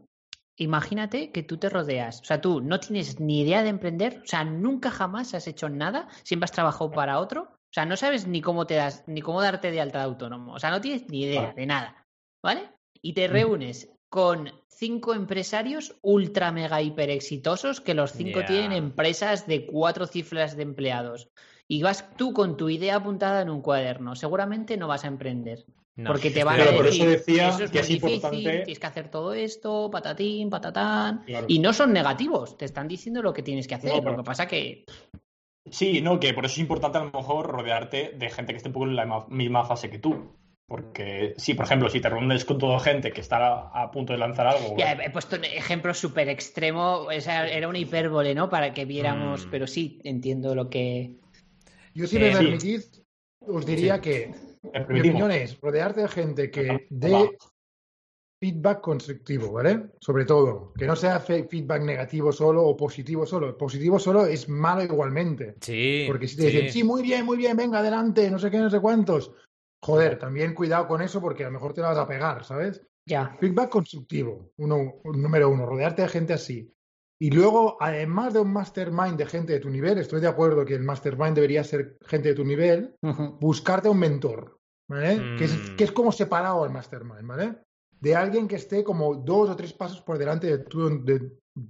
Imagínate 0.57 1.31
que 1.31 1.43
tú 1.43 1.57
te 1.57 1.69
rodeas, 1.69 2.21
o 2.21 2.25
sea, 2.25 2.39
tú 2.41 2.61
no 2.61 2.79
tienes 2.79 3.19
ni 3.19 3.41
idea 3.41 3.63
de 3.63 3.69
emprender, 3.69 4.21
o 4.23 4.27
sea, 4.27 4.43
nunca 4.43 4.91
jamás 4.91 5.33
has 5.33 5.47
hecho 5.47 5.67
nada, 5.69 6.07
siempre 6.23 6.45
has 6.45 6.51
trabajado 6.51 6.91
para 6.91 7.19
otro, 7.19 7.51
o 7.73 7.75
sea, 7.75 7.85
no 7.85 7.97
sabes 7.97 8.27
ni 8.27 8.39
cómo 8.39 8.67
te 8.67 8.75
das, 8.75 9.03
ni 9.07 9.21
cómo 9.21 9.41
darte 9.41 9.71
de 9.71 9.81
alta 9.81 9.97
de 9.97 10.05
autónomo, 10.05 10.53
o 10.53 10.59
sea, 10.59 10.69
no 10.69 10.79
tienes 10.79 11.09
ni 11.09 11.23
idea 11.23 11.41
Vale. 11.41 11.53
de 11.55 11.65
nada, 11.65 12.05
¿vale? 12.43 12.69
Y 13.01 13.13
te 13.13 13.27
reúnes 13.27 13.89
con 14.09 14.51
cinco 14.69 15.15
empresarios 15.15 15.95
ultra 16.03 16.51
mega 16.51 16.81
hiper 16.83 17.09
exitosos 17.09 17.81
que 17.81 17.95
los 17.95 18.11
cinco 18.11 18.45
tienen 18.45 18.71
empresas 18.73 19.47
de 19.47 19.65
cuatro 19.65 20.05
cifras 20.05 20.55
de 20.55 20.61
empleados. 20.63 21.29
Y 21.67 21.81
vas 21.81 22.15
tú 22.15 22.31
con 22.33 22.57
tu 22.57 22.69
idea 22.69 22.97
apuntada 22.97 23.41
en 23.41 23.49
un 23.49 23.61
cuaderno. 23.61 24.15
Seguramente 24.15 24.77
no 24.77 24.87
vas 24.87 25.03
a 25.05 25.07
emprender. 25.07 25.65
No, 25.95 26.11
porque 26.11 26.29
te 26.31 26.43
van 26.43 26.59
a 26.59 26.63
Claro, 26.63 26.77
por 26.77 26.85
decir, 26.87 27.01
eso 27.03 27.09
decía 27.11 27.49
eso 27.49 27.63
es 27.63 27.71
que 27.71 27.77
muy 27.77 27.81
es 27.81 27.87
difícil, 27.87 28.13
importante- 28.15 28.49
tienes 28.63 28.79
que 28.79 28.87
hacer 28.87 29.09
todo 29.11 29.33
esto, 29.33 29.89
patatín, 29.91 30.49
patatán. 30.49 31.23
Claro. 31.25 31.45
Y 31.47 31.59
no 31.59 31.71
son 31.71 31.93
negativos, 31.93 32.57
te 32.57 32.65
están 32.65 32.87
diciendo 32.87 33.21
lo 33.21 33.31
que 33.33 33.43
tienes 33.43 33.67
que 33.67 33.75
hacer. 33.75 33.91
No, 33.91 33.99
pero- 33.99 34.11
Lo 34.11 34.17
que 34.17 34.23
pasa 34.23 34.47
que 34.47 34.85
Sí, 35.71 36.01
no, 36.01 36.19
que 36.19 36.33
por 36.33 36.45
eso 36.45 36.53
es 36.55 36.59
importante 36.59 36.97
a 36.97 37.03
lo 37.03 37.11
mejor 37.11 37.47
rodearte 37.47 38.13
de 38.17 38.29
gente 38.29 38.53
que 38.53 38.57
esté 38.57 38.69
un 38.69 38.73
poco 38.73 38.85
en 38.85 38.95
la 38.95 39.05
ma- 39.05 39.25
misma 39.29 39.63
fase 39.63 39.89
que 39.89 39.99
tú. 39.99 40.35
Porque, 40.67 41.33
sí, 41.37 41.53
por 41.53 41.65
ejemplo, 41.65 41.89
si 41.89 41.99
te 41.99 42.09
reúnes 42.09 42.45
con 42.45 42.57
toda 42.57 42.79
gente 42.79 43.11
que 43.11 43.21
está 43.21 43.37
a, 43.37 43.83
a 43.83 43.91
punto 43.91 44.13
de 44.13 44.19
lanzar 44.19 44.47
algo. 44.47 44.77
Ya, 44.77 44.93
he 44.93 45.09
puesto 45.09 45.35
un 45.35 45.43
ejemplo 45.45 45.93
súper 45.93 46.29
extremo, 46.29 47.01
o 47.01 47.21
sea, 47.21 47.47
era 47.47 47.67
una 47.67 47.77
hipérbole, 47.79 48.33
¿no? 48.33 48.49
Para 48.49 48.73
que 48.73 48.85
viéramos, 48.85 49.45
Mm. 49.45 49.49
pero 49.51 49.67
sí, 49.67 49.99
entiendo 50.03 50.55
lo 50.55 50.69
que... 50.69 51.17
Yo 51.93 52.07
si 52.07 52.17
Eh, 52.17 52.19
me 52.19 52.31
sí. 52.31 52.37
permitís, 52.37 53.03
os 53.47 53.65
diría 53.65 54.01
que 54.01 54.31
mi 54.89 54.99
opinión 54.99 55.31
es 55.31 55.59
rodearte 55.59 56.01
de 56.01 56.07
gente 56.07 56.49
que 56.49 56.87
dé 56.89 57.37
feedback 58.43 58.81
constructivo, 58.81 59.53
¿vale? 59.53 59.91
Sobre 60.01 60.25
todo, 60.25 60.73
que 60.77 60.85
no 60.85 60.97
sea 60.97 61.21
fe- 61.21 61.47
feedback 61.49 61.81
negativo 61.83 62.33
solo 62.33 62.61
o 62.65 62.75
positivo 62.75 63.25
solo. 63.25 63.57
Positivo 63.57 63.97
solo 63.99 64.25
es 64.25 64.49
malo 64.49 64.83
igualmente. 64.83 65.55
Sí. 65.61 66.03
Porque 66.07 66.27
si 66.27 66.35
te 66.35 66.47
dicen, 66.47 66.69
sí, 66.69 66.83
muy 66.83 67.01
bien, 67.01 67.23
muy 67.25 67.37
bien, 67.37 67.55
venga, 67.55 67.79
adelante, 67.79 68.29
no 68.29 68.37
sé 68.37 68.51
qué, 68.51 68.57
no 68.57 68.69
sé 68.69 68.81
cuántos. 68.81 69.31
Joder, 69.81 70.19
también 70.19 70.53
cuidado 70.53 70.87
con 70.89 71.01
eso 71.01 71.21
porque 71.21 71.43
a 71.43 71.47
lo 71.47 71.53
mejor 71.53 71.73
te 71.73 71.79
la 71.79 71.87
vas 71.89 71.97
a 71.99 72.07
pegar, 72.07 72.43
¿sabes? 72.43 72.81
Ya. 73.07 73.37
Feedback 73.39 73.69
constructivo, 73.69 74.51
uno, 74.57 74.95
número 75.05 75.49
uno, 75.49 75.65
rodearte 75.65 76.01
de 76.01 76.09
gente 76.09 76.33
así. 76.33 76.69
Y 77.21 77.31
luego, 77.31 77.77
además 77.79 78.33
de 78.33 78.41
un 78.41 78.51
mastermind 78.51 79.15
de 79.17 79.25
gente 79.25 79.53
de 79.53 79.59
tu 79.61 79.69
nivel, 79.69 79.99
estoy 79.99 80.19
de 80.19 80.27
acuerdo 80.27 80.65
que 80.65 80.73
el 80.75 80.83
mastermind 80.83 81.35
debería 81.35 81.63
ser 81.63 81.97
gente 82.05 82.29
de 82.29 82.35
tu 82.35 82.43
nivel, 82.43 82.95
buscarte 83.39 83.87
un 83.87 83.99
mentor, 83.99 84.57
¿vale? 84.89 85.15
Mm. 85.15 85.37
Que, 85.37 85.45
es, 85.45 85.53
que 85.77 85.83
es 85.85 85.91
como 85.93 86.11
separado 86.11 86.63
al 86.65 86.71
mastermind, 86.71 87.25
¿vale? 87.25 87.55
De 88.03 88.15
alguien 88.15 88.49
que 88.49 88.57
esté 88.57 88.83
como 88.83 89.15
dos 89.15 89.49
o 89.49 89.55
tres 89.55 89.71
pasos 89.71 90.01
por 90.01 90.17
delante 90.17 90.47
de, 90.47 90.57
tú- 90.65 91.03
de, 91.05 91.15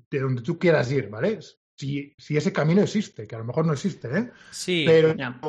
de 0.10 0.20
donde 0.20 0.42
tú 0.42 0.58
quieras 0.58 0.92
ir, 0.92 1.08
¿vale? 1.08 1.40
Si, 1.80 2.14
si 2.18 2.36
ese 2.36 2.52
camino 2.52 2.82
existe, 2.82 3.28
que 3.28 3.36
a 3.36 3.40
lo 3.40 3.46
mejor 3.46 3.66
no 3.68 3.74
existe, 3.74 4.08
¿eh? 4.18 4.32
Sí. 4.50 4.84
Pero, 4.88 5.14
Ya. 5.16 5.40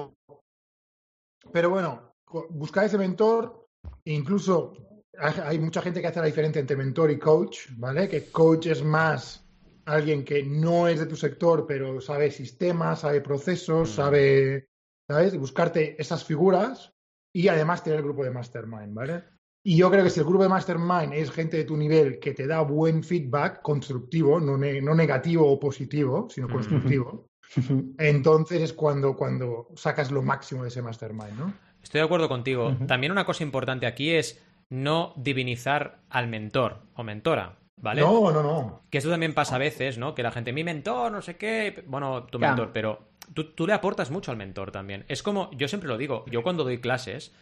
pero 1.52 1.70
bueno, 1.70 2.14
buscar 2.50 2.84
ese 2.84 2.98
mentor, 2.98 3.66
e 4.04 4.12
incluso 4.12 4.74
hay, 5.18 5.58
mucha 5.58 5.80
gente 5.80 6.00
que 6.02 6.08
hace 6.08 6.20
la 6.20 6.26
diferencia 6.26 6.60
entre 6.60 6.76
mentor 6.76 7.10
y 7.10 7.18
coach, 7.18 7.68
¿vale? 7.76 8.06
Que 8.06 8.30
coach 8.30 8.66
es 8.66 8.82
más 8.84 9.42
alguien 9.86 10.22
que 10.24 10.42
no 10.42 10.86
es 10.88 11.00
de 11.00 11.06
tu 11.06 11.16
sector, 11.16 11.66
pero 11.66 11.98
sabe 12.02 12.30
sistemas, 12.30 13.00
sabe 13.00 13.22
procesos, 13.22 13.90
Mm. 13.90 13.94
sabe, 13.94 14.68
¿sabes? 15.08 15.38
Buscarte 15.38 16.00
esas 16.00 16.24
figuras 16.24 16.92
y 17.34 17.48
además 17.48 17.82
tener 17.82 18.00
el 18.00 18.04
grupo 18.04 18.22
de 18.24 18.30
mastermind, 18.32 18.92
¿vale? 18.92 19.24
Y 19.66 19.78
yo 19.78 19.90
creo 19.90 20.04
que 20.04 20.10
si 20.10 20.20
el 20.20 20.26
grupo 20.26 20.42
de 20.42 20.50
mastermind 20.50 21.14
es 21.14 21.30
gente 21.30 21.56
de 21.56 21.64
tu 21.64 21.76
nivel 21.76 22.18
que 22.20 22.34
te 22.34 22.46
da 22.46 22.60
buen 22.60 23.02
feedback 23.02 23.62
constructivo, 23.62 24.38
no, 24.38 24.58
ne- 24.58 24.80
no 24.82 24.94
negativo 24.94 25.50
o 25.50 25.58
positivo, 25.58 26.28
sino 26.30 26.48
Mm. 26.48 26.52
constructivo, 26.52 27.28
entonces 27.98 28.60
es 28.62 28.72
cuando, 28.72 29.16
cuando 29.16 29.68
sacas 29.74 30.10
lo 30.10 30.22
máximo 30.22 30.62
de 30.62 30.68
ese 30.68 30.82
mastermind, 30.82 31.38
¿no? 31.38 31.54
Estoy 31.82 32.00
de 32.00 32.04
acuerdo 32.04 32.28
contigo. 32.28 32.76
También 32.86 33.12
una 33.12 33.24
cosa 33.26 33.42
importante 33.42 33.86
aquí 33.86 34.10
es 34.10 34.42
no 34.70 35.12
divinizar 35.16 36.00
al 36.08 36.28
mentor 36.28 36.78
o 36.94 37.02
mentora, 37.04 37.58
¿vale? 37.80 38.00
No, 38.00 38.30
no, 38.32 38.42
no. 38.42 38.82
Que 38.90 38.98
eso 38.98 39.10
también 39.10 39.34
pasa 39.34 39.56
a 39.56 39.58
veces, 39.58 39.98
¿no? 39.98 40.14
Que 40.14 40.22
la 40.22 40.30
gente, 40.30 40.52
mi 40.52 40.64
mentor, 40.64 41.12
no 41.12 41.20
sé 41.22 41.36
qué. 41.36 41.84
Bueno, 41.86 42.24
tu 42.24 42.38
mentor, 42.38 42.70
pero 42.72 43.08
tú, 43.34 43.52
tú 43.54 43.66
le 43.66 43.74
aportas 43.74 44.10
mucho 44.10 44.30
al 44.30 44.38
mentor 44.38 44.72
también. 44.72 45.04
Es 45.08 45.22
como, 45.22 45.50
yo 45.52 45.68
siempre 45.68 45.88
lo 45.88 45.98
digo, 45.98 46.24
yo 46.30 46.42
cuando 46.42 46.64
doy 46.64 46.78
clases, 46.80 47.34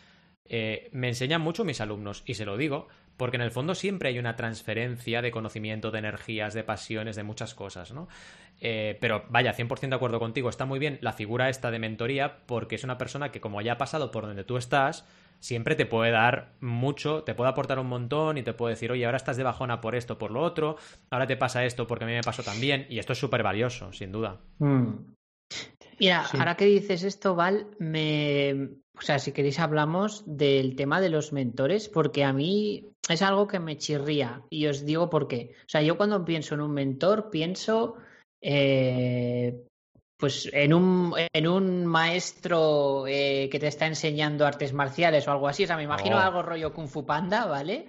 eh, 0.45 0.89
me 0.93 1.09
enseñan 1.09 1.41
mucho 1.41 1.65
mis 1.65 1.81
alumnos, 1.81 2.23
y 2.27 2.35
se 2.35 2.45
lo 2.45 2.57
digo, 2.57 2.89
porque 3.17 3.37
en 3.37 3.43
el 3.43 3.51
fondo 3.51 3.75
siempre 3.75 4.09
hay 4.09 4.19
una 4.19 4.37
transferencia 4.37 5.23
de 5.23 5.31
conocimiento, 5.31 5.91
de 5.91 5.99
energías, 5.99 6.55
de 6.55 6.65
pasiones, 6.65 7.17
de 7.17 7.23
muchas 7.23 7.55
cosas, 7.55 7.93
¿no? 7.93 8.09
Eh, 8.61 8.97
pero 9.01 9.25
vaya, 9.29 9.55
100% 9.55 9.89
de 9.89 9.95
acuerdo 9.97 10.19
contigo, 10.19 10.49
está 10.49 10.65
muy 10.65 10.79
bien 10.79 10.99
la 11.01 11.13
figura 11.13 11.49
esta 11.49 11.71
de 11.71 11.79
mentoría, 11.79 12.45
porque 12.47 12.77
es 12.77 12.85
una 12.85 12.99
persona 12.99 13.33
que 13.33 13.41
como 13.41 13.61
ya 13.61 13.73
ha 13.73 13.79
pasado 13.79 14.11
por 14.11 14.27
donde 14.27 14.45
tú 14.45 14.57
estás, 14.57 15.07
siempre 15.41 15.75
te 15.75 15.87
puede 15.87 16.13
dar 16.13 16.53
mucho, 16.61 17.25
te 17.25 17.35
puede 17.35 17.51
aportar 17.51 17.79
un 17.81 17.89
montón 17.89 18.39
y 18.39 18.43
te 18.43 18.53
puede 18.53 18.75
decir, 18.75 18.93
oye, 18.93 19.05
ahora 19.05 19.17
estás 19.17 19.37
de 19.37 19.43
bajona 19.43 19.81
por 19.81 19.97
esto, 19.97 20.17
por 20.17 20.31
lo 20.31 20.41
otro, 20.41 20.77
ahora 21.11 21.27
te 21.27 21.37
pasa 21.37 21.65
esto 21.65 21.87
porque 21.87 22.05
a 22.05 22.07
mí 22.07 22.15
me 22.15 22.23
pasó 22.23 22.43
también, 22.43 22.87
y 22.89 22.99
esto 22.99 23.13
es 23.13 23.19
súper 23.19 23.43
valioso, 23.43 23.93
sin 23.93 24.13
duda. 24.13 24.41
Mm. 24.59 25.13
Mira, 26.03 26.25
Sí. 26.29 26.37
ahora 26.37 26.57
que 26.57 26.65
dices 26.65 27.05
esto, 27.05 27.37
Val, 27.37 27.69
me... 27.79 28.71
O 28.99 29.01
sea, 29.01 29.19
si 29.19 29.33
queréis 29.33 29.59
hablamos 29.61 30.25
del 30.27 30.75
tema 30.77 31.01
de 31.01 31.09
los 31.09 31.33
mentores, 31.33 31.89
porque 31.89 32.25
a 32.25 32.33
mí 32.33 32.89
es 33.09 33.23
algo 33.23 33.47
que 33.47 33.59
me 33.61 33.79
chirría 33.79 34.43
y 34.51 34.67
os 34.67 34.85
digo 34.85 35.09
por 35.09 35.29
qué. 35.29 35.53
O 35.61 35.69
sea, 35.69 35.81
yo 35.81 35.97
cuando 35.97 36.25
pienso 36.25 36.55
en 36.55 36.61
un 36.61 36.73
mentor, 36.73 37.31
pienso 37.31 37.95
eh, 38.43 39.65
pues 40.19 40.49
en 40.53 40.75
un, 40.75 41.15
en 41.33 41.47
un 41.49 41.87
maestro 41.87 43.07
eh, 43.07 43.49
que 43.51 43.59
te 43.59 43.69
está 43.69 43.87
enseñando 43.87 44.45
artes 44.47 44.73
marciales 44.73 45.27
o 45.27 45.33
algo 45.33 45.49
así. 45.49 45.65
O 45.65 45.67
sea, 45.67 45.77
me 45.77 45.85
imagino 45.85 46.17
Oh. 46.17 46.21
algo 46.21 46.43
rollo 46.43 46.73
Kung 46.75 46.89
Fu 46.89 47.07
Panda, 47.07 47.47
¿vale? 47.47 47.87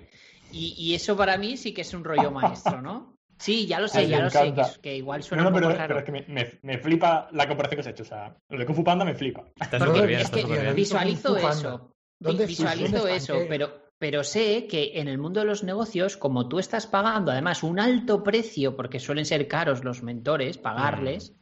Y, 0.51 0.74
y 0.78 0.93
eso 0.95 1.18
para 1.18 1.38
mí 1.38 1.57
sí 1.57 1.74
que 1.74 1.82
es 1.82 1.93
un 1.93 2.03
rollo 2.03 2.32
maestro, 2.32 2.82
¿no? 2.82 3.12
Sí, 3.43 3.65
ya 3.67 3.79
lo 3.81 3.87
sé, 3.89 4.07
ya 4.07 4.19
lo 4.21 4.29
sé, 4.29 4.53
que, 4.81 4.95
igual 4.95 5.21
suena 5.21 5.43
No, 5.43 5.49
no, 5.49 5.55
un 5.55 5.59
pero, 5.61 5.67
poco 5.71 5.77
raro. 5.79 5.87
pero 5.89 5.99
es 5.99 6.05
que 6.05 6.11
me, 6.13 6.25
me- 6.33 6.59
me 6.61 6.77
flipa 6.77 7.27
la 7.33 7.45
comparación 7.47 7.75
que 7.77 7.81
has 7.81 7.93
hecho. 7.93 8.03
O 8.03 8.05
sea, 8.05 8.37
lo 8.49 8.57
de 8.57 8.65
Kung 8.65 8.75
Fu 8.75 8.83
Panda 8.85 9.03
me 9.03 9.15
flipa. 9.15 9.43
Está 9.59 9.79
Porque 9.79 9.93
súper 9.95 10.07
bien, 10.07 10.19
es 10.21 10.25
está 10.27 10.37
que 10.37 10.45
bien. 10.45 10.75
visualizo 10.75 11.37
eso. 11.37 11.91
¿Dónde- 12.19 12.45
visualizo 12.45 12.97
dónde 12.99 13.15
eso, 13.17 13.39
pero, 13.49 13.81
pero 13.97 14.23
sé 14.23 14.65
que 14.67 14.93
en 14.99 15.09
el 15.09 15.17
mundo 15.17 15.41
de 15.41 15.45
los 15.45 15.63
negocios, 15.65 16.15
como 16.15 16.47
tú 16.47 16.57
estás 16.59 16.87
pagando 16.87 17.31
además 17.33 17.63
un 17.63 17.81
alto 17.81 18.23
precio, 18.23 18.77
porque 18.77 18.99
suelen 19.01 19.25
ser 19.25 19.45
caros 19.49 19.83
los 19.83 20.03
mentores, 20.03 20.57
pagarles, 20.57 21.35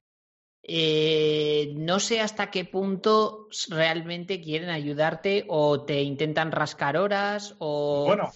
eh, 0.64 1.74
no 1.76 2.00
sé 2.00 2.20
hasta 2.22 2.50
qué 2.52 2.66
punto 2.66 3.48
realmente 3.70 4.42
quieren 4.42 4.70
ayudarte 4.70 5.46
o 5.50 5.84
te 5.84 6.02
intentan 6.02 6.52
rascar 6.52 6.98
horas 6.98 7.56
o... 7.60 8.06
Bueno. 8.08 8.32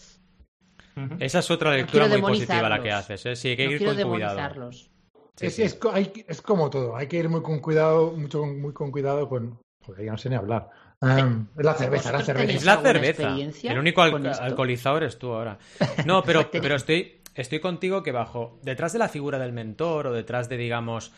Esa 1.19 1.39
es 1.39 1.51
otra 1.51 1.73
lectura 1.75 2.07
muy 2.07 2.21
positiva 2.21 2.69
la 2.69 2.81
que 2.81 2.91
haces, 2.91 3.25
¿eh? 3.25 3.35
Sí, 3.35 3.49
hay 3.49 3.57
que 3.57 3.65
no 3.65 3.71
ir 3.71 3.77
quiero 3.79 3.93
con 4.03 4.11
cuidado. 4.11 4.71
Sí, 4.71 5.47
es, 5.47 5.55
sí. 5.55 5.63
es 5.63 5.75
co- 5.75 5.91
hay- 5.91 6.11
es 6.27 6.41
como 6.41 6.69
todo, 6.69 6.95
hay 6.95 7.07
que 7.07 7.17
ir 7.17 7.27
muy 7.27 7.41
con 7.41 7.59
cuidado, 7.59 8.11
mucho 8.11 8.45
muy 8.45 8.71
con 8.73 8.91
cuidado 8.91 9.27
con. 9.27 9.59
Joder, 9.85 10.05
ya 10.05 10.11
no 10.13 10.17
sé 10.17 10.29
ni 10.29 10.35
hablar. 10.35 10.69
Um, 11.01 11.47
es 11.57 11.65
la 11.65 11.73
cerveza, 11.73 12.11
la 12.13 12.19
¿Vosotros 12.19 12.25
cerveza. 12.25 12.57
Es 12.57 12.63
la 12.65 12.77
cerveza. 12.81 13.21
experiencia 13.23 13.71
El 13.73 13.79
único 13.79 14.01
al- 14.01 14.11
con 14.11 14.25
esto? 14.25 14.41
alcoholizador 14.43 15.03
eres 15.03 15.19
tú 15.19 15.33
ahora. 15.33 15.57
No, 16.05 16.23
pero, 16.23 16.49
Tenéis- 16.49 16.61
pero 16.61 16.75
estoy, 16.75 17.21
estoy 17.35 17.59
contigo 17.59 18.01
que 18.01 18.13
bajo, 18.13 18.57
detrás 18.63 18.93
de 18.93 18.99
la 18.99 19.09
figura 19.09 19.37
del 19.37 19.51
mentor 19.51 20.07
o 20.07 20.13
detrás 20.13 20.47
de, 20.47 20.55
digamos, 20.55 21.11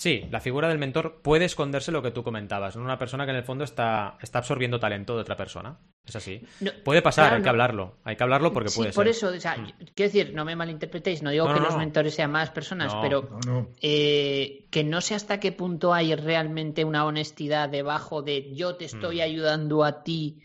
sí, 0.00 0.28
la 0.30 0.38
figura 0.40 0.68
del 0.68 0.78
mentor 0.78 1.20
puede 1.22 1.44
esconderse 1.44 1.90
lo 1.90 2.02
que 2.02 2.12
tú 2.12 2.22
comentabas, 2.22 2.76
¿no? 2.76 2.82
una 2.84 2.98
persona 2.98 3.24
que 3.24 3.30
en 3.32 3.36
el 3.38 3.42
fondo 3.42 3.64
está, 3.64 4.16
está 4.22 4.38
absorbiendo 4.38 4.78
talento 4.78 5.16
de 5.16 5.22
otra 5.22 5.36
persona. 5.36 5.76
Es 6.06 6.14
así. 6.14 6.40
No, 6.60 6.70
Puede 6.84 7.02
pasar, 7.02 7.24
claro, 7.24 7.36
hay 7.36 7.42
que 7.42 7.48
hablarlo. 7.48 7.96
Hay 8.04 8.16
que 8.16 8.22
hablarlo 8.22 8.52
porque 8.52 8.68
sí, 8.68 8.76
puede 8.78 8.92
por 8.92 9.04
ser. 9.06 9.10
eso, 9.10 9.28
o 9.28 9.40
sea, 9.40 9.56
Mm. 9.58 9.66
quiero 9.94 10.12
decir, 10.12 10.32
no 10.34 10.44
me 10.44 10.54
malinterpretéis, 10.56 11.22
no 11.22 11.30
digo 11.30 11.48
No, 11.48 11.52
que 11.54 11.58
no, 11.60 11.66
los 11.66 11.74
no. 11.74 11.80
mentores 11.80 12.14
sean 12.14 12.30
malas 12.30 12.50
personas, 12.50 12.94
No. 12.94 13.00
pero 13.02 13.28
No, 13.44 13.52
no. 13.52 13.68
eh, 13.82 14.66
que 14.70 14.84
no 14.84 15.00
sé 15.00 15.14
hasta 15.16 15.40
qué 15.40 15.50
punto 15.52 15.92
hay 15.92 16.14
realmente 16.14 16.84
una 16.84 17.04
honestidad 17.04 17.68
debajo 17.68 18.22
de 18.22 18.54
yo 18.54 18.76
te 18.76 18.84
estoy 18.84 19.18
Mm. 19.18 19.22
ayudando 19.22 19.84
a 19.84 20.02
ti. 20.04 20.44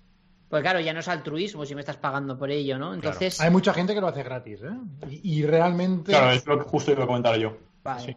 Pues 0.49 0.61
claro, 0.63 0.79
ya 0.81 0.93
no 0.93 0.99
es 0.99 1.07
altruismo 1.07 1.65
si 1.65 1.75
me 1.75 1.81
estás 1.81 1.97
pagando 1.97 2.37
por 2.37 2.51
ello, 2.51 2.77
¿no? 2.77 2.93
Entonces, 2.93 3.39
Hay 3.39 3.49
mucha 3.51 3.73
gente 3.73 3.93
que 3.93 4.01
lo 4.01 4.07
hace 4.07 4.23
gratis, 4.23 4.61
¿eh? 4.63 4.69
Y, 5.09 5.39
y 5.39 5.45
realmente, 5.45 6.11
Claro, 6.11 6.31
es 6.31 6.45
lo 6.45 6.57
que 6.59 6.65
justo 6.65 6.91
iba 6.91 7.03
a 7.05 7.07
comentar 7.07 7.37
yo. 7.37 7.55
vale. 7.83 8.01
sí. 8.05 8.15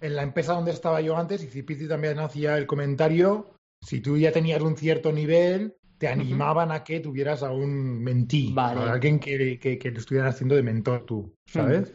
En 0.00 0.16
la 0.16 0.22
empresa 0.22 0.54
donde 0.54 0.70
estaba 0.72 1.00
yo 1.00 1.16
antes, 1.16 1.42
y 1.42 1.48
Cipiti 1.48 1.86
también 1.88 2.18
hacía 2.18 2.56
el 2.56 2.66
comentario, 2.66 3.50
si 3.82 4.00
tú 4.00 4.16
ya 4.16 4.32
tenías 4.32 4.62
un 4.62 4.76
cierto 4.76 5.12
nivel, 5.12 5.74
te 5.98 6.08
animaban 6.08 6.72
a 6.72 6.82
que 6.82 7.00
tuvieras 7.00 7.42
a 7.42 7.50
un 7.52 8.02
mentí, 8.02 8.52
Vale. 8.54 8.80
a 8.80 8.92
alguien 8.92 9.18
que, 9.20 9.58
que, 9.58 9.78
que 9.78 9.90
lo 9.90 9.98
estuviera 9.98 10.28
haciendo 10.28 10.54
de 10.54 10.62
mentor 10.62 11.04
tú, 11.04 11.34
¿sabes? 11.46 11.92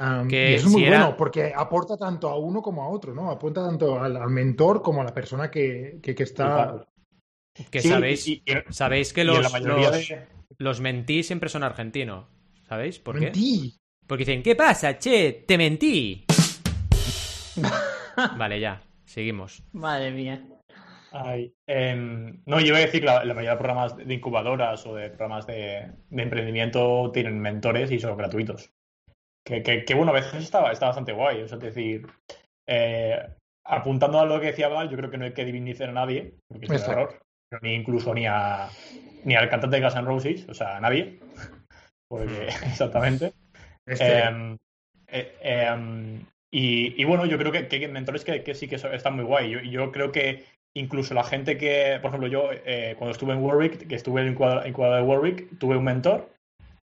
Um, 0.00 0.28
Que 0.28 0.52
y 0.52 0.54
eso 0.54 0.66
es 0.68 0.72
muy 0.72 0.84
era- 0.84 0.98
bueno, 1.00 1.16
porque 1.16 1.52
aporta 1.54 1.96
tanto 1.96 2.28
a 2.28 2.38
uno 2.38 2.62
como 2.62 2.84
a 2.84 2.88
otro, 2.88 3.12
¿no? 3.12 3.30
Aporta 3.32 3.66
tanto 3.66 3.98
al, 4.00 4.16
al 4.16 4.30
mentor 4.30 4.80
como 4.80 5.00
a 5.00 5.04
la 5.04 5.12
persona 5.12 5.50
que, 5.50 5.98
que, 6.00 6.14
que 6.14 6.22
está... 6.22 6.86
Que 7.72 7.80
Sí, 7.82 7.88
sabéis, 7.88 8.28
y- 8.28 8.42
y- 8.46 8.72
sabéis 8.72 9.12
que 9.12 9.24
los, 9.24 9.38
los, 9.64 9.90
de- 9.90 10.28
los 10.58 10.80
mentí 10.80 11.24
siempre 11.24 11.48
son 11.48 11.64
argentinos. 11.64 12.26
¿Sabéis 12.68 13.00
por 13.00 13.16
qué? 13.18 13.24
Mentí. 13.24 13.76
Porque 14.06 14.24
dicen, 14.24 14.44
¿qué 14.44 14.54
pasa, 14.54 14.96
che? 15.00 15.44
Te 15.44 15.58
mentí. 15.58 16.24
vale, 18.36 18.60
ya. 18.60 18.80
Seguimos. 19.04 19.62
Madre 19.72 20.10
mía. 20.10 20.42
Ay, 21.12 21.54
em, 21.66 22.42
no, 22.44 22.60
yo 22.60 22.66
iba 22.66 22.76
a 22.76 22.80
decir 22.80 23.00
que 23.00 23.06
la, 23.06 23.24
la 23.24 23.32
mayoría 23.32 23.52
de 23.52 23.56
programas 23.56 23.96
de 23.96 24.12
incubadoras 24.14 24.84
o 24.86 24.94
de 24.94 25.08
programas 25.08 25.46
de, 25.46 25.90
de 26.10 26.22
emprendimiento 26.22 27.10
tienen 27.12 27.40
mentores 27.40 27.90
y 27.90 27.98
son 27.98 28.16
gratuitos. 28.18 28.70
Que, 29.46 29.62
que- 29.62 29.84
que, 29.86 29.94
bueno, 29.94 30.12
a 30.12 30.14
veces 30.16 30.34
está, 30.44 30.70
está 30.70 30.86
bastante 30.86 31.12
guay. 31.12 31.40
O 31.42 31.48
sea, 31.48 31.56
es 31.56 31.64
decir, 31.64 32.06
eh, 32.68 33.18
apuntando 33.64 34.20
a 34.20 34.26
lo 34.26 34.38
que 34.40 34.48
decía 34.48 34.68
Val, 34.68 34.90
yo 34.90 34.98
creo 34.98 35.10
que 35.10 35.16
no 35.16 35.24
hay 35.24 35.32
que 35.32 35.46
divinizar 35.46 35.88
a 35.88 35.92
nadie, 35.92 36.34
porque 36.48 36.66
es 36.66 36.70
un 36.70 36.76
error. 36.92 37.20
Pero 37.50 37.62
Ni 37.62 37.74
incluso 37.74 38.12
ni 38.12 38.26
a 38.26 38.68
ni 39.24 39.34
al 39.34 39.48
cantante 39.48 39.76
de 39.76 39.82
Guns 39.82 39.96
N' 39.96 40.04
Roses, 40.06 40.46
o 40.50 40.54
sea, 40.54 40.76
a 40.76 40.80
nadie. 40.80 41.18
Porque, 42.10 42.48
exactamente. 42.66 43.32
Este, 43.86 44.20
Em, 44.20 44.58
eh, 45.06 45.34
em, 45.40 46.20
y, 46.50 47.00
y 47.00 47.04
bueno, 47.04 47.26
yo 47.26 47.38
creo 47.38 47.52
que, 47.52 47.68
que 47.68 47.76
hay 47.76 47.88
mentores 47.88 48.24
que, 48.24 48.42
que 48.42 48.54
sí 48.54 48.68
que 48.68 48.76
están 48.76 49.16
muy 49.16 49.24
guay. 49.24 49.50
Yo, 49.50 49.60
yo 49.60 49.92
creo 49.92 50.12
que 50.12 50.44
incluso 50.76 51.14
la 51.14 51.24
gente 51.24 51.58
que, 51.58 51.98
por 52.00 52.08
ejemplo, 52.08 52.28
yo 52.28 52.50
eh, 52.52 52.94
cuando 52.98 53.12
estuve 53.12 53.32
en 53.32 53.42
Warwick, 53.42 53.86
que 53.86 53.94
estuve 53.94 54.22
en 54.22 54.28
el 54.28 54.32
incubador 54.32 54.96
de 54.96 55.02
Warwick, 55.02 55.58
tuve 55.58 55.76
un 55.76 55.84
mentor 55.84 56.28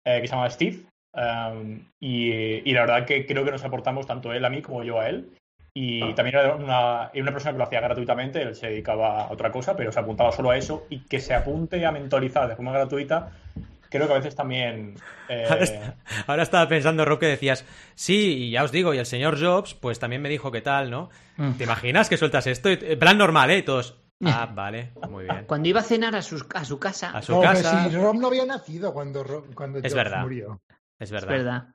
eh, 0.06 0.20
que 0.22 0.28
se 0.28 0.34
llama 0.34 0.50
Steve. 0.50 0.84
em, 1.14 1.86
y, 2.00 2.32
y 2.32 2.74
la 2.74 2.82
verdad 2.82 3.06
que 3.06 3.26
creo 3.26 3.44
que 3.46 3.52
nos 3.52 3.64
aportamos 3.64 4.08
tanto 4.08 4.34
él 4.34 4.46
a 4.46 4.50
mí 4.50 4.62
como 4.62 4.84
yo 4.84 5.00
a 5.00 5.10
él. 5.10 5.30
Y 5.74 6.14
también 6.16 6.38
era 6.38 6.56
una, 6.56 7.12
era 7.14 7.24
una 7.24 7.32
persona 7.32 7.54
que 7.54 7.58
lo 7.58 7.64
hacía 7.64 7.80
gratuitamente, 7.80 8.42
él 8.42 8.56
se 8.56 8.68
dedicaba 8.68 9.22
a 9.22 9.32
otra 9.32 9.54
cosa, 9.54 9.78
pero 9.78 9.92
se 9.94 10.02
apuntaba 10.02 10.34
solo 10.34 10.50
a 10.50 10.58
eso. 10.58 10.86
Y 10.90 11.00
que 11.06 11.22
se 11.22 11.34
apunte 11.34 11.86
a 11.86 11.94
mentorizar 11.94 12.50
de 12.50 12.58
forma 12.58 12.74
gratuita, 12.74 13.32
creo 13.92 14.08
que 14.08 14.14
a 14.14 14.18
veces 14.18 14.36
también. 14.36 14.96
eh, 15.30 15.46
Ahora, 15.48 15.64
est- 15.64 15.84
ahora 16.28 16.44
estaba 16.44 16.68
pensando, 16.68 17.06
Rob, 17.06 17.20
que 17.20 17.28
decías, 17.28 17.66
sí, 17.94 18.46
y 18.46 18.52
ya 18.52 18.64
os 18.64 18.72
digo, 18.72 18.94
y 18.96 18.98
el 18.98 19.06
señor 19.06 19.40
Jobs, 19.40 19.76
pues 19.76 20.00
también 20.00 20.22
me 20.24 20.30
dijo 20.30 20.52
que 20.52 20.62
tal, 20.62 20.90
¿no? 20.90 21.10
Mm. 21.38 21.52
¿Te 21.54 21.66
imaginas 21.66 22.10
que 22.10 22.18
sueltas 22.18 22.48
esto? 22.48 22.70
En 22.70 22.98
plan 22.98 23.18
normal, 23.18 23.52
¿eh? 23.52 23.60
Y 23.60 23.64
todos, 23.64 23.98
ah, 24.26 24.50
vale, 24.52 24.92
muy 25.10 25.26
bien. 25.26 25.46
Cuando 25.46 25.70
iba 25.70 25.82
a 25.82 25.84
cenar 25.84 26.16
a, 26.16 26.22
sus, 26.24 26.46
a 26.56 26.66
su 26.66 26.80
casa, 26.80 27.12
A 27.12 27.22
su 27.22 27.40
que 27.40 27.46
casa, 27.46 27.90
si 27.90 27.96
Rob 27.96 28.16
no 28.16 28.28
había 28.28 28.46
nacido 28.46 28.94
cuando, 28.94 29.24
cuando 29.54 29.78
Es 29.80 29.84
Jobs 29.86 29.96
verdad. 29.96 30.22
murió. 30.24 30.62
es 30.70 30.78
es 31.00 31.12
verdad. 31.12 31.28
verdad. 31.30 31.68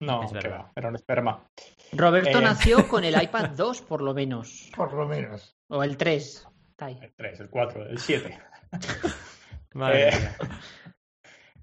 no, 0.00 0.24
es 0.24 0.32
verdad. 0.32 0.58
va, 0.60 0.72
era 0.76 0.88
un 0.88 0.94
esperma. 0.96 1.44
Roberto 1.92 2.38
Eh. 2.38 2.42
nació 2.42 2.86
con 2.88 3.04
el 3.04 3.20
iPad 3.22 3.50
2, 3.56 3.82
por 3.82 4.00
lo 4.02 4.14
menos. 4.14 4.70
Por 4.76 4.92
lo 4.94 5.06
menos. 5.06 5.54
O 5.68 5.82
el 5.84 5.96
3. 5.96 6.46
Está 6.70 6.86
ahí. 6.86 6.98
El 7.02 7.12
3, 7.14 7.40
el 7.40 7.50
4, 7.50 7.86
el 7.90 7.98
7. 7.98 8.38
Madre 9.74 10.08
Eh, 10.08 10.12
mía. 10.18 10.36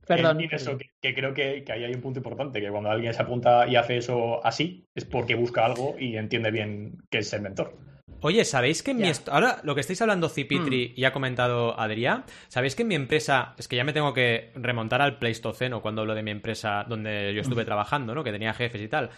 Perdón. 0.08 0.42
Eso, 0.52 0.78
que, 0.78 0.90
que 1.02 1.14
creo 1.14 1.34
que, 1.34 1.64
que 1.64 1.72
ahí 1.74 1.84
hay 1.84 1.94
un 1.94 2.02
punto 2.02 2.20
importante, 2.20 2.62
que 2.62 2.70
cuando 2.70 2.90
alguien 2.90 3.14
se 3.14 3.22
apunta 3.22 3.68
y 3.68 3.76
hace 3.76 3.98
eso 3.98 4.46
así, 4.46 4.86
es 4.96 5.06
porque 5.06 5.36
busca 5.36 5.66
algo 5.66 5.96
y 6.00 6.16
entiende 6.18 6.50
bien 6.52 6.98
qué 7.10 7.20
es 7.20 7.34
el 7.34 7.42
mentor. 7.42 7.76
Oye, 8.22 8.44
¿sabéis 8.46 8.82
que 8.82 8.92
en 8.92 8.98
mi... 8.98 9.04
Ya. 9.04 9.12
est- 9.12 9.30
Ahora, 9.30 9.60
lo 9.64 9.76
que 9.76 9.82
estáis 9.82 10.02
hablando 10.02 10.28
Cipitri 10.28 10.94
y 10.96 11.04
ha 11.04 11.12
comentado 11.14 11.80
Adrián, 11.80 12.24
¿sabéis 12.48 12.74
que 12.76 12.82
en 12.82 12.88
mi 12.88 12.96
empresa... 12.96 13.54
Es 13.60 13.68
que 13.68 13.76
ya 13.76 13.84
me 13.84 13.94
tengo 13.94 14.12
que 14.14 14.52
remontar 14.56 15.02
al 15.04 15.20
Pleistoceno 15.20 15.82
cuando 15.84 16.02
hablo 16.02 16.16
de 16.16 16.24
mi 16.24 16.32
empresa 16.32 16.84
donde 16.88 17.34
yo 17.36 17.42
estuve 17.42 17.64
trabajando, 17.66 18.16
¿no? 18.16 18.24
Que 18.24 18.32
tenía 18.32 18.54
jefes 18.54 18.82
y 18.82 18.88
tal. 18.88 19.12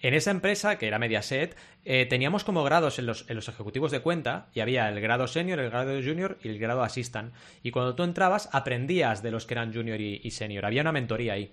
En 0.00 0.14
esa 0.14 0.30
empresa, 0.30 0.76
que 0.76 0.86
era 0.86 0.98
Mediaset, 0.98 1.56
eh, 1.84 2.06
teníamos 2.06 2.44
como 2.44 2.64
grados 2.64 2.98
en 2.98 3.06
los, 3.06 3.28
en 3.28 3.36
los 3.36 3.48
ejecutivos 3.48 3.90
de 3.90 4.00
cuenta 4.00 4.48
y 4.52 4.60
había 4.60 4.88
el 4.88 5.00
grado 5.00 5.26
senior, 5.26 5.58
el 5.58 5.70
grado 5.70 5.94
junior 6.02 6.38
y 6.42 6.48
el 6.48 6.58
grado 6.58 6.82
assistant. 6.82 7.34
Y 7.62 7.70
cuando 7.70 7.94
tú 7.94 8.02
entrabas, 8.02 8.48
aprendías 8.52 9.22
de 9.22 9.30
los 9.30 9.46
que 9.46 9.54
eran 9.54 9.72
junior 9.72 10.00
y, 10.00 10.20
y 10.22 10.30
senior. 10.32 10.66
Había 10.66 10.82
una 10.82 10.92
mentoría 10.92 11.32
ahí. 11.32 11.52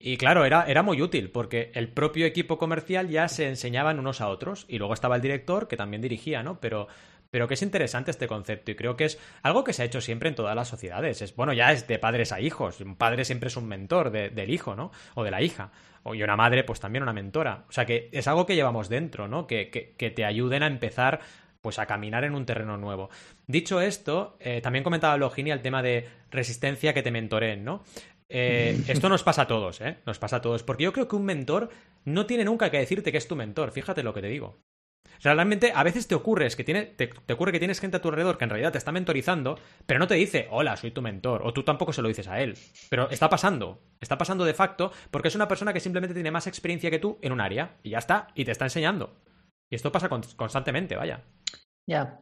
Y 0.00 0.16
claro, 0.16 0.44
era, 0.44 0.64
era 0.64 0.82
muy 0.82 1.02
útil 1.02 1.30
porque 1.30 1.72
el 1.74 1.88
propio 1.88 2.24
equipo 2.24 2.56
comercial 2.56 3.08
ya 3.08 3.26
se 3.28 3.48
enseñaban 3.48 3.98
unos 3.98 4.20
a 4.20 4.28
otros 4.28 4.64
y 4.68 4.78
luego 4.78 4.94
estaba 4.94 5.16
el 5.16 5.22
director 5.22 5.66
que 5.66 5.76
también 5.76 6.02
dirigía, 6.02 6.44
¿no? 6.44 6.60
Pero, 6.60 6.86
pero 7.30 7.46
que 7.48 7.54
es 7.54 7.62
interesante 7.62 8.10
este 8.10 8.26
concepto 8.26 8.70
y 8.70 8.74
creo 8.76 8.96
que 8.96 9.04
es 9.04 9.18
algo 9.42 9.64
que 9.64 9.72
se 9.72 9.82
ha 9.82 9.84
hecho 9.84 10.00
siempre 10.00 10.28
en 10.28 10.34
todas 10.34 10.56
las 10.56 10.68
sociedades. 10.68 11.20
Es, 11.22 11.34
bueno, 11.36 11.52
ya 11.52 11.72
es 11.72 11.86
de 11.86 11.98
padres 11.98 12.32
a 12.32 12.40
hijos. 12.40 12.80
Un 12.80 12.96
padre 12.96 13.24
siempre 13.24 13.48
es 13.48 13.56
un 13.56 13.66
mentor 13.68 14.10
de- 14.10 14.30
del 14.30 14.50
hijo, 14.50 14.74
¿no? 14.74 14.90
O 15.14 15.24
de 15.24 15.30
la 15.30 15.42
hija. 15.42 15.70
O, 16.04 16.14
y 16.14 16.22
una 16.22 16.36
madre, 16.36 16.64
pues 16.64 16.80
también 16.80 17.02
una 17.02 17.12
mentora. 17.12 17.64
O 17.68 17.72
sea 17.72 17.84
que 17.84 18.08
es 18.12 18.26
algo 18.28 18.46
que 18.46 18.54
llevamos 18.54 18.88
dentro, 18.88 19.28
¿no? 19.28 19.46
Que, 19.46 19.68
que, 19.70 19.94
que 19.96 20.10
te 20.10 20.24
ayuden 20.24 20.62
a 20.62 20.66
empezar 20.68 21.20
pues 21.60 21.78
a 21.78 21.86
caminar 21.86 22.24
en 22.24 22.34
un 22.34 22.46
terreno 22.46 22.76
nuevo. 22.76 23.10
Dicho 23.46 23.80
esto, 23.80 24.36
eh, 24.40 24.60
también 24.62 24.84
comentaba 24.84 25.16
Logini 25.16 25.50
el 25.50 25.60
tema 25.60 25.82
de 25.82 26.08
resistencia 26.30 26.94
que 26.94 27.02
te 27.02 27.10
mentoren, 27.10 27.64
¿no? 27.64 27.82
Eh, 28.30 28.80
esto 28.88 29.08
nos 29.08 29.22
pasa 29.22 29.42
a 29.42 29.46
todos, 29.46 29.80
¿eh? 29.80 29.96
Nos 30.06 30.18
pasa 30.18 30.36
a 30.36 30.40
todos. 30.40 30.62
Porque 30.62 30.84
yo 30.84 30.92
creo 30.92 31.08
que 31.08 31.16
un 31.16 31.24
mentor 31.24 31.68
no 32.04 32.26
tiene 32.26 32.44
nunca 32.44 32.70
que 32.70 32.78
decirte 32.78 33.10
que 33.10 33.18
es 33.18 33.26
tu 33.26 33.36
mentor. 33.36 33.70
Fíjate 33.72 34.02
lo 34.02 34.14
que 34.14 34.20
te 34.20 34.28
digo. 34.28 34.56
Realmente 35.20 35.72
a 35.74 35.82
veces 35.82 36.06
te 36.06 36.14
ocurre, 36.14 36.46
es 36.46 36.54
que 36.54 36.62
tiene, 36.62 36.84
te, 36.84 37.08
te 37.08 37.32
ocurre 37.32 37.50
que 37.50 37.58
tienes 37.58 37.80
gente 37.80 37.96
a 37.96 38.00
tu 38.00 38.08
alrededor 38.08 38.38
que 38.38 38.44
en 38.44 38.50
realidad 38.50 38.70
te 38.72 38.78
está 38.78 38.92
mentorizando, 38.92 39.58
pero 39.84 39.98
no 39.98 40.06
te 40.06 40.14
dice, 40.14 40.46
hola, 40.50 40.76
soy 40.76 40.92
tu 40.92 41.02
mentor, 41.02 41.42
o 41.44 41.52
tú 41.52 41.64
tampoco 41.64 41.92
se 41.92 42.02
lo 42.02 42.08
dices 42.08 42.28
a 42.28 42.40
él. 42.40 42.56
Pero 42.88 43.10
está 43.10 43.28
pasando, 43.28 43.82
está 44.00 44.16
pasando 44.16 44.44
de 44.44 44.54
facto, 44.54 44.92
porque 45.10 45.26
es 45.28 45.34
una 45.34 45.48
persona 45.48 45.72
que 45.72 45.80
simplemente 45.80 46.14
tiene 46.14 46.30
más 46.30 46.46
experiencia 46.46 46.90
que 46.90 47.00
tú 47.00 47.18
en 47.20 47.32
un 47.32 47.40
área, 47.40 47.78
y 47.82 47.90
ya 47.90 47.98
está, 47.98 48.28
y 48.34 48.44
te 48.44 48.52
está 48.52 48.66
enseñando. 48.66 49.16
Y 49.70 49.74
esto 49.74 49.90
pasa 49.90 50.08
con- 50.08 50.22
constantemente, 50.36 50.94
vaya. 50.94 51.24
Ya. 51.88 52.20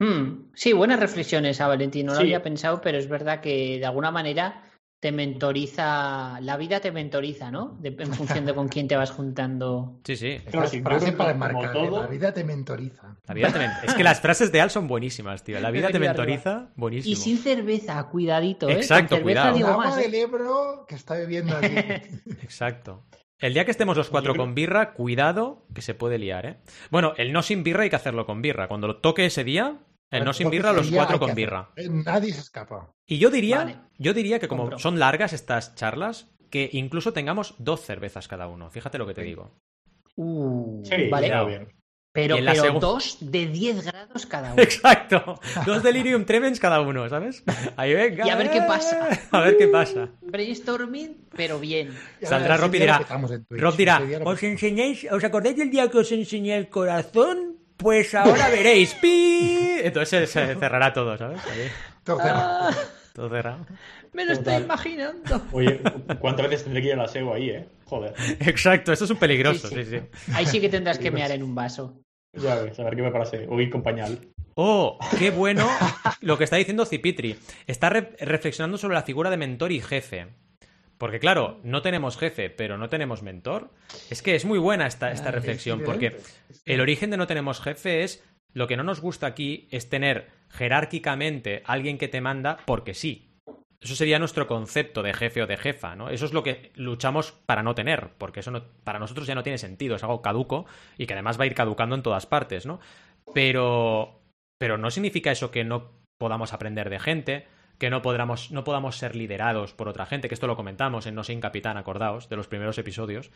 Mm, 0.00 0.50
Sí, 0.54 0.72
buenas 0.72 1.00
reflexiones 1.00 1.60
a 1.60 1.68
Valentín. 1.68 2.06
No 2.06 2.14
lo 2.14 2.20
había 2.20 2.42
pensado, 2.42 2.80
pero 2.80 2.96
es 2.98 3.08
verdad 3.08 3.40
que 3.40 3.78
de 3.78 3.86
alguna 3.86 4.10
manera 4.10 4.64
te 5.04 5.12
mentoriza, 5.12 6.40
la 6.40 6.56
vida 6.56 6.80
te 6.80 6.90
mentoriza, 6.90 7.50
¿no? 7.50 7.76
De- 7.78 7.94
en 7.98 8.14
función 8.14 8.46
de 8.46 8.54
con 8.54 8.68
quién 8.68 8.88
te 8.88 8.96
vas 8.96 9.10
juntando. 9.10 9.98
Sí, 10.02 10.16
sí. 10.16 10.38
Para 10.50 11.62
todo- 11.72 12.00
la 12.00 12.06
vida 12.06 12.32
te 12.32 12.42
mentoriza. 12.42 13.14
La 13.26 13.34
vida 13.34 13.52
te 13.52 13.58
men- 13.58 13.70
Es 13.82 13.92
que 13.94 14.02
las 14.02 14.20
frases 14.22 14.50
de 14.50 14.62
Al 14.62 14.70
son 14.70 14.88
buenísimas, 14.88 15.44
tío. 15.44 15.60
La 15.60 15.70
vida 15.70 15.88
te 15.90 15.98
mentoriza, 15.98 16.70
buenísimo. 16.76 17.12
Y 17.12 17.16
sin 17.16 17.36
cerveza, 17.36 18.02
cuidadito, 18.08 18.66
¿eh? 18.70 18.72
Exacto, 18.76 19.16
Con 19.16 19.18
cerveza 19.18 19.22
cuidado. 19.22 19.48
El 19.50 19.54
digo 19.56 19.76
más, 19.76 19.98
¿eh? 19.98 20.02
del 20.04 20.14
Ebro 20.14 20.86
que 20.88 20.94
está 20.94 21.14
bebiendo 21.14 21.54
aquí. 21.54 21.66
Exacto. 22.42 23.02
El 23.38 23.52
día 23.52 23.66
que 23.66 23.72
estemos 23.72 23.96
los 23.98 24.08
cuatro 24.08 24.34
con 24.34 24.54
birra, 24.54 24.94
cuidado 24.94 25.66
que 25.74 25.82
se 25.82 25.92
puede 25.94 26.16
liar, 26.18 26.46
¿eh? 26.46 26.56
Bueno, 26.90 27.12
el 27.18 27.30
no 27.34 27.42
sin 27.42 27.62
birra 27.62 27.82
hay 27.82 27.90
que 27.90 27.96
hacerlo 27.96 28.24
con 28.24 28.40
birra. 28.40 28.68
Cuando 28.68 28.86
lo 28.86 28.96
toque 29.02 29.26
ese 29.26 29.44
día, 29.44 29.76
el 30.10 30.24
no 30.24 30.32
sin 30.32 30.50
birra, 30.50 30.72
los 30.72 30.90
cuatro 30.90 31.18
con 31.18 31.34
birra. 31.34 31.70
Eh, 31.76 31.88
Nadie 31.88 32.32
se 32.32 32.40
escapa. 32.40 32.92
Y 33.06 33.18
yo 33.18 33.30
diría, 33.30 33.58
Vale. 33.58 33.76
yo 33.98 34.14
diría 34.14 34.38
que 34.38 34.48
como 34.48 34.62
Compro. 34.64 34.78
son 34.78 34.98
largas 34.98 35.32
estas 35.32 35.74
charlas, 35.74 36.28
que 36.50 36.70
incluso 36.72 37.12
tengamos 37.12 37.54
dos 37.58 37.80
cervezas 37.80 38.28
cada 38.28 38.46
uno. 38.46 38.70
Fíjate 38.70 38.98
lo 38.98 39.06
que 39.06 39.14
te 39.14 39.22
digo. 39.22 39.50
Uh, 40.16 40.84
Sí, 40.84 41.08
vale. 41.10 41.26
está 41.26 41.44
bien. 41.44 41.68
Pero, 42.12 42.36
dos 42.78 43.16
de 43.20 43.48
10 43.48 43.86
grados 43.86 44.24
cada 44.26 44.52
uno. 44.52 44.62
Exacto. 44.62 45.40
Dos 45.66 45.82
delirium 45.82 46.24
tremens 46.24 46.60
cada 46.60 46.80
uno, 46.80 47.08
¿sabes? 47.08 47.42
Ahí 47.76 47.92
venga. 47.92 48.24
Y 48.24 48.30
a 48.30 48.36
ver 48.36 48.52
qué 48.52 48.58
eh. 48.58 48.64
pasa. 48.68 49.08
A 49.32 49.40
ver 49.40 49.56
qué 49.56 49.66
pasa. 49.66 50.10
Brainstorming, 50.22 51.26
pero 51.36 51.58
bien. 51.58 51.92
Saldrá 52.22 52.56
Rob 52.56 52.72
y 52.72 52.78
dirá-. 52.78 53.00
Rob 53.50 53.74
¿os 54.28 54.42
enseñáis, 54.44 55.10
os 55.10 55.24
acordáis 55.24 55.56
del 55.56 55.70
día 55.70 55.90
que 55.90 55.98
os 55.98 56.12
enseñé 56.12 56.56
el 56.56 56.68
corazón? 56.68 57.58
Pues 57.84 58.14
ahora 58.14 58.48
veréis. 58.48 58.94
¡Pi! 59.02 59.76
Entonces 59.82 60.30
se 60.30 60.54
cerrará 60.56 60.90
todo, 60.94 61.18
¿sabes? 61.18 61.38
Ahí, 61.46 61.68
petamos. 62.02 62.22
Ah, 62.24 62.70
todo 63.12 63.28
cerrado. 63.28 63.66
me 64.14 64.24
lo 64.24 64.32
estoy 64.32 64.54
imaginando. 64.54 65.42
Oye, 65.52 65.80
¿cuántas 66.18 66.48
veces 66.48 66.64
tendré 66.64 66.80
que 66.80 66.88
ir 66.88 66.94
a 66.94 67.02
la 67.02 67.08
SEO 67.08 67.34
ahí, 67.34 67.50
eh? 67.50 67.68
Joder. 67.84 68.14
Exacto, 68.40 68.90
esto 68.90 69.04
es 69.04 69.10
un 69.10 69.18
peligroso, 69.18 69.68
Sí, 69.68 69.74
sí, 69.74 69.84
sí. 69.84 69.98
sí. 70.00 70.32
Ahí 70.32 70.46
sí 70.46 70.60
que 70.62 70.70
tendrás 70.70 70.98
que 70.98 71.10
mear 71.10 71.30
en 71.30 71.42
un 71.42 71.54
vaso. 71.54 72.00
Ya 72.32 72.54
ves, 72.56 72.80
a 72.80 72.84
ver 72.84 72.96
qué 72.96 73.02
me 73.02 73.10
parece. 73.12 73.46
O 73.50 73.60
ir 73.60 73.68
con 73.70 73.82
pañal. 73.82 74.18
Oh, 74.54 74.98
qué 75.18 75.30
bueno 75.30 75.68
lo 76.22 76.38
que 76.38 76.44
está 76.44 76.56
diciendo 76.56 76.86
Cipitri. 76.86 77.36
Está 77.66 77.90
re- 77.90 78.16
reflexionando 78.18 78.78
sobre 78.78 78.94
la 78.94 79.02
figura 79.02 79.28
de 79.28 79.36
mentor 79.36 79.72
y 79.72 79.80
jefe. 79.82 80.28
Porque 81.04 81.20
claro, 81.20 81.60
no 81.64 81.82
tenemos 81.82 82.16
jefe, 82.16 82.48
pero 82.48 82.78
no 82.78 82.88
tenemos 82.88 83.22
mentor. 83.22 83.68
Es 84.08 84.22
que 84.22 84.34
es 84.36 84.46
muy 84.46 84.58
buena 84.58 84.86
esta, 84.86 85.12
esta 85.12 85.26
Ah, 85.26 85.28
es 85.28 85.34
reflexión, 85.34 85.82
porque 85.82 86.16
el 86.64 86.80
origen 86.80 87.10
de 87.10 87.18
no 87.18 87.26
tenemos 87.26 87.60
jefe 87.60 88.04
es 88.04 88.24
lo 88.54 88.66
que 88.66 88.78
no 88.78 88.84
nos 88.84 89.02
gusta 89.02 89.26
aquí 89.26 89.68
es 89.70 89.90
tener 89.90 90.30
jerárquicamente 90.48 91.62
alguien 91.66 91.98
que 91.98 92.08
te 92.08 92.22
manda 92.22 92.56
porque 92.64 92.94
sí. 92.94 93.28
Eso 93.82 93.94
sería 93.96 94.18
nuestro 94.18 94.46
concepto 94.46 95.02
de 95.02 95.12
jefe 95.12 95.42
o 95.42 95.46
de 95.46 95.58
jefa, 95.58 95.94
¿no? 95.94 96.08
Eso 96.08 96.24
es 96.24 96.32
lo 96.32 96.42
que 96.42 96.72
luchamos 96.74 97.32
para 97.32 97.62
no 97.62 97.74
tener, 97.74 98.08
porque 98.16 98.40
eso 98.40 98.50
no- 98.50 98.64
para 98.82 98.98
nosotros 98.98 99.26
ya 99.26 99.34
no 99.34 99.42
tiene 99.42 99.58
sentido, 99.58 99.96
es 99.96 100.02
algo 100.04 100.22
caduco 100.22 100.64
y 100.96 101.04
que 101.06 101.12
además 101.12 101.38
va 101.38 101.44
a 101.44 101.48
ir 101.48 101.54
caducando 101.54 101.96
en 101.96 102.02
todas 102.02 102.24
partes, 102.24 102.64
¿no? 102.64 102.80
Pero, 103.34 104.22
pero 104.58 104.78
no 104.78 104.90
significa 104.90 105.30
eso 105.32 105.50
que 105.50 105.64
no 105.64 105.90
podamos 106.18 106.54
aprender 106.54 106.88
de 106.88 106.98
gente, 106.98 107.46
que 107.78 107.90
no 107.90 108.02
podamos, 108.02 108.50
no 108.52 108.62
podamos 108.64 108.96
ser 108.96 109.16
liderados 109.16 109.72
por 109.74 109.88
otra 109.88 110.06
gente, 110.06 110.28
que 110.28 110.34
esto 110.34 110.46
lo 110.46 110.56
comentamos 110.56 111.06
en 111.06 111.14
No 111.14 111.24
Sin 111.24 111.40
Capitán, 111.40 111.76
acordaos, 111.76 112.28
de 112.28 112.36
los 112.36 112.46
primeros 112.48 112.78
episodios. 112.78 113.30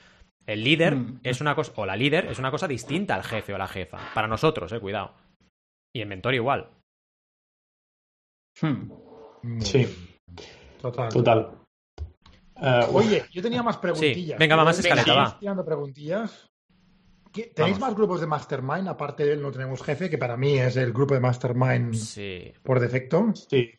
El 0.47 0.63
líder 0.65 0.97
Mm. 0.97 1.21
es 1.25 1.41
una 1.41 1.55
cosa, 1.55 1.73
o 1.77 1.85
la 1.87 1.97
líder 1.97 2.27
es 2.27 2.39
una 2.39 2.51
cosa 2.51 2.69
distinta 2.69 3.15
al 3.15 3.25
jefe 3.25 3.53
o 3.55 3.59
la 3.59 3.67
jefa. 3.69 3.99
Para 4.15 4.29
nosotros, 4.29 4.73
eh, 4.73 4.81
cuidado. 4.81 5.13
Y 5.95 6.01
el 6.01 6.09
mentor 6.09 6.35
igual. 6.35 6.71
Hmm. 8.61 8.91
Sí. 9.61 9.87
Total. 10.81 11.09
Total. 11.13 11.51
Eh, 12.61 12.87
Oye, 12.93 13.25
yo 13.31 13.41
tenía 13.43 13.63
más 13.63 13.77
preguntillas. 13.79 14.39
venga, 14.39 14.57
va, 14.57 14.65
más 14.65 14.79
¿Tenéis- 14.79 14.99
escaleta, 14.99 15.15
va. 15.15 15.39
tirando 15.39 15.65
preguntillas. 15.65 16.47
¿Qué- 17.33 17.53
¿Tenéis 17.55 17.79
Vamos. 17.79 17.91
más 17.91 17.95
grupos 17.97 18.21
de 18.21 18.27
Mastermind? 18.27 18.89
Aparte 18.89 19.25
de 19.25 19.33
él, 19.35 19.43
no 19.43 19.53
tenemos 19.53 19.83
jefe, 19.83 20.11
que 20.11 20.19
para 20.19 20.37
mí 20.37 20.59
es 20.59 20.77
el 20.77 20.93
grupo 20.93 21.15
de 21.15 21.21
Mastermind 21.21 21.95
Sí. 21.95 22.53
por 22.63 22.81
defecto. 22.81 23.33
sí. 23.35 23.71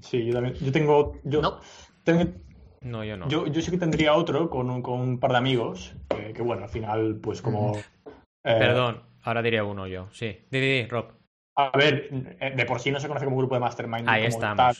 Sí, 0.00 0.24
yo 0.26 0.32
también. 0.34 0.54
Yo 0.56 0.72
tengo. 0.72 1.14
Yo, 1.24 1.42
No. 1.42 1.60
tengo- 2.04 2.32
No, 2.80 3.02
yo 3.04 3.16
no. 3.16 3.28
yo, 3.28 3.46
yo 3.46 3.60
sí 3.60 3.70
que 3.70 3.78
tendría 3.78 4.14
otro 4.14 4.48
con 4.48 4.70
un, 4.70 4.82
con 4.82 5.00
un 5.00 5.18
par 5.20 5.32
de 5.32 5.38
amigos. 5.38 5.94
Que, 6.08 6.32
que, 6.32 6.42
bueno, 6.42 6.62
al 6.64 6.68
final, 6.68 7.18
pues 7.22 7.42
como. 7.42 7.76
eh, 7.76 7.82
Perdón, 8.42 9.02
ahora 9.22 9.42
diré 9.42 9.60
uno 9.62 9.86
yo. 9.86 10.08
Sí. 10.12 10.44
Di, 10.50 10.60
di, 10.60 10.66
di, 10.82 10.86
Rob. 10.86 11.06
A 11.56 11.76
ver, 11.76 12.08
eh, 12.40 12.52
de 12.56 12.64
por 12.66 12.78
sí 12.80 12.90
no 12.92 13.00
se 13.00 13.08
conoce 13.08 13.24
como 13.24 13.36
grupo 13.38 13.54
de 13.54 13.60
Mastermind. 13.60 14.08
Ahí 14.08 14.22
como 14.22 14.34
estamos. 14.34 14.56
tal, 14.56 14.76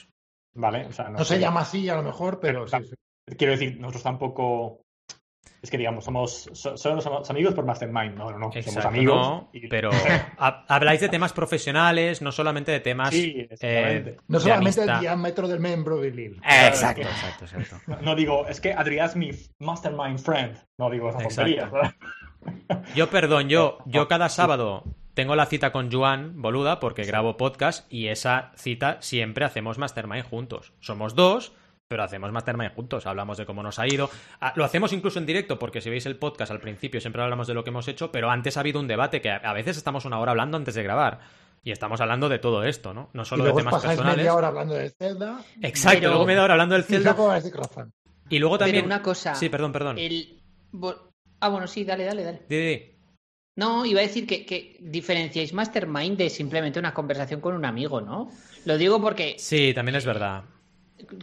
¿Vale? 0.55 0.85
O 0.87 0.91
sea, 0.93 1.09
no, 1.09 1.19
No 1.19 1.25
se 1.25 1.39
llama 1.39 1.61
así 1.61 1.89
a 1.89 1.95
lo 1.95 2.03
mejor, 2.03 2.39
pero 2.39 2.67
sí. 2.67 2.77
sí. 2.83 2.95
Quiero 3.37 3.51
decir, 3.51 3.77
nosotros 3.79 4.03
tampoco. 4.03 4.81
Es 5.61 5.69
que 5.69 5.77
digamos, 5.77 6.05
somos, 6.05 6.49
so- 6.53 6.77
somos 6.77 7.29
amigos 7.29 7.53
por 7.53 7.65
Mastermind. 7.65 8.15
No, 8.15 8.31
no, 8.31 8.37
no. 8.39 8.51
somos 8.61 8.85
amigos. 8.85 9.15
no, 9.17 9.49
y- 9.51 9.67
pero 9.67 9.89
ha- 10.37 10.65
habláis 10.67 11.01
de 11.01 11.09
temas 11.09 11.33
profesionales, 11.33 12.21
no 12.21 12.31
solamente 12.31 12.71
de 12.71 12.79
temas 12.79 13.09
Sí, 13.09 13.47
eh. 13.61 14.17
No 14.27 14.37
de 14.37 14.43
solamente 14.43 14.81
el 14.81 14.89
amistad. 14.89 15.01
diámetro 15.01 15.47
del 15.47 15.59
miembro 15.59 15.99
viril. 15.99 16.39
Eh, 16.47 16.67
Exacto, 16.67 17.01
exacto, 17.01 17.45
exacto. 17.45 17.77
No, 17.87 17.97
no 18.01 18.15
digo, 18.15 18.47
es 18.47 18.61
que 18.61 18.73
Adrián 18.73 19.07
es 19.07 19.15
mi 19.15 19.31
Mastermind 19.59 20.19
friend. 20.19 20.57
No 20.77 20.89
digo 20.89 21.09
esa 21.09 21.19
tontería. 21.19 21.65
¿verdad? 21.65 21.93
Yo, 22.95 23.09
perdón, 23.09 23.49
yo, 23.49 23.79
yo 23.85 24.07
cada 24.07 24.29
sábado 24.29 24.83
tengo 25.13 25.35
la 25.35 25.45
cita 25.47 25.71
con 25.73 25.91
Joan, 25.91 26.41
boluda, 26.41 26.79
porque 26.79 27.03
grabo 27.03 27.35
podcast 27.35 27.91
y 27.91 28.07
esa 28.07 28.51
cita 28.55 28.97
siempre 29.01 29.43
hacemos 29.43 29.77
Mastermind 29.77 30.23
juntos. 30.25 30.71
Somos 30.79 31.15
dos, 31.15 31.51
pero 31.89 32.03
hacemos 32.03 32.31
Mastermind 32.31 32.73
juntos. 32.75 33.07
Hablamos 33.07 33.37
de 33.39 33.47
cómo 33.47 33.63
nos 33.63 33.79
ha 33.79 33.87
ido. 33.87 34.09
Ah, 34.39 34.53
Lo 34.55 34.63
hacemos 34.63 34.93
incluso 34.93 35.17
en 35.17 35.25
directo, 35.25 35.57
porque 35.57 35.81
si 35.81 35.89
veis 35.89 36.05
el 36.05 36.17
podcast 36.17 36.51
al 36.51 36.59
principio 36.61 37.01
siempre 37.01 37.21
hablamos 37.23 37.47
de 37.47 37.55
lo 37.55 37.63
que 37.63 37.71
hemos 37.71 37.87
hecho, 37.87 38.11
pero 38.11 38.29
antes 38.29 38.55
ha 38.57 38.59
habido 38.59 38.79
un 38.79 38.87
debate 38.87 39.21
que 39.21 39.31
a 39.31 39.53
veces 39.53 39.75
estamos 39.75 40.05
una 40.05 40.19
hora 40.19 40.31
hablando 40.31 40.55
antes 40.55 40.75
de 40.75 40.83
grabar. 40.83 41.19
Y 41.63 41.71
estamos 41.71 41.99
hablando 41.99 42.29
de 42.29 42.37
todo 42.37 42.63
esto, 42.63 42.93
¿no? 42.93 43.09
No 43.13 43.23
Y 43.23 43.25
solo 43.25 43.43
de 43.43 43.49
luego 43.51 43.57
os 43.57 43.63
temas 43.65 43.83
personales. 43.83 44.17
media 44.17 44.35
hora 44.35 44.47
hablando 44.49 44.75
de 44.75 44.91
Zelda. 44.91 45.41
Exacto, 45.61 45.97
Pero- 45.99 46.09
luego 46.11 46.25
me 46.27 46.33
he 46.33 46.35
dado 46.35 46.51
hablando 46.51 46.75
del 46.75 46.83
Y 46.83 46.87
Zelda. 46.87 47.13
de. 47.13 47.85
Y 48.29 48.39
luego 48.39 48.57
también. 48.59 48.75
Pero 48.77 48.85
una 48.85 49.01
cosa. 49.01 49.33
Sí, 49.35 49.49
perdón, 49.49 49.71
perdón. 49.73 49.97
El... 49.97 50.39
Ah, 51.41 51.49
bueno, 51.49 51.65
sí, 51.67 51.83
dale, 51.83 52.05
dale, 52.05 52.23
dale. 52.23 52.41
Di, 52.47 52.55
di, 52.55 52.67
di. 52.67 52.95
No, 53.55 53.83
iba 53.85 53.99
a 53.99 54.03
decir 54.03 54.25
que, 54.27 54.45
que 54.45 54.77
diferenciáis 54.79 55.53
Mastermind 55.53 56.17
de 56.17 56.29
simplemente 56.29 56.79
una 56.79 56.93
conversación 56.93 57.41
con 57.41 57.55
un 57.55 57.65
amigo, 57.65 57.99
¿no? 57.99 58.31
Lo 58.65 58.77
digo 58.77 59.01
porque 59.01 59.35
Sí, 59.39 59.73
también 59.73 59.95
es 59.95 60.05
verdad. 60.05 60.43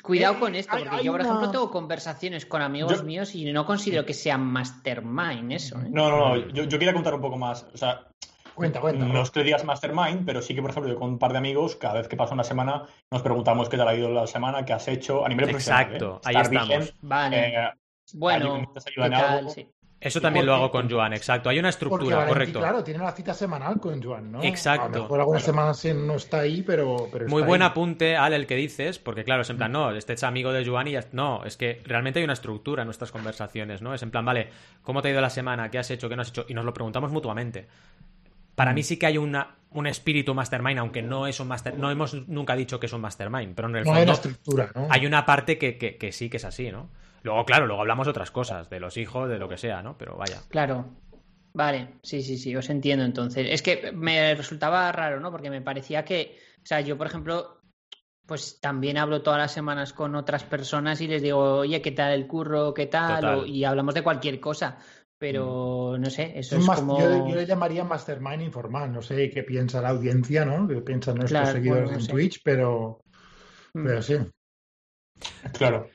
Cuidado 0.03 0.35
Eh, 0.35 0.39
con 0.41 0.55
esto, 0.55 0.77
porque 0.79 0.97
hay 0.97 1.05
yo, 1.05 1.13
por 1.13 1.21
una- 1.21 1.29
ejemplo, 1.29 1.51
tengo 1.51 1.71
conversaciones 1.71 2.47
con 2.47 2.63
amigos 2.63 2.99
Yo- 2.99 3.03
míos 3.05 3.35
y 3.35 3.51
no 3.53 3.65
considero 3.67 4.05
que 4.07 4.15
sea 4.15 4.39
Mastermind 4.39 5.53
eso. 5.53 5.79
¿eh? 5.81 5.89
No, 5.91 6.09
no, 6.11 6.35
no. 6.37 6.37
Yo, 6.49 6.65
yo 6.65 6.79
quería 6.79 6.93
contar 6.95 7.15
un 7.15 7.21
poco 7.21 7.37
más. 7.37 7.67
O 7.75 7.77
sea, 7.77 8.07
Cuenta, 8.55 8.81
cuenta. 8.81 9.05
no 9.05 9.21
es 9.23 9.31
que 9.31 9.43
digas 9.43 9.65
Mastermind, 9.65 10.25
pero 10.25 10.41
sí 10.41 10.55
que, 10.55 10.63
por 10.63 10.71
ejemplo, 10.71 10.91
yo 10.93 10.99
con 10.99 11.11
un 11.11 11.19
par 11.19 11.33
de 11.33 11.39
amigos, 11.39 11.77
cada 11.77 11.95
vez 11.95 12.09
que 12.09 12.17
pasa 12.17 12.33
una 12.35 12.45
semana, 12.45 12.85
nos 13.11 13.21
preguntamos 13.23 13.69
qué 13.69 13.77
tal 13.77 13.89
ha 13.89 13.95
ido 13.95 14.09
la 14.11 14.27
semana, 14.27 14.65
qué 14.65 14.73
has 14.73 14.89
hecho 14.89 15.25
a 15.27 15.29
nivel 15.29 15.47
profesional. 15.47 15.83
Exacto, 15.83 16.17
¿eh? 16.17 16.21
ahí 16.25 16.37
Estar 16.37 16.45
estamos. 16.55 16.69
bien, 16.69 16.91
Vale. 17.03 17.49
eh, 17.49 17.71
bueno, 18.15 18.73
¿qué 18.95 19.11
tal? 19.11 19.51
Sí. 19.51 19.69
Eso 20.07 20.21
también 20.21 20.47
lo 20.47 20.55
hago 20.55 20.71
con 20.71 20.91
Joan, 20.91 21.13
exacto. 21.13 21.49
Hay 21.49 21.59
una 21.59 21.69
estructura, 21.69 22.27
correcto. 22.27 22.59
claro, 22.61 22.83
tiene 22.85 23.01
la 23.03 23.13
cita 23.13 23.35
semanal 23.35 23.81
con 23.81 24.03
Joan, 24.03 24.33
¿no? 24.33 24.43
Exacto. 24.43 24.85
A 24.87 24.89
lo 24.89 25.03
mejor 25.03 25.21
algunas 25.21 25.43
semanas 25.43 25.85
no 25.95 26.15
está 26.15 26.41
ahí, 26.41 26.63
pero, 26.63 27.09
pero 27.13 27.29
Muy 27.29 27.43
buen 27.43 27.63
ahí. 27.63 27.69
apunte, 27.69 28.17
Al, 28.17 28.33
el 28.33 28.47
que 28.47 28.57
dices, 28.57 28.99
porque 28.99 29.25
claro, 29.25 29.43
es 29.43 29.51
en 29.51 29.57
plan, 29.57 29.73
no, 29.73 29.91
este 29.91 30.13
es 30.15 30.23
amigo 30.23 30.53
de 30.53 30.65
Joan 30.65 30.89
y 30.89 30.93
ya... 30.93 31.05
No, 31.13 31.45
es 31.45 31.57
que 31.57 31.83
realmente 31.85 32.19
hay 32.21 32.25
una 32.25 32.33
estructura 32.35 32.83
en 32.83 32.87
nuestras 32.87 33.13
conversaciones, 33.13 33.83
¿no? 33.83 33.95
Es 33.95 34.03
en 34.03 34.11
plan, 34.11 34.25
vale, 34.25 34.49
¿cómo 34.83 35.03
te 35.03 35.09
ha 35.09 35.11
ido 35.11 35.21
la 35.21 35.31
semana? 35.31 35.71
¿Qué 35.71 35.79
has 35.79 35.91
hecho? 35.91 36.09
¿Qué 36.09 36.17
no 36.17 36.23
has 36.23 36.29
hecho? 36.29 36.47
Y 36.49 36.55
nos 36.55 36.65
lo 36.65 36.73
preguntamos 36.73 37.11
mutuamente. 37.13 37.67
Para 38.55 38.73
mí 38.73 38.83
sí 38.83 38.99
que 38.99 39.05
hay 39.07 39.19
una, 39.19 39.57
un 39.73 39.87
espíritu 39.87 40.35
mastermind, 40.35 40.79
aunque 40.79 41.03
no 41.03 41.27
es 41.27 41.39
un 41.41 41.49
master... 41.49 41.77
No 41.79 41.91
hemos 41.91 42.15
nunca 42.27 42.57
dicho 42.57 42.81
que 42.81 42.87
es 42.87 42.93
un 42.95 43.03
mastermind, 43.03 43.55
pero 43.55 43.69
en 43.69 43.77
el 43.77 43.85
No 43.85 43.93
hay 43.93 44.05
una 44.05 44.15
fondo 44.15 44.31
estructura, 44.31 44.71
¿no? 44.75 44.87
hay 44.91 45.05
una 45.05 45.27
parte 45.27 45.59
que, 45.59 45.77
que- 45.77 45.97
que 45.99 46.11
sí 46.13 46.31
que 46.31 46.39
es 46.39 46.45
así, 46.47 46.71
¿no? 46.73 46.89
Luego, 47.27 47.45
claro, 47.45 47.67
luego 47.67 47.81
hablamos 47.83 48.07
de 48.07 48.13
otras 48.13 48.31
cosas, 48.31 48.71
de 48.71 48.79
los 48.79 48.97
hijos, 48.97 49.29
de 49.29 49.37
lo 49.41 49.49
que 49.49 49.59
sea, 49.59 49.83
¿no? 49.83 49.99
Pero 49.99 50.17
vaya. 50.17 50.39
Claro. 50.49 50.87
Vale, 51.53 51.95
sí, 52.05 52.23
sí, 52.23 52.39
sí, 52.39 52.55
os 52.55 52.71
entiendo 52.71 53.05
entonces. 53.05 53.49
Es 53.51 53.63
que 53.63 53.91
me 53.91 54.33
resultaba 54.37 54.93
raro, 54.93 55.19
¿no? 55.19 55.33
Porque 55.33 55.51
me 55.51 55.61
parecía 55.61 56.05
que, 56.05 56.39
o 56.59 56.65
sea, 56.67 56.81
yo, 56.83 56.97
por 56.97 57.09
ejemplo, 57.09 57.61
pues 58.27 58.61
también 58.61 58.97
hablo 58.97 59.23
todas 59.23 59.41
las 59.41 59.51
semanas 59.53 59.93
con 59.93 60.15
otras 60.15 60.45
personas 60.45 61.01
y 61.01 61.09
les 61.09 61.21
digo, 61.21 61.41
oye, 61.57 61.83
¿qué 61.83 61.91
tal 61.91 62.13
el 62.13 62.29
curro? 62.29 62.73
¿Qué 62.73 62.87
tal? 62.87 63.25
O- 63.25 63.45
y 63.47 63.65
hablamos 63.65 63.95
de 63.95 64.03
cualquier 64.05 64.39
cosa. 64.39 64.79
Pero 65.19 65.97
no 65.99 66.11
sé, 66.11 66.39
eso 66.39 66.55
Es 66.55 66.61
es 66.63 66.67
más- 66.69 66.79
como. 66.79 66.97
yo, 67.01 67.29
yo 67.29 67.35
le 67.35 67.47
llamaría 67.47 67.83
mastermind 67.83 68.43
informal. 68.43 68.93
No 68.93 69.03
sé 69.03 69.31
qué 69.31 69.43
piensa 69.43 69.83
la 69.83 69.89
audiencia, 69.89 70.45
¿no? 70.45 70.69
Qué 70.69 70.77
piensan 70.83 71.17
nuestros 71.17 71.41
Claro, 71.41 71.57
seguidores 71.57 71.85
bueno, 71.87 71.93
no 71.97 71.99
en 71.99 72.07
sé. 72.07 72.13
Twitch, 72.13 72.41
pero, 72.45 73.01
Mm. 73.75 73.85
pero 73.85 74.03
sí. 74.03 74.15
Claro. 75.55 75.89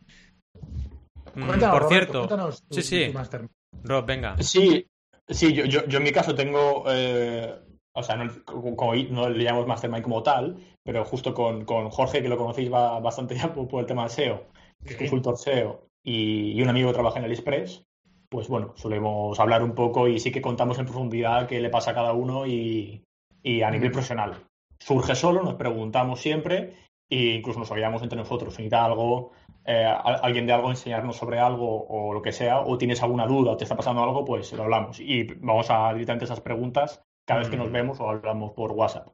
Mm, 1.35 1.45
Cuéntanos, 1.47 1.73
por 1.73 1.81
Roberto, 1.83 2.11
cierto, 2.11 2.19
cuéntanos 2.27 2.63
tu- 2.67 2.75
sí, 2.75 2.81
sí. 2.83 3.13
tu. 3.13 3.49
Rob, 3.83 4.05
venga. 4.05 4.35
Sí, 4.39 4.85
sí, 5.27 5.53
yo, 5.53 5.65
yo, 5.65 5.85
yo 5.87 5.97
en 5.97 6.03
mi 6.03 6.11
caso 6.11 6.35
tengo, 6.35 6.83
eh, 6.89 7.53
o 7.93 8.03
sea, 8.03 8.15
no, 8.17 8.25
no 8.25 9.29
le 9.29 9.43
llamamos 9.43 9.67
Mastermind 9.67 10.03
como 10.03 10.23
tal, 10.23 10.57
pero 10.83 11.03
justo 11.05 11.33
con, 11.33 11.65
con 11.65 11.89
Jorge, 11.89 12.21
que 12.21 12.29
lo 12.29 12.37
conocéis 12.37 12.71
va 12.71 12.99
bastante 12.99 13.35
ya 13.35 13.51
por, 13.53 13.67
por 13.67 13.79
el 13.81 13.85
tema 13.85 14.03
de 14.03 14.09
SEO, 14.09 14.43
que 14.85 14.91
es 14.93 14.97
consultor 14.97 15.35
SEO, 15.37 15.87
y, 16.03 16.51
y 16.51 16.61
un 16.61 16.69
amigo 16.69 16.89
que 16.89 16.93
trabaja 16.95 17.19
en 17.19 17.25
AliExpress, 17.25 17.83
pues 18.29 18.47
bueno, 18.47 18.73
solemos 18.77 19.39
hablar 19.39 19.61
un 19.63 19.73
poco 19.75 20.07
y 20.07 20.19
sí 20.19 20.31
que 20.31 20.41
contamos 20.41 20.79
en 20.79 20.85
profundidad 20.85 21.47
qué 21.47 21.59
le 21.59 21.69
pasa 21.69 21.91
a 21.91 21.95
cada 21.95 22.13
uno 22.13 22.45
y, 22.47 23.03
y 23.43 23.61
a 23.61 23.71
nivel 23.71 23.89
Mm. 23.89 23.93
profesional. 23.93 24.33
Surge 24.79 25.15
solo, 25.15 25.43
nos 25.43 25.55
preguntamos 25.55 26.19
siempre 26.21 26.75
e 27.09 27.35
incluso 27.35 27.59
nos 27.59 27.69
apoyamos 27.69 28.01
entre 28.03 28.17
nosotros. 28.17 28.53
Si 28.55 28.61
necesita 28.61 28.85
algo, 28.85 29.31
eh, 29.65 29.85
alguien 29.85 30.45
de 30.47 30.53
algo, 30.53 30.69
enseñarnos 30.69 31.15
sobre 31.17 31.39
algo 31.39 31.85
o 31.87 32.13
lo 32.13 32.21
que 32.21 32.31
sea, 32.31 32.61
o 32.61 32.77
tienes 32.77 33.01
alguna 33.03 33.25
duda 33.27 33.51
o 33.51 33.57
te 33.57 33.63
está 33.65 33.75
pasando 33.75 34.01
algo, 34.03 34.25
pues 34.25 34.51
lo 34.53 34.63
hablamos. 34.63 34.99
Y 34.99 35.23
vamos 35.39 35.69
a 35.69 35.91
directamente 35.93 36.25
esas 36.25 36.41
preguntas 36.41 37.03
cada 37.27 37.39
vez 37.41 37.49
que 37.49 37.57
nos 37.57 37.69
Mm. 37.69 37.73
vemos 37.73 37.99
o 37.99 38.09
hablamos 38.09 38.51
por 38.53 38.71
WhatsApp. 38.71 39.07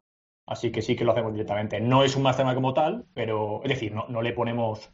Así 0.46 0.72
que 0.72 0.82
sí 0.82 0.96
que 0.96 1.04
lo 1.04 1.12
hacemos 1.12 1.34
directamente. 1.34 1.82
No 1.82 2.04
es 2.04 2.16
un 2.16 2.24
mastermind 2.24 2.56
como 2.56 2.74
tal, 2.74 3.06
pero 3.14 3.62
es 3.64 3.70
decir, 3.70 3.94
no, 3.94 4.06
no 4.08 4.22
le 4.22 4.32
ponemos 4.32 4.90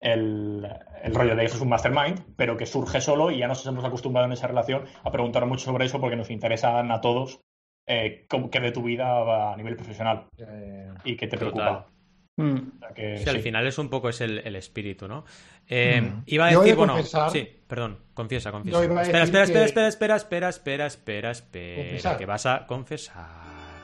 el, 0.00 0.68
el 1.02 1.14
rollo 1.14 1.34
de 1.36 1.44
eso 1.44 1.56
es 1.56 1.62
un 1.62 1.68
mastermind, 1.68 2.20
pero 2.36 2.56
que 2.56 2.66
surge 2.66 3.00
solo 3.00 3.30
y 3.30 3.38
ya 3.38 3.48
nos 3.48 3.64
hemos 3.66 3.84
acostumbrado 3.84 4.26
en 4.26 4.32
esa 4.32 4.46
relación 4.46 4.84
a 5.04 5.10
preguntar 5.10 5.44
mucho 5.46 5.64
sobre 5.64 5.86
eso 5.86 6.00
porque 6.00 6.16
nos 6.16 6.30
interesan 6.30 6.90
a 6.90 7.00
todos 7.00 7.40
eh, 7.86 8.26
cómo- 8.28 8.50
qué 8.50 8.60
de 8.60 8.70
tu 8.72 8.82
vida 8.82 9.08
va 9.24 9.52
a 9.52 9.56
nivel 9.56 9.74
profesional 9.76 10.26
Eh, 10.36 10.92
y 11.04 11.16
qué 11.16 11.26
te 11.26 11.36
Total. 11.36 11.52
preocupa. 11.52 11.86
Mm. 12.38 12.54
O 12.76 12.78
sea 12.80 12.88
que, 12.94 13.18
Sí, 13.18 13.28
al 13.28 13.40
final 13.40 13.66
es 13.66 13.78
un 13.78 13.88
poco 13.90 14.08
es 14.08 14.20
el, 14.20 14.38
el 14.38 14.56
espíritu, 14.56 15.06
¿no? 15.08 15.24
Eh, 15.66 16.00
Mm. 16.00 16.22
Iba 16.26 16.46
a 16.46 16.50
decir, 16.50 16.64
de 16.64 16.74
bueno, 16.74 16.94
confesar- 16.96 17.30
sí, 17.30 17.48
perdón, 17.66 17.98
confiesa, 18.14 18.50
confiesa. 18.52 18.80
Espera, 18.82 19.02
espera, 19.02 19.22
espera, 19.24 19.44
que- 19.44 19.64
espera, 19.64 19.86
espera, 19.88 20.16
espera, 20.16 20.48
espera, 20.48 20.86
espera, 20.86 21.30
espera, 21.30 21.76
Confesar. 21.82 22.16
que 22.18 22.26
vas 22.26 22.46
a 22.46 22.66
confesar, 22.66 23.26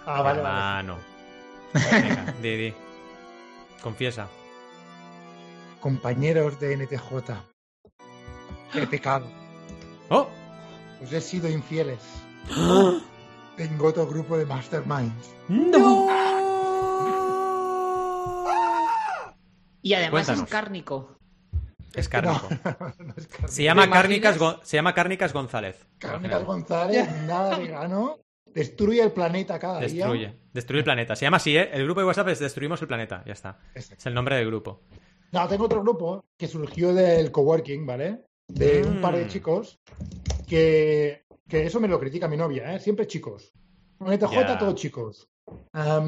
Ah, 0.07 0.23
vale, 0.23 0.41
vale. 0.41 0.79
hermano. 0.81 0.99
Venga, 1.93 2.35
di, 2.41 2.57
di. 2.57 2.75
Confiesa. 3.83 4.29
compañeros 5.81 6.59
de 6.61 6.73
NTJ, 6.77 7.43
he 8.75 8.87
pecado. 8.87 9.27
¡Oh! 10.09 10.27
Os 11.03 11.13
he 11.13 11.21
sido 11.21 11.49
infieles. 11.51 12.01
Tengo 13.57 13.87
otro 13.89 14.07
grupo 14.07 14.39
de 14.39 14.47
masterminds. 14.47 15.35
Y 19.85 19.93
además 19.95 20.11
Cuéntanos. 20.27 20.43
es 20.45 20.51
cárnico. 20.51 21.19
Es 21.95 22.09
cárnico. 22.09 22.49
No, 22.51 22.95
no 23.05 23.15
es 23.17 23.27
Cárnicas. 23.29 23.55
Se 23.55 23.63
llama 23.63 23.85
¿Te 23.85 23.91
Cárnicas, 23.91 24.39
se 24.63 24.77
llama 24.79 24.95
Cárnicas 24.95 25.33
González. 25.33 25.87
Cárnicas 25.99 26.45
González, 26.45 27.09
nada 27.27 27.59
vegano. 27.59 28.19
Destruye 28.47 29.03
el 29.03 29.13
planeta 29.13 29.59
cada 29.59 29.81
Destruye. 29.81 30.19
día. 30.19 30.39
Destruye 30.53 30.79
el 30.79 30.85
planeta. 30.85 31.15
Se 31.17 31.27
llama 31.27 31.37
así, 31.37 31.57
¿eh? 31.57 31.69
El 31.73 31.85
grupo 31.85 32.01
de 32.01 32.07
WhatsApp 32.07 32.29
es 32.29 32.39
Destruimos 32.39 32.81
el 32.83 32.89
planeta. 32.89 33.23
Ya 33.27 33.33
está. 33.35 33.59
Exacto. 33.75 33.97
Es 33.99 34.07
el 34.07 34.15
nombre 34.15 34.37
del 34.37 34.47
grupo. 34.47 34.81
No, 35.33 35.47
tengo 35.49 35.65
otro 35.67 35.83
grupo 35.83 36.25
que 36.39 36.49
surgió 36.49 36.95
del 36.95 37.31
coworking, 37.31 37.85
¿vale? 37.85 38.25
De 38.49 38.83
un 38.85 39.01
par 39.01 39.17
de 39.17 39.25
Mm. 39.27 39.29
chicos 39.29 39.81
que, 40.49 41.25
que 41.49 41.67
eso 41.67 41.79
me 41.81 41.89
lo 41.89 41.99
critica 42.01 42.27
mi 42.29 42.37
novia, 42.37 42.75
¿eh? 42.75 42.81
Siempre 42.81 43.07
chicos. 43.07 43.53
En 44.01 44.13
NTJ, 44.13 44.33
Ya. 44.33 44.59
todos 44.59 44.75
chicos. 44.77 45.29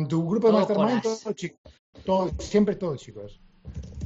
Tu 0.09 0.29
grupo 0.29 0.47
de 0.49 0.53
Todo 0.53 0.59
mastermind, 0.61 1.03
todos 1.03 1.35
chicos. 1.35 1.61
Todo- 2.05 2.31
siempre 2.39 2.77
todos 2.77 3.01
chicos. 3.01 3.41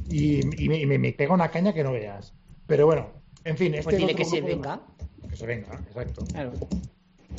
Y, 0.07 0.39
y 0.41 0.69
me, 0.69 0.79
y 0.79 0.85
me- 0.85 0.97
me 0.99 1.13
pega 1.13 1.33
una 1.33 1.49
caña 1.51 1.73
que 1.73 1.83
no 1.83 1.91
veas. 1.93 2.33
Pero 2.67 2.85
bueno, 2.85 3.11
en 3.43 3.57
fin, 3.57 3.73
este 3.73 3.83
Pues 3.83 3.97
dile 3.97 4.15
que 4.15 4.25
se 4.25 4.41
venga. 4.41 4.81
Que 5.29 5.35
se 5.35 5.45
venga, 5.45 5.73
exacto. 5.87 6.25
Claro. 6.33 6.53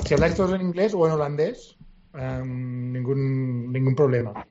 Si 0.05 0.15
habláis 0.15 0.35
todos 0.35 0.53
en 0.55 0.63
inglés 0.63 0.95
o 0.95 1.07
en 1.07 1.13
holandés, 1.13 1.77
em, 2.15 2.93
ningún, 2.93 3.73
ningún 3.73 3.95
problema. 3.95 4.47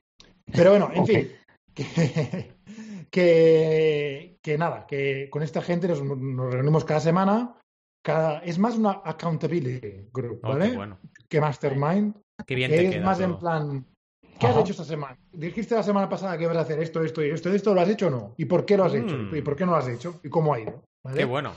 Pero 0.52 0.70
bueno, 0.70 0.90
en 0.94 1.06
fin, 1.06 1.28
que, 1.74 1.84
que, 3.10 4.38
que 4.42 4.58
nada, 4.58 4.86
que 4.86 5.28
con 5.30 5.42
esta 5.42 5.62
gente 5.62 5.88
nos, 5.88 6.02
nos 6.02 6.52
reunimos 6.52 6.84
cada 6.84 7.00
semana. 7.00 7.54
Cada, 8.04 8.40
es 8.40 8.58
más 8.58 8.76
una 8.76 9.00
accountability 9.04 10.08
group, 10.12 10.40
Oh, 10.42 10.48
¿vale? 10.48 10.74
bueno. 10.74 10.98
Que 11.28 11.40
Mastermind, 11.40 12.16
Qué 12.44 12.56
bien 12.56 12.70
que 12.72 12.76
te 12.76 12.84
es 12.86 12.90
queda 12.94 13.04
más 13.04 13.18
todo. 13.18 13.26
en 13.28 13.38
plan, 13.38 13.86
¿qué 14.42 14.48
has 14.48 14.52
Ajá. 14.52 14.60
hecho 14.60 14.72
esta 14.72 14.84
semana? 14.84 15.16
Dijiste 15.32 15.74
la 15.74 15.82
semana 15.82 16.08
pasada 16.08 16.36
que 16.36 16.44
ibas 16.44 16.56
a 16.56 16.60
hacer 16.60 16.80
esto, 16.80 17.02
esto 17.02 17.24
y 17.24 17.30
esto, 17.30 17.50
esto, 17.50 17.74
¿lo 17.74 17.80
has 17.80 17.88
hecho 17.88 18.08
o 18.08 18.10
no? 18.10 18.34
¿Y 18.36 18.44
por 18.44 18.66
qué 18.66 18.76
lo 18.76 18.84
has 18.84 18.94
hecho? 18.94 19.16
Mm. 19.16 19.36
¿Y 19.36 19.42
por 19.42 19.56
qué 19.56 19.64
no 19.64 19.72
lo 19.72 19.78
has 19.78 19.88
hecho? 19.88 20.20
¿Y 20.24 20.28
cómo 20.28 20.52
ha 20.52 20.60
ido? 20.60 20.82
¿Vale? 21.04 21.18
Qué 21.18 21.24
bueno. 21.24 21.54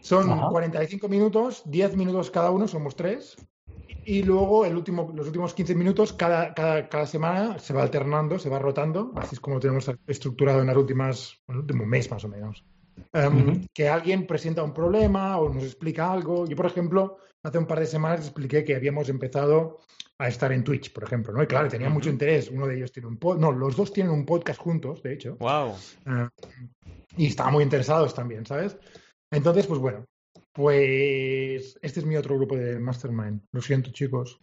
Son 0.00 0.30
Ajá. 0.30 0.48
45 0.48 1.08
minutos, 1.08 1.62
10 1.66 1.96
minutos 1.96 2.30
cada 2.30 2.50
uno, 2.50 2.66
somos 2.68 2.96
tres. 2.96 3.36
Y 4.04 4.22
luego 4.22 4.64
el 4.64 4.76
último, 4.76 5.12
los 5.14 5.26
últimos 5.26 5.54
15 5.54 5.74
minutos, 5.74 6.12
cada, 6.12 6.54
cada, 6.54 6.88
cada 6.88 7.06
semana 7.06 7.58
se 7.58 7.72
va 7.72 7.82
alternando, 7.82 8.38
se 8.38 8.48
va 8.48 8.58
rotando. 8.58 9.12
Así 9.16 9.34
es 9.34 9.40
como 9.40 9.56
lo 9.56 9.60
tenemos 9.60 9.90
estructurado 10.06 10.60
en 10.60 10.66
las 10.68 10.76
últimas, 10.76 11.40
en 11.48 11.54
el 11.54 11.60
último 11.60 11.86
mes 11.86 12.10
más 12.10 12.24
o 12.24 12.28
menos. 12.28 12.64
Em, 13.12 13.48
Ujú. 13.48 13.60
Que 13.74 13.88
alguien 13.88 14.26
presenta 14.26 14.62
un 14.62 14.72
problema 14.72 15.38
o 15.38 15.52
nos 15.52 15.64
explica 15.64 16.10
algo. 16.10 16.46
Yo, 16.46 16.56
por 16.56 16.66
ejemplo, 16.66 17.18
hace 17.42 17.58
un 17.58 17.66
par 17.66 17.80
de 17.80 17.86
semanas 17.86 18.20
expliqué 18.20 18.64
que 18.64 18.74
habíamos 18.74 19.08
empezado 19.08 19.78
a 20.18 20.28
estar 20.28 20.52
en 20.52 20.62
Twitch, 20.64 20.92
por 20.92 21.04
ejemplo, 21.04 21.32
¿no? 21.32 21.42
Y 21.42 21.46
claro, 21.46 21.68
tenía 21.68 21.88
mucho 21.88 22.08
interés. 22.10 22.48
Uno 22.50 22.66
de 22.66 22.76
ellos 22.76 22.92
tiene 22.92 23.08
un 23.08 23.16
podcast, 23.18 23.40
no, 23.40 23.52
los 23.52 23.76
dos 23.76 23.92
tienen 23.92 24.12
un 24.12 24.24
podcast 24.24 24.60
juntos, 24.60 25.02
de 25.02 25.14
hecho. 25.14 25.36
Wow. 25.38 25.74
Eh, 26.06 26.28
y 27.16 27.26
estaban 27.26 27.52
muy 27.52 27.64
interesados 27.64 28.14
también, 28.14 28.46
¿sabes? 28.46 28.76
Entonces, 29.32 29.66
pues 29.66 29.80
bueno, 29.80 30.04
Pues 30.54 31.78
este 31.82 32.00
es 32.00 32.06
mi 32.06 32.16
otro 32.16 32.36
grupo 32.36 32.56
de 32.56 32.78
Mastermind. 32.78 33.40
Lo 33.52 33.62
siento, 33.62 33.90
chicos. 33.90 34.38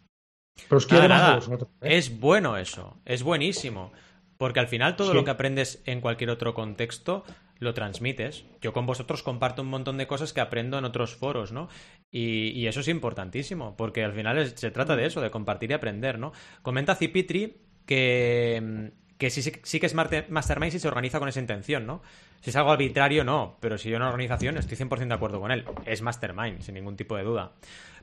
Pero 0.68 0.78
os 0.78 0.86
quiero 0.86 1.06
Nada, 1.08 1.18
más 1.18 1.20
nada. 1.28 1.36
vosotros. 1.36 1.70
¿eh? 1.82 1.96
Es 1.98 2.18
bueno 2.20 2.56
eso, 2.56 3.00
es 3.04 3.22
buenísimo. 3.22 3.92
Porque 4.36 4.58
al 4.60 4.68
final 4.68 4.96
todo 4.96 5.10
Sí. 5.10 5.14
lo 5.14 5.24
que 5.24 5.30
aprendes 5.30 5.82
en 5.86 6.00
cualquier 6.00 6.30
otro 6.30 6.52
contexto 6.54 7.24
lo 7.60 7.72
transmites. 7.74 8.44
Yo 8.60 8.72
con 8.72 8.86
vosotros 8.86 9.22
comparto 9.22 9.62
un 9.62 9.68
montón 9.68 9.96
de 9.98 10.06
cosas 10.08 10.32
que 10.32 10.40
aprendo 10.40 10.78
en 10.78 10.84
otros 10.84 11.14
foros, 11.14 11.52
¿no? 11.52 11.68
Y, 12.10 12.48
y 12.50 12.66
eso 12.66 12.80
es 12.80 12.88
importantísimo, 12.88 13.76
porque 13.76 14.02
al 14.02 14.12
final 14.12 14.38
es- 14.38 14.54
se 14.56 14.70
trata 14.72 14.96
de 14.96 15.06
eso, 15.06 15.20
de 15.20 15.30
compartir 15.30 15.70
y 15.70 15.74
aprender, 15.74 16.18
¿no? 16.18 16.32
Comenta 16.62 16.94
Cipitri 16.96 17.58
que, 17.86 18.92
que 19.20 19.28
sí, 19.30 19.42
sí- 19.42 19.78
que 19.80 19.86
es 19.86 19.94
Mastermind 19.94 20.72
si 20.72 20.78
se 20.80 20.88
organiza 20.88 21.18
con 21.20 21.28
esa 21.28 21.38
intención, 21.40 21.86
¿no? 21.86 22.00
Si 22.40 22.48
es 22.50 22.56
algo 22.56 22.72
arbitrario, 22.72 23.22
no, 23.22 23.58
pero 23.60 23.76
si 23.76 23.90
hay 23.90 23.94
una 23.94 24.08
organización, 24.08 24.56
estoy 24.56 24.76
100% 24.78 25.08
de 25.08 25.14
acuerdo 25.14 25.40
con 25.40 25.50
él. 25.52 25.64
Es 25.84 26.00
Mastermind, 26.00 26.62
sin 26.62 26.74
ningún 26.74 26.96
tipo 26.96 27.16
de 27.16 27.22
duda. 27.22 27.52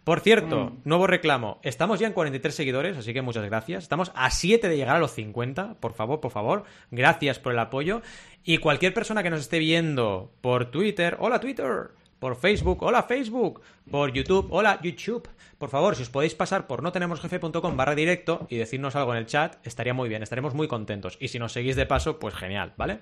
Por 0.04 0.20
cierto, 0.22 0.74
nuevo 0.86 1.08
reclamo. 1.08 1.60
Estamos 1.64 2.00
ya 2.00 2.08
en 2.08 2.14
43 2.14 2.54
seguidores, 2.56 2.96
así 2.98 3.14
que 3.14 3.22
muchas 3.24 3.44
gracias. 3.46 3.84
Estamos 3.84 4.12
a 4.16 4.30
7 4.30 4.70
de 4.70 4.78
llegar 4.78 4.96
a 4.96 5.00
los 5.00 5.12
50. 5.12 5.74
Por 5.82 5.94
favor, 5.94 6.22
por 6.22 6.32
favor. 6.32 6.64
Gracias 6.92 7.40
por 7.40 7.52
el 7.52 7.60
apoyo. 7.60 8.02
Y 8.44 8.60
cualquier 8.60 8.94
persona 8.94 9.22
que 9.24 9.30
nos 9.32 9.42
esté 9.42 9.60
viendo 9.60 10.32
por 10.40 10.72
Twitter, 10.72 11.18
hola 11.20 11.40
Twitter. 11.42 11.90
Por 12.20 12.36
Facebook, 12.36 12.82
hola 12.82 13.04
Facebook. 13.04 13.62
Por 13.90 14.12
YouTube, 14.12 14.48
hola 14.50 14.80
YouTube. 14.82 15.30
Por 15.58 15.70
favor, 15.70 15.96
si 15.96 16.02
os 16.02 16.10
podéis 16.10 16.34
pasar 16.34 16.66
por 16.66 16.82
notenemosjefe.com 16.82 17.78
barra 17.78 17.96
directo 17.96 18.48
y 18.50 18.58
decirnos 18.58 18.96
algo 18.96 19.14
en 19.14 19.20
el 19.20 19.28
chat, 19.28 19.56
estaría 19.66 19.94
muy 19.94 20.10
bien, 20.10 20.24
estaremos 20.24 20.54
muy 20.56 20.68
contentos. 20.68 21.18
Y 21.20 21.28
si 21.28 21.38
nos 21.38 21.54
seguís 21.54 21.76
de 21.76 21.86
paso, 21.86 22.20
pues 22.20 22.34
genial, 22.34 22.74
¿vale? 22.78 23.00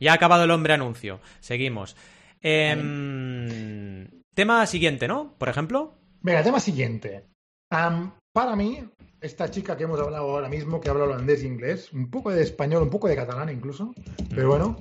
Ya 0.00 0.12
ha 0.12 0.14
acabado 0.14 0.44
el 0.44 0.50
hombre 0.50 0.74
anuncio. 0.74 1.20
Seguimos. 1.40 1.96
Em, 2.40 4.08
tema 4.34 4.66
siguiente, 4.66 5.06
¿no? 5.06 5.34
Por 5.38 5.48
ejemplo. 5.48 5.94
Venga, 6.22 6.42
tema 6.42 6.60
siguiente. 6.60 7.26
Para 7.68 8.56
mí, 8.56 8.84
esta 9.20 9.50
chica 9.50 9.76
que 9.76 9.84
hemos 9.84 10.00
hablado 10.00 10.30
ahora 10.30 10.48
mismo, 10.48 10.80
que 10.80 10.90
habla 10.90 11.04
holandés 11.04 11.42
e 11.42 11.46
inglés, 11.46 11.92
un 11.92 12.10
poco 12.10 12.30
de 12.30 12.42
español, 12.42 12.82
un 12.82 12.90
poco 12.90 13.08
de 13.08 13.16
catalán 13.16 13.50
incluso, 13.50 13.94
pero 14.30 14.48
bueno, 14.48 14.76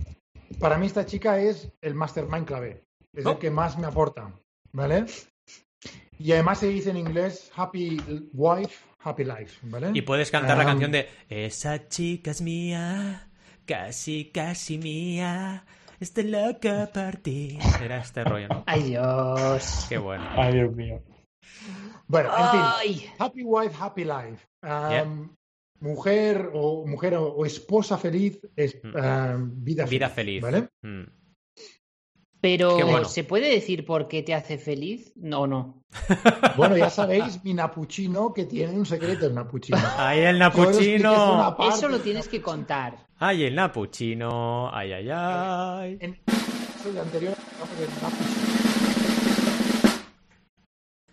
para 0.60 0.78
mí 0.78 0.86
esta 0.86 1.06
chica 1.06 1.40
es 1.40 1.72
el 1.82 1.96
mastermind 1.96 2.46
clave. 2.46 2.87
Es 3.16 3.26
Oh. 3.26 3.32
el 3.32 3.38
que 3.38 3.50
más 3.50 3.78
me 3.78 3.88
aporta, 3.88 4.32
¿vale? 4.72 5.06
Y 6.20 6.32
además 6.32 6.60
se 6.60 6.68
dice 6.68 6.90
en 6.90 6.98
inglés 6.98 7.52
happy 7.56 8.02
wife, 8.34 8.76
happy 9.00 9.24
life, 9.24 9.60
¿vale? 9.64 9.92
Y 9.94 10.02
puedes 10.02 10.32
cantar 10.32 10.58
la 10.58 10.64
Am, 10.64 10.70
canción 10.70 10.92
de 10.92 11.08
Esa 11.30 11.88
chica 11.88 12.32
es 12.32 12.42
mía, 12.42 13.30
casi, 13.66 14.32
casi 14.32 14.78
mía, 14.78 15.66
está 16.00 16.24
loca 16.24 16.90
por 16.94 17.18
ti. 17.18 17.60
Era 17.82 18.00
este 18.00 18.24
rollo, 18.24 18.48
¿no? 18.50 18.64
Ay, 18.66 18.84
Dios. 18.84 19.86
Qué 19.90 19.98
bueno. 19.98 20.26
Ay, 20.36 20.54
Dios 20.56 20.76
mío. 20.76 21.02
Bueno, 22.08 22.30
en 22.38 22.50
fin, 22.52 22.62
Ay. 22.78 23.10
happy 23.20 23.44
wife, 23.44 23.76
happy 23.80 24.04
life. 24.04 24.48
Yeah. 24.64 25.06
Mujer 25.80 26.50
o 26.54 26.86
mujer 26.88 27.14
o, 27.16 27.28
o 27.28 27.46
esposa 27.46 27.98
feliz 28.00 28.40
es 28.56 28.80
Mm. 28.84 29.64
vida, 29.64 29.86
Vida 29.86 30.10
feliz. 30.10 30.42
¿vale? 30.42 30.70
Mm. 30.82 31.04
Pero, 32.48 32.78
bueno. 32.78 33.04
¿se 33.04 33.26
puede 33.26 33.50
decir 33.50 33.86
por 33.86 34.08
qué 34.08 34.24
te 34.24 34.34
hace 34.34 34.58
feliz? 34.58 35.12
No, 35.18 35.48
no. 35.48 35.84
Bueno, 36.56 36.78
ya 36.78 36.90
sabéis 36.90 37.44
mi 37.44 37.54
napuchino 37.54 38.34
que 38.34 38.46
tiene 38.46 38.74
un 38.74 38.86
secreto 38.86 39.26
el 39.28 39.36
napuchino. 39.36 39.78
¡Ay, 39.98 40.22
el 40.22 40.40
napuchino! 40.40 41.58
Eso 41.60 41.90
lo 41.90 42.00
tienes 42.00 42.30
que 42.30 42.42
contar. 42.42 43.06
¡Ay, 43.18 43.44
el 43.44 43.56
napuchino! 43.56 44.74
¡Ay, 44.74 44.94
ay, 44.94 45.10
ay! 45.12 45.98
En 46.00 46.18
el 46.90 46.98
anterior 46.98 47.36
hablamos 47.54 47.80
del 47.80 47.90
napuchino. 48.02 48.48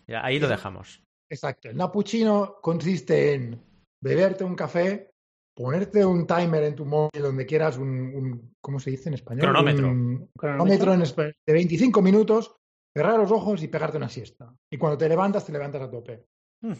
Ya, 0.06 0.24
ahí 0.24 0.38
lo 0.38 0.46
dejamos. 0.46 1.02
Exacto. 1.28 1.68
El 1.68 1.76
napuchino 1.76 2.58
consiste 2.62 3.34
en 3.34 3.60
beberte 4.00 4.44
un 4.44 4.54
café, 4.54 5.10
ponerte 5.54 6.04
un 6.04 6.26
timer 6.26 6.64
en 6.64 6.74
tu 6.74 6.84
móvil 6.84 7.22
donde 7.22 7.46
quieras, 7.46 7.78
un, 7.78 7.88
un- 7.88 8.54
¿cómo 8.60 8.80
se 8.80 8.90
dice 8.90 9.08
en 9.08 9.14
español? 9.14 9.42
Cronómetro. 9.42 9.88
Un 9.88 10.30
cronómetro 10.36 10.92
en 10.94 11.02
espa- 11.02 11.34
de 11.46 11.52
25 11.52 12.02
minutos, 12.02 12.56
cerrar 12.94 13.18
los 13.18 13.30
ojos 13.30 13.62
y 13.62 13.68
pegarte 13.68 13.96
una 13.96 14.08
siesta. 14.08 14.52
Y 14.70 14.78
cuando 14.78 14.98
te 14.98 15.08
levantas, 15.08 15.44
te 15.46 15.52
levantas 15.52 15.82
a 15.82 15.90
tope. 15.90 16.26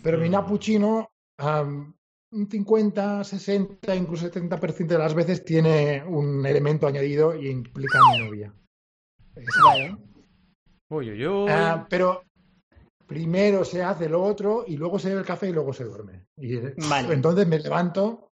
Pero 0.03 0.18
mi 0.18 0.29
napuchino, 0.29 1.11
un 1.39 2.49
50, 2.51 3.22
60, 3.22 3.95
incluso 3.95 4.27
70% 4.27 4.87
de 4.95 4.99
las 4.99 5.14
veces 5.14 5.45
tiene 5.45 6.03
un 6.05 6.45
elemento 6.45 6.87
añadido 6.87 7.37
y 7.37 7.49
implica 7.49 7.99
a 7.99 8.12
mi 8.12 8.25
novia. 8.25 8.55
Uy, 10.91 11.11
uy, 11.11 11.27
uy. 11.27 11.47
Ah, 11.49 11.87
pero 11.89 12.22
primero 13.07 13.64
se 13.64 13.83
hace 13.83 14.09
lo 14.09 14.22
otro 14.22 14.64
y 14.66 14.77
luego 14.77 14.99
se 14.99 15.09
bebe 15.09 15.20
el 15.20 15.27
café 15.27 15.49
y 15.49 15.53
luego 15.53 15.72
se 15.72 15.85
duerme. 15.85 16.27
Y 16.37 16.57
eh, 16.57 16.75
Vale. 16.89 17.12
entonces 17.14 17.47
me 17.47 17.59
levanto 17.59 18.24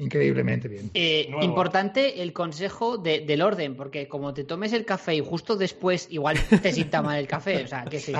increíblemente 0.00 0.68
bien. 0.68 0.90
Eh, 0.94 1.30
importante 1.42 2.22
el 2.22 2.32
consejo 2.32 2.98
de- 2.98 3.20
del 3.20 3.42
orden, 3.42 3.76
porque 3.76 4.08
como 4.08 4.34
te 4.34 4.44
tomes 4.44 4.72
el 4.72 4.84
café 4.84 5.14
y 5.14 5.20
justo 5.20 5.56
después 5.56 6.08
igual 6.10 6.38
te 6.62 6.72
sienta 6.72 7.02
mal 7.02 7.18
el 7.18 7.26
café, 7.28 7.64
o 7.64 7.66
sea, 7.66 7.84
que 7.84 8.00
sí. 8.00 8.12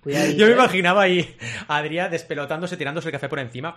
Cuidadito, 0.00 0.38
Yo 0.38 0.46
me 0.46 0.52
¿eh? 0.52 0.54
imaginaba 0.56 1.02
ahí 1.02 1.36
a 1.68 1.76
Adrián 1.76 2.10
despelotándose, 2.10 2.76
tirándose 2.76 3.06
el 3.08 3.12
café 3.12 3.28
por 3.28 3.38
encima. 3.38 3.76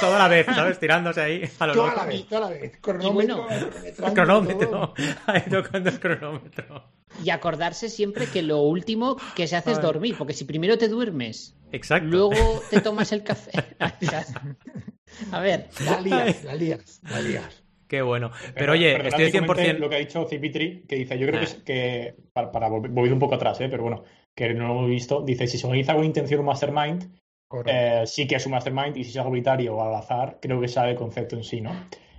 Toda 0.00 0.18
la 0.18 0.26
vez, 0.26 0.44
¿sabes? 0.46 0.80
Tirándose 0.80 1.20
ahí 1.20 1.48
a 1.60 1.66
lo 1.68 1.72
Toda 1.74 1.86
loco. 1.86 1.98
la 2.00 2.06
vez, 2.06 2.26
toda 2.26 2.40
la 2.40 2.48
vez. 2.48 2.78
Cronómetro, 2.80 3.12
bueno, 3.46 3.46
cronómetro. 4.14 4.94
Ahí 5.26 5.42
tocando 5.48 5.90
el 5.90 6.00
cronómetro. 6.00 6.84
Y 7.24 7.30
acordarse 7.30 7.88
siempre 7.88 8.26
que 8.26 8.42
lo 8.42 8.58
último 8.62 9.16
que 9.36 9.46
se 9.46 9.54
hace 9.54 9.70
es 9.70 9.80
dormir, 9.80 10.16
porque 10.18 10.32
si 10.34 10.44
primero 10.44 10.76
te 10.78 10.88
duermes, 10.88 11.54
Exacto. 11.70 12.08
luego 12.08 12.60
te 12.68 12.80
tomas 12.80 13.12
el 13.12 13.22
café. 13.22 13.52
A 15.32 15.40
ver, 15.40 15.68
La 15.84 16.00
lías, 16.00 16.44
la 16.44 16.54
lías, 16.54 17.00
la 17.10 17.20
lías. 17.20 17.62
Qué 17.88 18.02
bueno. 18.02 18.32
Pero 18.54 18.72
oye, 18.72 18.92
Perdonad 18.96 19.20
estoy 19.20 19.32
que 19.40 19.46
comente 19.46 19.72
100%. 19.74 19.78
Lo 19.78 19.88
que 19.88 19.94
ha 19.96 19.98
dicho 20.00 20.26
Cipitri, 20.28 20.82
que 20.88 20.96
dice, 20.96 21.18
yo 21.18 21.26
creo 21.28 21.38
Ah. 21.40 21.44
que, 21.44 21.44
es- 21.46 21.54
que 21.62 22.14
para, 22.32 22.50
para 22.50 22.68
volver 22.68 22.90
volver 22.90 23.12
un 23.12 23.18
poco 23.20 23.36
atrás, 23.36 23.60
¿eh? 23.60 23.68
pero 23.70 23.82
bueno, 23.84 24.02
que 24.34 24.52
no 24.54 24.66
lo 24.66 24.72
hemos 24.74 24.88
visto, 24.90 25.22
dice, 25.22 25.46
si 25.46 25.56
se 25.56 25.66
organiza 25.66 25.94
con 25.94 26.04
intención 26.04 26.40
un 26.40 26.46
mastermind, 26.46 27.14
eh, 27.66 28.02
sí 28.06 28.26
que 28.26 28.34
es 28.36 28.44
un 28.46 28.52
mastermind, 28.52 28.96
y 28.96 29.04
si 29.04 29.10
es 29.10 29.16
algo 29.18 29.28
arbitrario 29.30 29.76
o 29.76 29.82
al 29.82 29.94
azar, 29.94 30.38
creo 30.42 30.60
que 30.60 30.66
sabe 30.68 30.90
el 30.90 30.96
concepto 30.96 31.36
en 31.36 31.44
sí, 31.44 31.60
¿no? 31.60 31.70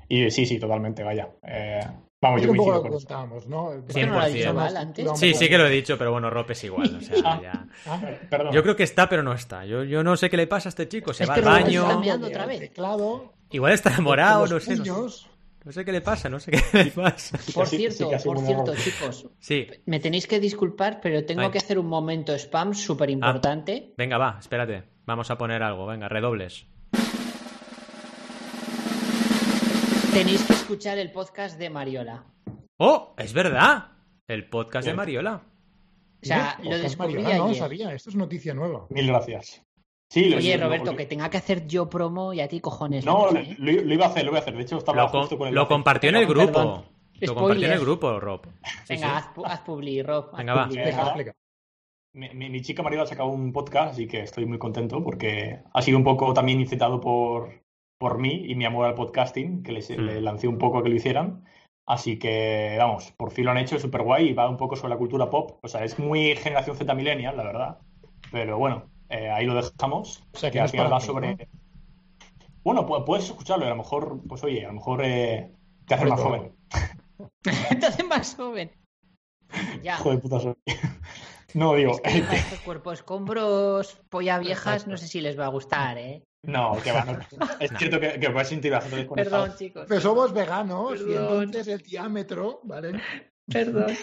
Y 0.08 0.32
sí, 0.32 0.46
sí, 0.46 0.58
totalmente, 0.58 1.04
vaya. 1.04 1.30
Eh, 1.44 1.82
vamos, 2.22 2.42
yo 2.42 2.52
un 2.52 2.58
poco 2.58 2.72
coincido 2.72 2.76
lo 2.78 2.84
que 2.84 2.90
con 2.90 2.98
eso. 2.98 3.08
contábamos, 3.08 3.48
¿no? 3.48 3.74
¿Esto 3.74 4.00
no 4.06 4.14
lo 4.14 4.20
has 4.20 4.34
dicho 4.34 4.50
100%. 4.50 4.54
mal 4.54 4.78
antes? 4.78 5.08
Sí, 5.20 5.34
sí 5.34 5.50
que 5.50 5.58
lo 5.58 5.68
he 5.68 5.70
dicho, 5.72 5.98
pero 5.98 6.12
bueno, 6.12 6.30
Rope 6.30 6.54
es 6.54 6.64
igual. 6.64 6.96
O 6.98 7.02
sea, 7.02 7.16
Ah. 7.24 7.40
ya. 7.42 7.68
Ah, 7.86 8.02
Perdón. 8.30 8.54
Yo 8.54 8.64
creo 8.64 8.76
que 8.76 8.84
está, 8.84 9.08
pero 9.10 9.24
no 9.24 9.34
está. 9.34 9.66
Yo, 9.66 9.84
yo 9.84 10.04
no 10.04 10.16
sé 10.18 10.30
qué 10.30 10.38
le 10.38 10.48
pasa 10.48 10.70
a 10.70 10.72
este 10.72 10.88
chico. 10.88 11.14
Se 11.14 11.24
Es 11.24 11.30
va 11.30 11.34
que 11.36 11.40
al 11.42 11.46
baño. 11.46 11.84
está 11.84 11.98
mirando 12.00 12.28
otra 12.28 12.46
vez. 12.46 12.60
Teclado, 12.60 13.34
Igual 13.52 13.74
está 13.74 13.90
enamorado, 13.92 14.46
no 14.48 14.60
sé, 14.60 14.72
no 14.76 14.84
sé. 14.86 14.92
puños. 14.92 15.30
No 15.64 15.74
sé 15.74 15.84
qué 15.84 15.92
le 15.92 16.00
pasa, 16.02 16.30
no 16.30 16.40
sé 16.40 16.52
qué 16.52 16.62
le 16.86 16.92
pasa. 16.92 17.38
por 17.54 17.68
sí, 17.68 17.76
sí 17.76 17.78
cierto, 17.92 18.18
sido 18.18 18.24
por 18.34 18.40
cierto, 18.46 18.72
error. 18.72 18.84
chicos, 18.84 19.26
Sí, 19.40 19.68
me 19.86 20.00
tenéis 20.00 20.26
que 20.26 20.40
disculpar, 20.40 21.00
pero 21.02 21.26
tengo 21.26 21.42
Ay. 21.42 21.52
que 21.52 21.58
hacer 21.58 21.78
un 21.78 21.88
momento 21.88 22.34
spam 22.36 22.74
súper 22.74 23.10
importante. 23.10 23.94
venga, 23.98 24.18
va, 24.18 24.38
espérate. 24.40 24.84
Vamos 25.06 25.30
a 25.30 25.38
poner 25.38 25.62
algo, 25.64 25.86
venga, 25.86 26.08
redobles. 26.08 26.66
Tenéis 30.14 30.42
que 30.44 30.47
escuchar 30.68 30.98
el 30.98 31.14
podcast 31.14 31.58
de 31.58 31.70
Mariola. 31.70 32.26
¡Oh! 32.78 33.14
¡Es 33.18 33.32
verdad! 33.32 33.86
El 34.28 34.50
podcast 34.50 34.86
de. 34.86 34.94
Mariola. 34.94 35.42
O 36.22 36.26
sea, 36.26 36.60
lo 36.62 36.78
descubrí 36.78 37.14
Mariola, 37.14 37.38
no 37.38 37.46
ayer. 37.46 37.56
sabía, 37.58 37.94
esto 37.94 38.10
es 38.10 38.18
noticia 38.18 38.54
nueva. 38.54 38.86
Mil 38.90 39.08
gracias. 39.08 39.64
Sí, 40.10 40.26
lo- 40.26 40.36
Oye, 40.38 40.58
lo- 40.58 40.66
Roberto, 40.66 40.92
lo- 40.92 40.98
que 40.98 41.06
tenga 41.06 41.30
que 41.30 41.38
hacer 41.38 41.66
yo 41.68 41.90
promo 41.90 42.34
y 42.34 42.42
a 42.42 42.50
ti 42.50 42.60
cojones. 42.60 43.06
No, 43.06 43.32
no, 43.32 43.40
lo, 43.40 43.46
lo- 43.60 43.82
lo 43.82 43.94
iba 43.94 44.08
a 44.08 44.10
hacer, 44.10 44.26
lo 44.26 44.32
iba 44.32 44.40
a 44.40 44.42
hacer. 44.42 44.58
De 44.58 44.64
hecho, 44.64 44.78
estaba 44.78 45.04
Lo, 45.04 45.08
justo 45.08 45.38
con 45.38 45.48
el 45.48 45.56
lo 45.56 45.70
compartió 45.70 46.10
en 46.10 46.18
el 46.18 46.26
grupo. 46.28 46.52
perdón. 46.52 46.86
Lo 47.22 47.36
compartió 47.36 47.66
en 47.66 47.72
el 47.72 47.80
grupo, 47.80 48.20
Rob. 48.20 48.42
Sí, 48.46 48.96
Venga, 48.96 49.08
sí. 49.08 49.14
haz, 49.42 49.52
haz 49.54 49.62
publi, 49.62 50.04
Rob. 50.04 50.32
haz 50.34 50.38
Venga, 50.38 50.54
va. 50.54 50.68
publi. 50.68 50.80
Eh, 50.82 50.84
Venga. 51.16 51.34
Mi, 52.14 52.30
mi- 52.34 52.50
mi 52.50 52.62
chica 52.62 52.84
Mariola 52.84 53.04
ha 53.04 53.08
sacado 53.08 53.30
un 53.30 53.54
podcast, 53.54 53.94
así 53.94 54.06
que 54.06 54.20
estoy 54.20 54.46
muy 54.46 54.58
contento 54.60 55.02
porque 55.02 55.62
ha 55.74 55.82
sido 55.82 55.98
un 55.98 56.04
poco 56.04 56.34
también 56.34 56.60
incitado 56.60 57.00
por, 57.00 57.62
por 58.00 58.20
mí 58.20 58.44
y 58.48 58.56
mi 58.56 58.66
amor 58.66 58.86
al 58.86 58.96
podcasting, 58.96 59.64
que 59.64 59.72
les, 59.72 59.90
Mm. 59.90 60.02
le 60.02 60.22
lancé 60.22 60.48
un 60.48 60.58
poco 60.58 60.78
a 60.80 60.84
que 60.84 60.90
lo 60.90 60.96
hicieran. 60.96 61.44
Así 61.86 62.20
que, 62.20 62.76
vamos, 62.78 63.14
por 63.18 63.32
fin 63.32 63.46
lo 63.46 63.52
han 63.52 63.58
hecho, 63.60 63.78
es 63.78 63.82
súper 63.82 64.04
guay 64.04 64.30
y 64.30 64.34
va 64.34 64.50
un 64.50 64.58
poco 64.58 64.76
sobre 64.76 64.90
la 64.94 64.98
cultura 64.98 65.30
pop. 65.30 65.60
O 65.64 65.68
sea, 65.68 65.84
es 65.86 65.98
muy 65.98 66.36
generación 66.36 66.76
Z 66.76 66.94
millennial, 66.94 67.38
la 67.38 67.44
verdad. 67.44 67.78
Pero 68.32 68.58
bueno, 68.58 68.90
eh, 69.10 69.30
ahí 69.30 69.46
lo 69.46 69.56
dejamos. 69.56 70.22
O 70.34 70.38
sea, 70.38 70.52
que 70.52 70.60
al 70.60 70.70
final 70.70 70.92
va 70.92 71.00
sobre... 71.00 71.36
¿no? 71.36 71.46
Bueno, 72.64 72.86
pu- 72.86 73.06
puedes 73.06 73.26
escucharlo 73.26 73.64
y 73.64 73.68
a 73.68 73.72
lo 73.72 73.78
mejor, 73.78 74.20
pues 74.28 74.44
oye, 74.44 74.66
a 74.66 74.68
lo 74.68 74.74
mejor 74.74 75.02
eh, 75.04 75.54
te 75.88 75.94
hace 75.96 76.06
más 76.06 76.20
joven. 76.20 76.54
Te 77.42 77.86
hace 77.86 78.04
más 78.04 78.36
joven. 78.36 78.70
Ya. 79.82 79.96
Hijo 79.96 80.12
de 80.12 80.18
puta 80.18 80.40
soy. 80.40 80.54
No, 81.54 81.74
digo, 81.76 81.94
Es 82.04 82.14
que 82.14 82.22
para 82.22 82.36
este 82.38 82.58
cuerpo 82.58 82.92
escombros, 82.92 83.98
polla 84.10 84.38
viejas, 84.40 84.86
no 84.86 84.98
sé 84.98 85.08
si 85.08 85.22
les 85.22 85.40
va 85.40 85.46
a 85.46 85.50
gustar, 85.50 85.98
¿eh? 85.98 86.24
No, 86.44 86.78
que 86.84 86.92
va. 86.92 87.04
no. 87.06 87.20
Es 87.60 87.72
cierto 87.78 88.00
que, 88.00 88.20
que 88.20 88.30
puedes 88.30 88.48
sentir 88.48 88.72
bastante 88.72 88.98
desconectado. 88.98 89.44
Perdón, 89.44 89.58
chicos. 89.58 89.86
Pero 89.88 90.02
somos 90.02 90.34
veganos 90.34 91.02
y 91.02 91.06
Perdón. 91.06 91.44
entonces 91.44 91.68
el 91.74 91.82
diámetro, 91.82 92.62
¿vale? 92.64 93.02
Perdón. 93.52 93.96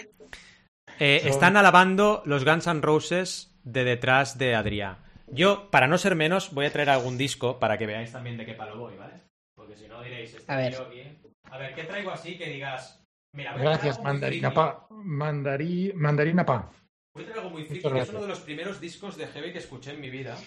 Eh, 0.99 1.21
Están 1.25 1.57
alabando 1.57 2.21
los 2.25 2.45
Guns 2.45 2.67
N' 2.67 2.81
Roses 2.81 3.55
de 3.63 3.83
detrás 3.83 4.37
de 4.37 4.55
Adrià. 4.55 4.97
Yo, 5.27 5.69
para 5.71 5.87
no 5.87 5.97
ser 5.97 6.15
menos, 6.15 6.53
voy 6.53 6.65
a 6.67 6.71
traer 6.71 6.89
algún 6.91 7.17
disco 7.17 7.57
para 7.59 7.77
que 7.77 7.87
veáis 7.87 8.11
también 8.11 8.37
de 8.37 8.45
qué 8.45 8.53
palo 8.53 8.77
voy, 8.77 8.95
¿vale? 8.95 9.13
Porque 9.55 9.75
si 9.75 9.87
no 9.87 10.01
diréis, 10.03 10.35
este 10.35 10.51
A 10.51 10.57
ver. 10.57 10.73
tío 10.73 10.83
aquí- 10.83 11.17
A 11.49 11.57
ver, 11.57 11.73
¿qué 11.73 11.83
traigo 11.83 12.11
así 12.11 12.37
que 12.37 12.49
digas? 12.49 13.01
Mira, 13.35 13.53
voy 13.53 13.61
a 13.61 13.69
Gracias, 13.71 14.01
mandarina 14.03 14.53
pa. 14.53 14.87
Mandarí, 14.91 15.91
mandarina 15.95 16.45
pa. 16.45 16.71
Voy 17.13 17.23
a 17.23 17.25
traer 17.27 17.39
algo 17.39 17.49
muy 17.51 17.63
friki, 17.63 17.89
que 17.89 17.99
es 17.99 18.09
uno 18.09 18.21
de 18.21 18.27
los 18.27 18.39
primeros 18.41 18.79
discos 18.79 19.17
de 19.17 19.27
heavy 19.27 19.51
que 19.51 19.59
escuché 19.59 19.91
en 19.91 20.01
mi 20.01 20.09
vida. 20.09 20.37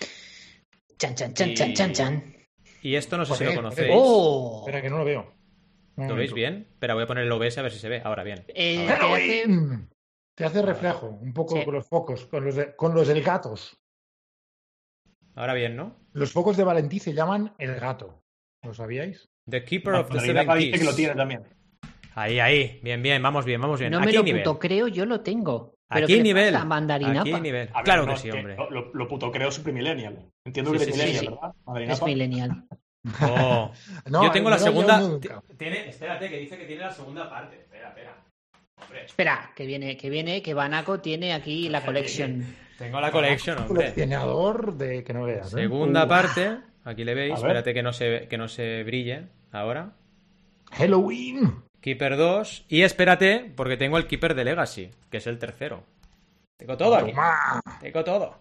Chan, 0.98 1.14
chan, 1.14 1.34
chan, 1.34 1.54
chan, 1.54 1.74
chan, 1.74 1.92
chan. 1.92 2.34
Y 2.82 2.94
esto 2.96 3.16
no 3.16 3.24
sé 3.24 3.34
si 3.36 3.44
lo 3.44 3.54
conocéis. 3.54 3.90
¡Oh! 3.92 4.60
Espera 4.66 4.82
que 4.82 4.90
no 4.90 4.98
lo 4.98 5.04
veo. 5.04 5.32
¿Lo 5.96 6.14
veis 6.14 6.32
bien? 6.32 6.68
Espera, 6.70 6.94
voy 6.94 7.02
a 7.04 7.06
poner 7.06 7.24
el 7.24 7.32
OBS 7.32 7.58
a 7.58 7.62
ver 7.62 7.72
si 7.72 7.78
se 7.78 7.88
ve. 7.88 8.00
Ahora 8.04 8.22
bien. 8.22 8.44
Eh, 8.48 8.86
Ahora. 8.88 8.98
te 8.98 9.04
hace- 9.04 9.42
Halloween. 9.42 9.88
Te 10.36 10.44
hace 10.44 10.62
reflejo, 10.62 11.08
un 11.08 11.32
poco 11.32 11.56
Sí. 11.56 11.64
con 11.64 11.74
los 11.74 11.88
focos, 11.88 12.26
con 12.26 12.44
los, 12.44 12.54
de- 12.54 12.76
con 12.76 12.94
los 12.94 13.08
del 13.08 13.22
gatos. 13.24 13.76
Ahora 15.34 15.54
bien, 15.54 15.76
¿no? 15.76 15.96
Los 16.12 16.32
focos 16.32 16.56
de 16.56 16.64
Valentí 16.64 16.98
se 17.00 17.12
llaman 17.14 17.54
el 17.58 17.74
gato. 17.76 18.22
¿Lo 18.62 18.74
sabíais? 18.74 19.28
The 19.48 19.64
Keeper 19.64 19.94
of 19.94 20.10
the 20.10 20.20
Seven 20.20 20.46
dice 20.58 20.70
que 20.78 20.84
lo 20.84 20.90
Keys. 20.90 20.96
tiene 20.96 21.14
también. 21.14 21.42
Ahí, 22.14 22.38
ahí. 22.40 22.80
Bien, 22.82 23.02
bien. 23.02 23.22
Vamos 23.22 23.44
bien, 23.44 23.60
vamos 23.60 23.78
bien. 23.80 23.92
no 23.92 24.00
me 24.00 24.12
lo 24.12 24.22
nivel. 24.22 24.42
puto 24.42 24.58
creo, 24.58 24.88
yo 24.88 25.06
lo 25.06 25.20
tengo. 25.20 25.74
¿Pero 25.90 26.04
Aquí 26.04 26.16
qué 26.16 26.22
nivel. 26.22 26.52
pasa, 26.52 26.64
mandarina? 26.66 27.20
Aquí 27.22 27.32
hay 27.32 27.40
nivel. 27.40 27.68
A 27.72 27.76
ver, 27.78 27.84
Claro 27.84 28.04
no, 28.06 28.12
que 28.14 28.18
sí, 28.20 28.30
hombre. 28.30 28.56
Lo, 28.56 28.70
lo- 28.70 28.90
lo 28.92 29.08
puto 29.08 29.30
creo 29.32 29.50
Super 29.50 29.72
Millennial. 29.72 30.18
Entiendo 30.44 30.72
Sí, 30.72 30.78
que 30.78 30.84
sí, 30.84 30.90
es 30.90 30.96
Millennial, 30.96 31.20
sí. 31.20 31.26
¿verdad? 31.30 31.54
Mandarina 31.64 31.92
Es 31.94 32.00
pa. 32.00 32.06
millennial. 32.06 32.64
Oh. 33.22 33.70
No, 34.10 34.24
Yo 34.24 34.30
tengo 34.32 34.50
la 34.50 34.58
segunda. 34.58 35.00
Tiene, 35.56 35.88
espérate, 35.88 36.28
que 36.28 36.38
dice 36.38 36.58
que 36.58 36.66
tiene 36.66 36.82
la 36.82 36.90
segunda 36.92 37.30
parte. 37.30 37.56
Espera, 37.56 37.88
espera. 37.88 38.16
Hombre, 38.82 39.04
Espera, 39.06 39.50
que 39.56 39.64
viene, 39.66 39.96
que 39.96 40.10
viene, 40.10 40.42
que 40.42 40.52
Banaco 40.52 41.00
tiene 41.00 41.32
aquí 41.32 41.68
la 41.70 41.82
collection. 41.84 42.44
tengo 42.76 43.00
la 43.00 43.10
collection, 43.10 43.56
hombre. 43.58 43.92
Coleccionador 43.92 44.74
de 44.76 45.04
que 45.04 45.14
no 45.14 45.24
veas. 45.24 45.46
¿eh? 45.54 45.56
Segunda 45.62 46.04
Uh. 46.04 46.08
parte. 46.08 46.58
Aquí 46.84 47.04
le 47.04 47.14
veis. 47.14 47.32
A. 47.34 47.36
Espérate 47.36 47.72
que 47.72 47.82
no 47.82 47.92
se, 47.94 48.26
que 48.28 48.36
no 48.36 48.48
se 48.48 48.82
brille. 48.84 49.28
Ahora. 49.52 49.92
Halloween. 50.72 51.62
Keeper 51.80 52.16
2. 52.16 52.66
Y 52.68 52.82
espérate, 52.82 53.52
porque 53.56 53.76
tengo 53.76 53.98
el 53.98 54.06
Keeper 54.06 54.34
de 54.34 54.44
Legacy, 54.44 54.90
que 55.10 55.18
es 55.18 55.26
el 55.26 55.38
tercero. 55.38 55.82
Tengo 56.56 56.76
todo 56.76 56.96
aquí. 56.96 57.12
Tengo 57.80 58.04
todo. 58.04 58.36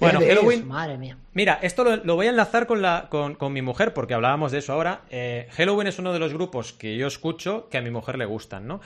Bueno? 0.00 0.20
Halloween. 0.20 0.66
Madre 0.66 0.98
mía. 0.98 1.16
Mira, 1.32 1.58
esto 1.62 1.84
lo, 1.84 1.96
lo 1.96 2.16
voy 2.16 2.26
a 2.26 2.30
enlazar 2.30 2.66
con, 2.66 2.82
la, 2.82 3.06
con, 3.10 3.34
con 3.36 3.52
mi 3.52 3.62
mujer, 3.62 3.94
porque 3.94 4.14
hablábamos 4.14 4.52
de 4.52 4.58
eso 4.58 4.72
ahora. 4.72 5.02
Eh, 5.10 5.48
Halloween 5.52 5.86
es 5.86 5.98
uno 5.98 6.12
de 6.12 6.18
los 6.18 6.32
grupos 6.32 6.72
que 6.72 6.96
yo 6.96 7.06
escucho 7.06 7.68
que 7.70 7.78
a 7.78 7.82
mi 7.82 7.90
mujer 7.90 8.18
le 8.18 8.24
gustan, 8.24 8.66
¿no? 8.66 8.80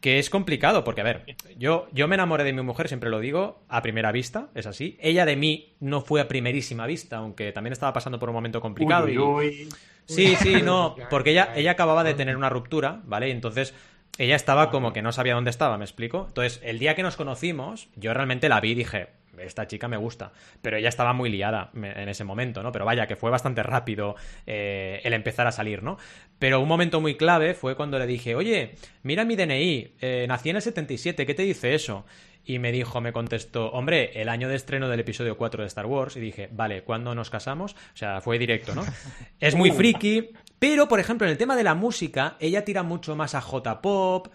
Que 0.00 0.18
es 0.18 0.30
complicado, 0.30 0.84
porque 0.84 1.00
a 1.00 1.04
ver, 1.04 1.36
yo, 1.56 1.88
yo 1.92 2.06
me 2.06 2.14
enamoré 2.14 2.44
de 2.44 2.52
mi 2.52 2.62
mujer, 2.62 2.86
siempre 2.88 3.10
lo 3.10 3.18
digo, 3.18 3.62
a 3.68 3.82
primera 3.82 4.12
vista, 4.12 4.48
es 4.54 4.66
así. 4.66 4.96
Ella 5.00 5.24
de 5.24 5.36
mí 5.36 5.74
no 5.80 6.00
fue 6.00 6.20
a 6.20 6.28
primerísima 6.28 6.86
vista, 6.86 7.16
aunque 7.16 7.52
también 7.52 7.72
estaba 7.72 7.92
pasando 7.92 8.18
por 8.18 8.28
un 8.28 8.34
momento 8.34 8.60
complicado. 8.60 9.06
Uy, 9.06 9.18
uy. 9.18 9.68
Sí, 10.08 10.36
sí, 10.36 10.62
no, 10.62 10.96
porque 11.10 11.30
ella, 11.30 11.52
ella 11.54 11.72
acababa 11.72 12.02
de 12.02 12.12
ya. 12.12 12.16
tener 12.16 12.36
una 12.36 12.48
ruptura, 12.48 13.00
¿vale? 13.04 13.28
Y 13.28 13.32
entonces 13.32 13.74
ella 14.18 14.36
estaba 14.36 14.70
como 14.70 14.92
que 14.92 15.02
no 15.02 15.12
sabía 15.12 15.34
dónde 15.34 15.50
estaba, 15.50 15.78
¿me 15.78 15.84
explico? 15.84 16.26
Entonces, 16.28 16.60
el 16.64 16.78
día 16.78 16.94
que 16.94 17.02
nos 17.02 17.16
conocimos, 17.16 17.88
yo 17.94 18.12
realmente 18.14 18.48
la 18.48 18.60
vi 18.60 18.72
y 18.72 18.74
dije, 18.74 19.08
esta 19.38 19.66
chica 19.66 19.86
me 19.86 19.96
gusta, 19.96 20.32
pero 20.62 20.76
ella 20.76 20.88
estaba 20.88 21.12
muy 21.12 21.30
liada 21.30 21.70
en 21.74 22.08
ese 22.08 22.24
momento, 22.24 22.62
¿no? 22.62 22.72
Pero 22.72 22.84
vaya, 22.84 23.06
que 23.06 23.16
fue 23.16 23.30
bastante 23.30 23.62
rápido 23.62 24.16
eh, 24.46 25.00
el 25.04 25.12
empezar 25.12 25.46
a 25.46 25.52
salir, 25.52 25.82
¿no? 25.82 25.98
Pero 26.38 26.60
un 26.60 26.68
momento 26.68 27.00
muy 27.00 27.16
clave 27.16 27.54
fue 27.54 27.76
cuando 27.76 27.98
le 27.98 28.06
dije, 28.06 28.34
oye, 28.34 28.74
mira 29.02 29.24
mi 29.24 29.36
DNI, 29.36 29.94
eh, 30.00 30.26
nací 30.28 30.50
en 30.50 30.56
el 30.56 30.62
77, 30.62 31.26
¿qué 31.26 31.34
te 31.34 31.42
dice 31.42 31.74
eso? 31.74 32.04
Y 32.48 32.58
me 32.58 32.72
dijo, 32.72 33.02
me 33.02 33.12
contestó, 33.12 33.66
hombre, 33.72 34.10
el 34.22 34.30
año 34.30 34.48
de 34.48 34.56
estreno 34.56 34.88
del 34.88 35.00
episodio 35.00 35.36
4 35.36 35.62
de 35.62 35.66
Star 35.66 35.84
Wars. 35.84 36.16
Y 36.16 36.20
dije, 36.20 36.48
vale, 36.50 36.82
¿cuándo 36.82 37.14
nos 37.14 37.28
casamos? 37.28 37.74
O 37.74 37.96
sea, 37.96 38.22
fue 38.22 38.38
directo, 38.38 38.74
¿no? 38.74 38.86
Es 39.38 39.54
muy 39.54 39.70
friki, 39.70 40.30
pero, 40.58 40.88
por 40.88 40.98
ejemplo, 40.98 41.26
en 41.26 41.32
el 41.32 41.36
tema 41.36 41.56
de 41.56 41.62
la 41.62 41.74
música, 41.74 42.36
ella 42.40 42.64
tira 42.64 42.82
mucho 42.82 43.14
más 43.16 43.34
a 43.34 43.42
J-pop, 43.42 44.28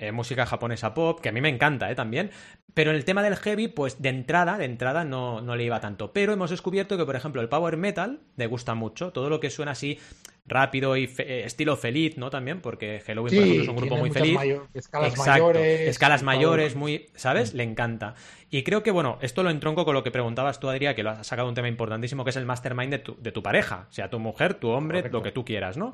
eh, 0.00 0.12
música 0.12 0.46
japonesa 0.46 0.94
pop, 0.94 1.20
que 1.20 1.28
a 1.28 1.32
mí 1.32 1.40
me 1.40 1.48
encanta, 1.48 1.90
¿eh? 1.90 1.94
También. 1.94 2.30
Pero 2.74 2.90
en 2.90 2.96
el 2.96 3.04
tema 3.04 3.22
del 3.22 3.36
heavy, 3.36 3.68
pues 3.68 4.00
de 4.00 4.08
entrada, 4.08 4.56
de 4.58 4.64
entrada 4.64 5.04
no, 5.04 5.40
no 5.40 5.56
le 5.56 5.64
iba 5.64 5.80
tanto. 5.80 6.12
Pero 6.12 6.32
hemos 6.32 6.50
descubierto 6.50 6.96
que, 6.96 7.04
por 7.04 7.16
ejemplo, 7.16 7.40
el 7.40 7.48
power 7.48 7.76
metal 7.76 8.20
le 8.36 8.46
gusta 8.46 8.74
mucho. 8.74 9.10
Todo 9.12 9.28
lo 9.28 9.40
que 9.40 9.50
suena 9.50 9.72
así 9.72 9.98
rápido 10.46 10.96
y 10.96 11.06
fe- 11.06 11.40
eh, 11.40 11.44
estilo 11.44 11.76
feliz, 11.76 12.16
¿no? 12.16 12.30
También, 12.30 12.60
porque 12.60 13.00
Halloween, 13.06 13.34
por 13.34 13.42
ejemplo, 13.44 13.62
es 13.62 13.68
un 13.68 13.76
grupo 13.76 13.96
muy 13.96 14.10
feliz. 14.10 14.38
escalas 14.74 15.10
Exacto, 15.12 15.30
mayores. 15.44 15.80
escalas 15.88 16.22
mayores, 16.22 16.74
muy, 16.76 17.06
¿sabes? 17.14 17.54
Le 17.54 17.62
encanta. 17.62 18.14
Y 18.50 18.62
creo 18.64 18.82
que, 18.82 18.90
bueno, 18.90 19.18
esto 19.20 19.42
lo 19.44 19.50
entronco 19.50 19.84
con 19.84 19.94
lo 19.94 20.02
que 20.02 20.10
preguntabas 20.10 20.58
tú, 20.58 20.68
Adrián, 20.68 20.94
que 20.96 21.02
lo 21.04 21.10
has 21.10 21.26
sacado 21.26 21.48
un 21.48 21.54
tema 21.54 21.68
importantísimo, 21.68 22.24
que 22.24 22.30
es 22.30 22.36
el 22.36 22.46
mastermind 22.46 22.90
de 22.90 22.98
tu, 22.98 23.16
de 23.20 23.30
tu 23.30 23.42
pareja, 23.44 23.86
sea 23.90 24.10
tu 24.10 24.18
mujer, 24.18 24.54
tu 24.54 24.70
hombre, 24.70 24.98
Correcto. 25.00 25.18
lo 25.18 25.22
que 25.22 25.30
tú 25.32 25.44
quieras, 25.44 25.76
¿no? 25.76 25.92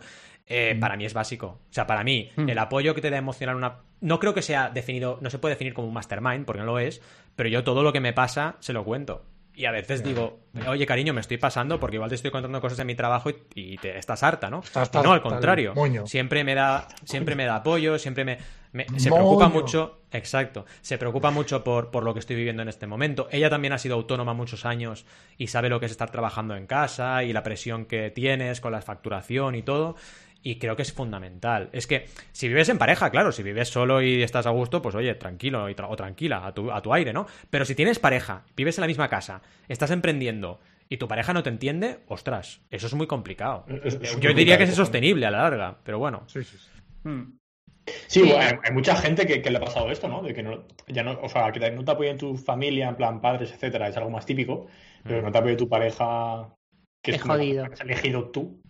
Eh, 0.48 0.76
Para 0.80 0.96
mí 0.96 1.04
es 1.04 1.12
básico. 1.14 1.58
O 1.68 1.72
sea, 1.72 1.86
para 1.86 2.04
mí, 2.04 2.30
Mm. 2.36 2.48
el 2.50 2.58
apoyo 2.58 2.94
que 2.94 3.00
te 3.00 3.10
da 3.10 3.16
emocional 3.18 3.56
una... 3.56 3.78
No 4.00 4.20
creo 4.20 4.32
que 4.34 4.42
sea 4.42 4.70
definido, 4.70 5.18
no 5.20 5.30
se 5.30 5.38
puede 5.38 5.54
definir 5.54 5.74
como 5.74 5.88
un 5.88 5.94
mastermind, 5.94 6.44
porque 6.44 6.60
no 6.60 6.66
lo 6.66 6.78
es, 6.78 7.00
pero 7.34 7.48
yo 7.48 7.64
todo 7.64 7.82
lo 7.82 7.92
que 7.92 8.00
me 8.00 8.12
pasa 8.12 8.56
se 8.60 8.72
lo 8.72 8.84
cuento. 8.84 9.24
Y 9.54 9.64
a 9.64 9.70
veces 9.70 10.04
digo, 10.04 10.40
oye 10.68 10.84
cariño, 10.84 11.14
me 11.14 11.22
estoy 11.22 11.38
pasando 11.38 11.80
porque 11.80 11.96
igual 11.96 12.10
te 12.10 12.14
estoy 12.16 12.30
contando 12.30 12.60
cosas 12.60 12.76
de 12.76 12.84
mi 12.84 12.94
trabajo 12.94 13.30
y, 13.30 13.36
y 13.54 13.78
te 13.78 13.96
estás 13.96 14.22
harta, 14.22 14.50
¿no? 14.50 14.60
Estás- 14.60 14.90
Y 14.92 14.98
no, 14.98 15.12
al 15.12 15.16
estás 15.16 15.32
contrario. 15.32 15.72
Siempre 16.06 16.44
me 16.44 16.54
da, 16.54 16.86
siempre 17.04 17.34
me 17.34 17.46
da 17.46 17.56
apoyo, 17.56 17.98
siempre 17.98 18.26
me, 18.26 18.36
me- 18.72 18.84
se 19.00 19.10
preocupa 19.10 19.48
mucho, 19.48 20.02
exacto, 20.12 20.66
se 20.82 20.98
preocupa 20.98 21.30
mucho 21.30 21.64
por, 21.64 21.90
por 21.90 22.04
lo 22.04 22.12
que 22.12 22.20
estoy 22.20 22.36
viviendo 22.36 22.60
en 22.60 22.68
este 22.68 22.86
momento. 22.86 23.28
Ella 23.32 23.48
también 23.48 23.72
ha 23.72 23.78
sido 23.78 23.94
autónoma 23.94 24.34
muchos 24.34 24.66
años 24.66 25.06
y 25.38 25.46
sabe 25.46 25.70
lo 25.70 25.80
que 25.80 25.86
es 25.86 25.92
estar 25.92 26.10
trabajando 26.10 26.54
en 26.54 26.66
casa 26.66 27.24
y 27.24 27.32
la 27.32 27.42
presión 27.42 27.86
que 27.86 28.10
tienes 28.10 28.60
con 28.60 28.72
la 28.72 28.82
facturación 28.82 29.54
y 29.54 29.62
todo. 29.62 29.96
Y 30.48 30.58
creo 30.60 30.76
que 30.76 30.82
es 30.82 30.92
fundamental. 30.92 31.70
Es 31.72 31.88
que 31.88 32.06
si 32.30 32.46
vives 32.46 32.68
en 32.68 32.78
pareja, 32.78 33.10
claro, 33.10 33.32
si 33.32 33.42
vives 33.42 33.68
solo 33.68 34.00
y 34.00 34.22
estás 34.22 34.46
a 34.46 34.50
gusto, 34.50 34.80
pues 34.80 34.94
oye, 34.94 35.12
tranquilo 35.16 35.68
y 35.68 35.74
tra- 35.74 35.88
o 35.90 35.96
tranquila, 35.96 36.46
a 36.46 36.54
tu, 36.54 36.70
a 36.70 36.80
tu 36.82 36.94
aire, 36.94 37.12
¿no? 37.12 37.26
Pero 37.50 37.64
si 37.64 37.74
tienes 37.74 37.98
pareja, 37.98 38.44
vives 38.56 38.78
en 38.78 38.82
la 38.82 38.86
misma 38.86 39.08
casa, 39.08 39.42
estás 39.66 39.90
emprendiendo 39.90 40.60
y 40.88 40.98
tu 40.98 41.08
pareja 41.08 41.32
no 41.32 41.42
te 41.42 41.50
entiende, 41.50 41.98
ostras, 42.06 42.60
eso 42.70 42.86
es 42.86 42.94
muy 42.94 43.08
complicado. 43.08 43.64
Es- 43.82 43.94
es 44.00 44.20
Yo 44.20 44.32
diría 44.34 44.56
que 44.56 44.62
es 44.64 44.74
sostenible 44.76 45.26
a 45.26 45.32
la 45.32 45.38
larga, 45.42 45.78
pero 45.82 45.98
bueno. 45.98 46.22
Sí, 46.28 46.44
sí, 46.44 46.56
sí. 46.58 46.70
Mm. 47.08 47.38
Bueno, 48.14 48.38
hay, 48.38 48.52
hay 48.62 48.72
mucha 48.72 48.94
gente 48.94 49.26
que, 49.26 49.42
que 49.42 49.50
le 49.50 49.56
ha 49.58 49.60
pasado 49.60 49.90
esto, 49.90 50.06
¿no? 50.06 50.22
De 50.22 50.32
que 50.32 50.44
no, 50.44 50.64
ya 50.86 51.02
no, 51.02 51.18
o 51.22 51.28
sea, 51.28 51.50
que 51.50 51.72
no 51.72 51.84
te 51.84 51.90
apoyen 51.90 52.18
tu 52.18 52.36
familia, 52.36 52.88
en 52.88 52.94
plan 52.94 53.20
padres, 53.20 53.50
etcétera, 53.52 53.88
es 53.88 53.96
algo 53.96 54.10
más 54.10 54.24
típico, 54.26 54.68
pero 55.02 55.22
Mm. 55.22 55.24
no 55.24 55.32
te 55.32 55.38
apoye 55.38 55.56
tu 55.56 55.68
pareja, 55.68 56.54
que 57.02 57.10
es 57.10 57.20
como 57.20 57.34
la 57.34 57.40
jodido. 57.42 57.64
que 57.66 57.72
has 57.74 57.80
elegido 57.80 58.30
tú, 58.30 58.60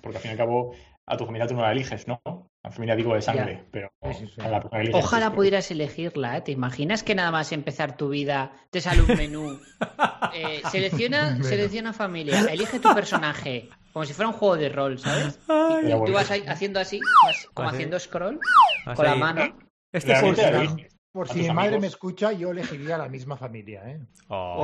porque 0.00 0.18
al 0.18 0.22
fin 0.22 0.30
y 0.30 0.32
al 0.32 0.38
cabo 0.38 0.74
a 1.06 1.16
tu 1.16 1.24
familia 1.26 1.46
tú 1.46 1.54
no 1.54 1.62
la 1.62 1.72
eliges, 1.72 2.06
¿no? 2.08 2.20
A 2.62 2.70
familia 2.70 2.96
digo 2.96 3.14
de 3.14 3.20
sangre, 3.22 3.54
Ya. 3.56 3.64
pero 3.70 3.90
Sí, 4.12 4.14
sí, 4.26 4.32
sí. 4.34 4.40
a 4.40 4.48
la 4.48 4.60
persona 4.60 4.80
que 4.80 4.84
eliges 4.88 5.04
Ojalá 5.04 5.28
tú. 5.30 5.36
pudieras 5.36 5.70
elegirla, 5.70 6.38
¿eh? 6.38 6.40
¿Te 6.40 6.52
imaginas 6.52 7.02
que 7.02 7.14
nada 7.14 7.30
más 7.30 7.52
empezar 7.52 7.96
tu 7.96 8.08
vida 8.08 8.52
te 8.70 8.80
sale 8.80 9.02
un 9.02 9.16
menú? 9.16 9.60
Eh, 10.36 10.62
selecciona, 10.70 11.40
selecciona 11.44 11.92
familia, 11.92 12.40
elige 12.50 12.80
tu 12.80 12.92
personaje, 12.92 13.68
como 13.92 14.04
si 14.04 14.12
fuera 14.14 14.28
un 14.30 14.34
juego 14.34 14.56
de 14.56 14.68
rol, 14.68 14.98
¿sabes? 14.98 15.38
Y, 15.48 15.90
tú 15.92 15.98
bonito. 15.98 16.12
vas 16.12 16.30
ahí 16.32 16.42
haciendo 16.48 16.80
así, 16.80 16.98
vas 17.26 17.46
como 17.54 17.68
Así. 17.68 17.76
haciendo 17.76 18.00
scroll 18.00 18.40
Vas 18.86 18.96
con 18.96 19.04
la 19.06 19.14
mano. 19.14 19.56
Este 19.92 20.12
es 20.12 20.20
Realmente 20.20 20.44
el- 20.44 20.52
la 20.52 20.58
por- 20.58 20.66
eliges. 20.72 20.94
Por 21.12 21.30
A 21.30 21.32
si 21.32 21.38
mi 21.42 21.50
madre 21.50 21.78
me 21.78 21.86
escucha, 21.86 22.32
yo 22.32 22.50
elegiría 22.50 22.98
la 22.98 23.08
misma 23.08 23.36
familia, 23.36 23.82
¿eh? 23.88 24.00
Oh, 24.26 24.56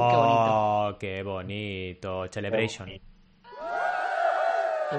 Oh, 0.00 0.08
qué 0.08 0.16
bonito. 0.16 0.98
qué 0.98 1.22
bonito. 1.22 2.32
Celebration. 2.32 2.88
Oh. 3.60 4.07
Ay, 4.90 4.98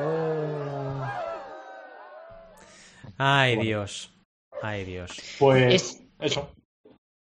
Bueno. 3.56 3.64
Dios. 3.64 4.14
Ay, 4.62 4.86
Dios. 4.86 5.12
Pues 5.40 5.74
Es- 5.74 6.04
eso. 6.20 6.52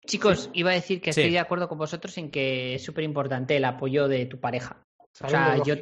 Chicos, 0.07 0.51
iba 0.53 0.71
a 0.71 0.75
decir 0.75 1.01
que 1.01 1.13
Sí. 1.13 1.21
estoy 1.21 1.33
de 1.33 1.39
acuerdo 1.41 1.69
con 1.69 1.79
vosotros 1.79 2.17
en 2.19 2.31
que 2.31 2.77
es 2.77 2.85
súper 2.85 3.05
importante 3.05 3.57
el 3.57 3.65
apoyo 3.65 4.09
de 4.09 4.27
tu 4.27 4.39
pareja. 4.39 4.83
O 5.25 5.29
sea, 5.29 5.57
yo, 5.65 5.75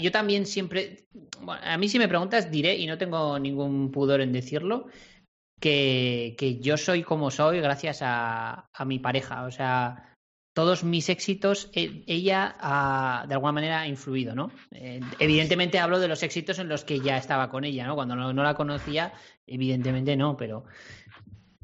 yo 0.00 0.12
también 0.12 0.44
siempre, 0.44 1.04
bueno, 1.40 1.60
a 1.64 1.78
mí 1.78 1.88
si 1.88 1.98
me 1.98 2.08
preguntas 2.08 2.50
diré, 2.50 2.76
y 2.76 2.86
no 2.86 2.98
tengo 2.98 3.38
ningún 3.38 3.90
pudor 3.92 4.20
en 4.20 4.32
decirlo, 4.32 4.88
que, 5.60 6.34
que 6.36 6.58
yo 6.58 6.76
soy 6.76 7.02
como 7.02 7.30
soy 7.30 7.60
gracias 7.60 8.00
a, 8.02 8.66
a 8.74 8.84
mi 8.84 8.98
pareja. 8.98 9.44
O 9.44 9.50
sea, 9.50 10.15
todos 10.56 10.84
mis 10.84 11.10
éxitos, 11.10 11.68
e- 11.74 12.02
ella 12.06 12.56
ha, 12.58 13.26
de 13.28 13.34
alguna 13.34 13.52
manera 13.52 13.80
ha 13.80 13.86
influido, 13.86 14.34
¿no? 14.34 14.50
Eh, 14.72 15.00
evidentemente 15.18 15.78
hablo 15.78 16.00
de 16.00 16.08
los 16.08 16.22
éxitos 16.22 16.58
en 16.58 16.66
los 16.66 16.82
que 16.82 16.98
ya 17.00 17.18
estaba 17.18 17.50
con 17.50 17.64
ella, 17.64 17.86
¿no? 17.86 17.94
Cuando 17.94 18.16
no 18.16 18.42
la 18.42 18.54
conocía, 18.54 19.12
evidentemente 19.46 20.16
no, 20.16 20.34
pero... 20.34 20.64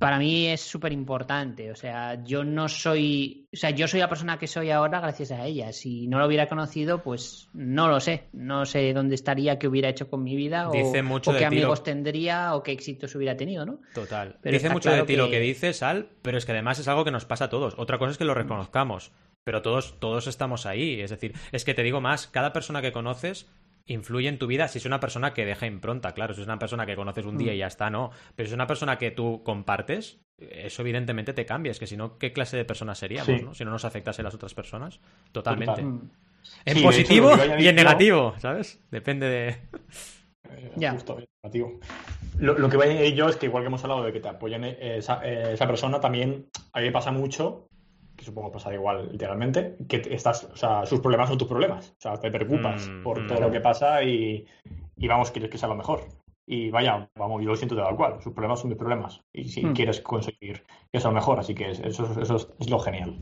para 0.02 0.18
mí 0.18 0.48
es 0.48 0.60
súper 0.60 0.92
importante. 0.92 1.70
O 1.70 1.74
sea, 1.74 2.22
yo 2.24 2.44
no 2.44 2.68
soy. 2.68 3.46
O 3.52 3.56
sea, 3.56 3.70
yo 3.70 3.88
soy 3.88 4.00
la 4.00 4.08
persona 4.08 4.38
que 4.38 4.46
soy 4.46 4.70
ahora 4.70 5.00
gracias 5.00 5.30
a 5.32 5.44
ella. 5.46 5.72
Si 5.72 6.06
no 6.08 6.18
lo 6.18 6.26
hubiera 6.26 6.46
conocido, 6.48 7.02
pues 7.02 7.48
no 7.54 7.88
lo 7.88 8.00
sé. 8.00 8.24
No 8.32 8.66
sé 8.66 8.92
dónde 8.92 9.14
estaría, 9.14 9.58
qué 9.58 9.68
hubiera 9.68 9.88
hecho 9.88 10.10
con 10.10 10.22
mi 10.22 10.36
vida, 10.36 10.68
o, 10.68 10.72
Dice 10.72 11.02
mucho 11.02 11.30
o 11.30 11.34
qué 11.34 11.40
lo- 11.42 11.46
amigos 11.46 11.82
tendría, 11.82 12.54
o 12.54 12.62
qué 12.62 12.72
éxitos 12.72 13.14
hubiera 13.14 13.36
tenido, 13.36 13.64
¿no? 13.64 13.80
Total. 13.94 14.36
Pero 14.42 14.54
Dice 14.54 14.68
mucho 14.70 14.88
claro 14.90 15.02
de 15.04 15.06
ti 15.06 15.16
lo 15.16 15.26
que- 15.26 15.32
que 15.32 15.40
dices, 15.40 15.82
Al, 15.82 16.08
pero 16.22 16.38
es 16.38 16.44
que 16.46 16.52
además 16.52 16.78
es 16.78 16.88
algo 16.88 17.04
que 17.04 17.10
nos 17.10 17.24
pasa 17.24 17.44
a 17.46 17.48
todos. 17.48 17.74
Otra 17.78 17.98
cosa 17.98 18.10
es 18.12 18.18
que 18.18 18.24
lo 18.24 18.34
reconozcamos, 18.34 19.12
pero 19.44 19.62
todos, 19.62 19.98
todos 20.00 20.26
estamos 20.26 20.66
ahí. 20.66 21.00
Es 21.00 21.10
decir, 21.10 21.34
es 21.52 21.64
que 21.64 21.74
te 21.74 21.82
digo 21.82 22.00
más, 22.00 22.26
cada 22.26 22.52
persona 22.52 22.82
que 22.82 22.92
conoces 22.92 23.48
influye 23.86 24.28
en 24.28 24.38
tu 24.38 24.46
vida 24.46 24.68
si 24.68 24.78
es 24.78 24.84
una 24.86 25.00
persona 25.00 25.34
que 25.34 25.44
deja 25.44 25.66
impronta, 25.66 26.12
claro, 26.12 26.34
si 26.34 26.40
es 26.40 26.46
una 26.46 26.58
persona 26.58 26.86
que 26.86 26.94
conoces 26.96 27.24
un 27.26 27.34
Mm. 27.34 27.38
día 27.38 27.54
y 27.54 27.58
ya 27.58 27.66
está, 27.66 27.90
no. 27.90 28.10
Pero 28.36 28.46
si 28.46 28.52
es 28.52 28.54
una 28.54 28.66
persona 28.66 28.96
que 28.98 29.10
tú 29.10 29.42
compartes, 29.44 30.20
eso 30.38 30.82
evidentemente 30.82 31.32
te 31.32 31.44
cambia. 31.46 31.70
Es 31.72 31.78
que 31.78 31.86
si 31.86 31.96
no, 31.96 32.18
¿qué 32.18 32.32
clase 32.32 32.56
de 32.56 32.64
personas 32.64 32.98
seríamos, 32.98 33.26
Sí. 33.38 33.44
no? 33.44 33.54
Si 33.54 33.64
no 33.64 33.70
nos 33.70 33.84
afectase 33.84 34.22
a 34.22 34.24
las 34.24 34.34
otras 34.34 34.54
personas. 34.54 35.00
Totalmente. 35.32 35.82
Total. 35.82 35.86
Mm. 35.86 36.10
En 36.64 36.76
Sí, 36.76 36.82
positivo 36.82 37.32
hecho, 37.34 37.58
y 37.58 37.68
en 37.68 37.76
negativo, 37.76 38.34
¿sabes? 38.38 38.80
Depende 38.90 39.28
de... 39.28 39.56
Ya. 40.76 40.92
justo, 40.92 41.18
negativo. 41.42 41.78
Lo, 42.38 42.58
lo 42.58 42.68
que 42.68 42.76
voy 42.76 42.88
a 42.88 42.90
añadir 42.90 43.14
yo 43.14 43.28
es 43.28 43.36
que 43.36 43.46
igual 43.46 43.62
que 43.62 43.68
hemos 43.68 43.82
hablado 43.84 44.02
de 44.04 44.12
que 44.12 44.20
te 44.20 44.28
apoyen 44.28 44.64
eh, 44.64 44.96
esa, 44.98 45.20
eh, 45.24 45.52
esa 45.54 45.66
persona, 45.66 46.00
también 46.00 46.46
a 46.72 46.80
mí 46.80 46.86
me 46.86 46.92
pasa 46.92 47.12
mucho, 47.12 47.68
que 48.22 48.26
supongo 48.26 48.48
que 48.50 48.54
pasará 48.54 48.76
igual 48.76 49.08
literalmente, 49.10 49.76
que 49.88 49.98
te- 49.98 50.14
estás, 50.14 50.44
o 50.44 50.56
sea, 50.56 50.86
sus 50.86 51.00
problemas 51.00 51.28
son 51.28 51.38
tus 51.38 51.48
problemas. 51.48 51.90
O 51.98 52.00
sea, 52.00 52.16
te 52.18 52.30
preocupas 52.30 52.88
Mm, 52.88 53.02
por 53.02 53.20
mm. 53.20 53.26
todo 53.26 53.40
lo 53.40 53.50
que 53.50 53.60
pasa 53.60 54.02
y, 54.02 54.46
y 54.96 55.08
vamos, 55.08 55.30
quieres 55.32 55.50
que 55.50 55.58
sea 55.58 55.68
lo 55.68 55.74
mejor. 55.74 56.00
Y 56.46 56.70
vaya, 56.70 57.08
vamos, 57.16 57.42
yo 57.42 57.48
lo 57.50 57.56
siento 57.56 57.74
de 57.74 57.82
tal 57.82 57.96
cual, 57.96 58.20
sus 58.22 58.32
problemas 58.32 58.60
son 58.60 58.70
mis 58.70 58.78
problemas. 58.78 59.20
Y 59.32 59.44
si 59.44 59.64
Mm. 59.64 59.74
quieres 59.74 60.00
conseguir 60.00 60.62
que 60.92 61.00
sea 61.00 61.10
lo 61.10 61.14
mejor, 61.16 61.40
así 61.40 61.54
que 61.54 61.70
eso, 61.70 61.82
eso, 61.84 62.20
eso 62.20 62.36
es, 62.36 62.48
es 62.60 62.70
lo 62.70 62.78
genial. 62.78 63.20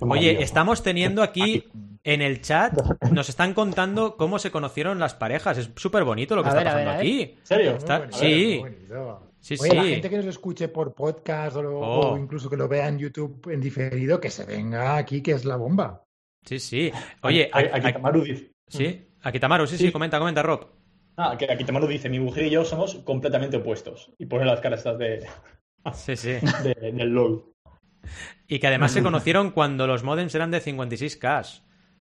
Oye, 0.00 0.42
estamos 0.42 0.82
teniendo 0.82 1.22
aquí 1.22 1.64
en 2.04 2.22
el 2.22 2.40
chat, 2.40 2.72
nos 3.12 3.28
están 3.28 3.52
contando 3.52 4.16
cómo 4.16 4.38
se 4.38 4.50
conocieron 4.50 4.98
las 4.98 5.14
parejas. 5.14 5.58
Es 5.58 5.70
súper 5.76 6.04
bonito 6.04 6.36
lo 6.36 6.42
que 6.42 6.48
A 6.48 6.52
está 6.52 6.62
ver, 6.62 6.72
pasando 6.72 6.90
ver. 6.90 7.00
aquí. 7.00 7.22
¿En 7.38 7.46
serio? 7.46 7.70
Está- 7.76 7.98
Muy 7.98 8.58
bonito, 8.58 9.27
sí. 9.40 9.56
Sí, 9.56 9.62
Oye, 9.68 9.74
la 9.74 9.82
sí. 9.84 9.90
gente 9.90 10.10
que 10.10 10.16
nos 10.16 10.26
escuche 10.26 10.68
por 10.68 10.94
podcast 10.94 11.56
o, 11.56 11.62
lo- 11.62 11.78
Oh. 11.80 12.12
o 12.14 12.18
incluso 12.18 12.48
que 12.50 12.56
lo 12.56 12.68
vea 12.68 12.88
en 12.88 12.98
YouTube 12.98 13.50
en 13.52 13.60
diferido, 13.60 14.20
que 14.20 14.30
se 14.30 14.44
venga 14.44 14.96
aquí, 14.96 15.22
que 15.22 15.32
es 15.32 15.44
la 15.44 15.56
bomba. 15.56 16.04
Sí, 16.44 16.58
sí. 16.58 16.90
Oye, 17.22 17.50
aquí, 17.52 17.68
aquí, 17.72 17.92
Tamaru 17.92 18.22
dice. 18.22 18.52
sí, 18.68 19.08
aquí 19.22 19.40
Tamaru, 19.40 19.66
sí, 19.66 19.76
sí, 19.76 19.86
Sí. 19.86 19.92
comenta, 19.92 20.18
comenta, 20.18 20.42
Rob. 20.42 20.66
Ah, 21.16 21.36
que 21.36 21.50
aquí 21.50 21.64
Tamaru 21.64 21.86
dice, 21.88 22.08
mi 22.08 22.20
mujer 22.20 22.46
y 22.46 22.50
yo 22.50 22.64
somos 22.64 22.94
completamente 23.04 23.56
opuestos. 23.56 24.12
Y 24.18 24.26
pone 24.26 24.44
las 24.44 24.60
caras 24.60 24.80
estas 24.80 24.98
de, 24.98 25.26
Sí, 25.94 26.16
sí. 26.16 26.28
de- 26.62 26.92
del 26.92 27.08
LOL. 27.08 27.52
Y 28.46 28.60
que 28.60 28.66
además 28.68 28.92
se 28.92 29.02
conocieron 29.02 29.50
cuando 29.50 29.86
los 29.86 30.04
modems 30.04 30.34
eran 30.34 30.50
de 30.50 30.60
56K. 30.60 31.62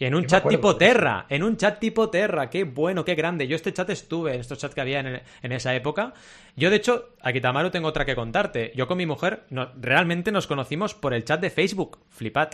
Y 0.01 0.07
en 0.07 0.15
un 0.15 0.25
chat 0.27 0.41
acuerdo 0.41 0.59
tipo. 0.59 0.77
Terra, 0.77 1.27
en 1.29 1.43
un 1.43 1.57
chat 1.59 1.79
tipo 1.79 2.09
Terra, 2.09 2.49
qué 2.49 2.65
bueno, 2.65 3.05
qué 3.05 3.15
grande. 3.15 3.47
Yo 3.47 3.55
este 3.55 3.73
chat 3.73 3.91
estuve, 3.91 4.35
en 4.35 4.41
estos 4.41 4.59
chats 4.59 4.75
que 4.75 4.81
había 4.81 5.01
en, 5.01 5.21
en 5.43 5.53
esa 5.53 5.75
época. 5.75 6.15
Yo, 6.57 6.71
de 6.71 6.77
hecho, 6.77 7.11
aquí 7.21 7.41
Tamaru 7.43 7.71
tengo 7.71 7.87
otra 7.87 8.07
que 8.07 8.17
contarte. 8.17 8.73
Yo 8.75 8.89
con 8.89 8.97
mi 8.97 9.05
mujer 9.05 9.45
no- 9.51 9.71
realmente 9.79 10.33
nos 10.33 10.47
conocimos 10.47 10.95
por 10.95 11.13
el 11.13 11.25
chat 11.25 11.41
de 11.41 11.51
Facebook, 11.51 11.99
flipad. 12.09 12.49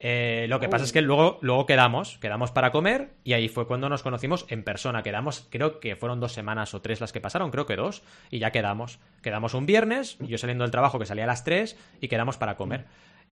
Eh, 0.00 0.46
lo 0.48 0.60
que 0.60 0.68
pasa 0.68 0.84
es 0.84 0.92
que 0.92 1.00
luego, 1.00 1.38
luego 1.42 1.66
quedamos, 1.66 2.18
quedamos 2.18 2.52
para 2.52 2.70
comer 2.70 3.10
y 3.24 3.32
ahí 3.32 3.48
fue 3.48 3.66
cuando 3.66 3.88
nos 3.88 4.02
conocimos 4.02 4.44
en 4.48 4.62
persona. 4.62 5.02
Quedamos, 5.02 5.46
creo 5.50 5.80
que 5.80 5.96
fueron 5.96 6.20
dos 6.20 6.32
semanas 6.32 6.74
o 6.74 6.80
tres 6.80 7.00
las 7.00 7.12
que 7.12 7.20
pasaron, 7.20 7.50
creo 7.50 7.66
que 7.66 7.74
dos, 7.76 8.02
y 8.30 8.38
ya 8.40 8.52
quedamos. 8.52 9.00
Quedamos 9.22 9.54
un 9.54 9.66
viernes, 9.66 10.16
yo 10.20 10.38
saliendo 10.38 10.62
del 10.62 10.70
trabajo 10.70 10.98
que 11.00 11.06
salía 11.06 11.24
a 11.24 11.28
las 11.28 11.42
tres 11.44 11.76
y 12.00 12.06
quedamos 12.08 12.36
para 12.36 12.56
comer. 12.56 12.84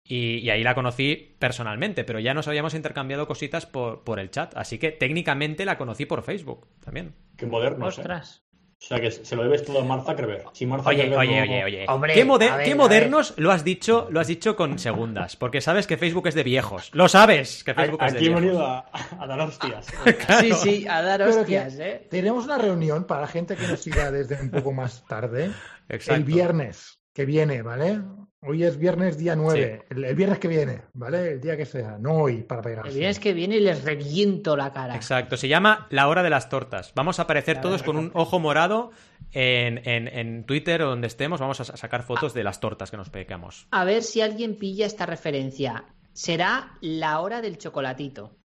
Y, 0.05 0.39
y 0.39 0.51
ahí 0.51 0.63
la 0.65 0.75
conocí 0.75 1.37
personalmente, 1.39 2.03
pero 2.05 2.19
ya 2.19 2.35
nos 2.35 2.49
habíamos 2.49 2.75
intercambiado 2.75 3.27
cositas 3.29 3.67
por, 3.67 4.03
por 4.03 4.19
el 4.19 4.31
chat, 4.31 4.53
así 4.57 4.79
que 4.79 4.91
técnicamente 4.91 5.65
la 5.65 5.79
conocí 5.79 6.07
por 6.07 6.23
Facebook 6.23 6.67
también. 6.85 7.15
Qué 7.37 7.47
moderno. 7.47 7.87
Ostras. 7.87 8.43
O 8.83 8.85
sea, 8.85 9.01
que 9.01 9.13
se 9.13 9.37
lo 9.37 9.45
debes 9.45 9.65
todo 9.65 9.79
a 9.79 9.85
Mark 9.85 10.03
Zuckerberg. 10.05 10.43
Si 10.55 10.67
Mark 10.67 10.85
Oye, 10.85 11.05
Zuckerberg 11.05 11.21
oye, 11.21 11.37
no- 11.37 11.43
oye, 11.45 11.65
oye. 11.65 11.85
Hombre, 11.89 12.15
¿Qué, 12.15 12.25
moder- 12.27 12.57
ver, 12.57 12.65
qué 12.67 12.75
modernos 12.75 13.33
lo 13.37 13.53
has 13.53 13.63
dicho, 13.63 14.09
lo 14.11 14.19
has 14.19 14.27
dicho 14.27 14.57
con 14.57 14.77
segundas? 14.81 15.37
Porque 15.37 15.61
sabes 15.61 15.87
que 15.87 15.97
Facebook 15.97 16.27
es 16.27 16.35
de 16.35 16.43
viejos. 16.43 16.91
Lo 16.93 17.09
sabes 17.09 17.63
que 17.63 17.75
Facebook 17.75 18.03
es 18.03 18.13
de 18.15 18.19
Aquí 18.19 18.27
hemos 18.27 18.41
viejos. 18.41 18.59
venido 18.59 18.67
a, 18.67 18.91
a 19.23 19.27
dar 19.29 19.39
hostias. 19.41 19.87
Sí, 20.41 20.53
sí, 20.55 20.87
a 20.89 21.01
dar 21.01 21.21
Pero 21.25 21.41
hostias, 21.43 21.77
que 21.77 21.89
¿eh? 21.91 22.07
Tenemos 22.11 22.45
una 22.47 22.59
reunión 22.59 23.05
para 23.07 23.29
gente 23.29 23.55
que 23.55 23.69
nos 23.69 23.79
siga 23.79 24.11
desde 24.11 24.43
un 24.43 24.51
poco 24.51 24.73
más 24.73 25.07
tarde. 25.07 25.53
Exacto. 25.89 26.15
El 26.17 26.25
viernes 26.25 26.99
que 27.15 27.25
viene, 27.25 27.63
¿vale? 27.63 28.01
Hoy 28.45 28.65
es 28.65 28.77
viernes 28.77 29.17
día 29.19 29.37
9. 29.37 29.85
El, 29.91 30.05
el 30.05 30.15
viernes 30.17 30.39
que 30.41 30.49
viene, 30.49 30.83
¿vale? 30.95 31.33
El 31.35 31.41
día 31.41 31.57
que 31.57 31.65
sea. 31.65 31.97
No 31.99 32.15
hoy, 32.15 32.43
para 32.43 32.61
pegarse. 32.61 32.91
El 32.91 32.97
viernes 32.99 33.21
que 33.21 33.33
viene 33.33 33.57
y 33.57 33.61
les 33.61 33.85
reviento 33.85 34.57
la 34.57 34.73
cara. 34.73 34.97
Exacto, 34.97 35.37
se 35.37 35.47
llama 35.47 35.87
La 35.91 36.09
Hora 36.09 36.25
de 36.25 36.31
las 36.31 36.49
Tortas. 36.49 36.93
Vamos 36.97 37.21
a 37.21 37.23
aparecer 37.23 37.61
todos 37.61 37.85
con 37.85 37.97
un 37.97 38.11
ojo 38.15 38.41
morado 38.41 38.91
en, 39.31 39.79
en- 39.89 40.09
en 40.09 40.45
Twitter 40.45 40.83
o 40.83 40.89
donde 40.91 41.07
estemos. 41.07 41.41
Vamos 41.41 41.61
a 41.61 41.65
sa- 41.65 41.77
sacar 41.77 42.03
fotos 42.03 42.35
de 42.35 42.43
las 42.43 42.59
tortas 42.59 42.91
que 42.91 42.97
nos 42.97 43.11
pegamos. 43.11 43.69
A 43.71 43.85
ver 43.85 44.03
si 44.03 44.21
alguien 44.21 44.57
pilla 44.57 44.87
esta 44.87 45.07
referencia. 45.07 45.85
Será 46.13 46.77
la 46.81 47.21
hora 47.21 47.41
del 47.43 47.59
chocolatito. 47.59 48.37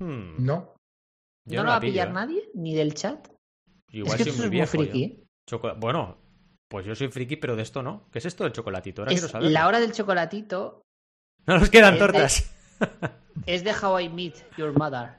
Hmm, 0.00 0.44
No. 0.44 0.74
yo 1.46 1.58
¿No 1.60 1.62
lo 1.64 1.70
va 1.70 1.76
a 1.76 1.80
pillo, 1.80 1.92
pillar 1.92 2.08
¿eh? 2.08 2.12
nadie? 2.12 2.42
¿Ni 2.54 2.74
del 2.74 2.94
chat? 2.94 3.28
Igual 3.92 4.18
es 4.20 4.26
que 4.26 4.32
soy 4.32 4.48
muy 4.50 4.60
es 4.60 4.74
muy 4.74 4.86
friki. 4.88 5.24
yo. 5.48 5.60
¿eh? 5.62 5.74
Bueno, 5.78 6.18
pues 6.74 6.86
yo 6.86 6.94
soy 6.96 7.06
friki, 7.08 7.36
pero 7.36 7.54
de 7.54 7.62
esto 7.62 7.82
no. 7.84 8.08
¿Qué 8.10 8.18
es 8.18 8.26
esto 8.26 8.42
del 8.42 8.52
chocolatito? 8.52 9.02
Ahora 9.02 9.10
quiero 9.10 9.26
Es 9.26 9.30
saber. 9.32 9.50
la 9.52 9.68
hora 9.68 9.78
del 9.78 9.92
chocolatito 9.92 10.82
No 11.46 11.58
nos 11.58 11.70
quedan 11.70 11.94
de- 11.94 12.00
tortas. 12.00 12.52
es 13.46 13.62
de 13.62 13.72
How 13.72 14.00
I 14.00 14.08
Meet 14.08 14.56
Your 14.56 14.76
Mother. 14.76 15.10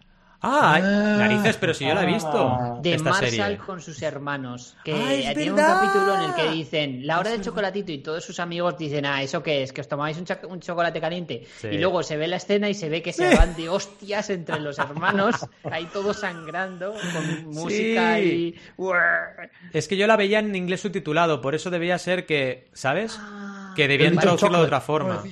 Ah, 0.48 0.76
Ah. 0.76 0.80
narices, 1.18 1.58
pero 1.58 1.74
si 1.74 1.86
yo 1.88 1.94
la 1.96 2.04
he 2.04 2.06
visto. 2.06 2.50
Ah. 2.50 2.78
De 2.82 2.94
esta 2.94 3.10
Marshall 3.10 3.30
serie. 3.32 3.58
con 3.58 3.82
sus 3.82 4.02
hermanos. 4.04 4.78
Que 4.84 4.94
Ah, 4.94 5.14
es 5.14 5.34
tiene 5.36 5.52
verdad. 5.54 5.82
un 5.82 5.88
capítulo 5.88 6.16
en 6.16 6.22
el 6.30 6.36
que 6.36 6.52
dicen 6.56 7.08
la 7.08 7.20
hora 7.20 7.32
del 7.32 7.42
chocolatito 7.42 7.92
y 7.92 7.98
todos 8.00 8.24
sus 8.24 8.40
amigos 8.40 8.78
dicen, 8.78 9.06
ah, 9.06 9.24
¿eso 9.24 9.42
qué 9.42 9.64
es? 9.64 9.74
Que 9.74 9.82
os 9.82 9.88
tomáis 9.88 10.18
un, 10.18 10.60
chocolate 10.60 11.02
caliente. 11.02 11.48
Sí. 11.60 11.68
Y 11.70 11.78
luego 11.80 12.04
se 12.04 12.16
ve 12.18 12.28
la 12.28 12.36
escena 12.38 12.70
y 12.70 12.74
se 12.76 12.90
ve 12.90 13.02
que 13.02 13.12
se 13.12 13.36
van 13.36 13.56
de 13.56 13.70
hostias 13.70 14.30
entre 14.30 14.60
los 14.60 14.78
hermanos, 14.78 15.48
ahí 15.72 15.86
todos 15.92 16.18
sangrando, 16.20 16.94
con 16.94 17.46
música 17.48 18.18
Sí. 18.18 18.56
y. 18.56 18.60
Es 19.74 19.88
que 19.88 19.98
yo 19.98 20.06
la 20.08 20.16
veía 20.16 20.40
en 20.40 20.56
inglés 20.56 20.82
subtitulado, 20.82 21.42
por 21.42 21.56
eso 21.56 21.70
debía 21.70 21.98
ser 21.98 22.26
que, 22.26 22.70
¿sabes? 22.74 23.18
Ah. 23.20 23.74
Que 23.76 23.88
debían 23.88 24.16
traducirlo 24.18 24.60
de 24.60 24.64
otra 24.66 24.82
forma. 24.82 25.24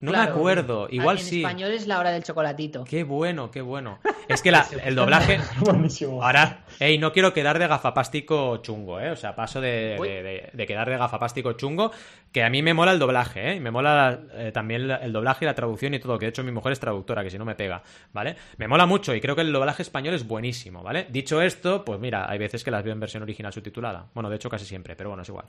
No 0.00 0.12
Claro. 0.12 0.32
me 0.32 0.38
acuerdo, 0.38 0.86
igual 0.92 1.18
en 1.18 1.24
sí. 1.24 1.40
español 1.42 1.72
es 1.72 1.88
la 1.88 1.98
hora 1.98 2.12
del 2.12 2.22
chocolatito. 2.22 2.84
Qué 2.84 3.02
bueno, 3.02 3.50
qué 3.50 3.62
bueno. 3.62 3.98
Es 4.28 4.42
que 4.42 4.52
la- 4.52 4.64
el 4.84 4.94
doblaje. 4.94 5.40
Buenísimo. 5.60 6.22
Ahora, 6.22 6.64
ey, 6.78 6.98
no 6.98 7.12
quiero 7.12 7.32
quedar 7.32 7.58
de 7.58 7.66
gafapástico 7.66 8.58
chungo, 8.58 9.00
¿eh? 9.00 9.10
O 9.10 9.16
sea, 9.16 9.34
paso 9.34 9.60
de, 9.60 9.96
de- 10.00 10.22
de- 10.22 10.50
de 10.52 10.66
quedar 10.68 10.88
de 10.88 10.96
gafapástico 10.98 11.54
chungo, 11.54 11.90
que 12.30 12.44
a 12.44 12.48
mí 12.48 12.62
me 12.62 12.74
mola 12.74 12.92
el 12.92 13.00
doblaje, 13.00 13.50
¿eh? 13.50 13.54
Y 13.56 13.60
me 13.60 13.72
mola 13.72 14.20
eh, 14.34 14.52
también 14.54 14.88
el 14.88 15.12
doblaje 15.12 15.44
y 15.44 15.46
la 15.46 15.54
traducción 15.56 15.92
y 15.94 15.98
todo, 15.98 16.16
que 16.16 16.26
de 16.26 16.30
hecho 16.30 16.44
mi 16.44 16.52
mujer 16.52 16.70
es 16.70 16.78
traductora, 16.78 17.24
que 17.24 17.30
si 17.30 17.38
no 17.38 17.44
me 17.44 17.56
pega, 17.56 17.82
¿vale? 18.12 18.36
Me 18.56 18.68
mola 18.68 18.86
mucho 18.86 19.12
y 19.16 19.20
creo 19.20 19.34
que 19.34 19.42
el 19.42 19.52
doblaje 19.52 19.82
español 19.82 20.14
es 20.14 20.24
buenísimo, 20.28 20.84
¿vale? 20.84 21.08
Dicho 21.10 21.42
esto, 21.42 21.84
pues 21.84 21.98
mira, 21.98 22.30
hay 22.30 22.38
veces 22.38 22.62
que 22.62 22.70
las 22.70 22.84
veo 22.84 22.92
en 22.92 23.00
versión 23.00 23.24
original 23.24 23.52
subtitulada. 23.52 24.06
Bueno, 24.14 24.30
de 24.30 24.36
hecho 24.36 24.48
casi 24.48 24.64
siempre, 24.64 24.94
pero 24.94 25.08
bueno, 25.10 25.24
es 25.24 25.28
igual. 25.28 25.46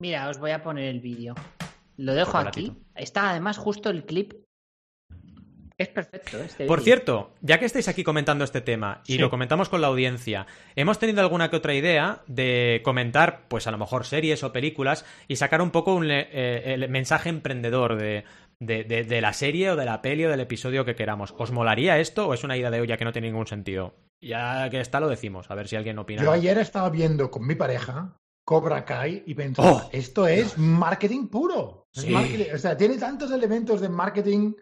Mira, 0.00 0.28
os 0.28 0.38
voy 0.38 0.50
a 0.50 0.60
poner 0.60 0.86
el 0.86 0.98
vídeo. 0.98 1.36
Lo 1.96 2.14
dejo 2.14 2.38
aquí. 2.38 2.72
Está 2.94 3.30
además 3.30 3.58
justo 3.58 3.90
el 3.90 4.04
clip. 4.04 4.32
Es 5.78 5.88
perfecto 5.88 6.38
este 6.38 6.64
Por 6.64 6.80
cierto, 6.80 7.34
ya 7.42 7.58
que 7.58 7.66
estáis 7.66 7.86
aquí 7.88 8.02
comentando 8.02 8.44
este 8.44 8.62
tema 8.62 9.02
y 9.06 9.14
Sí. 9.14 9.18
lo 9.18 9.28
comentamos 9.28 9.68
con 9.68 9.82
la 9.82 9.88
audiencia, 9.88 10.46
hemos 10.74 10.98
tenido 10.98 11.20
alguna 11.20 11.50
que 11.50 11.56
otra 11.56 11.74
idea 11.74 12.22
de 12.26 12.80
comentar, 12.82 13.46
pues 13.48 13.66
a 13.66 13.70
lo 13.72 13.76
mejor 13.76 14.06
series 14.06 14.42
o 14.42 14.52
películas 14.54 15.04
y 15.28 15.36
sacar 15.36 15.60
un 15.60 15.70
poco 15.70 15.94
un 15.94 16.10
eh, 16.10 16.62
el 16.72 16.88
mensaje 16.88 17.28
emprendedor 17.28 17.96
de, 17.98 18.24
de- 18.58 18.84
de- 18.84 19.04
de 19.04 19.20
la 19.20 19.34
serie 19.34 19.70
o 19.70 19.76
de 19.76 19.84
la 19.84 20.00
peli 20.00 20.24
o 20.24 20.30
del 20.30 20.40
episodio 20.40 20.86
que 20.86 20.94
queramos. 20.94 21.34
¿Os 21.36 21.50
molaría 21.52 21.98
esto 21.98 22.26
o 22.26 22.32
es 22.32 22.42
una 22.42 22.56
idea 22.56 22.70
de 22.70 22.80
olla 22.80 22.96
que 22.96 23.04
no 23.04 23.12
tiene 23.12 23.28
ningún 23.28 23.46
sentido? 23.46 23.94
Ya 24.22 24.70
que 24.70 24.80
está 24.80 24.98
lo 24.98 25.08
decimos, 25.10 25.50
a 25.50 25.54
ver 25.54 25.68
si 25.68 25.76
alguien 25.76 25.98
opina. 25.98 26.22
Yo 26.22 26.32
ayer 26.32 26.56
estaba 26.56 26.88
viendo 26.88 27.30
con 27.30 27.46
mi 27.46 27.54
pareja 27.54 28.16
Cobra 28.46 28.86
Kai 28.86 29.24
y 29.26 29.34
pensaba, 29.34 29.72
¡Oh! 29.72 29.90
esto 29.92 30.26
es 30.26 30.56
marketing 30.56 31.26
puro. 31.28 31.82
Sí. 32.02 32.46
O 32.54 32.58
sea, 32.58 32.76
tiene 32.76 32.98
tantos 32.98 33.30
elementos 33.30 33.80
de 33.80 33.88
marketing 33.88 34.52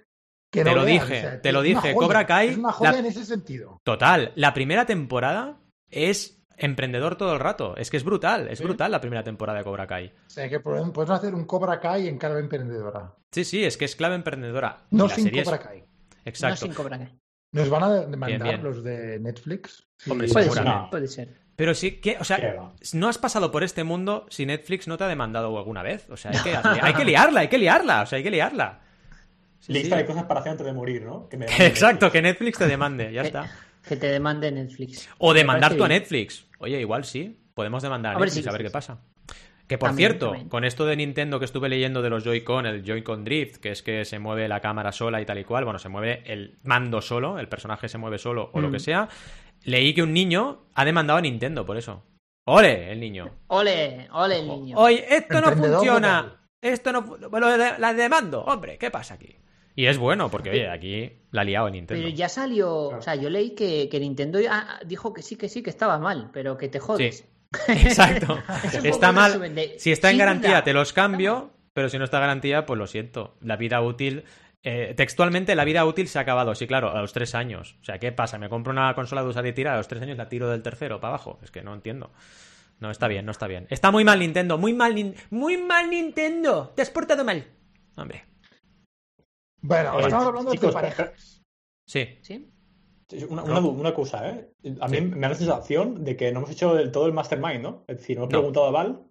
que 0.53 0.63
Te 0.63 0.71
no 0.71 0.77
lo 0.77 0.85
veas, 0.85 1.09
dije, 1.09 1.19
o 1.19 1.21
sea, 1.31 1.41
te 1.43 1.53
lo 1.53 1.63
dije, 1.63 1.81
joya, 1.81 1.95
Cobra 1.95 2.27
Kai, 2.27 2.49
Es 2.49 2.57
una 2.59 2.73
joya 2.73 2.93
la- 2.93 2.99
en 2.99 3.07
ese 3.07 3.25
sentido. 3.25 3.81
Total, 3.85 4.33
la 4.37 4.55
primera 4.55 4.87
temporada 4.87 5.59
es 5.91 6.41
emprendedor 6.57 7.17
todo 7.17 7.33
el 7.35 7.41
rato. 7.41 7.77
Es 7.77 7.91
que 7.91 7.97
es 7.97 8.05
brutal, 8.05 8.47
es 8.49 8.59
Sí. 8.59 8.65
brutal 8.65 8.93
la 8.93 9.01
primera 9.01 9.25
temporada 9.25 9.59
de 9.59 9.65
Cobra 9.65 9.87
Kai. 9.89 10.07
O 10.27 10.31
sea, 10.31 10.49
que 10.49 10.61
podemos 10.61 10.91
podemos 10.93 11.19
hacer 11.19 11.35
un 11.35 11.45
Cobra 11.45 11.81
Kai 11.81 12.07
en 12.07 12.19
clave 12.19 12.39
emprendedora. 12.41 13.15
Sí, 13.33 13.45
sí, 13.45 13.65
es 13.65 13.77
que 13.77 13.85
es 13.87 13.97
clave 13.97 14.15
emprendedora. 14.15 14.87
No 14.91 15.09
la 15.09 15.15
sin 15.15 15.25
serie 15.25 15.43
Cobra 15.43 15.59
Kai. 15.59 15.85
Exacto. 16.25 16.67
No 16.67 16.73
sin 16.73 16.75
Cobra 16.75 16.99
Kai. 16.99 17.19
¿Nos 17.53 17.69
van 17.69 17.83
a 17.85 17.91
demandar 18.07 18.43
bien. 18.43 18.63
los 18.63 18.83
de 18.85 19.19
Netflix? 19.21 19.87
Sí. 19.99 20.11
Hombre, 20.11 20.29
Puede 20.29 20.51
ser, 20.51 20.65
puede 20.91 21.09
ser. 21.09 21.44
Pero 21.57 21.75
sí 21.75 21.93
que, 21.93 22.17
o 22.17 22.19
Qué 22.19 22.25
sea, 22.25 22.71
no 22.95 23.09
has 23.09 23.19
pasado 23.19 23.51
por 23.53 23.63
este 23.63 23.85
mundo 23.85 24.27
si 24.29 24.45
Netflix 24.45 24.89
no 24.89 24.97
te 24.97 25.05
ha 25.05 25.09
demandado 25.09 25.57
alguna 25.57 25.83
vez. 25.83 26.09
O 26.11 26.17
sea, 26.17 26.33
hay 26.33 26.39
que, 26.41 26.57
hay 26.83 26.95
que 26.95 27.05
liarla, 27.05 27.41
hay 27.41 27.49
que 27.49 27.59
liarla, 27.59 28.03
o 28.03 28.07
sea, 28.07 28.17
hay 28.17 28.23
que 28.25 28.31
liarla. 28.31 28.81
Sí, 29.61 29.73
Lista 29.73 29.97
sí. 29.97 30.03
de 30.03 30.07
cosas 30.07 30.25
para 30.25 30.41
hacer 30.41 30.53
antes 30.53 30.67
de 30.67 30.73
morir, 30.73 31.03
¿no? 31.05 31.29
Que 31.29 31.37
me- 31.37 31.47
Exacto, 31.67 32.11
que 32.11 32.21
Netflix 32.21 32.59
te 32.59 32.67
demande, 32.67 33.13
ya 33.13 33.23
está. 33.23 33.51
Que 33.87 33.97
te 33.97 34.09
demande 34.09 34.51
Netflix. 34.51 35.09
O 35.19 35.33
demandar 35.33 35.75
tú 35.75 35.85
a. 35.85 35.89
Netflix. 35.89 36.47
Oye, 36.59 36.81
igual 36.81 37.05
sí. 37.05 37.39
Podemos 37.55 37.83
demandar 37.83 38.15
a 38.15 38.17
A 38.17 38.19
ver, 38.19 38.27
Netflix 38.29 38.43
sí, 38.45 38.49
a 38.49 38.53
ver 38.53 38.61
sí, 38.61 38.65
qué 38.65 38.69
sí. 38.71 38.73
pasa. 38.73 38.99
Que 39.69 39.79
por 39.79 39.91
También, 39.91 40.11
cierto, 40.11 40.27
también. 40.31 40.49
con 40.51 40.65
esto 40.65 40.85
de 40.85 40.97
Nintendo 40.97 41.39
que 41.39 41.47
estuve 41.47 41.71
leyendo 41.71 42.03
de 42.03 42.11
los 42.11 42.23
Joy-Con, 42.25 42.67
el 42.67 42.85
Joy-Con 42.85 43.25
Drift, 43.25 43.57
que 43.57 43.71
es 43.71 43.83
que 43.83 44.05
se 44.05 44.19
mueve 44.19 44.47
la 44.49 44.61
cámara 44.61 44.93
sola 44.93 45.23
y 45.23 45.25
tal 45.25 45.39
y 45.39 45.45
cual, 45.45 45.65
bueno, 45.65 45.79
se 45.79 45.89
mueve 45.89 46.23
el 46.27 46.59
mando 46.65 47.01
solo, 47.01 47.39
el 47.39 47.49
personaje 47.49 47.89
se 47.89 47.97
mueve 47.97 48.19
solo 48.19 48.51
o 48.53 48.61
lo 48.61 48.69
Mm. 48.69 48.73
que 48.73 48.79
sea, 48.81 49.09
leí 49.65 49.95
que 49.95 50.03
un 50.03 50.13
niño 50.13 50.67
ha 50.75 50.85
demandado 50.85 51.19
a 51.19 51.23
Nintendo 51.23 51.65
por 51.67 51.77
eso. 51.77 52.03
¡Ole, 52.47 52.93
el 52.93 53.01
niño! 53.01 53.31
Ole, 53.49 54.09
ole 54.13 54.41
el 54.41 54.49
niño. 54.49 54.79
Oye, 54.79 55.05
esto 55.09 55.41
no 55.41 55.53
funciona. 55.53 56.41
Esto 56.61 56.93
no. 56.93 57.03
Bueno, 57.03 57.49
la 57.57 57.95
demando. 57.95 58.43
Hombre, 58.45 58.77
¿qué 58.79 58.91
pasa 58.91 59.15
aquí? 59.15 59.37
Y 59.77 59.87
es 59.87 59.99
bueno, 59.99 60.31
porque 60.31 60.51
oye, 60.51 60.69
aquí 60.69 61.11
la 61.31 61.41
ha 61.41 61.45
liado 61.45 61.69
Nintendo. 61.71 62.03
Pero 62.05 62.15
ya 62.15 62.29
salió, 62.29 62.89
Claro. 62.89 62.99
o 62.99 63.03
sea, 63.03 63.15
yo 63.17 63.29
leí 63.29 63.51
que, 63.55 63.89
que 63.91 63.99
Nintendo 63.99 64.39
ya 64.41 64.79
dijo 64.87 65.13
que 65.13 65.23
sí, 65.23 65.37
que 65.37 65.49
sí, 65.49 65.63
que 65.63 65.71
estaba 65.71 65.99
mal, 65.99 66.31
pero 66.33 66.57
que 66.57 66.69
te 66.69 66.79
jodes. 66.79 67.19
Sí. 67.19 67.25
Exacto. 67.73 68.39
Es 68.65 68.85
está 68.85 69.11
mal. 69.13 69.55
de- 69.55 69.77
Si 69.79 69.91
está 69.93 70.11
en 70.11 70.19
garantía, 70.19 70.63
te 70.65 70.73
los 70.73 70.93
cambio, 70.93 71.51
pero 71.73 71.89
si 71.89 71.99
no 71.99 72.05
está 72.05 72.19
en 72.19 72.23
garantía, 72.23 72.67
pues 72.67 72.79
lo 72.79 72.87
siento. 72.87 73.35
La 73.41 73.57
vida 73.57 73.81
útil. 73.81 74.25
Eh, 74.65 74.95
textualmente, 74.97 75.55
la 75.55 75.65
vida 75.65 75.85
útil 75.85 76.09
se 76.09 76.19
ha 76.19 76.23
acabado. 76.23 76.55
Sí, 76.55 76.67
claro, 76.67 76.91
a 76.91 77.01
los 77.01 77.13
tres 77.13 77.35
años. 77.35 77.77
O 77.83 77.85
sea, 77.85 77.99
¿qué 77.99 78.11
pasa? 78.13 78.39
¿Me 78.39 78.49
compro 78.49 78.73
una 78.73 78.95
consola 78.95 79.23
de 79.23 79.29
usar 79.29 79.47
y 79.47 79.53
tirar? 79.53 79.75
A 79.75 79.77
los 79.79 79.89
tres 79.89 80.03
años 80.03 80.17
la 80.19 80.29
tiro 80.29 80.49
del 80.51 80.63
tercero 80.63 81.01
para 81.01 81.11
abajo. 81.15 81.39
Es 81.43 81.51
que 81.51 81.63
no 81.63 81.75
entiendo. 81.75 82.11
No, 82.81 82.91
está 82.91 83.07
bien, 83.07 83.25
no 83.25 83.31
está 83.31 83.47
bien. 83.47 83.67
Está 83.71 83.91
muy 83.93 84.05
mal 84.05 84.19
Nintendo, 84.19 84.59
muy 84.59 84.73
mal, 84.73 84.95
Nin- 84.95 85.15
muy 85.31 85.59
mal 85.59 85.89
Nintendo. 85.91 86.73
Te 86.75 86.83
has 86.83 86.91
portado 86.91 87.25
mal. 87.25 87.47
Hombre, 87.97 88.25
Bueno, 89.61 89.99
Eh, 89.99 90.03
estamos 90.03 90.27
hablando 90.27 90.51
chicos, 90.53 90.69
de 90.69 90.73
pareja. 90.75 91.13
sí. 91.87 92.19
¿Sí? 92.23 92.51
Una, 93.29 93.43
una, 93.45 93.61
una 93.61 93.95
cosa, 93.95 94.29
¿eh? 94.29 94.51
A 94.81 94.89
mí 94.89 94.97
Sí. 94.97 95.03
me 95.05 95.21
da 95.21 95.29
la 95.29 95.35
sensación 95.35 96.05
de 96.05 96.17
que 96.17 96.33
no 96.33 96.39
hemos 96.41 96.51
hecho 96.51 96.75
del 96.75 96.91
todo 96.91 97.07
el 97.07 97.13
mastermind, 97.13 97.63
¿no? 97.63 97.85
Es 97.87 97.99
decir, 97.99 98.17
hemos 98.17 98.29
No. 98.31 98.39
preguntado 98.39 98.67
a 98.67 98.71
Val 98.73 99.03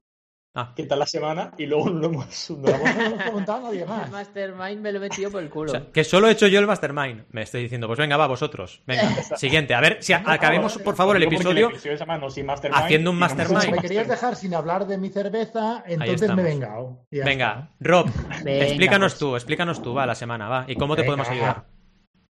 Ah, 0.56 0.72
qué 0.76 0.84
tal 0.86 1.00
la 1.00 1.08
semana 1.08 1.52
y 1.58 1.66
luego 1.66 1.90
no 1.90 2.06
hemos... 2.06 2.52
no 2.52 2.68
la 2.68 2.78
hemos- 2.78 3.46
No 3.48 3.54
a 3.56 3.60
nadie 3.60 3.82
El 3.84 3.88
más. 3.88 4.12
Mastermind 4.12 4.82
me 4.82 4.92
lo 4.92 5.00
he 5.00 5.02
metido 5.02 5.32
por 5.32 5.42
el 5.42 5.50
culo. 5.50 5.72
o 5.72 5.76
sea, 5.76 5.92
que 5.92 6.04
solo 6.04 6.28
he 6.28 6.32
hecho 6.32 6.46
yo 6.46 6.60
el 6.60 6.68
Mastermind. 6.68 7.26
Me 7.32 7.42
estoy 7.42 7.64
diciendo, 7.64 7.88
pues 7.88 7.98
venga, 7.98 8.18
va, 8.18 8.28
vosotros. 8.28 8.82
Venga, 8.86 9.10
siguiente. 9.36 9.74
A 9.74 9.82
ver 9.82 9.98
si 10.04 10.14
acabemos, 10.14 10.78
por 10.78 10.96
favor, 10.96 11.18
el 11.18 11.24
episodio. 11.24 11.72
No 11.72 12.30
Sin 12.30 12.48
haciendo 12.50 13.10
un 13.10 13.18
mastermind. 13.18 13.62
Como 13.62 13.76
me 13.76 13.82
querías 13.82 14.08
dejar 14.08 14.36
sin 14.36 14.54
hablar 14.54 14.86
de 14.86 14.98
mi 15.00 15.10
cerveza, 15.10 15.84
entonces 15.88 16.32
me 16.36 16.42
he 16.44 16.46
vengado. 16.46 17.08
Venga, 17.10 17.72
Rob, 17.80 18.10
Venga, 18.44 18.66
explícanos 18.66 19.14
pues. 19.14 19.20
tú, 19.20 19.36
explícanos 19.36 19.82
tú, 19.82 19.94
va, 19.94 20.06
la 20.06 20.16
semana, 20.16 20.50
va. 20.50 20.66
¿Y 20.68 20.76
cómo 20.76 20.96
te 20.96 21.04
podemos 21.04 21.28
ayudar? 21.30 21.66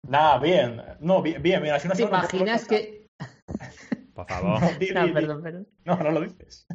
Nada, 0.03 0.37
bien. 0.39 0.81
No, 0.99 1.21
bien, 1.21 1.41
bien. 1.41 1.61
Mira, 1.61 1.79
si 1.79 1.87
una 1.87 1.95
¿Te 1.95 2.03
imaginas 2.03 2.65
que.? 2.65 3.00
Por 4.13 4.27
favor. 4.27 4.59
Di, 4.79 4.89
No, 4.89 5.05
di. 5.07 5.11
perdón, 5.13 5.41
perdón. 5.41 5.67
No, 5.85 5.95
no 5.97 6.11
lo 6.11 6.21
dices. 6.21 6.67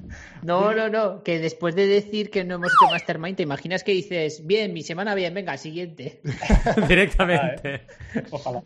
No, 0.43 0.73
no, 0.75 0.89
no. 0.89 1.23
Que 1.23 1.39
después 1.39 1.75
de 1.75 1.87
decir 1.87 2.31
que 2.31 2.45
no 2.45 2.55
hemos 2.57 2.69
hecho 2.69 2.91
Mastermind, 2.91 3.37
te 3.37 3.43
imaginas 3.43 3.85
que 3.85 3.93
dices, 3.93 4.47
bien, 4.47 4.73
mi 4.73 4.83
semana 4.83 5.15
bien, 5.15 5.35
venga, 5.35 5.57
siguiente. 5.59 6.21
Directamente. 6.89 7.83
Ojalá. 8.31 8.63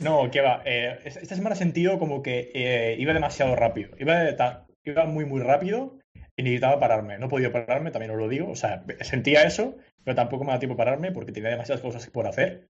No, 0.00 0.30
que 0.30 0.40
va. 0.40 0.62
eh, 0.64 0.98
esta 1.04 1.34
semana 1.34 1.54
he 1.54 1.58
sentido 1.58 1.98
como 1.98 2.22
que 2.22 2.50
eh, 2.54 2.96
iba 2.98 3.12
demasiado 3.12 3.56
rápido. 3.56 3.90
Iba, 3.98 4.36
ta- 4.36 4.66
iba 4.84 5.04
muy, 5.06 5.24
muy 5.24 5.40
rápido 5.40 5.98
y 6.36 6.42
necesitaba 6.42 6.78
pararme. 6.78 7.18
No 7.18 7.26
he 7.26 7.28
podido 7.28 7.50
pararme, 7.50 7.90
también 7.90 8.12
os 8.12 8.18
lo 8.18 8.28
digo. 8.28 8.48
O 8.50 8.54
sea, 8.56 8.84
sentía 9.00 9.42
eso, 9.42 9.76
pero 10.04 10.14
tampoco 10.14 10.44
me 10.44 10.52
da 10.52 10.58
tiempo 10.60 10.76
pararme 10.76 11.10
porque 11.10 11.32
tenía 11.32 11.50
demasiadas 11.50 11.82
cosas 11.82 12.06
por 12.10 12.26
hacer. 12.28 12.68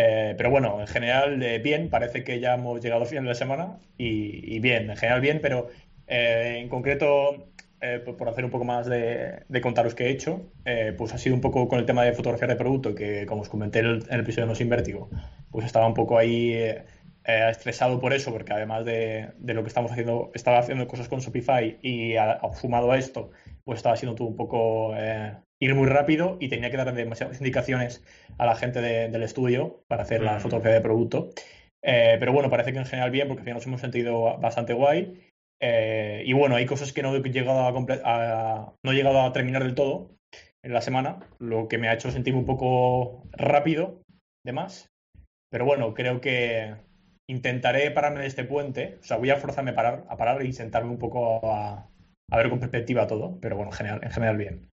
Eh, 0.00 0.34
pero 0.36 0.48
bueno, 0.50 0.80
en 0.80 0.86
general, 0.86 1.42
eh, 1.42 1.58
bien. 1.58 1.90
Parece 1.90 2.22
que 2.22 2.38
ya 2.38 2.54
hemos 2.54 2.80
llegado 2.80 3.02
al 3.02 3.08
final 3.08 3.24
de 3.24 3.30
la 3.30 3.34
semana 3.34 3.78
y, 3.96 4.60
bien, 4.60 4.88
en 4.90 4.96
general, 4.96 5.20
bien. 5.20 5.40
Pero 5.42 5.68
eh, 6.06 6.58
en 6.60 6.68
concreto, 6.68 7.48
eh, 7.80 7.98
por, 7.98 8.28
hacer 8.28 8.44
un 8.44 8.50
poco 8.52 8.64
más 8.64 8.86
de, 8.86 9.42
contaros 9.60 9.96
qué 9.96 10.06
he 10.06 10.10
hecho, 10.10 10.52
pues 10.96 11.12
ha 11.14 11.18
sido 11.18 11.34
un 11.34 11.40
poco 11.40 11.66
con 11.66 11.80
el 11.80 11.86
tema 11.86 12.04
de 12.04 12.12
fotografía 12.12 12.46
de 12.46 12.54
producto, 12.54 12.94
que 12.94 13.26
como 13.26 13.42
os 13.42 13.48
comenté 13.48 13.80
en 13.80 13.86
el, 13.86 14.20
episodio 14.20 14.46
de 14.46 14.50
No 14.50 14.54
Sin 14.54 14.68
pues 15.50 15.66
estaba 15.66 15.86
un 15.88 15.94
poco 15.94 16.16
ahí 16.16 16.54
estresado 17.24 18.00
por 18.00 18.12
eso, 18.12 18.32
porque 18.32 18.52
además 18.52 18.84
de, 18.84 19.30
lo 19.42 19.62
que 19.62 19.68
estamos 19.68 19.90
haciendo, 19.90 20.30
estaba 20.34 20.58
haciendo 20.60 20.86
cosas 20.86 21.08
con 21.08 21.18
Shopify 21.20 21.78
y 21.82 22.14
a- 22.16 22.32
a- 22.32 22.54
sumado 22.54 22.92
a 22.92 22.98
esto, 22.98 23.30
pues 23.64 23.78
estaba 23.78 23.96
siendo 23.96 24.14
todo 24.14 24.28
un 24.28 24.36
poco 24.36 24.94
ir 25.60 25.74
muy 25.74 25.86
rápido 25.88 26.36
y 26.40 26.48
tenía 26.48 26.70
que 26.70 26.76
dar 26.76 26.92
demasiadas 26.94 27.38
indicaciones 27.40 28.04
a 28.38 28.46
la 28.46 28.54
gente 28.54 28.80
de- 28.80 29.08
del 29.08 29.22
estudio 29.22 29.82
para 29.88 30.02
hacer 30.02 30.22
la 30.22 30.36
Mm. 30.36 30.40
fotografía 30.40 30.72
de 30.74 30.80
producto. 30.80 31.30
Eh, 31.82 32.16
pero 32.18 32.32
bueno, 32.32 32.50
parece 32.50 32.72
que 32.72 32.78
en 32.78 32.86
general 32.86 33.10
bien, 33.10 33.28
porque 33.28 33.40
al 33.40 33.44
final 33.44 33.56
nos 33.58 33.66
hemos 33.66 33.80
sentido 33.80 34.38
bastante 34.38 34.72
guay. 34.72 35.20
Eh, 35.60 36.22
y 36.24 36.32
bueno, 36.32 36.54
hay 36.54 36.66
cosas 36.66 36.92
que 36.92 37.02
no 37.02 37.14
he 37.14 37.20
llegado 37.20 37.66
a, 37.66 37.72
comple- 37.72 38.00
a- 38.04 38.72
no 38.84 38.92
he 38.92 38.94
llegado 38.94 39.20
a 39.22 39.32
terminar 39.32 39.62
del 39.64 39.74
todo 39.74 40.10
en 40.64 40.72
la 40.72 40.80
semana, 40.80 41.20
lo 41.38 41.66
que 41.68 41.78
me 41.78 41.88
ha 41.88 41.94
hecho 41.94 42.10
sentirme 42.10 42.40
un 42.40 42.46
poco 42.46 43.24
rápido 43.32 44.02
de 44.44 44.52
más. 44.52 44.88
Pero 45.50 45.64
bueno, 45.64 45.94
creo 45.94 46.20
que 46.20 46.74
intentaré 47.28 47.90
pararme 47.90 48.20
de 48.20 48.26
este 48.26 48.44
puente. 48.44 48.98
O 49.00 49.04
sea, 49.04 49.16
voy 49.16 49.30
a 49.30 49.36
forzarme 49.36 49.70
a 49.72 49.74
parar, 49.74 50.04
a 50.08 50.16
parar 50.16 50.44
y 50.44 50.52
sentarme 50.52 50.90
un 50.90 50.98
poco 50.98 51.40
a, 51.52 51.88
a 52.30 52.36
ver 52.36 52.50
con 52.50 52.60
perspectiva 52.60 53.06
todo. 53.06 53.38
Pero 53.40 53.56
bueno, 53.56 53.70
en 53.72 53.76
general, 53.76 54.00
en 54.02 54.10
general 54.10 54.36
bien. 54.36 54.68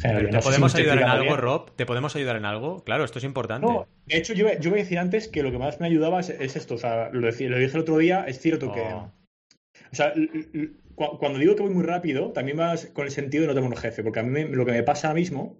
¿Te 0.00 0.12
No 0.30 0.40
si 0.40 0.46
podemos 0.48 0.74
ayudar 0.74 0.98
en 0.98 1.04
algo, 1.04 1.24
bien. 1.24 1.36
Rob? 1.36 1.70
¿Te 1.76 1.86
podemos 1.86 2.16
ayudar 2.16 2.36
en 2.36 2.44
algo? 2.44 2.82
Claro, 2.84 3.04
esto 3.04 3.18
es 3.18 3.24
importante. 3.24 3.66
No, 3.66 3.86
de 4.06 4.16
hecho, 4.16 4.32
yo, 4.32 4.46
yo 4.58 4.68
iba 4.70 4.76
a 4.78 4.80
decir 4.80 4.98
antes 4.98 5.28
que 5.28 5.42
lo 5.42 5.52
que 5.52 5.58
más 5.58 5.80
me 5.80 5.86
ayudaba 5.86 6.20
es, 6.20 6.30
es 6.30 6.56
esto. 6.56 6.74
O 6.74 6.78
sea, 6.78 7.10
lo, 7.12 7.28
decí- 7.28 7.48
lo 7.48 7.58
dije 7.58 7.74
el 7.76 7.82
otro 7.82 7.98
día, 7.98 8.24
es 8.26 8.40
cierto 8.40 8.72
que. 8.72 8.80
Oh. 8.80 9.12
O 9.92 9.94
sea, 9.94 10.12
cuando 10.94 11.38
digo 11.38 11.54
que 11.56 11.62
voy 11.62 11.72
muy 11.72 11.84
rápido, 11.84 12.32
también 12.32 12.58
va 12.58 12.74
con 12.92 13.04
el 13.06 13.10
sentido 13.12 13.42
de 13.42 13.48
no 13.48 13.54
tener 13.54 13.68
un 13.70 13.76
jefe. 13.76 14.02
Porque 14.02 14.20
a 14.20 14.22
mí 14.22 14.30
me- 14.30 14.48
lo 14.48 14.64
que 14.66 14.72
me 14.72 14.82
pasa 14.82 15.08
ahora 15.08 15.20
mismo 15.20 15.58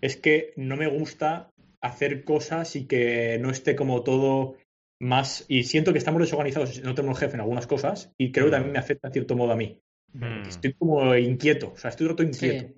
es 0.00 0.16
que 0.16 0.52
no 0.56 0.76
me 0.76 0.86
gusta 0.86 1.50
hacer 1.80 2.24
cosas 2.24 2.76
y 2.76 2.86
que 2.86 3.38
no 3.40 3.50
esté 3.50 3.76
como 3.76 4.02
todo 4.02 4.56
más. 5.00 5.44
Y 5.48 5.64
siento 5.64 5.92
que 5.92 5.98
estamos 5.98 6.20
desorganizados 6.20 6.78
y 6.78 6.82
no 6.82 6.94
tenemos 6.94 7.16
un 7.16 7.20
jefe 7.20 7.34
en 7.34 7.40
algunas 7.40 7.66
cosas. 7.66 8.12
Y 8.18 8.32
creo 8.32 8.46
que 8.46 8.52
también 8.52 8.72
me 8.72 8.78
afecta 8.78 9.08
en 9.08 9.12
cierto 9.12 9.36
modo 9.36 9.52
a 9.52 9.56
mí. 9.56 9.78
Mm. 10.14 10.48
Estoy 10.48 10.72
como 10.74 11.14
inquieto. 11.16 11.72
O 11.74 11.76
sea, 11.76 11.90
estoy 11.90 12.08
rato 12.08 12.22
inquieto. 12.22 12.68
Sí. 12.68 12.74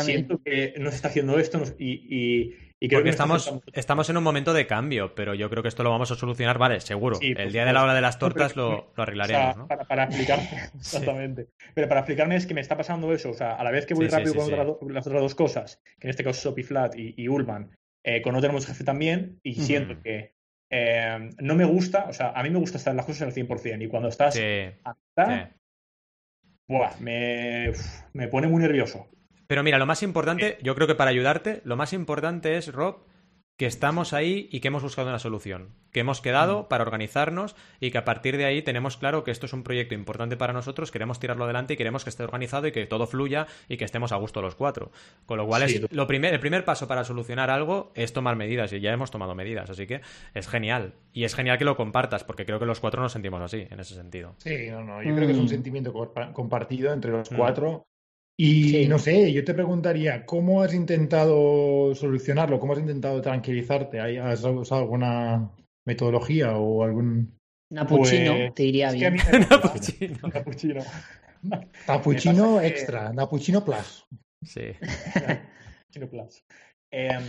Siento 0.00 0.40
que 0.42 0.74
no 0.78 0.90
se 0.90 0.96
está 0.96 1.08
haciendo 1.08 1.38
esto 1.38 1.58
no- 1.58 1.64
y, 1.78 1.92
y, 1.92 2.56
y 2.80 2.88
creo 2.88 2.98
Porque 2.98 3.04
que 3.04 3.10
estamos, 3.10 3.52
estamos 3.72 4.10
en 4.10 4.16
un 4.16 4.24
momento 4.24 4.52
de 4.52 4.66
cambio, 4.66 5.14
pero 5.14 5.34
yo 5.34 5.48
creo 5.48 5.62
que 5.62 5.68
esto 5.68 5.82
lo 5.84 5.90
vamos 5.90 6.10
a 6.10 6.16
solucionar, 6.16 6.58
vale, 6.58 6.80
seguro. 6.80 7.16
Sí, 7.16 7.34
el 7.36 7.52
día 7.52 7.64
de 7.64 7.72
la 7.72 7.82
hora 7.84 7.94
de 7.94 8.00
las 8.00 8.18
tortas 8.18 8.52
Pero- 8.52 8.70
lo, 8.70 8.76
lo 8.76 8.92
O 8.96 9.02
arreglaremos, 9.02 9.44
sea, 9.54 9.54
¿no? 9.54 9.68
para, 9.68 9.84
para 9.84 10.04
explicarme, 10.04 10.48
exactamente. 10.74 11.48
Pero 11.74 11.88
para 11.88 12.00
explicarme 12.00 12.36
es 12.36 12.46
que 12.46 12.54
me 12.54 12.60
está 12.60 12.76
pasando 12.76 13.12
eso. 13.12 13.30
O 13.30 13.34
sea, 13.34 13.54
a 13.54 13.64
la 13.64 13.70
vez 13.70 13.86
que 13.86 13.94
voy 13.94 14.06
Sí, 14.06 14.10
rápido 14.12 14.32
sí, 14.44 14.50
con 14.80 14.92
las 14.94 15.06
otras 15.06 15.22
dos 15.22 15.34
cosas, 15.34 15.80
que 16.00 16.06
en 16.08 16.10
este 16.10 16.24
caso 16.24 16.40
Sopi 16.40 16.62
Flat 16.62 16.96
y, 16.96 17.14
y 17.16 17.28
Ullman, 17.28 17.70
eh, 18.04 18.20
con 18.22 18.34
no 18.34 18.40
tenemos 18.40 18.66
jefe 18.66 18.84
también, 18.84 19.38
y 19.42 19.54
siento 19.54 20.02
que 20.02 20.34
eh, 20.70 21.30
no 21.38 21.54
me 21.54 21.64
gusta, 21.64 22.06
o 22.08 22.12
sea, 22.12 22.30
a 22.32 22.42
mí 22.42 22.50
me 22.50 22.58
gusta 22.58 22.76
estar 22.78 22.90
en 22.90 22.96
las 22.96 23.06
cosas 23.06 23.22
al 23.22 23.32
100%, 23.32 23.82
y 23.84 23.86
cuando 23.88 24.08
estás 24.08 24.34
Sí, 24.34 24.42
hasta, 24.82 25.46
sí. 25.48 25.52
buah, 26.68 26.96
me, 27.00 27.70
uf, 27.70 28.02
me 28.12 28.28
pone 28.28 28.48
muy 28.48 28.60
nervioso. 28.62 29.08
Pero 29.46 29.62
mira, 29.62 29.78
lo 29.78 29.86
más 29.86 30.02
importante, 30.02 30.58
yo 30.62 30.74
creo 30.74 30.86
que 30.86 30.94
para 30.94 31.10
ayudarte, 31.10 31.60
lo 31.64 31.76
más 31.76 31.92
importante 31.92 32.56
es, 32.56 32.72
Rob, 32.72 33.04
que 33.56 33.66
estamos 33.66 34.12
ahí 34.12 34.48
y 34.50 34.58
que 34.58 34.66
hemos 34.66 34.82
buscado 34.82 35.08
una 35.10 35.20
solución. 35.20 35.68
Que 35.92 36.00
hemos 36.00 36.20
quedado 36.20 36.66
para 36.68 36.82
organizarnos 36.82 37.54
y 37.78 37.92
que 37.92 37.98
a 37.98 38.04
partir 38.04 38.36
de 38.36 38.46
ahí 38.46 38.62
tenemos 38.62 38.96
claro 38.96 39.22
que 39.22 39.30
esto 39.30 39.46
es 39.46 39.52
un 39.52 39.62
proyecto 39.62 39.94
importante 39.94 40.36
para 40.36 40.52
nosotros, 40.52 40.90
queremos 40.90 41.20
tirarlo 41.20 41.44
adelante 41.44 41.74
y 41.74 41.76
queremos 41.76 42.02
que 42.02 42.10
esté 42.10 42.24
organizado 42.24 42.66
y 42.66 42.72
que 42.72 42.84
todo 42.86 43.06
fluya 43.06 43.46
y 43.68 43.76
que 43.76 43.84
estemos 43.84 44.10
a 44.10 44.16
gusto 44.16 44.42
los 44.42 44.56
cuatro. 44.56 44.90
Con 45.24 45.38
lo 45.38 45.46
cual, 45.46 45.68
Sí, 45.68 45.76
es 45.76 45.92
lo 45.92 46.08
primer, 46.08 46.34
el 46.34 46.40
primer 46.40 46.64
paso 46.64 46.88
para 46.88 47.04
solucionar 47.04 47.48
algo 47.48 47.92
es 47.94 48.12
tomar 48.12 48.34
medidas 48.34 48.72
y 48.72 48.80
ya 48.80 48.92
hemos 48.92 49.12
tomado 49.12 49.36
medidas. 49.36 49.70
Así 49.70 49.86
que 49.86 50.00
es 50.34 50.48
genial. 50.48 50.94
Y 51.12 51.22
es 51.22 51.36
genial 51.36 51.56
que 51.56 51.64
lo 51.64 51.76
compartas 51.76 52.24
porque 52.24 52.44
creo 52.44 52.58
que 52.58 52.66
los 52.66 52.80
cuatro 52.80 53.02
nos 53.02 53.12
sentimos 53.12 53.40
así, 53.40 53.68
en 53.70 53.78
ese 53.78 53.94
sentido. 53.94 54.34
Sí, 54.38 54.66
no, 54.68 54.82
no. 54.82 55.00
Yo 55.00 55.14
creo 55.14 55.28
que 55.28 55.32
es 55.32 55.38
un 55.38 55.44
Mm. 55.44 55.48
sentimiento 55.48 55.92
compa- 55.92 56.32
compartido 56.32 56.92
entre 56.92 57.12
los 57.12 57.30
Mm. 57.30 57.36
Y 58.36 58.68
Sí. 58.70 58.88
no 58.88 58.98
sé, 58.98 59.32
yo 59.32 59.44
te 59.44 59.54
preguntaría, 59.54 60.26
¿cómo 60.26 60.62
has 60.62 60.74
intentado 60.74 61.94
solucionarlo? 61.94 62.58
¿Cómo 62.58 62.72
has 62.72 62.80
intentado 62.80 63.20
tranquilizarte? 63.20 64.00
¿Hay- 64.00 64.16
¿Has 64.16 64.42
usado 64.44 64.80
alguna 64.82 65.50
metodología 65.86 66.56
o 66.56 66.82
algún 66.82 67.36
Napuchino, 67.72 68.34
Pues, 68.36 68.54
te 68.54 68.64
iría 68.64 68.88
es 68.88 68.94
que 68.96 69.06
a 69.06 69.10
bien. 69.10 69.24
Napuchino. 69.50 70.28
Napuchino. 70.32 70.82
Napuchino 71.88 72.44
pasa 72.46 72.60
que- 72.60 72.66
extra, 72.68 73.12
Napuchino 73.12 73.64
Plus? 73.64 74.06
Sí. 74.44 74.62
Chino 75.92 76.08
Plus. 76.08 76.44
Em, 76.92 77.22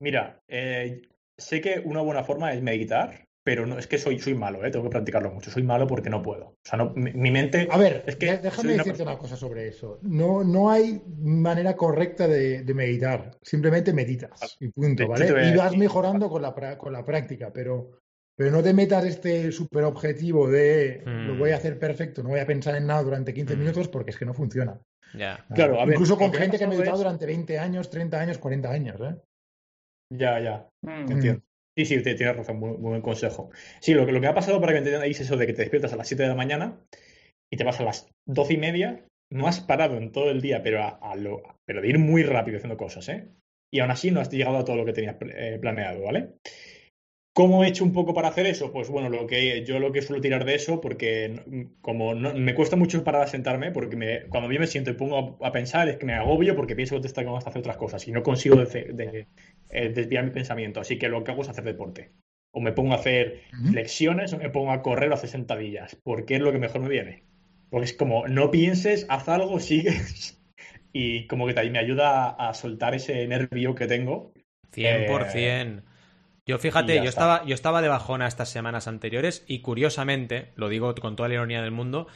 mira, 0.00 0.38
eh, 0.48 1.02
sé 1.38 1.60
que 1.60 1.80
una 1.84 2.00
buena 2.02 2.22
forma 2.24 2.52
es 2.52 2.62
meditar 2.62 3.24
pero 3.44 3.66
no, 3.66 3.78
es 3.78 3.86
que 3.86 3.98
soy, 3.98 4.18
soy 4.20 4.34
malo, 4.34 4.64
¿eh? 4.64 4.70
tengo 4.70 4.84
que 4.84 4.90
practicarlo 4.90 5.30
mucho. 5.32 5.50
Soy 5.50 5.62
malo 5.62 5.86
porque 5.86 6.10
no 6.10 6.22
puedo. 6.22 6.44
O 6.46 6.56
sea, 6.62 6.78
no, 6.78 6.92
mi, 6.94 7.12
mi 7.12 7.30
mente. 7.30 7.66
A 7.70 7.76
ver, 7.76 8.04
es 8.06 8.16
que 8.16 8.26
déjame 8.38 8.68
una 8.74 8.78
decirte 8.78 8.90
persona- 8.90 9.10
una 9.12 9.18
cosa 9.18 9.36
sobre 9.36 9.68
eso. 9.68 9.98
No, 10.02 10.44
no 10.44 10.70
hay 10.70 11.02
manera 11.18 11.74
correcta 11.76 12.28
de, 12.28 12.62
de 12.62 12.74
meditar. 12.74 13.36
Simplemente 13.42 13.92
meditas 13.92 14.56
y 14.60 14.68
punto, 14.68 15.08
¿vale? 15.08 15.48
Y 15.50 15.56
vas 15.56 15.76
mejorando 15.76 16.28
con 16.30 16.42
la, 16.42 16.54
con 16.78 16.92
la 16.92 17.04
práctica, 17.04 17.50
pero, 17.52 17.98
pero 18.36 18.50
no 18.50 18.62
te 18.62 18.72
metas 18.74 19.04
este 19.04 19.50
super 19.52 19.84
objetivo 19.84 20.48
de 20.48 21.02
Mm. 21.04 21.26
lo 21.28 21.36
voy 21.38 21.50
a 21.50 21.56
hacer 21.56 21.78
perfecto, 21.78 22.22
no 22.22 22.28
voy 22.30 22.40
a 22.40 22.46
pensar 22.46 22.76
en 22.76 22.86
nada 22.86 23.02
durante 23.02 23.34
15 23.34 23.56
Mm. 23.56 23.58
minutos 23.58 23.88
porque 23.88 24.10
es 24.12 24.18
que 24.18 24.24
no 24.24 24.34
funciona. 24.34 24.80
Ya. 25.14 25.44
Claro, 25.54 25.80
a 25.80 25.84
ver, 25.84 25.94
Incluso 25.94 26.16
con 26.16 26.32
gente 26.32 26.56
que 26.58 26.64
ha 26.64 26.68
meditado 26.68 26.94
es- 26.94 26.98
durante 27.02 27.26
20 27.26 27.58
años, 27.58 27.90
30 27.90 28.20
años, 28.20 28.38
40 28.38 28.70
años, 28.70 29.00
¿eh? 29.00 29.16
Ya, 30.10 30.38
ya. 30.40 30.68
Mm. 30.82 31.10
Entiendo. 31.12 31.42
Sí, 31.76 31.86
sí, 31.86 32.02
tienes 32.02 32.36
razón, 32.36 32.58
muy, 32.58 32.72
buen 32.76 33.00
consejo. 33.00 33.50
Sí, 33.80 33.94
lo 33.94 34.04
que, 34.04 34.12
lo 34.12 34.20
que 34.20 34.26
ha 34.26 34.34
pasado 34.34 34.60
para 34.60 34.72
que 34.72 34.78
entendáis 34.78 35.18
es 35.20 35.26
eso 35.26 35.36
de 35.38 35.46
que 35.46 35.54
te 35.54 35.62
despiertas 35.62 35.92
a 35.92 35.96
las 35.96 36.06
7 36.06 36.22
de 36.24 36.28
la 36.28 36.34
mañana 36.34 36.78
y 37.50 37.56
te 37.56 37.64
vas 37.64 37.80
a 37.80 37.84
las 37.84 38.08
12 38.26 38.54
y 38.54 38.58
media, 38.58 39.06
no 39.30 39.48
has 39.48 39.60
parado 39.60 39.96
en 39.98 40.12
todo 40.12 40.30
el 40.30 40.42
día, 40.42 40.62
pero, 40.62 40.82
a, 40.82 41.16
lo, 41.16 41.42
pero 41.66 41.82
de 41.82 41.88
ir 41.88 41.98
muy 41.98 42.24
rápido 42.24 42.58
haciendo 42.58 42.76
cosas, 42.78 43.08
¿eh? 43.10 43.28
Y 43.72 43.80
aún 43.80 43.90
así 43.92 44.10
no 44.10 44.20
has 44.20 44.30
llegado 44.30 44.58
a 44.58 44.64
todo 44.64 44.76
lo 44.76 44.84
que 44.86 44.92
tenías 44.94 45.16
eh, 45.22 45.58
planeado, 45.60 46.02
¿vale? 46.04 46.34
¿Cómo 47.34 47.64
he 47.64 47.68
hecho 47.68 47.84
un 47.84 47.94
poco 47.94 48.12
para 48.12 48.28
hacer 48.28 48.44
eso? 48.46 48.72
Pues 48.72 48.90
bueno, 48.90 49.08
lo 49.08 49.26
que 49.26 49.64
yo 49.64 49.78
lo 49.78 49.90
que 49.90 50.02
suelo 50.02 50.20
tirar 50.20 50.44
de 50.44 50.54
eso, 50.54 50.82
porque 50.82 51.40
como 51.80 52.14
no- 52.14 52.34
me 52.34 52.54
cuesta 52.54 52.76
mucho 52.76 53.02
parar 53.04 53.22
a 53.22 53.26
sentarme, 53.26 53.70
porque 53.72 54.26
cuando 54.28 54.52
yo 54.52 54.60
me 54.60 54.66
siento 54.66 54.90
y 54.90 54.94
pongo 54.94 55.38
a, 55.42 55.50
pensar 55.52 55.88
es 55.88 55.96
que 55.96 56.04
me 56.06 56.12
agobio 56.14 56.54
porque 56.54 56.76
pienso 56.76 56.94
que 56.96 57.00
te 57.02 57.06
está 57.06 57.22
hasta 57.22 57.48
hacer 57.50 57.60
otras 57.60 57.78
cosas 57.78 58.06
y 58.06 58.12
no 58.12 58.22
consigo 58.22 58.56
de- 58.56 59.26
eh, 59.72 59.88
desviar 59.88 60.24
mi 60.24 60.30
pensamiento. 60.30 60.80
Así 60.80 60.98
que 60.98 61.08
lo 61.08 61.24
que 61.24 61.32
hago 61.32 61.42
es 61.42 61.48
hacer 61.48 61.64
deporte. 61.64 62.12
O 62.52 62.60
me 62.60 62.72
pongo 62.72 62.92
a 62.92 62.96
hacer 62.96 63.44
flexiones 63.70 64.32
o 64.34 64.38
me 64.38 64.50
pongo 64.50 64.72
a 64.72 64.82
correr 64.82 65.08
o 65.08 65.12
a 65.12 65.14
hacer 65.14 65.30
sentadillas, 65.30 65.96
porque 66.04 66.34
es 66.34 66.40
lo 66.40 66.52
que 66.52 66.58
mejor 66.58 66.82
me 66.82 66.90
viene. 66.90 67.24
Porque 67.70 67.86
es 67.86 67.94
como, 67.94 68.28
no 68.28 68.50
pienses, 68.50 69.06
haz 69.08 69.28
algo, 69.28 69.58
sigues. 69.60 70.38
Y 70.92 71.26
como 71.26 71.46
que 71.46 71.54
también 71.54 71.72
me 71.72 71.78
ayuda 71.78 72.28
a, 72.28 72.50
a 72.50 72.54
soltar 72.54 72.94
ese 72.94 73.26
nervio 73.26 73.74
que 73.74 73.86
tengo. 73.86 74.32
100%. 74.74 75.82
Yo 76.44 76.56
y 76.56 76.58
fíjate, 76.58 76.96
yo 76.96 77.04
está. 77.04 77.08
estaba, 77.08 77.44
yo 77.46 77.54
estaba 77.54 77.82
de 77.82 77.88
bajona 77.88 78.26
estas 78.26 78.48
semanas 78.48 78.88
anteriores 78.88 79.44
y 79.46 79.60
curiosamente, 79.60 80.52
lo 80.56 80.68
digo 80.68 80.94
con 80.96 81.14
toda 81.14 81.28
la 81.28 81.36
ironía 81.36 81.62
del 81.62 81.70
mundo, 81.70 82.08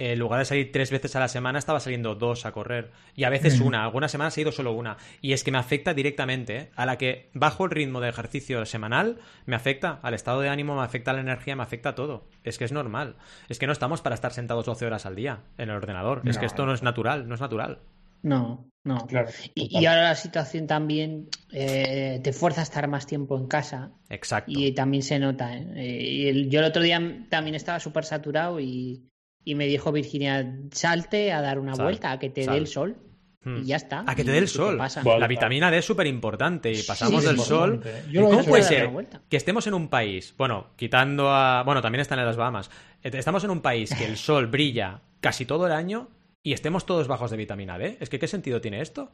en 0.00 0.18
lugar 0.18 0.38
de 0.38 0.46
salir 0.46 0.72
tres 0.72 0.90
veces 0.90 1.14
a 1.14 1.20
la 1.20 1.28
semana, 1.28 1.58
estaba 1.58 1.78
saliendo 1.78 2.14
dos 2.14 2.46
a 2.46 2.52
correr. 2.52 2.90
Y 3.14 3.24
a 3.24 3.28
veces 3.30 3.60
Mm. 3.60 3.66
una, 3.66 3.84
algunas 3.84 4.10
semanas 4.10 4.36
he 4.38 4.40
ido 4.40 4.50
solo 4.50 4.72
una. 4.72 4.96
Y 5.20 5.32
es 5.34 5.44
que 5.44 5.50
me 5.52 5.58
afecta 5.58 5.92
directamente. 5.92 6.56
¿eh? 6.56 6.70
A 6.74 6.86
la 6.86 6.96
que 6.96 7.28
bajo 7.34 7.66
el 7.66 7.70
ritmo 7.70 8.00
de 8.00 8.08
ejercicio 8.08 8.64
semanal, 8.64 9.18
me 9.46 9.56
afecta 9.56 10.00
al 10.02 10.14
estado 10.14 10.40
de 10.40 10.48
ánimo, 10.48 10.74
me 10.76 10.82
afecta 10.82 11.10
a 11.10 11.14
la 11.14 11.20
energía, 11.20 11.54
me 11.54 11.62
afecta 11.62 11.90
a 11.90 11.94
todo. 11.94 12.26
Es 12.44 12.56
que 12.56 12.64
es 12.64 12.72
normal. 12.72 13.16
Es 13.48 13.58
que 13.58 13.66
no 13.66 13.72
estamos 13.72 14.00
para 14.00 14.14
estar 14.14 14.32
sentados 14.32 14.64
12 14.64 14.86
horas 14.86 15.04
al 15.06 15.16
día 15.16 15.40
en 15.58 15.68
el 15.68 15.76
ordenador. 15.76 16.22
Es 16.24 16.38
que 16.38 16.46
esto 16.46 16.64
no 16.64 16.72
es 16.72 16.82
natural, 16.82 17.28
no 17.28 17.34
es 17.34 17.40
natural. 17.42 17.80
No, 18.22 18.68
no. 18.84 19.06
Claro. 19.06 19.28
Y, 19.54 19.84
ahora 19.86 20.02
la 20.02 20.14
situación 20.14 20.66
también 20.66 21.28
eh, 21.52 22.20
te 22.22 22.32
fuerza 22.34 22.60
a 22.60 22.64
estar 22.64 22.86
más 22.88 23.06
tiempo 23.06 23.38
en 23.38 23.46
casa 23.46 23.92
Exacto. 24.10 24.52
y 24.54 24.72
también 24.72 25.02
se 25.02 25.18
nota. 25.18 25.56
¿eh? 25.56 25.66
Eh, 25.76 26.02
y 26.02 26.28
el- 26.28 26.50
yo 26.50 26.60
el 26.60 26.66
otro 26.66 26.82
día 26.82 27.00
también 27.30 27.54
estaba 27.54 27.80
súper 27.80 28.04
saturado 28.04 28.60
y, 28.60 29.06
y 29.44 29.54
me 29.54 29.66
dijo 29.66 29.92
Virginia, 29.92 30.54
salte 30.72 31.32
a 31.32 31.40
dar 31.40 31.58
una 31.58 31.74
Sal, 31.74 31.84
vuelta, 31.86 32.12
a 32.12 32.18
que 32.18 32.30
te 32.30 32.44
sal. 32.44 32.54
dé 32.54 32.60
el 32.60 32.66
sol 32.66 32.96
Hmm. 33.42 33.62
y 33.62 33.64
ya 33.64 33.76
está. 33.76 34.04
A 34.06 34.14
que 34.14 34.22
te 34.22 34.30
¿Y 34.30 34.32
dé 34.34 34.38
el 34.38 34.48
sol. 34.48 34.76
La 35.18 35.26
vitamina 35.26 35.70
D 35.70 35.78
es 35.78 35.84
súper 35.86 36.06
importante 36.06 36.70
y 36.70 36.82
pasamos 36.82 37.22
Sí, 37.22 37.28
del 37.28 37.38
sol. 37.38 37.74
importante. 37.76 38.12
Yo 38.12 38.24
¿Cómo 38.26 38.44
puede 38.44 38.62
ser 38.64 38.90
que 39.30 39.36
estemos 39.38 39.66
en 39.66 39.72
un 39.72 39.88
país, 39.88 40.34
bueno, 40.36 40.66
quitando 40.76 41.30
a. 41.30 41.62
Bueno, 41.62 41.80
también 41.80 42.02
están 42.02 42.18
en 42.18 42.26
las 42.26 42.36
Bahamas. 42.36 42.70
Eh, 43.02 43.10
Estamos 43.14 43.42
en 43.44 43.48
un 43.50 43.62
país 43.62 43.94
que 43.94 44.04
el 44.04 44.16
sol 44.18 44.46
brilla 44.48 45.00
casi 45.22 45.46
todo 45.46 45.64
el 45.66 45.72
año 45.72 46.08
y 46.42 46.52
estemos 46.52 46.84
todos 46.84 47.08
bajos 47.08 47.30
de 47.30 47.38
vitamina 47.38 47.78
D? 47.78 47.96
Es 48.00 48.10
que, 48.10 48.18
¿qué 48.18 48.28
sentido 48.28 48.60
tiene 48.60 48.82
esto? 48.82 49.10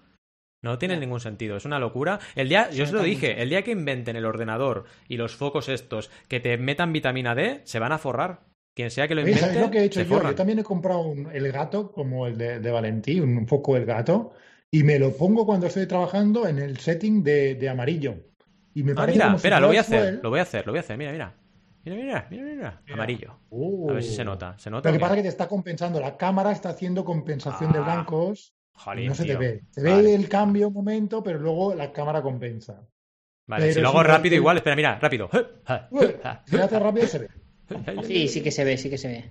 No 0.61 0.77
tiene 0.79 0.97
ningún 0.97 1.21
sentido, 1.21 1.57
es 1.57 1.65
una 1.65 1.79
locura. 1.79 2.19
El 2.35 2.49
día, 2.49 2.69
yo 2.71 2.83
os 2.83 2.91
lo 2.91 3.03
dije, 3.05 3.29
mucho. 3.29 3.43
el 3.43 3.49
día 3.51 3.63
que 3.63 3.71
inventen 3.71 4.17
el 4.17 4.25
ordenador 4.25 4.87
y 5.07 5.19
los 5.19 5.37
focos 5.37 5.69
estos 5.69 6.11
que 6.27 6.41
te 6.41 6.57
metan 6.59 6.93
vitamina 6.93 7.37
D, 7.37 7.61
se 7.63 7.79
van 7.79 7.93
a 7.93 7.99
forrar. 7.99 8.41
Quien 8.77 8.91
sea 8.91 9.09
que 9.09 9.15
lo 9.15 9.23
invente, 9.23 9.41
¿Sabes 9.41 9.59
lo 9.59 9.71
que 9.71 9.79
he 9.79 9.85
hecho 9.85 10.03
yo? 10.03 10.23
Yo 10.23 10.35
también 10.35 10.59
he 10.59 10.63
comprado 10.63 11.01
un- 11.01 11.31
el 11.33 11.51
gato, 11.51 11.91
como 11.91 12.27
el 12.27 12.37
de, 12.37 12.61
de 12.61 12.71
Valentí, 12.71 13.19
un, 13.21 13.47
poco 13.47 13.75
el 13.75 13.87
gato, 13.87 14.33
y 14.71 14.83
me 14.83 14.99
lo 14.99 15.17
pongo 15.17 15.47
cuando 15.47 15.67
estoy 15.67 15.87
trabajando 15.87 16.47
en 16.47 16.59
el 16.59 16.77
setting 16.77 17.23
de, 17.23 17.55
de 17.55 17.69
amarillo. 17.71 18.17
Y 18.75 18.83
me 18.83 18.93
Ah, 18.93 18.97
parece 18.97 19.13
mira, 19.15 19.25
como 19.29 19.39
si 19.39 19.41
espera, 19.41 19.61
lo 19.61 19.69
voy 19.69 19.77
a 19.79 19.81
hacer, 19.81 20.21
lo 20.23 20.29
voy 20.29 20.39
a 20.41 20.43
hacer, 20.43 20.67
lo 20.67 20.73
voy 20.73 20.79
a 20.79 20.81
hacer, 20.81 20.99
mira, 20.99 21.13
mira. 21.13 21.35
Mira, 21.87 21.97
mira, 21.97 22.27
mira, 22.31 22.45
mira, 22.45 22.83
amarillo. 22.93 23.39
Uh. 23.49 23.91
A 23.91 23.95
ver 23.95 24.03
si 24.03 24.15
se 24.15 24.25
nota. 24.25 24.59
¿Se 24.59 24.69
nota? 24.69 24.91
Lo 24.91 24.93
que 24.93 25.01
pasa 25.01 25.15
es 25.15 25.17
que 25.19 25.23
te 25.23 25.29
está 25.29 25.49
compensando. 25.49 25.99
La 25.99 26.19
cámara 26.19 26.53
está 26.53 26.69
haciendo 26.69 27.03
compensación 27.03 27.73
de 27.73 27.79
Ah, 27.79 27.83
blancos 27.83 28.53
Jolín, 28.75 29.09
no 29.09 29.15
se 29.15 29.25
te 29.25 29.37
ve. 29.37 29.63
Se 29.71 29.83
Vale. 29.83 30.03
ve 30.03 30.15
el 30.15 30.29
cambio 30.29 30.69
un 30.69 30.75
momento, 30.75 31.23
pero 31.23 31.39
luego 31.39 31.75
la 31.75 31.93
cámara 31.93 32.21
compensa. 32.21 32.87
Vale, 33.47 33.63
Pero 33.63 33.75
si 33.75 33.81
lo 33.81 33.89
hago 33.89 34.03
rápido 34.03 34.35
igual, 34.35 34.59
espera, 34.59 34.77
mira, 34.77 34.99
rápido. 34.99 35.31
Si 36.45 36.57
lo 36.57 36.65
hace 36.65 36.79
rápido 36.79 37.07
se 37.07 37.19
ve. 37.21 37.29
Sí, 38.05 38.29
sí 38.29 38.43
que 38.43 38.51
se 38.51 38.65
ve, 38.65 38.77
sí 38.77 38.91
que 38.91 38.99
se 38.99 39.09
ve. 39.09 39.25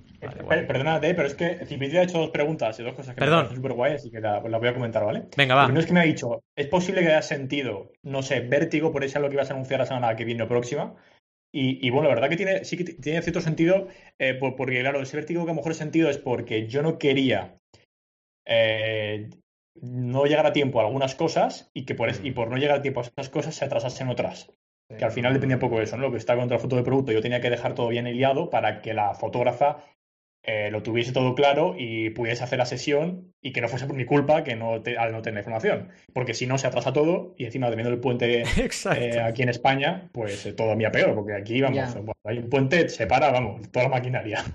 Vale. 0.47 0.63
Perdónate, 0.63 1.13
pero 1.13 1.27
es 1.27 1.35
que 1.35 1.65
Cipiti 1.65 1.97
ha 1.97 2.03
hecho 2.03 2.17
dos 2.19 2.29
preguntas 2.31 2.79
y 2.79 2.83
dos 2.83 2.93
cosas 2.95 3.13
que 3.15 3.19
Perdón. 3.19 3.47
me 3.49 3.55
súper 3.55 3.73
guay, 3.73 3.93
así 3.93 4.09
que 4.09 4.19
la, 4.19 4.41
la 4.41 4.57
voy 4.57 4.67
a 4.69 4.73
comentar, 4.73 5.05
¿vale? 5.05 5.25
Venga, 5.37 5.53
Lo 5.55 5.59
va. 5.61 5.65
primero 5.65 5.79
es 5.81 5.85
que 5.85 5.93
me 5.93 5.99
ha 5.99 6.03
dicho, 6.03 6.43
es 6.55 6.67
posible 6.67 7.01
que 7.01 7.07
hayas 7.09 7.27
sentido, 7.27 7.91
no 8.03 8.23
sé, 8.23 8.39
vértigo, 8.41 8.91
por 8.91 9.03
eso 9.03 9.19
es 9.19 9.21
lo 9.21 9.29
que 9.29 9.35
ibas 9.35 9.51
a 9.51 9.53
anunciar 9.53 9.79
la 9.81 9.85
semana 9.85 10.15
que 10.15 10.25
viene 10.25 10.43
o 10.43 10.47
próxima. 10.47 10.95
Y, 11.53 11.85
y 11.85 11.89
bueno, 11.91 12.09
la 12.09 12.15
verdad 12.15 12.29
que 12.29 12.37
tiene, 12.37 12.65
sí 12.65 12.75
que 12.75 12.83
tiene 12.85 13.21
cierto 13.21 13.39
sentido, 13.41 13.87
eh, 14.19 14.33
por- 14.33 14.55
porque 14.55 14.79
claro, 14.81 15.01
ese 15.01 15.15
vértigo 15.17 15.45
que 15.45 15.51
a 15.51 15.53
lo 15.53 15.57
mejor 15.57 15.71
he 15.73 15.75
sentido 15.75 16.09
es 16.09 16.17
porque 16.17 16.67
yo 16.67 16.81
no 16.81 16.97
quería 16.97 17.55
eh, 18.45 19.29
no 19.81 20.25
llegar 20.25 20.45
a 20.45 20.53
tiempo 20.53 20.79
a 20.79 20.85
algunas 20.85 21.15
cosas 21.15 21.69
y 21.73 21.85
que 21.85 21.95
por, 21.95 22.09
es- 22.09 22.21
y 22.23 22.31
por 22.31 22.49
no 22.49 22.57
llegar 22.57 22.79
a 22.79 22.81
tiempo 22.81 22.99
a 23.01 23.03
esas 23.03 23.29
cosas 23.29 23.55
se 23.55 23.65
atrasasen 23.65 24.09
otras. 24.09 24.51
Que 24.87 25.03
al 25.05 25.11
final 25.11 25.33
dependía 25.33 25.55
un 25.57 25.61
poco 25.61 25.77
de 25.77 25.83
eso, 25.85 25.97
¿no? 25.97 26.03
Lo 26.03 26.11
que 26.11 26.17
está 26.17 26.35
contra 26.35 26.57
la 26.57 26.61
foto 26.61 26.75
de 26.75 26.83
producto, 26.83 27.11
yo 27.11 27.21
tenía 27.21 27.41
que 27.41 27.49
dejar 27.49 27.73
todo 27.73 27.87
bien 27.89 28.05
liado 28.05 28.49
para 28.49 28.81
que 28.81 28.93
la 28.93 29.13
fotógrafa 29.15 29.83
eh, 30.47 30.69
lo 30.69 30.83
tuviese 30.83 31.11
todo 31.11 31.33
claro 31.33 31.73
y 31.75 32.11
pudiese 32.11 32.43
hacer 32.43 32.59
la 32.59 32.67
sesión 32.67 33.33
y 33.41 33.51
que 33.51 33.61
no 33.61 33.67
fuese 33.67 33.87
por 33.87 33.95
mi 33.95 34.05
culpa 34.05 34.43
que 34.43 34.55
no 34.55 34.79
te- 34.83 34.95
al 34.95 35.11
no 35.11 35.23
tener 35.23 35.39
información. 35.39 35.89
Porque 36.13 36.35
si 36.35 36.45
no, 36.45 36.59
se 36.59 36.67
atrasa 36.67 36.93
todo 36.93 37.33
y 37.35 37.45
encima, 37.45 37.65
dependiendo 37.65 37.89
del 37.89 37.99
puente 37.99 38.43
eh, 38.95 39.19
aquí 39.21 39.41
en 39.41 39.49
España, 39.49 40.09
pues 40.13 40.45
eh, 40.45 40.53
todavía 40.53 40.91
peor, 40.91 41.15
porque 41.15 41.33
aquí, 41.33 41.61
vamos, 41.61 41.77
bueno, 41.95 42.13
hay 42.23 42.37
un 42.37 42.49
puente, 42.51 42.87
se 42.89 43.07
para, 43.07 43.31
vamos, 43.31 43.71
toda 43.71 43.85
la 43.85 43.89
maquinaria. 43.91 44.43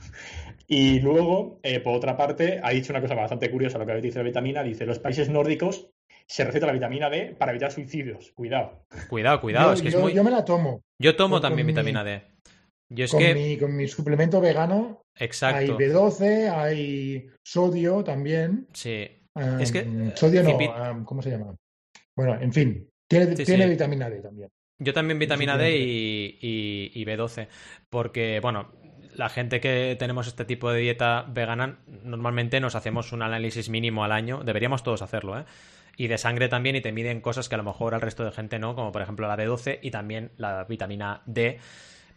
Y 0.73 1.01
luego, 1.01 1.59
eh, 1.65 1.81
por 1.81 1.97
otra 1.97 2.17
parte, 2.17 2.61
ha 2.63 2.71
dicho 2.71 2.93
una 2.93 3.01
cosa 3.01 3.15
bastante 3.17 3.51
curiosa, 3.51 3.77
lo 3.79 3.85
que 3.87 3.91
habéis 3.91 4.05
dicho 4.05 4.21
de 4.21 4.23
la 4.23 4.29
vitamina, 4.29 4.63
dice, 4.63 4.87
los 4.87 5.01
países 5.01 5.29
nórdicos 5.29 5.91
se 6.31 6.45
receta 6.45 6.67
la 6.67 6.73
vitamina 6.73 7.11
D 7.11 7.35
para 7.37 7.51
evitar 7.51 7.73
suicidios. 7.73 8.31
Cuidado. 8.33 8.87
Cuidado, 9.09 9.41
cuidado, 9.41 9.69
Yo, 9.71 9.73
es 9.75 9.83
que 9.83 9.89
es 9.89 9.97
muy. 9.97 10.13
yo 10.15 10.23
me 10.23 10.31
la 10.31 10.45
tomo. 10.45 10.83
Yo 11.01 11.17
tomo 11.17 11.37
con- 11.37 11.43
también 11.43 11.67
con 11.67 11.67
mi- 11.67 11.73
vitamina 11.73 12.05
D. 12.05 12.23
Yo 12.93 13.05
es 13.05 13.11
con, 13.11 13.21
que. 13.21 13.35
mi, 13.35 13.57
con 13.59 13.77
mi 13.77 13.89
suplemento 13.89 14.41
vegano 14.41 15.03
hay 15.17 15.27
Exacto. 15.27 15.77
B12, 15.79 16.49
hay 16.53 17.27
sodio 17.45 18.05
también. 18.05 18.69
Sí. 18.73 19.09
Es 19.61 19.73
que, 19.73 20.13
sodio 20.17 20.43
no, 20.43 21.05
¿cómo 21.05 21.23
se 21.23 21.31
llama? 21.31 21.55
Bueno, 22.17 22.39
en 22.41 22.53
fin, 22.53 22.89
tiene, 23.09 23.37
Sí, 23.37 23.45
tiene 23.45 23.65
sí. 23.65 23.71
vitamina 23.71 24.09
D 24.11 24.21
también. 24.21 24.49
Yo 24.83 24.93
también 24.93 25.19
vitamina 25.19 25.57
D 25.57 25.77
y- 25.79 26.91
y 26.95 27.05
B12. 27.05 27.49
Porque, 27.89 28.41
bueno, 28.41 28.73
la 29.15 29.29
gente 29.29 29.61
que 29.61 29.97
tenemos 29.99 30.27
este 30.27 30.45
tipo 30.45 30.71
de 30.73 30.81
dieta 30.81 31.23
vegana, 31.29 31.81
normalmente 32.05 32.61
nos 32.61 32.75
hacemos 32.75 33.13
un 33.13 33.23
análisis 33.23 33.69
mínimo 33.69 34.05
al 34.05 34.13
año. 34.13 34.43
Deberíamos 34.45 34.83
todos 34.83 35.03
hacerlo, 35.03 35.39
¿eh? 35.39 35.45
Y 35.97 36.07
de 36.09 36.19
sangre 36.19 36.49
también, 36.49 36.77
y 36.77 36.81
te 36.81 36.93
miden 36.93 37.21
cosas 37.21 37.49
que 37.49 37.55
a 37.55 37.59
lo 37.59 37.65
mejor 37.65 37.95
al 37.95 38.01
resto 38.01 38.25
de 38.25 38.33
gente 38.33 38.59
no, 38.59 38.75
como 38.75 38.93
por 38.93 39.03
ejemplo 39.03 39.27
la 39.29 39.37
B12 39.37 39.79
y 39.83 39.91
también 39.91 40.33
la 40.37 40.65
vitamina 40.65 41.23
D. 41.27 41.59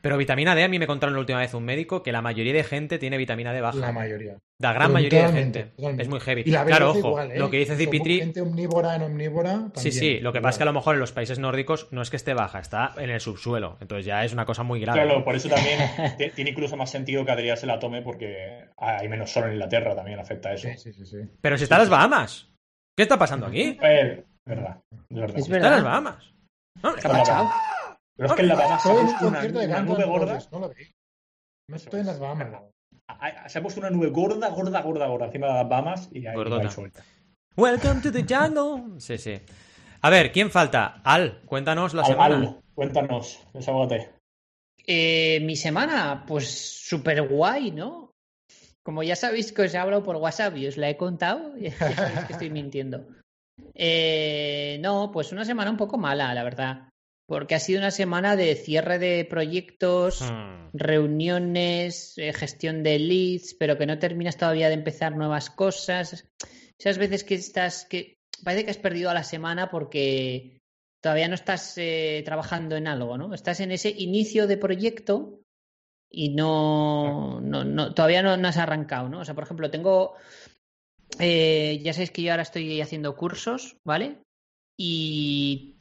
Pero 0.02 0.18
vitamina 0.18 0.54
D 0.54 0.64
a 0.64 0.68
mí 0.68 0.80
me 0.80 0.86
contaron 0.88 1.14
la 1.14 1.22
última 1.22 1.40
vez 1.40 1.54
un 1.54 1.64
médico 1.64 2.04
que 2.04 2.12
la 2.12 2.22
mayoría 2.22 2.52
de 2.52 2.66
gente 2.66 3.00
tiene 3.00 3.18
vitamina 3.18 3.54
D 3.54 3.62
baja. 3.62 3.78
La 3.80 3.94
mayoría. 3.94 4.38
La 4.60 4.74
gran 4.74 4.88
Pero 4.88 4.94
mayoría 4.96 5.28
de 5.28 5.34
gente. 5.34 5.64
totalmente. 5.64 6.04
Es 6.04 6.10
muy 6.10 6.20
heavy. 6.20 6.44
Y 6.46 6.52
la 6.52 6.66
claro, 6.66 6.94
B12 6.94 7.00
ojo, 7.00 7.08
igual, 7.10 7.32
¿eh? 7.32 7.40
lo 7.40 7.50
que 7.50 7.58
dice 7.60 7.78
Cipitri. 7.78 8.20
Gente 8.20 8.42
omnívora 8.42 8.96
en 8.98 9.02
omnívora. 9.04 9.52
Sí, 9.54 9.72
también, 9.76 9.94
sí, 9.94 10.20
lo 10.20 10.34
que 10.34 10.42
pasa 10.42 10.50
es 10.52 10.58
que 10.58 10.64
a 10.64 10.66
lo 10.66 10.74
mejor 10.74 10.96
en 10.96 11.00
los 11.00 11.14
países 11.14 11.40
nórdicos 11.40 11.88
no 11.92 12.02
es 12.02 12.10
que 12.10 12.18
esté 12.18 12.34
baja, 12.34 12.60
está 12.60 12.94
en 12.98 13.12
el 13.12 13.22
subsuelo. 13.22 13.78
Entonces 13.80 14.06
ya 14.06 14.26
es 14.26 14.34
una 14.34 14.46
cosa 14.46 14.64
muy 14.64 14.82
grave. 14.82 15.04
Claro, 15.04 15.24
por 15.24 15.36
eso 15.36 15.48
también 15.48 15.80
ti- 16.18 16.32
tiene 16.36 16.50
incluso 16.52 16.76
más 16.76 16.92
sentido 16.92 17.24
que 17.24 17.32
Adrián 17.32 17.56
se 17.56 17.66
la 17.66 17.80
tome 17.80 18.02
porque 18.02 18.66
hay 18.78 19.08
menos 19.08 19.32
sol 19.32 19.46
en 19.46 19.54
Inglaterra, 19.54 19.96
también 19.96 20.20
afecta 20.20 20.50
a 20.50 20.54
eso. 20.56 20.68
Sí, 20.68 20.78
sí, 20.78 20.94
sí, 20.94 21.06
sí. 21.06 21.18
Pero 21.40 21.58
si 21.58 21.64
está 21.64 21.76
en 21.76 21.82
las 21.82 21.90
Bahamas. 21.90 22.50
¿Qué 22.96 23.04
está 23.04 23.18
pasando 23.18 23.48
aquí? 23.48 23.78
Eh, 23.82 24.24
verdad, 24.46 24.82
es 24.92 25.18
verdad. 25.18 25.38
Es 25.38 25.44
Está 25.44 25.56
en 25.58 25.62
verdad. 25.62 25.72
las 25.72 25.84
Bahamas. 25.84 26.34
No, 26.82 26.96
¿Qué 26.96 27.08
ha 27.08 27.12
pasado? 27.12 27.50
Pero 28.16 28.30
es 28.30 28.36
que 28.36 28.42
en 28.42 28.48
la 28.48 28.56
Bahamas 28.56 28.84
se 28.84 28.90
ha 28.90 28.94
puesto 28.94 29.28
una, 29.28 29.40
una 29.40 29.82
nube 29.82 30.06
gorda. 30.06 30.40
No 30.52 30.60
lo 30.60 30.70
veis. 30.70 30.92
No 31.70 31.76
estoy 31.78 32.00
en 32.02 32.06
las 32.06 32.20
Bahamas. 32.20 32.48
Ah, 33.08 33.50
Se 33.50 33.60
ha 33.60 33.62
puesto 33.62 33.80
una 33.80 33.90
nube 33.90 34.10
gorda, 34.10 34.50
gorda, 34.50 34.82
gorda, 34.82 35.08
gorda 35.08 35.26
encima 35.28 35.48
de 35.48 35.54
las 35.54 35.70
Bahamas 35.70 36.10
y 36.12 36.28
ahí 36.28 36.36
hay 36.38 36.70
sol. 36.70 36.92
Welcome 37.56 38.02
to 38.02 38.12
the 38.12 38.24
jungle. 38.28 39.00
Sí, 39.00 39.18
sí. 39.18 39.40
A 40.02 40.10
ver, 40.10 40.32
¿quién 40.32 40.52
falta? 40.52 41.02
Al, 41.04 41.42
cuéntanos 41.46 41.94
la 41.94 42.02
Al, 42.02 42.08
semana. 42.08 42.36
al, 42.36 42.62
cuéntanos, 42.76 43.48
desahógate. 43.54 44.12
Eh, 44.86 45.40
mi 45.44 45.56
semana, 45.56 46.26
pues 46.28 46.50
súper 46.86 47.22
guay, 47.28 47.72
¿no? 47.72 48.12
Como 48.84 49.02
ya 49.02 49.16
sabéis 49.16 49.52
que 49.52 49.64
os 49.64 49.74
he 49.74 49.78
hablado 49.78 50.04
por 50.04 50.18
WhatsApp 50.18 50.58
y 50.58 50.68
os 50.68 50.78
la 50.78 50.90
he 50.90 50.98
contado, 50.98 51.56
ya 51.58 51.72
sabéis 51.72 52.26
que 52.28 52.34
estoy 52.34 52.50
mintiendo. 52.50 53.08
Eh, 53.74 54.78
no, 54.82 55.12
pues 55.12 55.32
una 55.32 55.46
semana 55.46 55.72
un 55.72 55.78
poco 55.78 55.98
mala, 55.98 56.34
la 56.34 56.44
verdad. 56.44 56.90
Porque 57.26 57.56
ha 57.56 57.60
sido 57.60 57.80
una 57.80 57.92
semana 57.92 58.36
de 58.36 58.56
cierre 58.56 59.00
de 59.00 59.26
proyectos, 59.26 60.22
Hmm. 60.22 60.70
reuniones, 60.74 62.18
eh, 62.18 62.34
gestión 62.34 62.84
de 62.84 63.00
leads, 63.00 63.56
pero 63.58 63.78
que 63.78 63.86
no 63.86 63.98
terminas 63.98 64.38
todavía 64.38 64.68
de 64.68 64.74
empezar 64.74 65.16
nuevas 65.16 65.50
cosas. 65.50 66.28
Esas 66.78 66.98
veces 66.98 67.24
que 67.24 67.36
estás, 67.36 67.86
que 67.86 68.18
parece 68.44 68.66
que 68.66 68.72
has 68.72 68.78
perdido 68.78 69.10
a 69.10 69.14
la 69.14 69.24
semana 69.24 69.70
porque 69.72 70.60
todavía 71.02 71.30
no 71.30 71.36
estás 71.36 71.78
eh, 71.78 72.22
trabajando 72.26 72.76
en 72.76 72.88
algo, 72.88 73.18
¿no? 73.18 73.34
Estás 73.34 73.62
en 73.62 73.72
ese 73.72 73.90
inicio 73.90 74.48
de 74.48 74.58
proyecto 74.58 75.40
y 76.16 76.30
no, 76.30 77.42
no, 77.42 77.64
no 77.66 77.94
todavía 77.96 78.22
no, 78.22 78.38
no 78.38 78.48
has 78.48 78.58
arrancado, 78.58 79.10
¿no? 79.10 79.22
O 79.22 79.26
sea, 79.26 79.34
por 79.34 79.46
ejemplo, 79.46 79.72
tengo, 79.72 80.14
eh, 81.20 81.82
ya 81.84 81.92
sabéis 81.92 82.12
que 82.12 82.22
yo 82.22 82.32
ahora 82.32 82.44
estoy 82.44 82.80
haciendo 82.82 83.16
cursos, 83.16 83.78
¿vale? 83.84 84.20
Y 84.78 85.76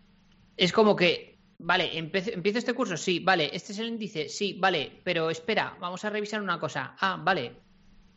es 0.56 0.72
como 0.72 0.96
que, 0.96 1.38
vale, 1.58 1.98
empiezo, 1.98 2.30
empiezo 2.30 2.58
este 2.58 2.72
curso, 2.72 2.96
sí, 2.96 3.20
vale, 3.20 3.50
este 3.52 3.72
es 3.72 3.78
el 3.78 3.88
índice, 3.88 4.30
sí, 4.30 4.56
vale, 4.58 5.00
pero 5.04 5.28
espera, 5.28 5.76
vamos 5.78 6.02
a 6.06 6.10
revisar 6.10 6.40
una 6.40 6.58
cosa. 6.58 6.96
Ah, 6.98 7.20
vale. 7.22 7.60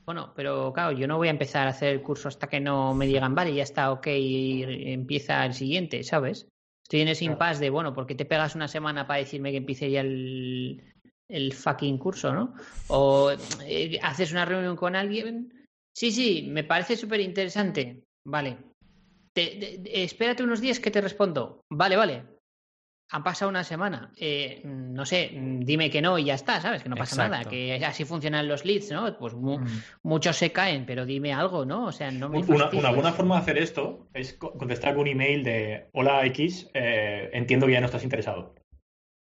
Bueno, 0.05 0.31
pero 0.33 0.71
claro, 0.71 0.97
yo 0.97 1.07
no 1.07 1.17
voy 1.17 1.27
a 1.27 1.31
empezar 1.31 1.67
a 1.67 1.71
hacer 1.71 1.89
el 1.89 2.01
curso 2.01 2.29
hasta 2.29 2.47
que 2.47 2.61
no 2.61 2.93
me 2.93 3.07
digan, 3.07 3.35
vale, 3.35 3.53
ya 3.53 3.63
está, 3.63 3.91
ok, 3.91 4.07
empieza 4.07 5.45
el 5.45 5.53
siguiente, 5.53 6.01
¿sabes? 6.03 6.47
Estoy 6.81 7.01
en 7.01 7.09
ese 7.09 7.25
impasse 7.25 7.59
de, 7.59 7.71
bueno, 7.71 7.93
¿por 7.93 8.05
qué 8.05 8.15
te 8.15 8.25
pegas 8.25 8.55
una 8.55 8.69
semana 8.69 9.05
para 9.05 9.19
decirme 9.19 9.51
que 9.51 9.57
empiece 9.57 9.89
ya 9.89 10.01
el, 10.01 10.94
el 11.29 11.53
fucking 11.53 11.97
curso, 11.97 12.33
¿no? 12.33 12.53
O 12.87 13.31
eh, 13.65 13.99
haces 14.01 14.31
una 14.31 14.45
reunión 14.45 14.75
con 14.75 14.95
alguien. 14.95 15.65
Sí, 15.95 16.11
sí, 16.11 16.47
me 16.49 16.63
parece 16.63 16.95
súper 16.97 17.19
interesante. 17.21 18.03
Vale. 18.27 18.57
Te- 19.33 19.57
te- 19.57 19.77
te- 19.79 20.03
espérate 20.03 20.43
unos 20.43 20.61
días 20.61 20.79
que 20.79 20.91
te 20.91 21.01
respondo. 21.01 21.61
Vale, 21.71 21.95
vale. 21.95 22.23
Ha 23.11 23.23
pasado 23.23 23.49
una 23.49 23.63
semana. 23.63 24.11
Eh, 24.17 24.61
mm, 24.63 24.93
no 24.93 25.05
sé, 25.05 25.29
mm, 25.33 25.59
dime 25.61 25.89
que 25.91 26.01
no 26.01 26.17
y 26.17 26.25
ya 26.25 26.33
está, 26.33 26.59
¿sabes? 26.59 26.81
Que 26.83 26.89
no 26.89 26.95
pasa 26.95 27.27
nada. 27.29 27.43
Que 27.49 27.73
así 27.85 28.03
funcionan 28.03 28.47
los 28.47 28.65
leads, 28.65 28.91
¿no? 28.91 29.17
Pues 29.17 29.33
mu- 29.35 29.59
Mm. 29.59 29.81
muchos 30.03 30.35
se 30.37 30.51
caen, 30.51 30.85
pero 30.85 31.05
dime 31.05 31.31
algo, 31.33 31.65
¿no? 31.65 31.85
O 31.85 31.91
sea, 31.91 32.09
no 32.11 32.29
me 32.29 32.39
Una, 32.39 32.69
una 32.71 32.91
buena 32.91 33.11
forma 33.13 33.35
de 33.35 33.41
hacer 33.41 33.57
esto 33.59 34.07
es 34.13 34.33
co- 34.33 34.53
contestar 34.53 34.93
con 34.95 35.01
un 35.03 35.07
email 35.09 35.43
de 35.43 35.87
Hola 35.93 36.25
X, 36.27 36.67
eh, 36.73 37.29
entiendo 37.33 37.67
que 37.67 37.73
ya 37.73 37.79
no 37.79 37.85
estás 37.85 38.03
interesado. 38.03 38.55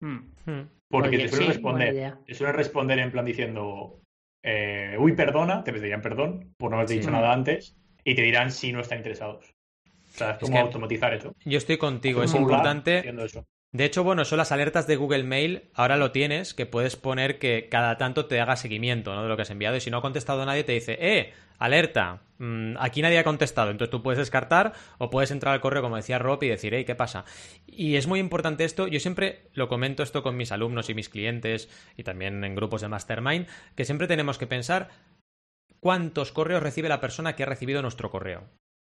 Mm. 0.01 0.18
Hmm. 0.47 0.68
Porque 1.03 1.19
te 1.19 1.29
suelen 1.29 1.47
sí, 1.49 1.53
responder, 1.55 2.15
te 2.27 2.35
suelen 2.35 2.57
responder 2.57 2.99
en 2.99 3.11
plan 3.11 3.25
diciendo 3.25 4.01
eh, 4.43 4.97
uy, 4.99 5.12
perdona, 5.12 5.65
te 5.65 5.73
pedirían 5.73 6.03
perdón 6.03 6.55
por 6.59 6.71
no 6.71 6.77
haberte 6.77 6.93
Sí. 6.95 6.99
dicho 7.01 7.11
nada 7.11 7.33
antes 7.33 7.77
y 8.05 8.15
te 8.15 8.23
dirán 8.23 8.51
si 8.51 8.73
no 8.73 8.81
están 8.81 8.99
interesados. 8.99 9.55
O 9.87 10.16
sea, 10.16 10.33
es 10.33 10.39
como 10.39 10.53
que- 10.53 10.59
automatizar 10.59 11.15
eso. 11.15 11.35
Yo 11.45 11.59
estoy 11.59 11.79
contigo, 11.79 12.23
es 12.23 12.31
celular 12.31 12.59
importante. 12.59 13.25
eso. 13.25 13.47
De 13.74 13.84
hecho, 13.84 14.05
bueno, 14.05 14.24
son 14.24 14.38
las 14.38 14.52
alertas 14.52 14.86
de 14.86 14.94
Google 14.94 15.24
Mail, 15.24 15.64
ahora 15.74 15.96
lo 15.96 16.12
tienes, 16.12 16.55
que 16.55 16.64
puedes 16.64 16.94
poner 16.94 17.40
que 17.40 17.68
cada 17.68 17.98
tanto 17.98 18.26
te 18.26 18.40
haga 18.40 18.55
seguimiento 18.55 19.12
¿no? 19.16 19.24
de 19.24 19.28
lo 19.28 19.34
que 19.34 19.42
has 19.42 19.51
enviado 19.51 19.74
y 19.74 19.80
si 19.80 19.90
no 19.90 19.96
ha 19.96 20.01
contestado 20.01 20.46
nadie 20.46 20.62
te 20.62 20.70
dice, 20.70 20.96
eh, 21.01 21.32
alerta, 21.59 22.22
mm, 22.38 22.76
aquí 22.78 23.02
nadie 23.02 23.18
ha 23.18 23.24
contestado, 23.24 23.72
entonces 23.72 23.90
tú 23.90 24.01
puedes 24.01 24.18
descartar 24.18 24.74
o 24.98 25.10
puedes 25.10 25.32
entrar 25.32 25.55
al 25.55 25.60
correo 25.60 25.82
como 25.82 25.96
decía 25.96 26.20
Rob 26.20 26.40
y 26.44 26.51
decir, 26.51 26.72
hey, 26.72 26.84
¿qué 26.84 26.94
pasa? 26.94 27.24
Y 27.66 27.96
es 27.96 28.06
muy 28.06 28.20
importante 28.20 28.62
esto, 28.62 28.86
yo 28.86 29.01
siempre 29.01 29.48
lo 29.55 29.66
comento 29.66 30.05
esto 30.05 30.22
con 30.22 30.36
mis 30.36 30.52
alumnos 30.52 30.88
y 30.88 30.94
mis 30.94 31.09
clientes 31.09 31.68
y 31.96 32.05
también 32.05 32.44
en 32.44 32.55
grupos 32.55 32.80
de 32.80 32.86
Mastermind, 32.86 33.48
que 33.74 33.84
siempre 33.84 34.06
tenemos 34.06 34.38
que 34.38 34.46
pensar 34.46 34.90
cuántos 35.80 36.30
correos 36.30 36.62
recibe 36.62 36.88
la 36.88 37.01
persona 37.01 37.34
que 37.34 37.42
ha 37.42 37.46
recibido 37.46 37.82
nuestro 37.82 38.09
correo. 38.09 38.44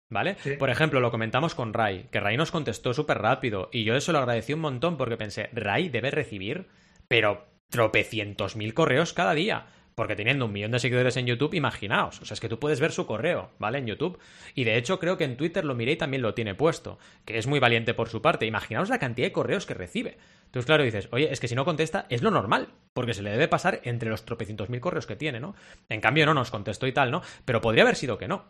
¿Vale? 0.10 0.38
Sí. 0.40 0.54
Por 0.58 0.70
ejemplo, 0.70 1.00
lo 1.00 1.12
comentamos 1.12 1.54
con 1.54 1.74
Ray, 1.74 2.08
que 2.12 2.20
Ray 2.20 2.36
nos 2.36 2.52
contestó 2.52 2.94
súper 2.94 3.20
rápido 3.20 3.70
y 3.72 3.84
yo 3.84 3.96
eso 3.96 4.12
lo 4.12 4.20
agradecí 4.20 4.54
un 4.54 4.62
montón 4.62 4.98
porque 4.98 5.18
pensé, 5.18 5.50
Ray 5.54 5.90
debe 5.90 6.10
recibir, 6.10 6.68
pero 7.08 7.48
tropecientos 7.70 8.56
mil 8.56 8.74
correos 8.74 9.14
cada 9.14 9.34
día. 9.34 9.68
Porque 10.00 10.16
teniendo 10.16 10.46
un 10.46 10.54
millón 10.54 10.72
de 10.72 10.80
seguidores 10.80 11.18
en 11.18 11.26
YouTube, 11.26 11.56
imaginaos. 11.56 12.22
O 12.22 12.26
sea, 12.26 12.34
es 12.34 12.40
que 12.40 12.48
tú 12.48 12.58
puedes 12.58 12.80
ver 12.80 12.94
su 12.94 13.06
correo, 13.06 13.52
¿vale? 13.60 13.80
En 13.80 13.86
YouTube. 13.86 14.18
Y 14.56 14.64
de 14.64 14.78
hecho, 14.78 14.98
creo 14.98 15.18
que 15.18 15.26
en 15.26 15.36
Twitter 15.36 15.66
lo 15.66 15.76
miré 15.76 15.92
y 15.92 15.98
también 15.98 16.22
lo 16.22 16.34
tiene 16.34 16.56
puesto. 16.56 16.98
Que 17.26 17.38
es 17.38 17.48
muy 17.48 17.60
valiente 17.60 17.94
por 17.94 18.08
su 18.08 18.22
parte. 18.22 18.46
Imaginaos 18.46 18.88
la 18.88 18.98
cantidad 18.98 19.28
de 19.28 19.34
correos 19.34 19.66
que 19.66 19.74
recibe. 19.74 20.18
Entonces, 20.46 20.68
claro, 20.68 20.86
dices, 20.86 21.10
oye, 21.12 21.28
es 21.30 21.42
que 21.42 21.50
si 21.50 21.56
no 21.56 21.66
contesta, 21.66 22.06
es 22.08 22.22
lo 22.22 22.32
normal. 22.32 22.70
Porque 22.94 23.14
se 23.14 23.24
le 23.24 23.32
debe 23.32 23.50
pasar 23.50 23.82
entre 23.84 24.10
los 24.10 24.24
tropecientos 24.24 24.70
mil 24.70 24.80
correos 24.80 25.06
que 25.06 25.18
tiene, 25.18 25.42
¿no? 25.42 25.54
En 25.90 26.00
cambio, 26.00 26.26
no 26.26 26.34
nos 26.34 26.50
contestó 26.50 26.88
y 26.88 26.94
tal, 26.94 27.12
¿no? 27.12 27.22
Pero 27.44 27.60
podría 27.60 27.84
haber 27.84 27.98
sido 27.98 28.18
que 28.18 28.30
no. 28.30 28.46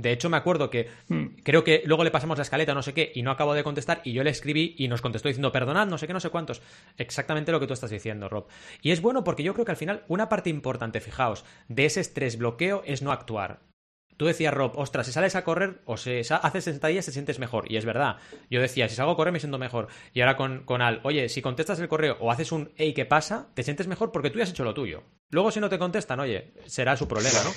De 0.00 0.12
hecho, 0.12 0.30
me 0.30 0.36
acuerdo 0.36 0.70
que 0.70 0.88
Mm. 1.08 1.40
creo 1.42 1.64
que 1.64 1.82
luego 1.84 2.04
le 2.04 2.12
pasamos 2.12 2.38
la 2.38 2.42
escaleta, 2.42 2.72
no 2.72 2.82
sé 2.82 2.94
qué, 2.94 3.10
y 3.14 3.22
no 3.22 3.32
acabo 3.32 3.52
de 3.52 3.64
contestar, 3.64 4.00
y 4.04 4.12
yo 4.12 4.22
le 4.22 4.30
escribí 4.30 4.76
y 4.78 4.86
nos 4.86 5.02
contestó 5.02 5.26
diciendo, 5.28 5.50
perdonad, 5.50 5.88
no 5.88 5.98
sé 5.98 6.06
qué, 6.06 6.12
no 6.12 6.20
sé 6.20 6.30
cuántos. 6.30 6.62
Exactamente 6.96 7.50
lo 7.52 7.58
que 7.58 7.66
tú 7.66 7.74
estás 7.74 7.90
diciendo, 7.90 8.28
Rob. 8.28 8.46
Y 8.80 8.92
es 8.92 9.00
bueno 9.02 9.24
porque 9.24 9.42
yo 9.42 9.54
creo 9.54 9.64
que 9.64 9.72
al 9.72 9.76
final 9.76 10.04
una 10.06 10.28
parte 10.28 10.50
importante, 10.50 11.00
fijaos, 11.00 11.44
de 11.66 11.84
ese 11.86 12.00
estrés 12.00 12.38
bloqueo 12.38 12.82
es 12.86 13.02
no 13.02 13.10
actuar. 13.10 13.58
Tú 14.16 14.26
decías, 14.26 14.52
Rob, 14.54 14.72
ostras, 14.76 15.06
si 15.06 15.12
sales 15.12 15.36
a 15.36 15.44
correr 15.44 15.80
o 15.84 15.96
si 15.96 16.24
sa- 16.24 16.36
haces 16.38 16.64
sentadillas 16.64 17.06
te 17.06 17.12
sientes 17.12 17.38
mejor. 17.38 17.70
Y 17.70 17.76
es 17.76 17.84
verdad. 17.84 18.16
Yo 18.50 18.60
decía, 18.60 18.88
si 18.88 18.96
salgo 18.96 19.12
a 19.12 19.16
correr 19.16 19.32
me 19.32 19.38
siento 19.38 19.58
mejor. 19.58 19.86
Y 20.12 20.20
ahora 20.22 20.36
con, 20.36 20.64
con 20.64 20.82
Al, 20.82 21.00
oye, 21.04 21.28
si 21.28 21.40
contestas 21.42 21.78
el 21.78 21.86
correo 21.88 22.16
o 22.20 22.32
haces 22.32 22.50
un, 22.50 22.72
hey, 22.76 22.94
¿qué 22.94 23.04
pasa? 23.04 23.48
Te 23.54 23.62
sientes 23.62 23.86
mejor 23.86 24.10
porque 24.10 24.30
tú 24.30 24.38
ya 24.38 24.44
has 24.44 24.50
hecho 24.50 24.64
lo 24.64 24.74
tuyo. 24.74 25.04
Luego 25.30 25.52
si 25.52 25.60
no 25.60 25.68
te 25.68 25.78
contestan, 25.78 26.18
oye, 26.18 26.52
será 26.66 26.96
su 26.96 27.06
problema, 27.06 27.38
¿no? 27.44 27.50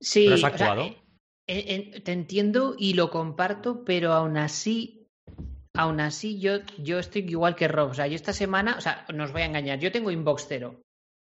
Sí, 0.00 0.22
Pero 0.24 0.34
has 0.34 0.38
o 0.38 0.40
sea, 0.40 0.48
actuado. 0.72 0.94
Te 1.48 2.12
entiendo 2.12 2.74
y 2.78 2.92
lo 2.94 3.10
comparto, 3.10 3.82
pero 3.84 4.12
aún 4.12 4.36
así, 4.36 5.06
aún 5.74 5.98
así 6.00 6.38
yo, 6.38 6.58
yo 6.76 6.98
estoy 6.98 7.22
igual 7.22 7.56
que 7.56 7.68
Rob. 7.68 7.90
O 7.90 7.94
sea, 7.94 8.06
yo 8.06 8.14
esta 8.16 8.34
semana, 8.34 8.74
o 8.76 8.80
sea, 8.82 9.06
no 9.14 9.24
os 9.24 9.32
voy 9.32 9.42
a 9.42 9.46
engañar, 9.46 9.78
yo 9.78 9.90
tengo 9.90 10.10
inbox 10.10 10.44
cero. 10.46 10.82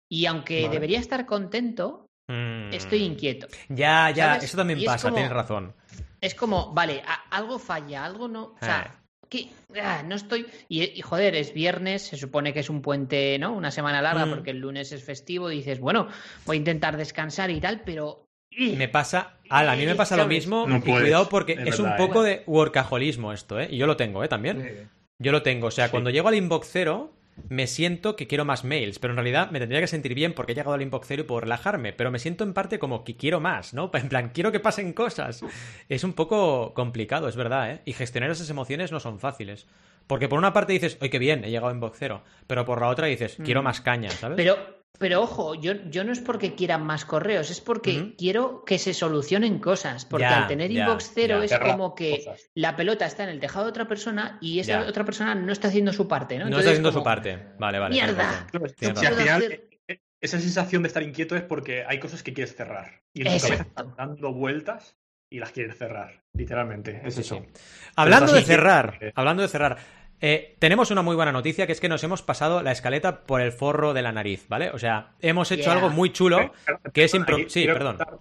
Y 0.09 0.27
aunque 0.27 0.63
Vale. 0.63 0.73
debería 0.75 1.01
estar 1.01 1.27
contento, 1.27 2.07
Mm. 2.31 2.73
estoy 2.73 3.03
inquieto. 3.03 3.49
Ya, 3.69 4.11
ya, 4.11 4.29
¿Sabes? 4.35 4.45
eso 4.45 4.57
también 4.57 4.79
Y 4.79 4.87
pasa, 4.87 5.09
como- 5.09 5.17
tienes 5.17 5.33
razón. 5.33 5.75
Es 6.21 6.35
como, 6.35 6.73
vale, 6.73 7.03
a- 7.07 7.37
algo 7.37 7.59
falla, 7.59 8.05
algo 8.05 8.29
no. 8.29 8.55
O 8.55 8.59
sea, 8.65 8.99
que 9.29 9.51
ah, 9.83 10.03
no 10.07 10.15
estoy. 10.15 10.47
Y, 10.69 10.85
y, 10.85 11.03
joder, 11.03 11.35
es 11.35 11.53
viernes, 11.53 12.03
se 12.03 12.17
supone 12.17 12.53
que 12.55 12.61
es 12.61 12.71
un 12.71 12.81
puente, 12.81 13.37
¿no? 13.39 13.53
Una 13.53 13.71
semana 13.71 14.01
larga 14.01 14.25
Mm. 14.27 14.31
porque 14.31 14.51
el 14.53 14.59
lunes 14.59 14.93
es 14.93 15.05
festivo. 15.05 15.51
Y 15.51 15.57
dices, 15.57 15.81
bueno, 15.81 16.07
voy 16.47 16.57
a 16.57 16.59
intentar 16.59 16.97
descansar 16.97 17.51
y 17.51 17.61
tal, 17.61 17.83
pero. 17.85 18.24
Me 18.59 18.89
pasa, 18.89 19.35
Al, 19.51 19.69
a 19.69 19.77
mí 19.77 19.85
me 19.87 19.95
pasa 19.95 20.17
lo 20.17 20.27
mismo 20.27 20.67
No 20.69 20.77
y 20.77 20.81
puedes, 20.81 21.03
cuidado 21.03 21.29
porque 21.29 21.53
es 21.55 21.67
es 21.75 21.79
un 21.81 21.97
poco 21.97 22.25
¿eh? 22.25 22.29
de 22.31 22.43
workaholismo 22.47 23.33
esto, 23.33 23.59
¿eh? 23.61 23.69
Y 23.71 23.77
yo 23.79 23.87
lo 23.87 23.97
tengo, 23.97 24.23
¿eh? 24.25 24.29
También. 24.29 24.63
Sí. 24.63 24.89
Yo 25.19 25.33
lo 25.33 25.43
tengo. 25.43 25.69
O 25.69 25.71
sea, 25.71 25.87
Sí. 25.87 25.91
cuando 25.91 26.11
llego 26.11 26.29
al 26.29 26.35
inbox 26.35 26.69
cero, 26.71 27.13
me 27.49 27.67
siento 27.67 28.15
que 28.15 28.29
quiero 28.29 28.45
más 28.45 28.63
mails, 28.65 29.01
pero 29.01 29.13
en 29.13 29.17
realidad 29.17 29.51
me 29.51 29.59
tendría 29.59 29.81
que 29.81 29.89
sentir 29.89 30.15
bien 30.15 30.35
porque 30.35 30.53
he 30.53 30.55
llegado 30.55 30.75
al 30.75 30.83
inbox 30.83 31.07
cero 31.09 31.23
y 31.23 31.27
puedo 31.27 31.41
relajarme, 31.41 31.93
pero 31.93 32.11
me 32.13 32.21
siento 32.21 32.45
en 32.45 32.53
parte 32.55 32.79
como 32.79 33.03
que 33.03 33.17
quiero 33.17 33.41
más, 33.41 33.75
¿no? 33.75 33.91
En 33.95 34.09
plan, 34.09 34.31
quiero 34.33 34.53
que 34.53 34.61
pasen 34.61 34.93
cosas. 34.93 35.43
Es 35.89 36.05
un 36.05 36.13
poco 36.13 36.75
complicado, 36.75 37.29
es 37.29 37.35
verdad, 37.37 37.73
¿eh? 37.73 37.81
Y 37.85 37.93
gestionar 37.93 38.31
esas 38.31 38.51
emociones 38.51 38.93
no 38.93 39.01
son 39.01 39.19
fáciles. 39.19 39.67
Porque 40.07 40.29
por 40.29 40.39
una 40.39 40.53
parte 40.53 40.75
dices, 40.75 40.99
¡ay, 41.01 41.09
qué 41.09 41.19
bien! 41.19 41.45
He 41.45 41.51
llegado 41.51 41.69
a 41.71 41.73
inbox 41.75 41.97
cero. 41.99 42.23
Pero 42.47 42.65
por 42.67 42.81
la 42.81 42.89
otra 42.89 43.07
dices, 43.07 43.37
quiero 43.43 43.63
Mm. 43.63 43.65
más 43.65 43.81
caña, 43.81 44.11
¿sabes? 44.11 44.37
Pero, 44.37 44.57
pero 44.99 45.23
ojo, 45.23 45.55
yo, 45.55 45.73
yo 45.91 46.05
no 46.05 46.13
es 46.13 46.21
porque 46.21 46.55
quieran 46.55 46.85
más 46.87 47.05
correos, 47.05 47.51
es 47.51 47.61
porque 47.61 48.15
quiero 48.17 48.65
que 48.65 48.79
se 48.79 48.95
solucionen 48.95 49.59
cosas. 49.59 50.05
Porque 50.05 50.23
Ya, 50.25 50.43
al 50.43 50.47
tener 50.49 50.71
ya, 50.71 50.85
inbox 50.85 51.11
cero 51.15 51.45
ya. 51.45 51.57
es 51.57 51.61
como 51.61 51.95
que 51.95 52.19
cosas. 52.25 52.51
la 52.55 52.77
pelota 52.77 53.05
está 53.07 53.25
en 53.25 53.31
el 53.31 53.41
tejado 53.41 53.65
de 53.67 53.71
otra 53.71 53.89
persona 53.89 54.39
y 54.41 54.61
esa 54.61 54.83
Ya. 54.83 54.89
otra 54.89 55.05
persona 55.05 55.35
no 55.35 55.53
está 55.53 55.69
haciendo 55.69 55.93
su 55.93 56.07
parte, 56.09 56.35
¿no? 56.39 56.43
no 56.45 56.47
Entonces 56.49 56.67
está 56.67 56.73
es 56.73 56.79
haciendo 56.79 56.91
como, 56.91 57.01
su 57.01 57.05
parte. 57.05 57.43
Vale, 57.59 57.79
vale. 57.79 57.95
¡Mierda! 57.95 58.47
si 58.79 58.87
al 58.87 58.97
final 58.97 59.43
hacer- 59.43 59.69
eh, 59.89 60.01
esa 60.21 60.39
sensación 60.41 60.83
de 60.83 60.89
estar 60.89 61.03
inquieto 61.03 61.37
es 61.37 61.43
porque 61.43 61.85
hay 61.87 61.99
cosas 61.99 62.23
que 62.23 62.33
quieres 62.33 62.55
cerrar. 62.57 63.03
Y 63.13 63.27
en 63.27 63.35
tu 63.37 63.41
cabeza 63.47 63.63
están 63.65 63.95
dando 63.97 64.33
vueltas 64.33 64.97
y 65.31 65.39
las 65.41 65.51
quieres 65.51 65.77
cerrar. 65.77 66.23
Literalmente. 66.35 67.03
Es 67.05 67.15
Sí, 67.17 67.21
eso. 67.23 67.43
sí. 67.45 67.63
Hablando 67.97 68.33
de 68.33 68.43
cerrar, 68.43 68.99
eh, 69.01 69.13
hablando 69.17 69.43
de 69.43 69.49
cerrar, 69.49 69.79
eh, 70.27 70.57
tenemos 70.59 70.91
una 70.91 71.03
muy 71.03 71.17
buena 71.17 71.33
noticia 71.33 71.67
que 71.67 71.73
es 71.73 71.81
que 71.81 71.89
nos 71.91 72.03
hemos 72.03 72.23
pasado 72.23 72.63
la 72.63 72.73
escaleta 72.73 73.25
por 73.27 73.43
el 73.43 73.53
forro 73.53 73.93
de 73.93 74.01
la 74.01 74.11
nariz, 74.11 74.47
¿vale? 74.49 74.71
O 74.71 74.79
sea, 74.79 75.13
hemos 75.21 75.51
hecho 75.53 75.65
Yeah. 75.65 75.73
algo 75.75 75.91
muy 75.91 76.13
chulo 76.13 76.41
Eh, 76.41 76.51
que 76.95 77.05
es 77.05 77.13
impro... 77.15 77.37
Sí, 77.49 77.61
quiero 77.65 77.75
perdón. 77.75 77.97
contar- 77.99 78.19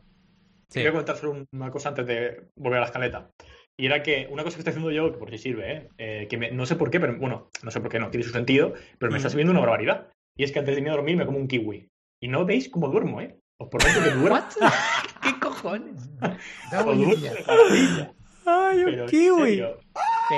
Sí. 0.69 0.80
Quiero 0.80 0.91
comentar 0.93 1.15
solo 1.15 1.45
una 1.53 1.69
cosa 1.71 1.89
antes 1.89 2.05
de 2.07 2.47
volver 2.57 2.77
a 2.80 2.81
la 2.81 2.85
escaleta. 2.88 3.30
Y 3.80 3.85
era 3.85 4.01
que 4.03 4.27
una 4.31 4.43
cosa 4.43 4.55
que 4.57 4.61
estoy 4.61 4.71
haciendo 4.71 4.91
yo, 4.91 5.11
que 5.13 5.17
por 5.19 5.30
si 5.30 5.38
sirve, 5.38 5.71
¿eh? 5.71 5.89
Eh, 5.97 6.27
que 6.27 6.35
me- 6.38 6.51
no 6.51 6.65
sé 6.65 6.75
por 6.75 6.89
qué, 6.89 6.99
pero 6.99 7.15
bueno, 7.17 7.47
no 7.61 7.71
sé 7.71 7.80
por 7.80 7.89
qué 7.89 7.99
no, 7.99 8.09
tiene 8.09 8.23
su 8.25 8.31
sentido, 8.31 8.73
pero 8.99 9.11
me 9.11 9.17
está 9.17 9.27
Ujú. 9.27 9.34
subiendo 9.34 9.51
una 9.51 9.61
barbaridad. 9.61 10.07
Y 10.35 10.43
es 10.43 10.51
que 10.51 10.59
antes 10.59 10.73
de 10.75 10.81
irme 10.81 10.89
a 10.89 10.95
dormir 10.95 11.15
me 11.15 11.25
como 11.25 11.38
un 11.38 11.47
kiwi. 11.47 11.88
Y 12.21 12.27
no 12.27 12.43
veis 12.45 12.69
cómo 12.69 12.88
duermo, 12.89 13.21
¿eh? 13.21 13.38
Os 13.61 13.69
prometo 13.69 14.03
que 14.03 14.09
duermo. 14.09 14.35
¿What? 14.35 14.71
¿Qué 15.21 15.39
cojones? 15.39 16.09
Da. 16.19 16.35
¡Ay, 18.45 18.81
en 18.81 19.07
serio, 19.09 19.77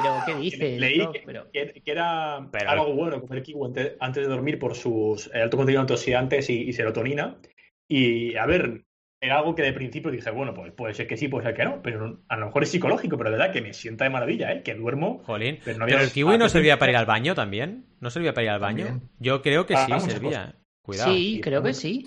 pero 0.01 0.15
¿qué 0.25 0.35
dices? 0.41 0.79
Leí 0.79 0.99
que, 1.11 1.23
Pero- 1.25 1.51
que- 1.51 1.81
que 1.83 1.91
era 1.91 2.47
Pero- 2.51 2.69
algo 2.69 2.93
bueno 2.93 3.21
comer 3.21 3.43
kiwi 3.43 3.65
ante- 3.67 3.95
antes 3.99 4.23
de 4.23 4.29
dormir 4.29 4.59
por 4.59 4.75
sus 4.75 5.33
alto 5.33 5.57
contenido 5.57 5.79
de 5.79 5.83
antioxidantes 5.83 6.49
y, 6.49 6.61
y 6.63 6.73
serotonina. 6.73 7.37
Y 7.87 8.35
a 8.35 8.45
ver, 8.45 8.83
era 9.21 9.37
algo 9.39 9.55
que 9.55 9.61
de 9.63 9.73
principio 9.73 10.11
dije, 10.11 10.29
bueno, 10.31 10.53
pues 10.53 10.71
puede 10.73 10.93
ser 10.93 11.07
que 11.07 11.17
sí, 11.17 11.27
puede 11.27 11.45
ser 11.45 11.55
que 11.55 11.65
no, 11.65 11.81
pero 11.81 12.19
a 12.27 12.37
lo 12.37 12.45
mejor 12.47 12.63
es 12.63 12.69
psicológico, 12.69 13.17
pero 13.17 13.31
de 13.31 13.37
verdad 13.37 13.53
que 13.53 13.61
me 13.61 13.73
sienta 13.73 14.03
de 14.03 14.09
maravilla, 14.11 14.51
¿eh? 14.51 14.61
Que 14.63 14.73
duermo. 14.75 15.21
Jolín. 15.25 15.59
Pero 15.63 15.77
no 15.77 15.83
había- 15.85 15.95
Pero 15.97 16.05
el 16.07 16.11
kiwi 16.13 16.37
no 16.37 16.49
servía 16.49 16.77
para 16.77 16.91
ir 16.91 16.97
al 16.97 17.05
baño 17.05 17.33
también. 17.35 17.85
¿No 18.01 18.09
servía 18.09 18.33
para 18.33 18.43
ir 18.45 18.49
al 18.51 18.59
baño? 18.59 18.85
También. 18.85 19.09
Yo 19.19 19.41
creo 19.41 19.65
que 19.65 19.75
Ah, 19.75 19.99
sí, 19.99 20.09
servía. 20.11 20.55
Cuidado. 20.83 21.13
Sí, 21.13 21.39
creo 21.43 21.63
que 21.63 21.73
sí. 21.73 22.03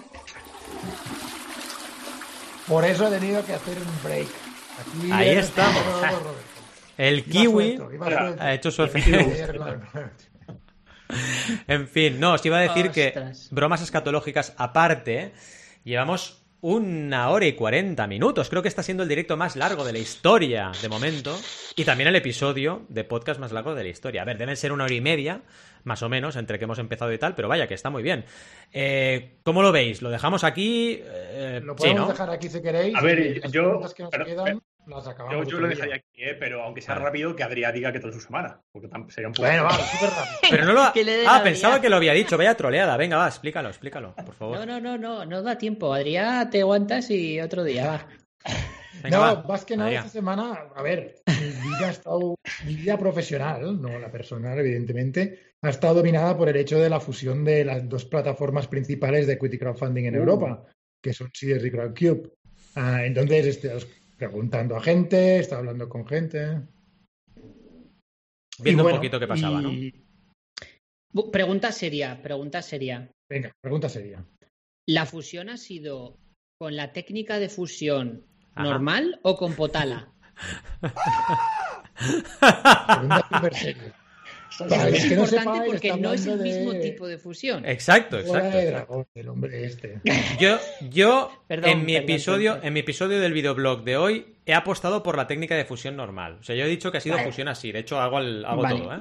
Por 2.69 2.85
eso 2.85 3.09
he 3.13 3.19
tenido 3.19 3.45
que 3.45 3.53
hacer 3.55 3.77
un 3.79 4.03
break. 4.05 4.29
Aquí 4.79 5.11
Ahí 5.13 5.31
estamos. 5.31 5.83
El 6.99 7.21
Iba 7.21 7.27
kiwi 7.31 7.77
suelto, 7.77 7.89
suelto. 8.05 8.43
ha 8.43 8.53
hecho 8.55 8.71
su. 8.71 8.83
En 11.67 11.89
fin, 11.89 12.21
no, 12.21 12.35
os 12.35 12.45
iba 12.45 12.59
a 12.59 12.61
decir 12.61 12.91
que 12.91 13.15
bromas 13.51 13.81
escatológicas 13.83 14.53
aparte, 14.59 15.33
llevamos 15.85 16.43
una 16.61 17.31
hora 17.31 17.47
y 17.47 17.53
cuarenta 17.53 18.07
minutos. 18.07 18.51
Creo 18.51 18.63
que 18.63 18.69
está 18.69 18.83
siendo 18.83 19.05
el 19.05 19.09
directo 19.09 19.37
más 19.37 19.55
largo 19.57 19.85
de 19.85 19.93
la 19.93 19.99
historia 20.01 20.73
de 20.83 20.89
momento. 20.89 21.39
Y 21.77 21.85
también 21.85 22.09
el 22.09 22.17
episodio 22.17 22.85
de 22.89 23.05
podcast 23.05 23.39
más 23.41 23.53
largo 23.53 23.75
de 23.75 23.85
la 23.85 23.89
historia. 23.91 24.23
A 24.23 24.25
ver, 24.25 24.37
deben 24.39 24.57
ser 24.57 24.73
una 24.73 24.85
hora 24.85 24.93
y 24.95 25.01
media, 25.01 25.43
más 25.85 26.03
o 26.03 26.09
menos, 26.09 26.35
entre 26.37 26.59
que 26.59 26.65
hemos 26.65 26.81
empezado 26.81 27.13
y 27.13 27.19
tal, 27.19 27.35
pero 27.37 27.49
vaya, 27.49 27.69
que 27.69 27.75
está 27.75 27.89
muy 27.91 28.03
bien. 28.03 28.25
Eh, 28.73 29.39
¿Cómo 29.45 29.63
lo 29.63 29.71
veis? 29.73 30.03
¿Lo 30.03 30.11
dejamos 30.11 30.43
aquí? 30.45 31.01
Eh, 31.03 31.61
Lo 31.63 31.75
sí, 31.75 31.79
podemos 31.79 32.01
¿no? 32.03 32.09
dejar 32.09 32.31
aquí 32.31 32.49
si 32.51 32.61
queréis. 32.61 32.95
A 32.97 33.01
ver, 33.03 33.41
yo- 33.51 33.63
preguntas 33.63 33.95
que 33.95 34.03
nos 34.03 34.11
pero- 34.11 34.25
quedan 34.27 34.61
las 34.89 35.07
acabamos. 35.07 35.47
Yo, 35.49 35.59
lo 35.61 35.69
dejaría 35.69 35.97
aquí, 35.97 36.23
¿eh? 36.23 36.35
pero 36.39 36.63
aunque 36.63 36.81
sea 36.81 36.95
Vale. 36.95 37.07
rápido, 37.07 37.37
que 37.37 37.43
Adrián 37.43 37.75
diga 37.75 37.93
que 37.93 38.01
todo 38.01 38.11
es 38.11 38.17
su 38.17 38.23
semana. 38.23 38.61
Porque 38.73 38.89
sería 39.09 39.29
un 39.29 39.35
poco. 39.35 39.47
Bueno, 39.49 39.65
vamos, 39.65 39.87
súper 39.87 40.11
rápido. 40.11 40.39
Pero 40.51 40.65
no 40.65 40.73
lo 40.73 40.81
ha... 40.83 40.93
Ah, 41.27 41.41
pensaba 41.43 41.81
que 41.81 41.89
lo 41.89 41.97
había 41.97 42.13
dicho. 42.13 42.37
Vaya 42.39 42.55
troleada. 42.57 42.97
Venga, 42.97 43.17
va, 43.17 43.29
explícalo, 43.29 43.69
explícalo, 43.69 44.15
por 44.17 44.35
favor. 44.35 44.59
No, 44.59 44.67
no, 44.67 44.81
no, 44.81 44.99
no, 44.99 45.25
no 45.25 45.43
da 45.43 45.57
tiempo. 45.59 45.93
Adrián, 45.93 46.49
te 46.51 46.61
aguantas 46.61 47.11
y 47.11 47.41
otro 47.41 47.65
día 47.65 47.87
va. 47.87 48.09
Venga, 49.03 49.17
no, 49.17 49.23
va. 49.23 49.43
más 49.47 49.65
que 49.65 49.77
nada 49.77 49.89
Adrián. 49.89 50.07
esta 50.07 50.19
semana, 50.19 50.59
a 50.75 50.83
ver, 50.83 51.15
mi 51.27 51.35
vida 51.77 51.87
ha 51.87 51.91
estado, 51.91 52.35
mi 52.67 52.75
vida 52.75 52.99
profesional, 52.99 53.81
no 53.81 53.97
la 53.99 54.11
personal, 54.11 54.59
evidentemente, 54.59 55.53
ha 55.63 55.69
estado 55.71 55.95
dominada 55.95 56.37
por 56.37 56.49
el 56.49 56.57
hecho 56.57 56.81
de 56.81 56.91
la 56.91 56.99
fusión 56.99 57.45
de 57.45 57.65
las 57.65 57.89
dos 57.89 58.07
plataformas 58.07 58.67
principales 58.67 59.27
de 59.29 59.35
equity 59.35 59.57
crowdfunding 59.59 60.07
en 60.07 60.17
Uh. 60.17 60.19
Europa, 60.19 60.65
que 61.01 61.13
son 61.13 61.31
Seedrs 61.33 61.65
y 61.65 61.71
Crowdcube. 61.71 62.33
Ah, 62.75 63.05
entonces, 63.05 63.47
estoy 63.47 63.71
preguntando 64.19 64.77
a 64.77 64.83
gente, 64.83 65.39
está 65.39 65.59
hablando 65.59 65.89
con 65.89 66.07
gente. 66.07 66.61
Viendo 68.61 68.83
bueno, 68.83 68.97
un 68.97 69.01
poquito 69.01 69.21
qué 69.21 69.27
pasaba, 69.29 69.63
¿no? 69.63 69.73
y- 69.73 70.05
Pregunta 71.33 71.73
seria, 71.73 72.21
pregunta 72.23 72.61
seria. 72.61 73.11
Venga, 73.31 73.51
pregunta 73.61 73.89
seria. 73.89 74.25
¿La 74.87 75.07
fusión 75.07 75.49
ha 75.49 75.57
sido 75.57 76.19
con 76.59 76.77
la 76.77 76.93
técnica 76.93 77.39
de 77.39 77.49
fusión 77.49 78.27
Ajá. 78.55 78.65
normal 78.65 79.19
o 79.23 79.37
con 79.37 79.55
Potala? 79.55 80.13
Pregunta 81.99 83.29
súper 83.33 83.55
seria. 83.55 83.95
Para 84.69 84.89
es 84.89 85.05
que 85.05 85.15
no 85.17 85.23
importante 85.23 85.39
sepáis, 85.39 85.71
porque 85.73 85.97
no 85.97 86.13
es 86.13 86.27
el 86.27 86.39
de- 86.39 86.45
mismo 86.45 86.73
tipo 86.81 87.07
de 87.07 87.19
fusión. 87.19 87.65
Exacto, 87.67 88.19
exacto. 88.19 89.07
el 89.15 89.29
hombre 89.29 89.65
este. 89.65 90.01
Yo, 90.39 90.59
yo 90.91 91.31
Perdón, 91.47 91.71
en 91.71 91.79
mi 91.85 91.93
perdón, 91.95 92.11
episodio, 92.11 92.53
perdón. 92.55 92.67
en 92.67 92.73
mi 92.75 92.81
episodio 92.81 93.21
del 93.21 93.33
videoblog 93.33 93.85
de 93.85 93.97
hoy, 93.97 94.37
he 94.47 94.55
apostado 94.55 95.03
por 95.03 95.17
la 95.17 95.27
técnica 95.27 95.55
de 95.55 95.65
fusión 95.65 95.97
normal. 95.97 96.39
O 96.41 96.43
sea, 96.43 96.57
yo 96.57 96.65
he 96.65 96.69
dicho 96.69 96.91
que 96.91 96.99
ha 96.99 97.01
sido 97.01 97.17
Vale. 97.17 97.29
fusión 97.29 97.49
así. 97.49 97.73
De 97.73 97.81
hecho, 97.81 98.01
hago, 98.01 98.19
el- 98.19 98.45
hago 98.45 98.63
Vale. 98.63 98.81
todo, 98.81 98.95
¿eh? 98.95 99.01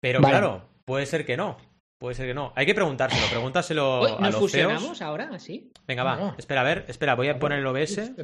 Pero 0.00 0.20
Vale. 0.20 0.32
claro, 0.32 0.68
puede 0.84 1.06
ser 1.06 1.24
que 1.24 1.36
no. 1.36 1.56
Puede 1.98 2.14
ser 2.14 2.26
que 2.26 2.34
no. 2.34 2.52
Hay 2.54 2.66
que 2.66 2.74
preguntárselo. 2.74 3.26
Pregúntaselo 3.30 4.04
a 4.18 4.20
¿Nos 4.20 4.32
los 4.32 4.36
fusionamos 4.40 4.82
CEOs. 4.82 5.02
ahora? 5.02 5.30
¿Así? 5.32 5.72
Venga, 5.86 6.02
va. 6.04 6.34
Espera, 6.38 6.60
a 6.60 6.64
ver. 6.64 6.84
Espera, 6.88 7.14
voy 7.14 7.28
a 7.28 7.38
poner 7.38 7.58
el 7.60 7.66
OBS. 7.66 7.98
Este. 8.02 8.22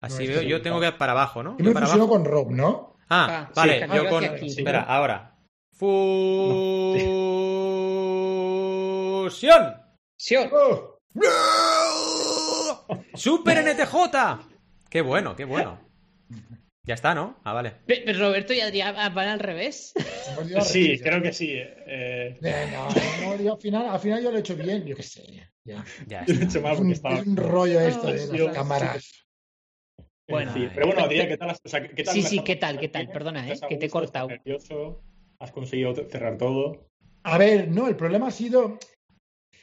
Así 0.00 0.24
No, 0.24 0.28
veo. 0.28 0.36
este 0.40 0.46
Yo 0.48 0.60
tengo 0.62 0.80
que 0.80 0.88
ir 0.88 0.96
para 0.98 1.12
abajo, 1.12 1.42
¿no? 1.44 1.56
Yo 1.58 1.66
me 1.66 1.72
para 1.72 1.86
fusiono 1.86 2.04
abajo. 2.04 2.18
con 2.18 2.24
Rob, 2.24 2.50
¿no? 2.50 2.96
Ah, 3.08 3.46
Ah, 3.48 3.52
vale. 3.54 3.86
sí, 3.86 3.94
yo 3.94 4.08
con. 4.08 4.24
aquí. 4.24 4.46
Espera, 4.48 4.80
ahora. 4.82 5.31
Fusión. 9.22 9.74
Sí. 10.16 10.36
¡Oh! 10.36 10.98
¡Super 13.14 13.58
NTJ! 13.58 13.94
¡Qué 14.88 15.00
bueno, 15.00 15.34
qué 15.34 15.44
bueno! 15.44 15.80
Ya 16.84 16.94
está, 16.94 17.14
¿no? 17.14 17.40
Ah, 17.44 17.52
vale. 17.52 17.72
Pe- 17.86 18.02
pero 18.04 18.18
Roberto 18.20 18.52
y 18.52 18.60
Adrián 18.60 18.94
van 19.14 19.28
al 19.28 19.38
revés. 19.40 19.92
Sí, 20.64 20.98
creo 21.00 21.20
que 21.22 21.32
sí. 21.32 21.52
eh. 21.54 22.36
Venga, 22.40 22.88
no, 23.22 23.36
yo 23.42 23.52
al, 23.54 23.60
final, 23.60 23.88
al 23.88 24.00
final 24.00 24.22
yo 24.22 24.30
lo 24.30 24.36
he 24.36 24.40
hecho 24.40 24.54
bien, 24.56 24.84
yo 24.84 24.96
qué 24.96 25.02
sé. 25.02 25.22
ya. 25.64 25.84
Ya 26.06 26.24
Yo 26.26 26.34
lo 26.34 26.40
he 26.40 26.44
hecho 26.44 26.60
mal 26.60 26.72
porque 26.76 26.86
un, 26.86 26.92
estaba. 26.92 27.14
es 27.18 27.26
un 27.26 27.36
rollo 27.36 27.80
esto 27.80 28.06
de 28.12 28.36
Yo- 28.36 28.46
las 28.46 28.54
cámaras. 28.54 29.26
Bueno. 30.28 30.52
Sí, 30.54 30.68
pero 30.74 30.86
bueno, 30.86 31.02
Adrián, 31.04 31.28
¿qué 31.28 31.36
tal? 31.36 31.50
o 31.50 31.68
sea, 31.68 31.86
¿qué 31.88 32.02
tal 32.04 32.14
Sí, 32.14 32.22
sí, 32.22 32.38
¿qué 32.44 32.56
tal? 32.56 32.78
¿Qué 32.78 32.88
tal? 32.88 33.02
¿Estás 33.02 33.14
Perdona, 33.14 33.48
¿eh? 33.48 33.58
Que 33.68 33.76
te 33.76 33.86
he 33.86 33.90
cortado. 33.90 34.28
¿Estás 34.30 34.46
nervioso? 34.46 35.02
¿Has 35.42 35.50
conseguido 35.50 35.92
cerrar 36.08 36.38
todo? 36.38 36.86
A 37.24 37.36
ver, 37.36 37.68
no, 37.68 37.88
el 37.88 37.96
problema 37.96 38.28
ha 38.28 38.30
sido 38.30 38.78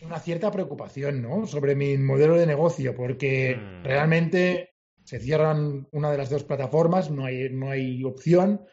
una 0.01 0.19
cierta 0.19 0.51
preocupación, 0.51 1.21
¿no? 1.21 1.47
Sobre 1.47 1.73
mi 1.73 1.97
modelo 1.97 2.35
de 2.35 2.45
negocio, 2.45 2.93
porque 2.93 3.55
Mm. 3.55 3.83
realmente 3.85 4.71
se 5.05 5.19
cierran 5.19 5.87
una 5.91 6.11
de 6.11 6.17
las 6.17 6.29
dos 6.29 6.43
plataformas, 6.43 7.09
no 7.09 7.23
hay, 7.23 7.49
no 7.49 7.69
hay 7.71 8.03
opción. 8.03 8.65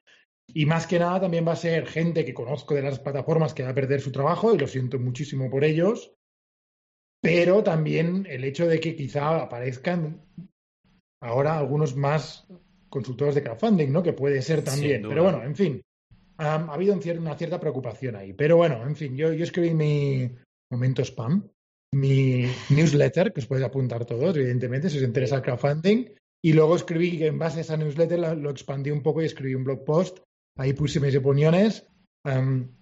Y 0.53 0.67
más 0.67 0.89
que 0.89 0.99
nada 0.99 1.21
también 1.21 1.47
va 1.47 1.53
a 1.53 1.57
ser 1.57 1.87
gente 1.87 2.25
que 2.25 2.35
conozco 2.35 2.75
de 2.75 2.83
las 2.83 2.99
plataformas 2.99 3.55
que 3.55 3.63
va 3.63 3.71
a 3.71 3.75
perder 3.75 4.01
su 4.01 4.11
trabajo 4.11 4.53
y 4.53 4.59
lo 4.59 4.67
siento 4.67 4.99
muchísimo 4.99 5.49
por 5.49 5.63
ellos. 5.65 6.13
Pero 7.23 7.63
también 7.63 8.27
el 8.29 8.43
hecho 8.43 8.67
de 8.67 8.81
que 8.81 8.97
quizá 8.97 9.43
aparezcan 9.43 10.25
ahora 11.21 11.57
algunos 11.57 11.95
más 11.95 12.49
consultores 12.89 13.37
de 13.37 13.45
crowdfunding, 13.45 13.93
¿no? 13.93 14.03
Que 14.03 14.13
puede 14.13 14.43
ser 14.43 14.65
también. 14.65 15.03
Pero 15.09 15.23
bueno, 15.23 15.43
en 15.45 15.55
fin. 15.55 15.83
Ha 16.39 16.55
habido 16.73 16.95
una 16.95 17.37
cierta 17.37 17.59
preocupación 17.59 18.17
ahí. 18.17 18.33
Pero 18.33 18.57
bueno, 18.57 18.87
en 18.87 18.95
fin, 18.95 19.17
yo, 19.17 19.33
yo 19.33 19.45
escribí 19.45 19.75
mi 19.75 20.31
momento 20.71 21.03
spam, 21.03 21.49
mi 21.95 22.47
newsletter, 22.71 23.33
que 23.33 23.41
os 23.41 23.47
podéis 23.47 23.67
apuntar 23.67 24.05
todos, 24.05 24.37
evidentemente, 24.37 24.91
si 24.91 24.99
os 24.99 25.05
interesa 25.05 25.37
el 25.37 25.43
crowdfunding. 25.43 26.07
Y 26.43 26.53
luego 26.53 26.77
escribí 26.77 27.19
que 27.19 27.27
en 27.27 27.39
base 27.39 27.59
a 27.59 27.61
esa 27.63 27.77
newsletter 27.77 28.37
lo 28.37 28.51
expandí 28.51 28.91
un 28.91 29.03
poco 29.03 29.23
y 29.23 29.27
escribí 29.27 29.55
un 29.55 29.65
blog 29.65 29.85
post. 29.85 30.19
Ahí 30.59 30.75
puse 30.75 31.01
mis 31.01 31.17
opiniones. 31.17 31.87
Am, 32.25 32.77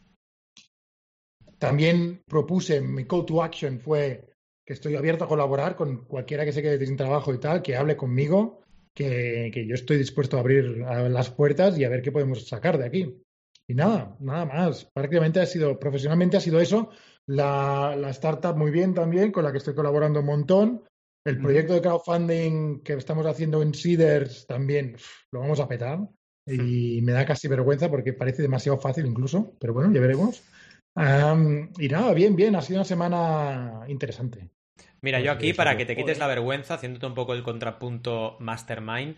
también 1.58 2.22
propuse, 2.26 2.80
mi 2.80 3.04
call 3.04 3.24
to 3.24 3.42
action 3.42 3.80
fue 3.80 4.28
que 4.66 4.72
estoy 4.72 4.96
abierto 4.96 5.24
a 5.24 5.28
colaborar 5.28 5.76
con 5.76 6.04
cualquiera 6.04 6.44
que 6.44 6.52
se 6.52 6.62
quede 6.62 6.84
sin 6.84 6.96
trabajo 6.96 7.32
y 7.32 7.38
tal, 7.38 7.62
que 7.62 7.76
hable 7.76 7.96
conmigo, 7.96 8.62
que, 8.94 9.50
que 9.52 9.66
yo 9.66 9.74
estoy 9.74 9.98
dispuesto 9.98 10.36
a 10.36 10.40
abrir 10.40 10.78
las 10.78 11.30
puertas 11.30 11.78
y 11.78 11.84
a 11.84 11.88
ver 11.88 12.02
qué 12.02 12.12
podemos 12.12 12.46
sacar 12.48 12.78
de 12.78 12.86
aquí. 12.86 13.23
Y 13.68 13.74
nada, 13.74 14.16
nada 14.20 14.44
más. 14.44 14.84
Prácticamente 14.92 15.40
ha 15.40 15.46
sido, 15.46 15.78
profesionalmente 15.78 16.36
ha 16.36 16.40
sido 16.40 16.60
eso. 16.60 16.90
La, 17.26 17.96
la 17.96 18.10
startup 18.10 18.56
muy 18.56 18.70
bien 18.70 18.94
también, 18.94 19.32
con 19.32 19.44
la 19.44 19.52
que 19.52 19.58
estoy 19.58 19.74
colaborando 19.74 20.20
un 20.20 20.26
montón. 20.26 20.84
El 21.26 21.38
proyecto 21.38 21.72
de 21.72 21.80
crowdfunding 21.80 22.82
que 22.82 22.92
estamos 22.94 23.24
haciendo 23.24 23.62
en 23.62 23.72
Seeders 23.72 24.46
también 24.46 24.96
lo 25.32 25.40
vamos 25.40 25.58
a 25.58 25.68
petar. 25.68 26.00
Y 26.46 27.00
me 27.00 27.12
da 27.12 27.24
casi 27.24 27.48
vergüenza 27.48 27.88
porque 27.88 28.12
parece 28.12 28.42
demasiado 28.42 28.78
fácil 28.78 29.06
incluso, 29.06 29.56
pero 29.58 29.72
bueno, 29.72 29.90
ya 29.92 30.00
veremos. 30.00 30.42
Am, 30.94 31.70
y 31.78 31.88
nada, 31.88 32.12
bien, 32.12 32.36
bien, 32.36 32.54
ha 32.54 32.60
sido 32.60 32.80
una 32.80 32.84
semana 32.84 33.84
interesante. 33.88 34.50
Mira, 35.00 35.20
yo 35.20 35.32
aquí, 35.32 35.54
para 35.54 35.76
que 35.76 35.86
te 35.86 35.96
quites 35.96 36.18
la 36.18 36.26
vergüenza, 36.26 36.74
haciéndote 36.74 37.06
un 37.06 37.14
poco 37.14 37.32
el 37.32 37.42
contrapunto 37.42 38.36
mastermind, 38.40 39.16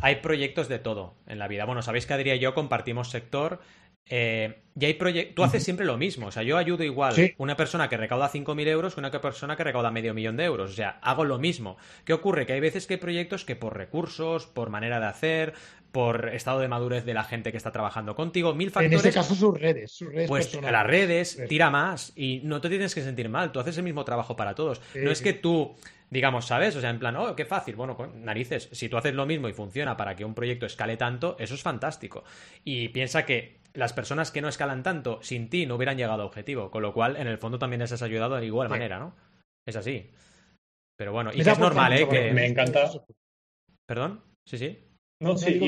hay 0.00 0.16
proyectos 0.16 0.68
de 0.68 0.78
todo 0.80 1.14
en 1.26 1.38
la 1.38 1.48
vida. 1.48 1.64
Bueno, 1.64 1.82
sabéis 1.82 2.06
que 2.06 2.14
Adrián 2.14 2.36
y 2.36 2.40
yo 2.40 2.54
compartimos 2.54 3.10
sector. 3.10 3.60
Eh, 4.08 4.60
y 4.78 4.84
hay 4.84 4.94
proyectos. 4.94 5.34
Tú 5.36 5.44
haces 5.44 5.62
siempre 5.62 5.86
lo 5.86 5.96
mismo. 5.96 6.26
O 6.26 6.30
sea, 6.32 6.42
yo 6.42 6.56
ayudo 6.58 6.82
igual 6.82 7.12
Sí. 7.14 7.32
una 7.38 7.56
persona 7.56 7.88
que 7.88 7.96
recauda 7.96 8.28
5.000 8.28 8.66
euros 8.68 8.94
que 8.94 9.00
una 9.00 9.10
persona 9.10 9.56
que 9.56 9.64
recauda 9.64 9.90
medio 9.90 10.12
millón 10.14 10.36
de 10.36 10.44
euros. 10.44 10.72
O 10.72 10.74
sea, 10.74 10.98
hago 11.00 11.24
lo 11.24 11.38
mismo. 11.38 11.76
¿Qué 12.04 12.12
ocurre? 12.12 12.44
Que 12.44 12.54
hay 12.54 12.60
veces 12.60 12.86
que 12.86 12.94
hay 12.94 13.00
proyectos 13.00 13.44
que 13.44 13.54
por 13.56 13.76
recursos, 13.76 14.46
por 14.46 14.70
manera 14.70 14.98
de 15.00 15.06
hacer, 15.06 15.54
por 15.92 16.28
estado 16.30 16.58
de 16.58 16.66
madurez 16.66 17.04
de 17.04 17.14
la 17.14 17.22
gente 17.22 17.52
que 17.52 17.56
está 17.56 17.70
trabajando 17.70 18.16
contigo, 18.16 18.52
mil 18.52 18.66
En 18.66 18.72
factores. 18.72 18.96
este 18.98 19.12
caso 19.12 19.34
sus 19.36 19.58
redes, 19.60 19.92
sus 19.92 20.08
redes 20.12 20.28
Pues 20.28 20.46
personales. 20.48 20.72
las 20.72 20.86
redes 20.88 21.42
tira 21.48 21.70
más 21.70 22.12
y 22.16 22.40
no 22.42 22.60
te 22.60 22.68
tienes 22.68 22.94
que 22.96 23.02
sentir 23.02 23.28
mal, 23.28 23.52
tú 23.52 23.60
haces 23.60 23.78
el 23.78 23.84
mismo 23.84 24.04
trabajo 24.04 24.34
para 24.34 24.56
todos. 24.56 24.80
Sí, 24.92 24.98
no 25.04 25.12
es 25.12 25.22
que 25.22 25.34
tú, 25.34 25.76
digamos, 26.10 26.46
¿sabes? 26.46 26.74
O 26.74 26.80
sea, 26.80 26.90
en 26.90 26.98
plan, 26.98 27.14
oh, 27.14 27.36
qué 27.36 27.44
fácil. 27.44 27.76
Bueno, 27.76 27.96
con 27.96 28.24
narices, 28.24 28.68
si 28.72 28.88
tú 28.88 28.96
haces 28.96 29.14
lo 29.14 29.24
mismo 29.24 29.48
y 29.48 29.52
funciona 29.52 29.96
para 29.96 30.16
que 30.16 30.24
un 30.24 30.34
proyecto 30.34 30.66
escale 30.66 30.96
tanto, 30.96 31.36
eso 31.38 31.54
es 31.54 31.62
fantástico. 31.62 32.24
Y 32.64 32.88
piensa 32.88 33.24
que 33.24 33.62
las 33.74 33.92
personas 33.92 34.30
que 34.30 34.40
no 34.40 34.48
escalan 34.48 34.82
tanto 34.82 35.20
sin 35.22 35.50
ti 35.50 35.66
no 35.66 35.74
hubieran 35.76 35.96
llegado 35.96 36.22
a 36.22 36.26
objetivo, 36.26 36.70
con 36.70 36.82
lo 36.82 36.92
cual 36.92 37.16
en 37.16 37.26
el 37.26 37.38
fondo 37.38 37.58
también 37.58 37.80
les 37.80 37.92
has 37.92 38.02
ayudado 38.02 38.36
de 38.36 38.46
igual 38.46 38.68
Sí. 38.68 38.70
manera, 38.70 38.98
¿no? 38.98 39.14
Es 39.66 39.76
así. 39.76 40.10
Pero 40.96 41.12
bueno, 41.12 41.30
y 41.34 41.42
que 41.42 41.50
es 41.50 41.58
normal, 41.58 41.92
¿eh? 41.92 42.08
Que... 42.08 42.32
Me 42.32 42.46
encanta. 42.46 42.90
¿Perdón? 43.86 44.22
Sí, 44.48 44.58
sí. 44.58 44.78
No, 45.20 45.30
No 45.30 45.36
sí, 45.38 45.58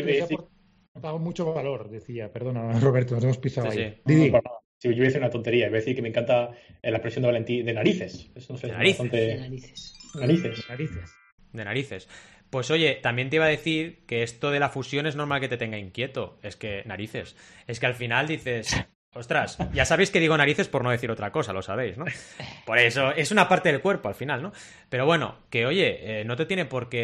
dado 0.95 1.19
mucho 1.19 1.53
valor, 1.53 1.89
decía. 1.91 2.33
Perdona, 2.33 2.70
Roberto, 2.81 3.15
nos 3.15 3.24
hemos 3.24 3.39
pisado 3.39 3.70
Sí, 3.70 3.78
ahí. 3.81 3.95
sí. 3.97 4.03
Didi, 4.05 4.27
No, 4.27 4.33
para 4.33 4.43
nada. 4.45 4.61
Sí, 4.81 4.89
yo 4.91 4.95
iba 4.95 5.05
a 5.05 5.07
decir 5.07 5.20
una 5.23 5.31
tontería, 5.31 5.66
iba 5.66 5.77
a 5.77 5.81
decir 5.81 5.97
que 5.97 6.03
me 6.03 6.11
encanta 6.11 6.51
eh, 6.83 6.91
la 6.91 6.99
expresión 6.99 7.23
de 7.23 7.28
Valentí 7.28 7.62
de 7.62 7.73
narices. 7.73 8.31
Eso 8.35 8.53
no 8.53 8.59
sé, 8.59 8.66
De 8.66 8.73
es 8.73 8.78
narices. 8.78 9.11
De 9.11 9.37
narices. 9.37 9.99
Narices. 10.15 10.69
narices. 10.69 11.15
De 11.53 11.65
narices. 11.65 12.09
Pues 12.51 12.70
oye, 12.70 12.94
también 13.02 13.28
te 13.31 13.36
iba 13.36 13.44
a 13.44 13.48
decir 13.48 14.05
que 14.06 14.23
esto 14.23 14.51
de 14.51 14.60
la 14.60 14.68
fusión 14.68 15.06
es 15.06 15.16
normal 15.16 15.40
que 15.40 15.48
te 15.48 15.56
tenga 15.56 15.78
inquieto. 15.78 16.39
Es 16.43 16.56
que 16.56 16.82
narices. 16.86 17.36
Es 17.66 17.81
que 17.81 17.86
al 17.86 17.94
final 17.94 18.27
dices, 18.28 18.77
ostras, 19.12 19.59
ya 19.73 19.85
sabéis 19.85 20.10
que 20.10 20.20
digo 20.20 20.36
narices 20.36 20.68
por 20.68 20.82
no 20.85 20.90
decir 20.90 21.10
otra 21.10 21.32
cosa, 21.32 21.52
lo 21.52 21.62
sabéis, 21.62 21.98
¿no? 21.98 22.05
Por 22.66 22.78
eso 22.78 23.10
es 23.12 23.31
una 23.31 23.48
parte 23.48 23.70
del 23.73 23.81
cuerpo 23.81 24.09
al 24.09 24.14
final, 24.14 24.43
¿no? 24.43 24.52
Pero 24.89 25.06
bueno, 25.06 25.36
que 25.51 25.66
oye, 25.66 26.20
eh, 26.20 26.24
no 26.24 26.36
te 26.36 26.47
tiene 26.47 26.64
por 26.66 26.89
qué... 26.89 27.01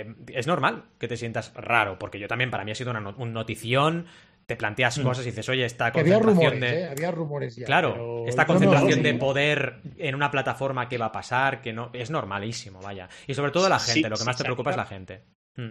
eh, 0.00 0.14
es 0.34 0.46
normal 0.46 0.84
que 0.98 1.08
te 1.08 1.16
sientas 1.16 1.52
raro, 1.54 1.98
porque 1.98 2.18
yo 2.18 2.28
también, 2.28 2.50
para 2.50 2.64
mí 2.64 2.70
ha 2.72 2.74
sido 2.74 2.90
una 2.90 3.00
no- 3.00 3.14
un 3.18 3.32
notición, 3.32 4.06
te 4.46 4.56
planteas 4.56 4.98
cosas 5.00 5.24
y 5.26 5.30
dices, 5.30 5.48
oye, 5.48 5.64
esta 5.64 5.86
había 5.86 6.02
concentración 6.20 6.52
rumores, 6.52 6.60
de... 6.60 6.80
¿eh? 6.82 6.88
Había 6.88 7.10
rumores 7.10 7.56
ya. 7.56 7.66
Claro, 7.66 7.92
pero 7.94 8.24
esta 8.28 8.42
no- 8.42 8.46
concentración 8.46 8.98
no- 9.02 9.08
de 9.08 9.14
poder 9.14 9.80
en 9.98 10.14
una 10.14 10.30
plataforma 10.30 10.88
que 10.88 10.98
va 10.98 11.06
a 11.06 11.12
pasar, 11.12 11.60
que 11.60 11.72
no 11.72 11.90
es 11.92 12.10
normalísimo, 12.10 12.80
vaya. 12.80 13.08
Y 13.26 13.34
sobre 13.34 13.50
todo 13.50 13.68
la 13.68 13.78
Sí, 13.80 13.94
gente, 13.94 14.08
lo 14.08 14.14
que 14.14 14.20
sí, 14.20 14.26
más 14.26 14.36
te 14.36 14.44
preocupa 14.44 14.70
es 14.70 14.76
la 14.76 14.86
gente. 14.86 15.24
Mm. 15.56 15.70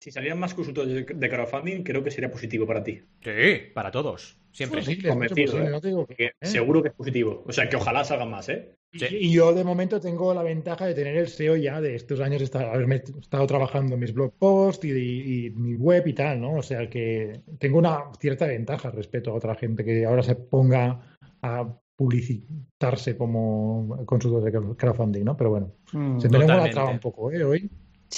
Si 0.00 0.12
salieran 0.12 0.38
más 0.38 0.54
consultores 0.54 1.06
de 1.12 1.28
crowdfunding, 1.28 1.82
creo 1.82 2.04
que 2.04 2.10
sería 2.12 2.30
positivo 2.30 2.66
para 2.66 2.84
ti. 2.84 3.00
Sí, 3.20 3.30
para 3.74 3.90
todos, 3.90 4.38
siempre. 4.52 4.80
Mucho 4.80 5.08
Convencido, 5.08 5.46
posible, 5.46 5.66
¿eh? 5.68 5.70
no 5.72 5.80
te 5.80 5.88
digo 5.88 6.06
que- 6.06 6.14
Que 6.14 6.24
¿eh? 6.26 6.32
Seguro 6.42 6.82
que 6.82 6.88
es 6.90 6.94
positivo. 6.94 7.42
O 7.46 7.52
sea, 7.52 7.68
que 7.68 7.74
ojalá 7.76 8.04
salgan 8.04 8.30
más, 8.30 8.48
¿eh? 8.48 8.76
Sí. 8.92 9.06
Y 9.10 9.32
yo 9.32 9.52
de 9.52 9.64
momento 9.64 10.00
tengo 10.00 10.32
la 10.32 10.42
ventaja 10.44 10.86
de 10.86 10.94
tener 10.94 11.16
el 11.16 11.26
SEO 11.28 11.56
ya 11.56 11.80
de 11.80 11.96
estos 11.96 12.20
años, 12.20 12.38
de 12.38 12.44
estar- 12.44 12.72
haberme 12.72 13.02
estado 13.20 13.46
trabajando 13.48 13.94
en 13.94 14.00
mis 14.00 14.14
blog 14.14 14.32
posts 14.38 14.84
y, 14.84 15.46
y 15.46 15.50
mi 15.50 15.74
web 15.74 16.06
y 16.06 16.12
tal, 16.14 16.40
¿no? 16.40 16.54
O 16.54 16.62
sea 16.62 16.88
que 16.88 17.40
tengo 17.58 17.78
una 17.78 18.04
cierta 18.20 18.46
ventaja 18.46 18.90
respecto 18.92 19.30
a 19.32 19.34
otra 19.34 19.56
gente 19.56 19.84
que 19.84 20.04
ahora 20.06 20.22
se 20.22 20.36
ponga 20.36 21.16
a 21.42 21.76
publicitarse 21.96 23.16
como 23.16 24.04
consultor 24.06 24.44
de 24.44 24.76
crowdfunding, 24.76 25.24
¿no? 25.24 25.36
Pero 25.36 25.50
bueno, 25.50 25.72
Mm. 25.92 26.20
se 26.20 26.28
me 26.28 26.38
la 26.38 26.70
traba 26.70 26.90
un 26.90 27.00
poco, 27.00 27.32
¿eh? 27.32 27.42
Hoy. 27.44 27.68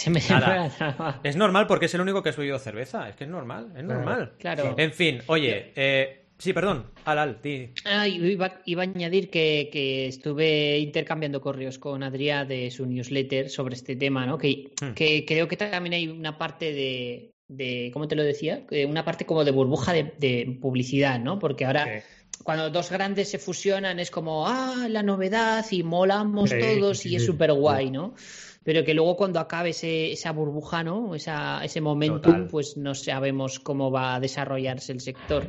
Se 0.00 0.10
me 0.10 0.20
Nada. 0.28 1.20
Es 1.22 1.36
normal 1.36 1.66
porque 1.66 1.86
es 1.86 1.94
el 1.94 2.00
único 2.00 2.22
que 2.22 2.30
has 2.30 2.36
bebido 2.36 2.58
cerveza. 2.58 3.08
Es 3.08 3.16
que 3.16 3.24
es 3.24 3.30
normal, 3.30 3.66
es 3.76 3.82
Claro. 3.84 3.94
normal. 3.94 4.32
Claro. 4.38 4.74
En 4.78 4.92
fin, 4.92 5.20
oye, 5.26 5.72
eh, 5.76 6.24
sí, 6.38 6.52
perdón, 6.52 6.86
Al, 7.04 7.18
Al, 7.18 7.42
di. 7.42 7.68
Ah, 7.84 8.08
iba, 8.08 8.60
iba 8.64 8.82
a 8.82 8.86
añadir 8.86 9.28
que, 9.30 9.68
que 9.72 10.06
estuve 10.06 10.78
intercambiando 10.78 11.40
correos 11.40 11.78
con 11.78 12.02
Adrià 12.02 12.46
de 12.46 12.70
su 12.70 12.86
newsletter 12.86 13.50
sobre 13.50 13.74
este 13.74 13.96
tema, 13.96 14.24
¿no? 14.26 14.38
Que, 14.38 14.72
Hmm. 14.80 14.94
que 14.94 15.24
creo 15.26 15.46
que 15.48 15.56
también 15.56 15.92
hay 15.94 16.08
una 16.08 16.38
parte 16.38 16.72
de, 16.72 17.30
de 17.48 17.90
¿cómo 17.92 18.08
te 18.08 18.16
lo 18.16 18.22
decía? 18.22 18.64
Una 18.88 19.04
parte 19.04 19.26
como 19.26 19.44
de 19.44 19.50
burbuja 19.50 19.92
de, 19.92 20.14
de 20.18 20.58
publicidad, 20.60 21.18
¿no? 21.20 21.38
Porque 21.38 21.64
ahora 21.66 21.84
Sí. 21.84 22.42
cuando 22.44 22.70
dos 22.70 22.90
grandes 22.90 23.28
se 23.30 23.38
fusionan 23.38 23.98
es 23.98 24.10
como, 24.10 24.46
ah, 24.48 24.86
la 24.88 25.02
novedad 25.02 25.66
y 25.70 25.82
molamos 25.82 26.48
Sí, 26.50 26.56
todos 26.58 26.98
sí, 27.00 27.10
y 27.10 27.16
es 27.16 27.26
súper 27.26 27.52
guay, 27.52 27.90
¿no? 27.90 28.14
Pero 28.62 28.84
que 28.84 28.94
luego 28.94 29.16
cuando 29.16 29.40
acabe 29.40 29.70
ese, 29.70 30.12
esa 30.12 30.32
burbuja, 30.32 30.82
¿no? 30.82 31.14
Esa, 31.14 31.64
ese 31.64 31.80
momentum, 31.80 32.20
Total. 32.20 32.46
pues 32.48 32.76
no 32.76 32.94
sabemos 32.94 33.58
cómo 33.58 33.90
va 33.90 34.14
a 34.14 34.20
desarrollarse 34.20 34.92
el 34.92 35.00
sector. 35.00 35.46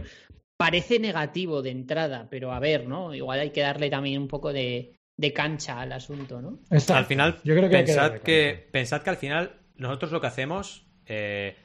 Parece 0.57 0.99
negativo 0.99 1.61
de 1.61 1.71
entrada, 1.71 2.27
pero 2.29 2.53
a 2.53 2.59
ver, 2.59 2.87
¿no? 2.87 3.13
Igual 3.13 3.39
hay 3.39 3.49
que 3.49 3.61
darle 3.61 3.89
también 3.89 4.21
un 4.21 4.27
poco 4.27 4.53
de, 4.53 4.93
de 5.17 5.33
cancha 5.33 5.81
al 5.81 5.91
asunto, 5.91 6.41
¿no? 6.41 6.59
Exacto. 6.69 6.95
Al 6.95 7.05
final, 7.05 7.39
yo 7.43 7.55
creo 7.55 7.69
que 7.69 7.77
pensad, 7.77 8.13
que, 8.19 8.67
pensad 8.71 9.01
que 9.01 9.09
al 9.09 9.17
final 9.17 9.59
nosotros 9.75 10.11
lo 10.11 10.21
que 10.21 10.27
hacemos 10.27 10.85
eh, 11.05 11.55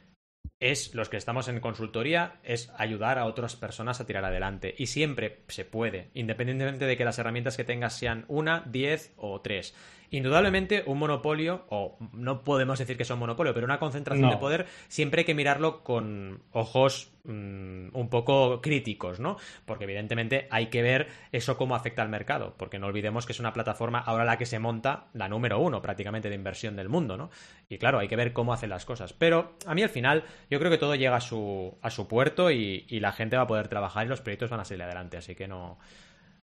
es, 0.61 0.95
los 0.95 1.09
que 1.09 1.17
estamos 1.17 1.49
en 1.49 1.61
consultoría, 1.61 2.41
es 2.43 2.71
ayudar 2.77 3.19
a 3.19 3.27
otras 3.27 3.57
personas 3.57 4.01
a 4.01 4.07
tirar 4.07 4.25
adelante. 4.25 4.75
Y 4.77 4.87
siempre 4.87 5.45
se 5.49 5.65
puede, 5.65 6.11
independientemente 6.15 6.87
de 6.87 6.97
que 6.97 7.05
las 7.05 7.19
herramientas 7.19 7.57
que 7.57 7.65
tengas 7.65 7.95
sean 7.95 8.25
una, 8.29 8.65
diez 8.67 9.13
o 9.17 9.41
tres. 9.41 9.75
Indudablemente, 10.11 10.83
un 10.87 10.99
monopolio, 10.99 11.65
o 11.69 11.97
no 12.13 12.45
podemos 12.45 12.79
decir 12.79 12.97
que 12.97 13.05
son 13.05 13.19
monopolio, 13.19 13.53
pero 13.55 13.65
una 13.67 13.79
concentración 13.79 14.29
No. 14.29 14.35
de 14.35 14.39
poder, 14.41 14.67
siempre 14.89 15.21
hay 15.21 15.25
que 15.25 15.35
mirarlo 15.35 15.83
con 15.83 16.43
ojos 16.53 17.13
mm, 17.25 17.89
un 17.93 18.09
poco 18.09 18.61
críticos, 18.61 19.19
¿no? 19.19 19.37
Porque 19.65 19.85
evidentemente 19.85 20.47
hay 20.51 20.67
que 20.67 20.83
ver 20.83 21.09
eso 21.33 21.57
cómo 21.57 21.75
afecta 21.75 22.03
al 22.03 22.09
mercado, 22.09 22.55
porque 22.57 22.79
no 22.79 22.87
olvidemos 22.87 23.27
que 23.27 23.33
es 23.33 23.41
una 23.41 23.53
plataforma 23.53 23.99
ahora 23.99 24.25
la 24.25 24.39
que 24.39 24.47
se 24.47 24.59
monta, 24.61 25.07
la 25.13 25.29
número 25.29 25.59
uno 25.59 25.83
prácticamente 25.83 26.29
de 26.29 26.37
inversión 26.37 26.77
del 26.77 26.89
mundo, 26.89 27.17
¿no? 27.17 27.31
Y 27.69 27.79
claro, 27.79 27.99
hay 27.99 28.07
que 28.09 28.17
ver 28.17 28.33
cómo 28.33 28.53
hacen 28.53 28.71
las 28.71 28.85
cosas. 28.85 29.13
Pero 29.13 29.55
a 29.67 29.75
mí 29.75 29.83
al 29.83 29.89
final, 29.89 30.23
yo 30.51 30.59
creo 30.61 30.71
que 30.71 30.79
todo 30.79 30.95
llega 30.95 31.17
a 31.17 31.21
su, 31.21 31.77
a 31.83 31.91
su 31.91 32.07
puerto 32.07 32.51
y, 32.53 32.85
y 32.89 33.01
la 33.01 33.11
gente 33.13 33.37
va 33.37 33.43
a 33.43 33.47
poder 33.49 33.67
trabajar 33.69 34.07
y 34.07 34.09
los 34.09 34.21
proyectos 34.21 34.51
van 34.51 34.61
a 34.61 34.65
salir 34.65 34.85
adelante, 34.85 35.17
así 35.17 35.35
que 35.35 35.49
no, 35.49 35.79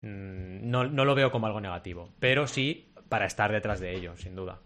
mm, 0.01 0.69
no, 0.69 0.85
no 0.85 1.05
lo 1.05 1.15
veo 1.15 1.31
como 1.31 1.47
algo 1.47 1.61
negativo, 1.61 2.09
pero 2.19 2.47
sí 2.47 2.89
para 3.09 3.25
estar 3.25 3.51
detrás 3.51 3.79
de 3.79 3.93
ello, 3.95 4.15
sin 4.17 4.35
duda. 4.35 4.59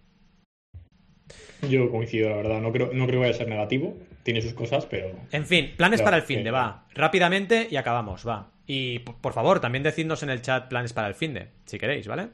Yo 1.70 1.90
coincido, 1.92 2.30
la 2.30 2.36
verdad. 2.38 2.62
No 2.62 2.72
creo, 2.72 2.88
no 2.94 3.06
creo 3.08 3.20
que 3.20 3.28
vaya 3.28 3.32
a 3.34 3.38
ser 3.38 3.48
negativo. 3.48 3.98
Tiene 4.24 4.42
sus 4.42 4.54
cosas, 4.54 4.86
pero. 4.86 5.10
En 5.32 5.46
fin, 5.46 5.74
planes 5.76 6.00
Claro, 6.00 6.06
para 6.06 6.18
el 6.18 6.24
fin 6.24 6.44
de, 6.44 6.52
va. 6.52 6.86
Rápidamente 6.94 7.68
y 7.70 7.76
acabamos, 7.78 8.28
va. 8.28 8.52
Y 8.68 9.00
por 9.00 9.34
favor, 9.34 9.60
también 9.60 9.84
decidnos 9.84 10.24
en 10.24 10.30
el 10.30 10.42
chat 10.42 10.68
planes 10.68 10.94
para 10.94 11.08
el 11.08 11.16
fin 11.16 11.34
de, 11.34 11.50
si 11.66 11.80
queréis, 11.80 12.08
¿vale? 12.08 12.30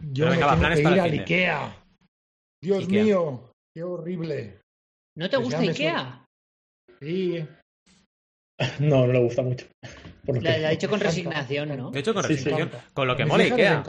Yo 0.00 0.24
Pero 0.24 0.30
me 0.30 0.30
venga, 0.32 0.46
va, 0.46 0.52
tengo 0.52 0.60
planes 0.60 0.78
que 0.78 0.82
para 0.84 0.94
el 0.96 1.00
al 1.00 1.08
fin 1.10 1.16
de. 1.18 1.22
Ikea. 1.22 1.76
Dios 2.62 2.84
Ikea. 2.84 3.04
mío, 3.04 3.50
qué 3.74 3.82
horrible. 3.82 4.58
¿No 5.16 5.30
te 5.30 5.36
Pues 5.36 5.44
gusta 5.46 5.60
IKEA? 5.60 6.24
Sí, 7.00 7.46
No, 8.80 9.06
no 9.06 9.12
le 9.12 9.20
gusta 9.20 9.42
mucho. 9.42 9.66
Lo 10.26 10.34
Lo, 10.34 10.40
que- 10.40 10.58
lo 10.58 10.66
ha 10.66 10.70
dicho 10.70 10.88
con 10.88 11.00
resignación, 11.00 11.76
¿no? 11.76 11.90
De 11.90 12.00
hecho, 12.00 12.14
con 12.14 12.22
Sí, 12.24 12.36
sí. 12.36 12.44
resignación, 12.50 12.70
con 12.94 13.06
lo 13.06 13.16
que 13.16 13.24
mola 13.26 13.44
Ikea. 13.44 13.82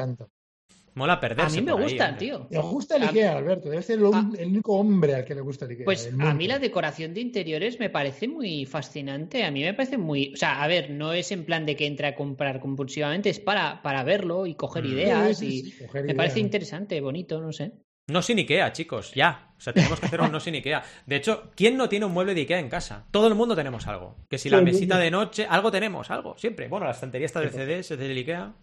Mola 0.95 1.13
A 1.13 1.19
perderse. 1.19 1.59
mí 1.59 1.65
me 1.65 1.71
por 1.73 1.81
ahí, 1.81 1.87
gustan, 1.89 2.11
hombre. 2.13 2.25
tío. 2.25 2.47
Le 2.49 2.59
gusta 2.59 2.95
el 2.95 3.03
A- 3.03 3.07
Ikea, 3.09 3.37
Alberto. 3.37 3.69
Debe 3.69 3.83
ser 3.83 3.99
el, 3.99 4.05
un- 4.05 4.15
Ah. 4.15 4.29
el 4.39 4.47
único 4.47 4.73
hombre 4.79 5.13
al 5.15 5.25
que 5.25 5.35
le 5.35 5.41
gusta 5.41 5.65
el 5.65 5.71
Ikea. 5.71 5.85
Pues 5.85 6.09
a 6.17 6.33
mí 6.33 6.47
la 6.47 6.57
decoración 6.57 7.13
de 7.13 7.19
interiores 7.21 7.79
me 7.79 7.89
parece 7.89 8.27
muy 8.29 8.65
fascinante. 8.65 9.43
A 9.43 9.51
mí 9.51 9.61
me 9.61 9.73
parece 9.73 9.97
muy. 9.97 10.31
O 10.33 10.37
sea, 10.37 10.63
a 10.63 10.67
ver, 10.67 10.89
no 10.91 11.11
es 11.13 11.31
en 11.31 11.43
plan 11.45 11.65
de 11.65 11.75
que 11.75 11.85
entre 11.85 12.07
a 12.07 12.15
comprar 12.15 12.59
compulsivamente, 12.61 13.29
es 13.29 13.39
para, 13.39 13.81
para 13.81 14.03
verlo 14.03 14.45
y 14.45 14.55
coger 14.55 14.83
Mm. 14.85 14.87
ideas. 14.93 15.37
Sí, 15.37 15.45
y 15.47 15.61
sí, 15.63 15.71
sí, 15.71 15.85
coger 15.85 16.03
Me 16.03 16.07
ideas. 16.07 16.17
parece 16.17 16.39
interesante, 16.39 17.01
bonito, 17.01 17.41
no 17.41 17.51
sé. 17.51 17.73
No 18.07 18.21
sin 18.21 18.37
Ikea, 18.37 18.71
chicos, 18.71 19.13
ya. 19.15 19.53
O 19.57 19.59
sea, 19.59 19.73
tenemos 19.73 19.99
que 19.99 20.05
hacer 20.05 20.21
un 20.21 20.31
no 20.31 20.39
sin 20.39 20.53
Ikea. 20.53 20.83
De 21.07 21.15
hecho, 21.15 21.51
¿quién 21.55 21.75
no 21.75 21.89
tiene 21.89 22.05
un 22.05 22.11
mueble 22.13 22.35
de 22.35 22.41
Ikea 22.41 22.59
en 22.59 22.69
casa? 22.69 23.07
Todo 23.11 23.27
el 23.27 23.35
mundo 23.35 23.55
tenemos 23.55 23.87
algo. 23.87 24.15
Que 24.29 24.37
si 24.37 24.49
la 24.49 24.61
mesita 24.61 24.97
de 24.99 25.09
noche, 25.11 25.45
algo 25.49 25.71
tenemos, 25.71 26.09
algo, 26.11 26.37
siempre. 26.37 26.67
Bueno, 26.69 26.85
la 26.85 26.91
estantería 26.91 27.25
está 27.25 27.41
de 27.41 27.49
CDs, 27.49 27.91
es 27.91 27.97
del 27.99 28.15
Ikea. 28.15 28.53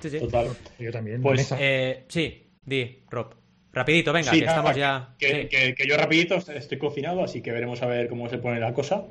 Sí, 0.00 0.10
sí. 0.10 0.18
Total. 0.20 0.48
Yo 0.78 0.92
también. 0.92 1.20
Pues. 1.22 1.52
Eh, 1.58 2.04
sí, 2.08 2.50
di, 2.62 3.04
Rob. 3.10 3.34
Rapidito, 3.72 4.12
venga, 4.12 4.30
Sí, 4.30 4.40
que 4.40 4.46
nada, 4.46 4.58
estamos 4.58 4.76
ya. 4.76 5.14
Que, 5.18 5.42
sí, 5.42 5.48
que- 5.48 5.74
que 5.74 5.86
yo 5.88 5.96
rapidito 5.96 6.36
estoy 6.36 6.78
confinado, 6.78 7.22
así 7.22 7.42
que 7.42 7.52
veremos 7.52 7.82
a 7.82 7.86
ver 7.86 8.08
cómo 8.08 8.28
se 8.28 8.38
pone 8.38 8.58
la 8.60 8.72
cosa. 8.72 9.04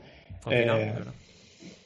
confinado, 0.43 0.80
eh, 0.80 0.93
pero- 0.97 1.11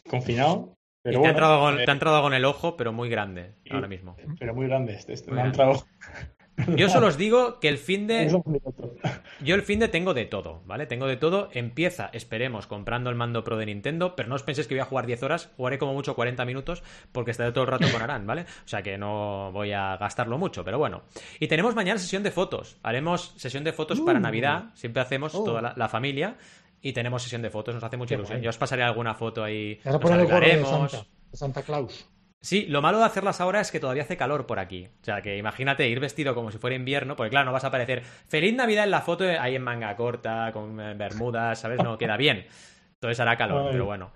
Confinado. 0.10 0.73
Y 0.73 0.76
Pero 1.03 1.11
te, 1.14 1.18
ha 1.18 1.19
bueno, 1.19 1.30
entrado 1.32 1.60
con- 1.61 1.80
eh, 1.80 1.86
te 1.86 1.91
ha 1.91 1.94
entrado 1.94 2.22
con 2.22 2.34
el 2.34 2.45
ojo, 2.45 2.78
pero 2.78 2.94
muy 2.94 3.10
grande, 3.10 3.53
ahora 3.72 3.88
mismo. 3.88 4.15
pero 4.40 4.53
muy 4.53 4.68
grande 4.68 4.94
este. 4.94 5.14
este 5.14 5.30
Muy 5.32 5.38
me 5.38 5.44
ha 5.44 5.45
entrado. 5.48 5.84
Yo 6.76 6.90
solo 6.90 7.08
os 7.08 7.18
digo 7.18 7.60
que 7.60 7.68
el 7.70 7.78
fin 7.78 8.08
de. 8.08 8.28
Yo 9.44 9.56
el 9.56 9.64
fin 9.64 9.80
de 9.80 9.88
tengo 9.88 10.14
de 10.14 10.26
todo, 10.26 10.62
¿vale? 10.66 10.86
Tengo 10.86 11.08
de 11.08 11.18
todo. 11.18 11.50
Empieza, 11.54 12.10
esperemos, 12.14 12.68
comprando 12.68 13.10
el 13.10 13.16
mando 13.16 13.44
Pro 13.44 13.58
de 13.58 13.66
Nintendo, 13.66 14.16
pero 14.16 14.30
no 14.30 14.36
os 14.36 14.44
penséis 14.44 14.68
que 14.68 14.76
voy 14.76 14.82
a 14.82 14.86
jugar 14.86 15.06
10 15.08 15.24
horas, 15.24 15.50
jugaré 15.58 15.78
como 15.78 15.94
mucho 15.94 16.16
40 16.16 16.46
minutos 16.46 16.84
porque 17.12 17.32
estaré 17.32 17.52
todo 17.52 17.64
el 17.64 17.70
rato 17.72 17.88
con 17.92 18.02
Aran, 18.02 18.28
¿vale? 18.28 18.42
O 18.44 18.68
sea 18.68 18.82
que 18.84 18.98
no 18.98 19.52
voy 19.52 19.72
a 19.72 19.98
gastarlo 19.98 20.38
mucho, 20.38 20.64
pero 20.64 20.78
bueno. 20.78 21.02
Y 21.40 21.48
tenemos 21.48 21.76
mañana 21.76 22.00
sesión 22.00 22.24
de 22.24 22.32
fotos. 22.32 22.78
Haremos 22.84 23.34
sesión 23.38 23.64
de 23.64 23.74
fotos 23.74 24.00
para 24.02 24.20
Uh. 24.20 24.22
Navidad, 24.22 24.66
siempre 24.76 25.02
hacemos 25.02 25.34
Oh. 25.34 25.44
toda 25.44 25.62
la, 25.62 25.74
la 25.76 25.90
familia 25.90 26.36
y 26.82 26.94
tenemos 26.94 27.24
sesión 27.24 27.42
de 27.42 27.50
fotos, 27.50 27.74
nos 27.76 27.84
hace 27.84 27.98
mucha 27.98 28.10
Qué 28.10 28.16
ilusión. 28.16 28.38
guay. 28.40 28.44
Yo 28.46 28.50
os 28.50 28.58
pasaré 28.58 28.84
alguna 28.84 29.14
foto 29.16 29.44
ahí, 29.44 29.80
nos 29.86 29.96
el. 29.96 30.66
Santa, 30.90 31.06
de 31.32 31.38
Santa 31.38 31.62
Claus. 31.64 32.08
Sí, 32.43 32.65
lo 32.65 32.81
malo 32.81 32.97
de 32.97 33.05
hacerlas 33.05 33.39
ahora 33.39 33.61
es 33.61 33.72
que 33.72 33.80
todavía 33.80 34.01
hace 34.01 34.18
calor 34.18 34.47
por 34.47 34.57
aquí. 34.57 34.88
O 35.01 35.05
sea, 35.05 35.22
que 35.22 35.38
imagínate 35.38 35.88
ir 35.88 35.99
vestido 35.99 36.34
como 36.34 36.51
si 36.51 36.57
fuera 36.57 36.76
invierno, 36.76 37.15
porque 37.15 37.30
claro, 37.30 37.45
no 37.45 37.51
vas 37.51 37.63
a 37.63 37.68
aparecer 37.68 38.01
feliz 38.01 38.55
Navidad 38.55 38.85
en 38.85 38.91
la 38.91 39.01
foto 39.01 39.26
ahí 39.39 39.55
en 39.55 39.61
manga 39.61 39.95
corta, 39.95 40.49
con 40.51 40.80
eh, 40.80 40.95
bermudas, 40.95 41.59
¿sabes? 41.59 41.84
No 41.84 41.99
queda 41.99 42.18
bien. 42.18 42.47
Entonces 42.95 43.19
hará 43.19 43.38
calor, 43.38 43.65
Ay. 43.68 43.72
pero 43.73 43.85
bueno. 43.85 44.11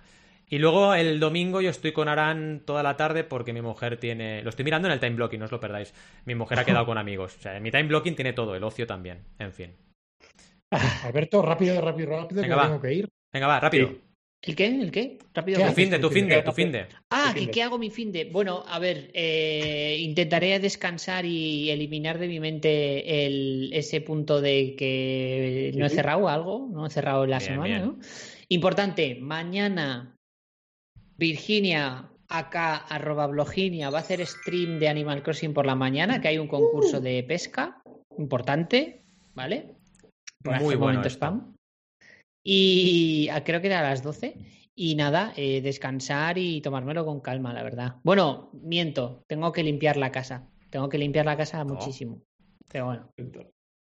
Y 0.47 0.57
luego 0.57 0.95
el 0.95 1.19
domingo 1.19 1.61
yo 1.61 1.69
estoy 1.69 1.91
con 1.91 2.07
Aran 2.07 2.61
toda 2.65 2.81
la 2.83 2.97
tarde 2.97 3.23
porque 3.23 3.53
mi 3.53 3.61
mujer 3.61 3.97
tiene... 3.97 4.41
Lo 4.43 4.49
estoy 4.49 4.65
mirando 4.65 4.87
en 4.87 4.93
el 4.93 4.99
time 4.99 5.15
blocking, 5.15 5.39
no 5.39 5.45
os 5.45 5.51
lo 5.51 5.59
perdáis. 5.59 5.93
Mi 6.25 6.33
mujer 6.35 6.59
ha 6.59 6.65
quedado 6.65 6.85
con 6.85 6.97
amigos. 6.97 7.35
O 7.37 7.41
sea, 7.41 7.59
mi 7.59 7.69
time 7.71 7.85
blocking 7.85 8.15
tiene 8.15 8.33
todo, 8.33 8.55
el 8.55 8.63
ocio 8.63 8.87
también. 8.87 9.23
En 9.37 9.53
fin. 9.53 9.75
Alberto, 11.03 11.41
rápido, 11.41 11.79
rápido, 11.79 12.09
rápido, 12.09 12.41
Venga, 12.41 12.55
que 12.55 12.61
va. 12.61 12.67
tengo 12.67 12.81
que 12.81 12.93
ir. 12.93 13.09
Venga, 13.31 13.47
va, 13.47 13.59
rápido. 13.59 13.87
Sí. 13.87 14.01
¿El 14.45 14.55
qué? 14.55 14.67
¿El 14.67 14.91
qué? 14.91 15.17
Rápido. 15.33 15.57
¿Qué. 15.57 15.65
Tu 15.65 15.73
fin 15.73 15.89
de, 15.89 15.99
tu 15.99 16.09
fin 16.09 16.27
de, 16.27 16.41
tu 16.43 16.51
fin 16.51 16.71
de. 16.71 16.85
Ah, 17.09 17.33
¿qué, 17.51 17.63
hago 17.63 17.79
mi 17.79 17.89
fin 17.89 18.11
de? 18.11 18.25
Bueno, 18.25 18.63
a 18.67 18.77
ver, 18.77 19.09
eh, 19.13 19.97
intentaré 19.99 20.59
descansar 20.59 21.25
y 21.25 21.69
eliminar 21.71 22.19
de 22.19 22.27
mi 22.27 22.39
mente 22.39 23.25
el, 23.25 23.71
ese 23.73 24.01
punto 24.01 24.41
de 24.41 24.75
que 24.77 25.71
no 25.75 25.85
he 25.85 25.89
cerrado 25.89 26.29
algo, 26.29 26.69
no 26.71 26.85
he 26.85 26.89
cerrado 26.91 27.25
la 27.25 27.39
Bien, 27.39 27.49
semana, 27.49 27.65
bien. 27.65 27.85
¿no? 27.85 27.99
Importante, 28.49 29.15
mañana 29.15 30.15
Virginia, 31.17 32.11
acá, 32.27 32.75
arroba 32.75 33.27
bloginia, 33.27 33.89
va 33.89 33.99
a 33.99 34.01
hacer 34.01 34.25
stream 34.25 34.79
de 34.79 34.89
Animal 34.89 35.23
Crossing 35.23 35.53
por 35.53 35.65
la 35.65 35.75
mañana, 35.75 36.21
que 36.21 36.27
hay 36.27 36.37
un 36.37 36.47
concurso 36.47 36.99
de 37.01 37.23
pesca 37.23 37.81
importante, 38.17 39.01
¿vale? 39.33 39.75
Por 40.43 40.55
Muy 40.57 40.75
bueno 40.75 40.79
momento 40.79 41.07
esto. 41.07 41.17
spam. 41.17 41.54
Y 42.47 43.27
creo 43.43 43.59
que 43.59 43.67
era 43.67 43.79
a 43.79 43.89
las 43.89 44.03
12. 44.03 44.35
Y 44.75 44.95
nada, 44.95 45.33
eh, 45.35 45.61
descansar 45.61 46.37
y 46.37 46.61
tomármelo 46.61 47.05
con 47.05 47.19
calma, 47.21 47.51
la 47.53 47.63
verdad. 47.63 47.95
Bueno, 48.03 48.51
miento, 48.53 49.23
tengo 49.27 49.51
que 49.51 49.63
limpiar 49.63 49.97
la 49.97 50.11
casa. 50.11 50.47
Tengo 50.69 50.87
que 50.89 50.97
limpiar 50.99 51.25
la 51.25 51.35
casa 51.37 51.63
muchísimo. 51.63 52.21
Pero 52.71 52.85
bueno. 52.85 53.09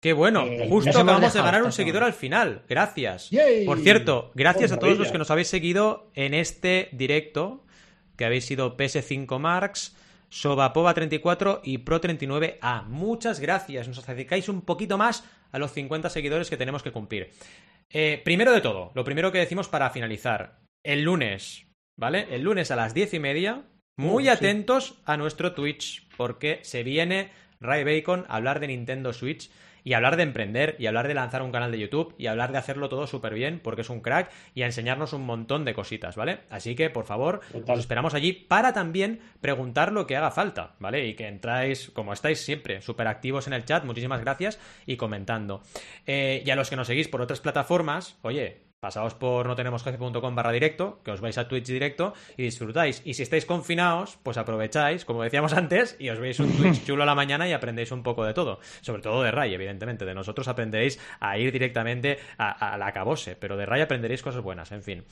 Qué 0.00 0.12
bueno, 0.12 0.46
Eh, 0.46 0.66
justo 0.68 0.90
acabamos 0.90 1.32
de 1.34 1.40
ganar 1.40 1.62
un 1.62 1.72
seguidor 1.72 2.00
semana. 2.00 2.06
al 2.06 2.12
final. 2.14 2.62
Gracias. 2.68 3.30
Yay. 3.30 3.66
Por 3.66 3.80
cierto, 3.80 4.30
gracias 4.34 4.70
Oh, 4.72 4.74
a 4.74 4.78
todos 4.78 4.98
los 4.98 5.10
que 5.12 5.18
nos 5.18 5.30
habéis 5.30 5.48
seguido 5.48 6.10
en 6.14 6.32
este 6.34 6.88
directo, 6.92 7.64
que 8.16 8.24
habéis 8.24 8.44
sido 8.46 8.76
PS5 8.76 9.38
Marks, 9.38 9.96
Sobapova34 10.30 11.60
y 11.64 11.78
Pro39A. 11.78 12.84
Muchas 12.86 13.40
gracias, 13.40 13.88
nos 13.88 13.98
acercáis 13.98 14.48
un 14.48 14.60
poquito 14.62 14.96
más 14.98 15.24
a 15.52 15.58
los 15.58 15.72
50 15.72 16.08
seguidores 16.10 16.50
que 16.50 16.56
tenemos 16.56 16.82
que 16.82 16.92
cumplir. 16.92 17.30
Eh, 17.90 18.20
primero 18.24 18.52
de 18.52 18.60
todo, 18.60 18.92
lo 18.94 19.04
primero 19.04 19.32
que 19.32 19.38
decimos 19.38 19.68
para 19.68 19.90
finalizar, 19.90 20.60
el 20.82 21.02
lunes, 21.02 21.66
¿vale? 21.96 22.26
El 22.30 22.42
lunes 22.42 22.70
a 22.70 22.76
las 22.76 22.94
10 22.94 23.14
y 23.14 23.18
media, 23.18 23.64
muy 23.96 24.24
sí. 24.24 24.30
atentos 24.30 25.00
a 25.04 25.16
nuestro 25.16 25.54
Twitch, 25.54 26.08
porque 26.16 26.60
se 26.62 26.82
viene 26.82 27.30
Ray 27.60 27.84
Bacon 27.84 28.24
a 28.28 28.36
hablar 28.36 28.60
de 28.60 28.68
Nintendo 28.68 29.12
Switch 29.12 29.50
y 29.84 29.92
hablar 29.92 30.16
de 30.16 30.24
emprender 30.24 30.76
y 30.78 30.86
hablar 30.86 31.06
de 31.06 31.14
lanzar 31.14 31.42
un 31.42 31.52
canal 31.52 31.70
de 31.70 31.78
YouTube 31.78 32.14
y 32.18 32.26
hablar 32.26 32.50
de 32.50 32.58
hacerlo 32.58 32.88
todo 32.88 33.06
súper 33.06 33.34
bien 33.34 33.60
porque 33.62 33.82
es 33.82 33.90
un 33.90 34.00
crack 34.00 34.30
y 34.54 34.62
a 34.62 34.66
enseñarnos 34.66 35.12
un 35.12 35.24
montón 35.24 35.64
de 35.64 35.74
cositas, 35.74 36.16
¿vale? 36.16 36.40
Así 36.50 36.74
que, 36.74 36.90
por 36.90 37.04
favor, 37.04 37.40
os 37.66 37.78
esperamos 37.78 38.14
allí 38.14 38.32
para 38.32 38.72
también 38.72 39.20
preguntar 39.40 39.92
lo 39.92 40.06
que 40.06 40.16
haga 40.16 40.30
falta, 40.30 40.74
¿vale? 40.80 41.06
Y 41.06 41.14
que 41.14 41.28
entráis, 41.28 41.90
como 41.90 42.12
estáis 42.12 42.40
siempre, 42.40 42.80
súper 42.80 43.06
activos 43.06 43.46
en 43.46 43.52
el 43.52 43.64
chat, 43.64 43.84
muchísimas 43.84 44.20
gracias 44.20 44.58
y 44.86 44.96
comentando. 44.96 45.62
Eh, 46.06 46.42
y 46.44 46.50
a 46.50 46.56
los 46.56 46.70
que 46.70 46.76
nos 46.76 46.86
seguís 46.86 47.08
por 47.08 47.20
otras 47.20 47.40
plataformas, 47.40 48.18
oye, 48.22 48.62
pasaos 48.84 49.14
por 49.14 49.46
no 49.46 49.56
tenemos 49.56 49.82
barra 49.82 50.52
directo, 50.52 51.00
que 51.02 51.10
os 51.10 51.22
vais 51.22 51.38
a 51.38 51.48
Twitch 51.48 51.64
directo 51.64 52.12
y 52.36 52.42
disfrutáis. 52.42 53.00
Y 53.06 53.14
si 53.14 53.22
estáis 53.22 53.46
confinados, 53.46 54.18
pues 54.22 54.36
aprovecháis, 54.36 55.06
como 55.06 55.22
decíamos 55.22 55.52
antes, 55.62 55.96
y 55.98 56.10
os 56.10 56.18
veis 56.18 56.38
un 56.38 56.52
Twitch 56.52 56.84
chulo 56.84 57.02
a 57.04 57.06
la 57.06 57.14
mañana 57.14 57.48
y 57.48 57.52
aprendéis 57.52 57.92
un 57.92 58.02
poco 58.02 58.26
de 58.26 58.34
todo. 58.34 58.60
Sobre 58.82 59.00
todo 59.00 59.22
de 59.22 59.30
Ray, 59.30 59.54
evidentemente. 59.54 60.04
De 60.04 60.14
nosotros 60.14 60.48
aprenderéis 60.48 61.00
a 61.18 61.38
ir 61.38 61.50
directamente 61.50 62.18
a, 62.36 62.74
a 62.74 62.76
la 62.76 62.92
cabose, 62.92 63.36
pero 63.36 63.56
de 63.56 63.64
Ray 63.64 63.80
aprenderéis 63.80 64.20
cosas 64.20 64.42
buenas, 64.42 64.70
en 64.70 64.82
fin. 64.82 65.04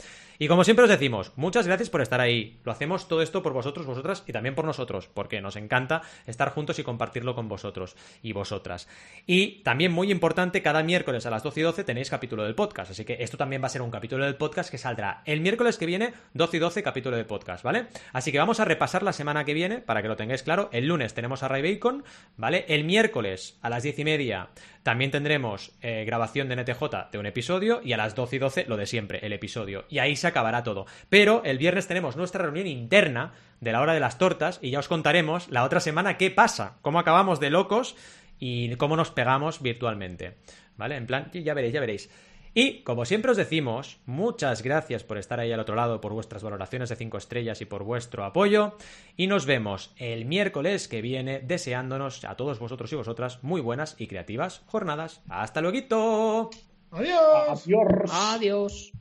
Y 0.43 0.49
como 0.49 0.65
siempre 0.65 0.83
os 0.83 0.91
decimos, 0.91 1.31
muchas 1.37 1.69
gracias 1.69 1.89
por 1.89 2.03
estar 2.03 2.21
ahí. 2.21 2.59
Lo 2.65 2.73
hacemos 2.73 3.07
todo 3.07 3.23
esto 3.23 3.45
por 3.45 3.53
vosotros, 3.53 3.87
vosotras 3.87 4.25
y 4.27 4.33
también 4.33 4.57
por 4.57 4.65
nosotros, 4.65 5.07
porque 5.07 5.41
nos 5.41 5.55
encanta 5.55 6.03
estar 6.27 6.51
juntos 6.51 6.81
y 6.81 6.83
compartirlo 6.83 7.37
con 7.37 7.49
vosotros 7.49 7.95
y 8.25 8.33
vosotras. 8.33 8.89
Y 9.25 9.63
también 9.63 9.93
muy 9.93 10.11
importante, 10.11 10.61
cada 10.61 10.83
miércoles 10.83 11.27
a 11.27 11.31
las 11.31 11.45
12 11.45 11.61
y 11.61 11.63
12 11.63 11.85
tenéis 11.85 12.11
capítulo 12.11 12.43
del 12.43 12.57
podcast, 12.57 12.91
así 12.91 13.05
que 13.05 13.19
esto 13.21 13.37
también 13.37 13.63
va 13.63 13.67
a 13.67 13.69
ser 13.69 13.83
un 13.83 13.93
capítulo 13.93 14.25
del 14.25 14.35
podcast 14.35 14.69
que 14.69 14.79
saldrá 14.79 15.23
el 15.27 15.43
miércoles 15.43 15.79
que 15.79 15.87
viene, 15.87 16.13
12 16.35 16.57
y 16.57 16.59
12 16.59 16.83
capítulo 16.83 17.17
de 17.17 17.25
podcast, 17.25 17.63
¿vale? 17.63 17.87
Así 18.13 18.33
que 18.33 18.39
vamos 18.39 18.59
a 18.59 18.65
repasar 18.65 19.05
la 19.05 19.13
semana 19.13 19.45
que 19.45 19.55
viene 19.55 19.79
para 19.79 20.03
que 20.03 20.09
lo 20.09 20.17
tengáis 20.17 20.43
claro. 20.43 20.71
El 20.73 20.89
lunes 20.89 21.15
tenemos 21.15 21.45
a 21.45 21.49
Ray 21.49 21.75
Bacon, 21.75 22.03
¿vale? 22.37 22.65
El 22.67 22.83
miércoles 22.83 23.61
a 23.63 23.71
las 23.71 23.85
10 23.85 24.01
y 24.01 24.05
media 24.05 24.49
también 24.83 25.11
tendremos 25.11 25.73
eh, 25.81 26.05
grabación 26.05 26.49
de 26.49 26.57
NTJ 26.57 27.11
de 27.13 27.19
un 27.19 27.27
episodio 27.27 27.81
y 27.85 27.93
a 27.93 27.97
las 27.97 28.15
12 28.15 28.37
y 28.37 28.39
12 28.39 28.65
lo 28.67 28.77
de 28.77 28.87
siempre, 28.87 29.21
el 29.23 29.33
episodio. 29.33 29.85
Y 29.89 29.99
ahí 29.99 30.17
se 30.17 30.27
acabará 30.27 30.63
todo. 30.63 30.87
Pero 31.09 31.43
el 31.45 31.59
viernes 31.59 31.87
tenemos 31.87 32.17
nuestra 32.17 32.43
reunión 32.43 32.67
interna 32.67 33.33
de 33.61 33.73
la 33.73 33.81
hora 33.81 33.95
de 33.95 34.01
las 34.01 34.19
tortas 34.19 34.59
y 34.61 34.71
ya 34.71 34.81
os 34.81 34.89
contaremos 34.89 35.49
la 35.51 35.63
otra 35.63 35.81
semana 35.81 36.19
qué 36.19 36.31
pasa, 36.31 36.79
cómo 36.83 36.99
acabamos 36.99 37.39
de 37.39 37.51
locos 37.51 37.97
y 38.39 38.75
cómo 38.77 38.97
nos 38.97 39.13
pegamos 39.13 39.63
virtualmente. 39.63 40.35
¿Vale? 40.77 40.97
En 40.97 41.07
plan, 41.07 41.31
ya 41.33 41.55
veréis, 41.55 41.75
ya 41.75 41.81
veréis. 41.81 42.11
Y, 42.55 42.83
como 42.83 43.05
siempre 43.05 43.31
os 43.31 43.37
decimos, 43.37 43.99
muchas 44.05 44.63
gracias 44.63 45.05
por 45.05 45.17
estar 45.17 45.41
ahí 45.41 45.53
al 45.53 45.61
otro 45.61 45.75
lado, 45.75 46.01
por 46.01 46.13
vuestras 46.13 46.43
valoraciones 46.43 46.91
de 46.91 46.97
5 46.97 47.17
estrellas 47.17 47.61
y 47.63 47.65
por 47.65 47.83
vuestro 47.83 48.25
apoyo. 48.25 48.77
Y 49.17 49.27
nos 49.27 49.47
vemos 49.47 49.93
el 49.97 50.27
miércoles 50.27 50.87
que 50.87 51.01
viene, 51.01 51.41
deseándonos 51.41 52.25
a 52.25 52.37
todos 52.37 52.59
vosotros 52.59 52.93
y 52.93 52.97
vosotras 52.97 53.39
muy 53.43 53.61
buenas 53.61 53.97
y 53.99 54.07
creativas 54.07 54.63
jornadas. 54.67 55.23
¡Hasta 55.29 55.61
luego! 55.61 56.51
Adiós. 56.91 57.65
Adiós. 57.65 58.11
Adiós. 58.13 58.93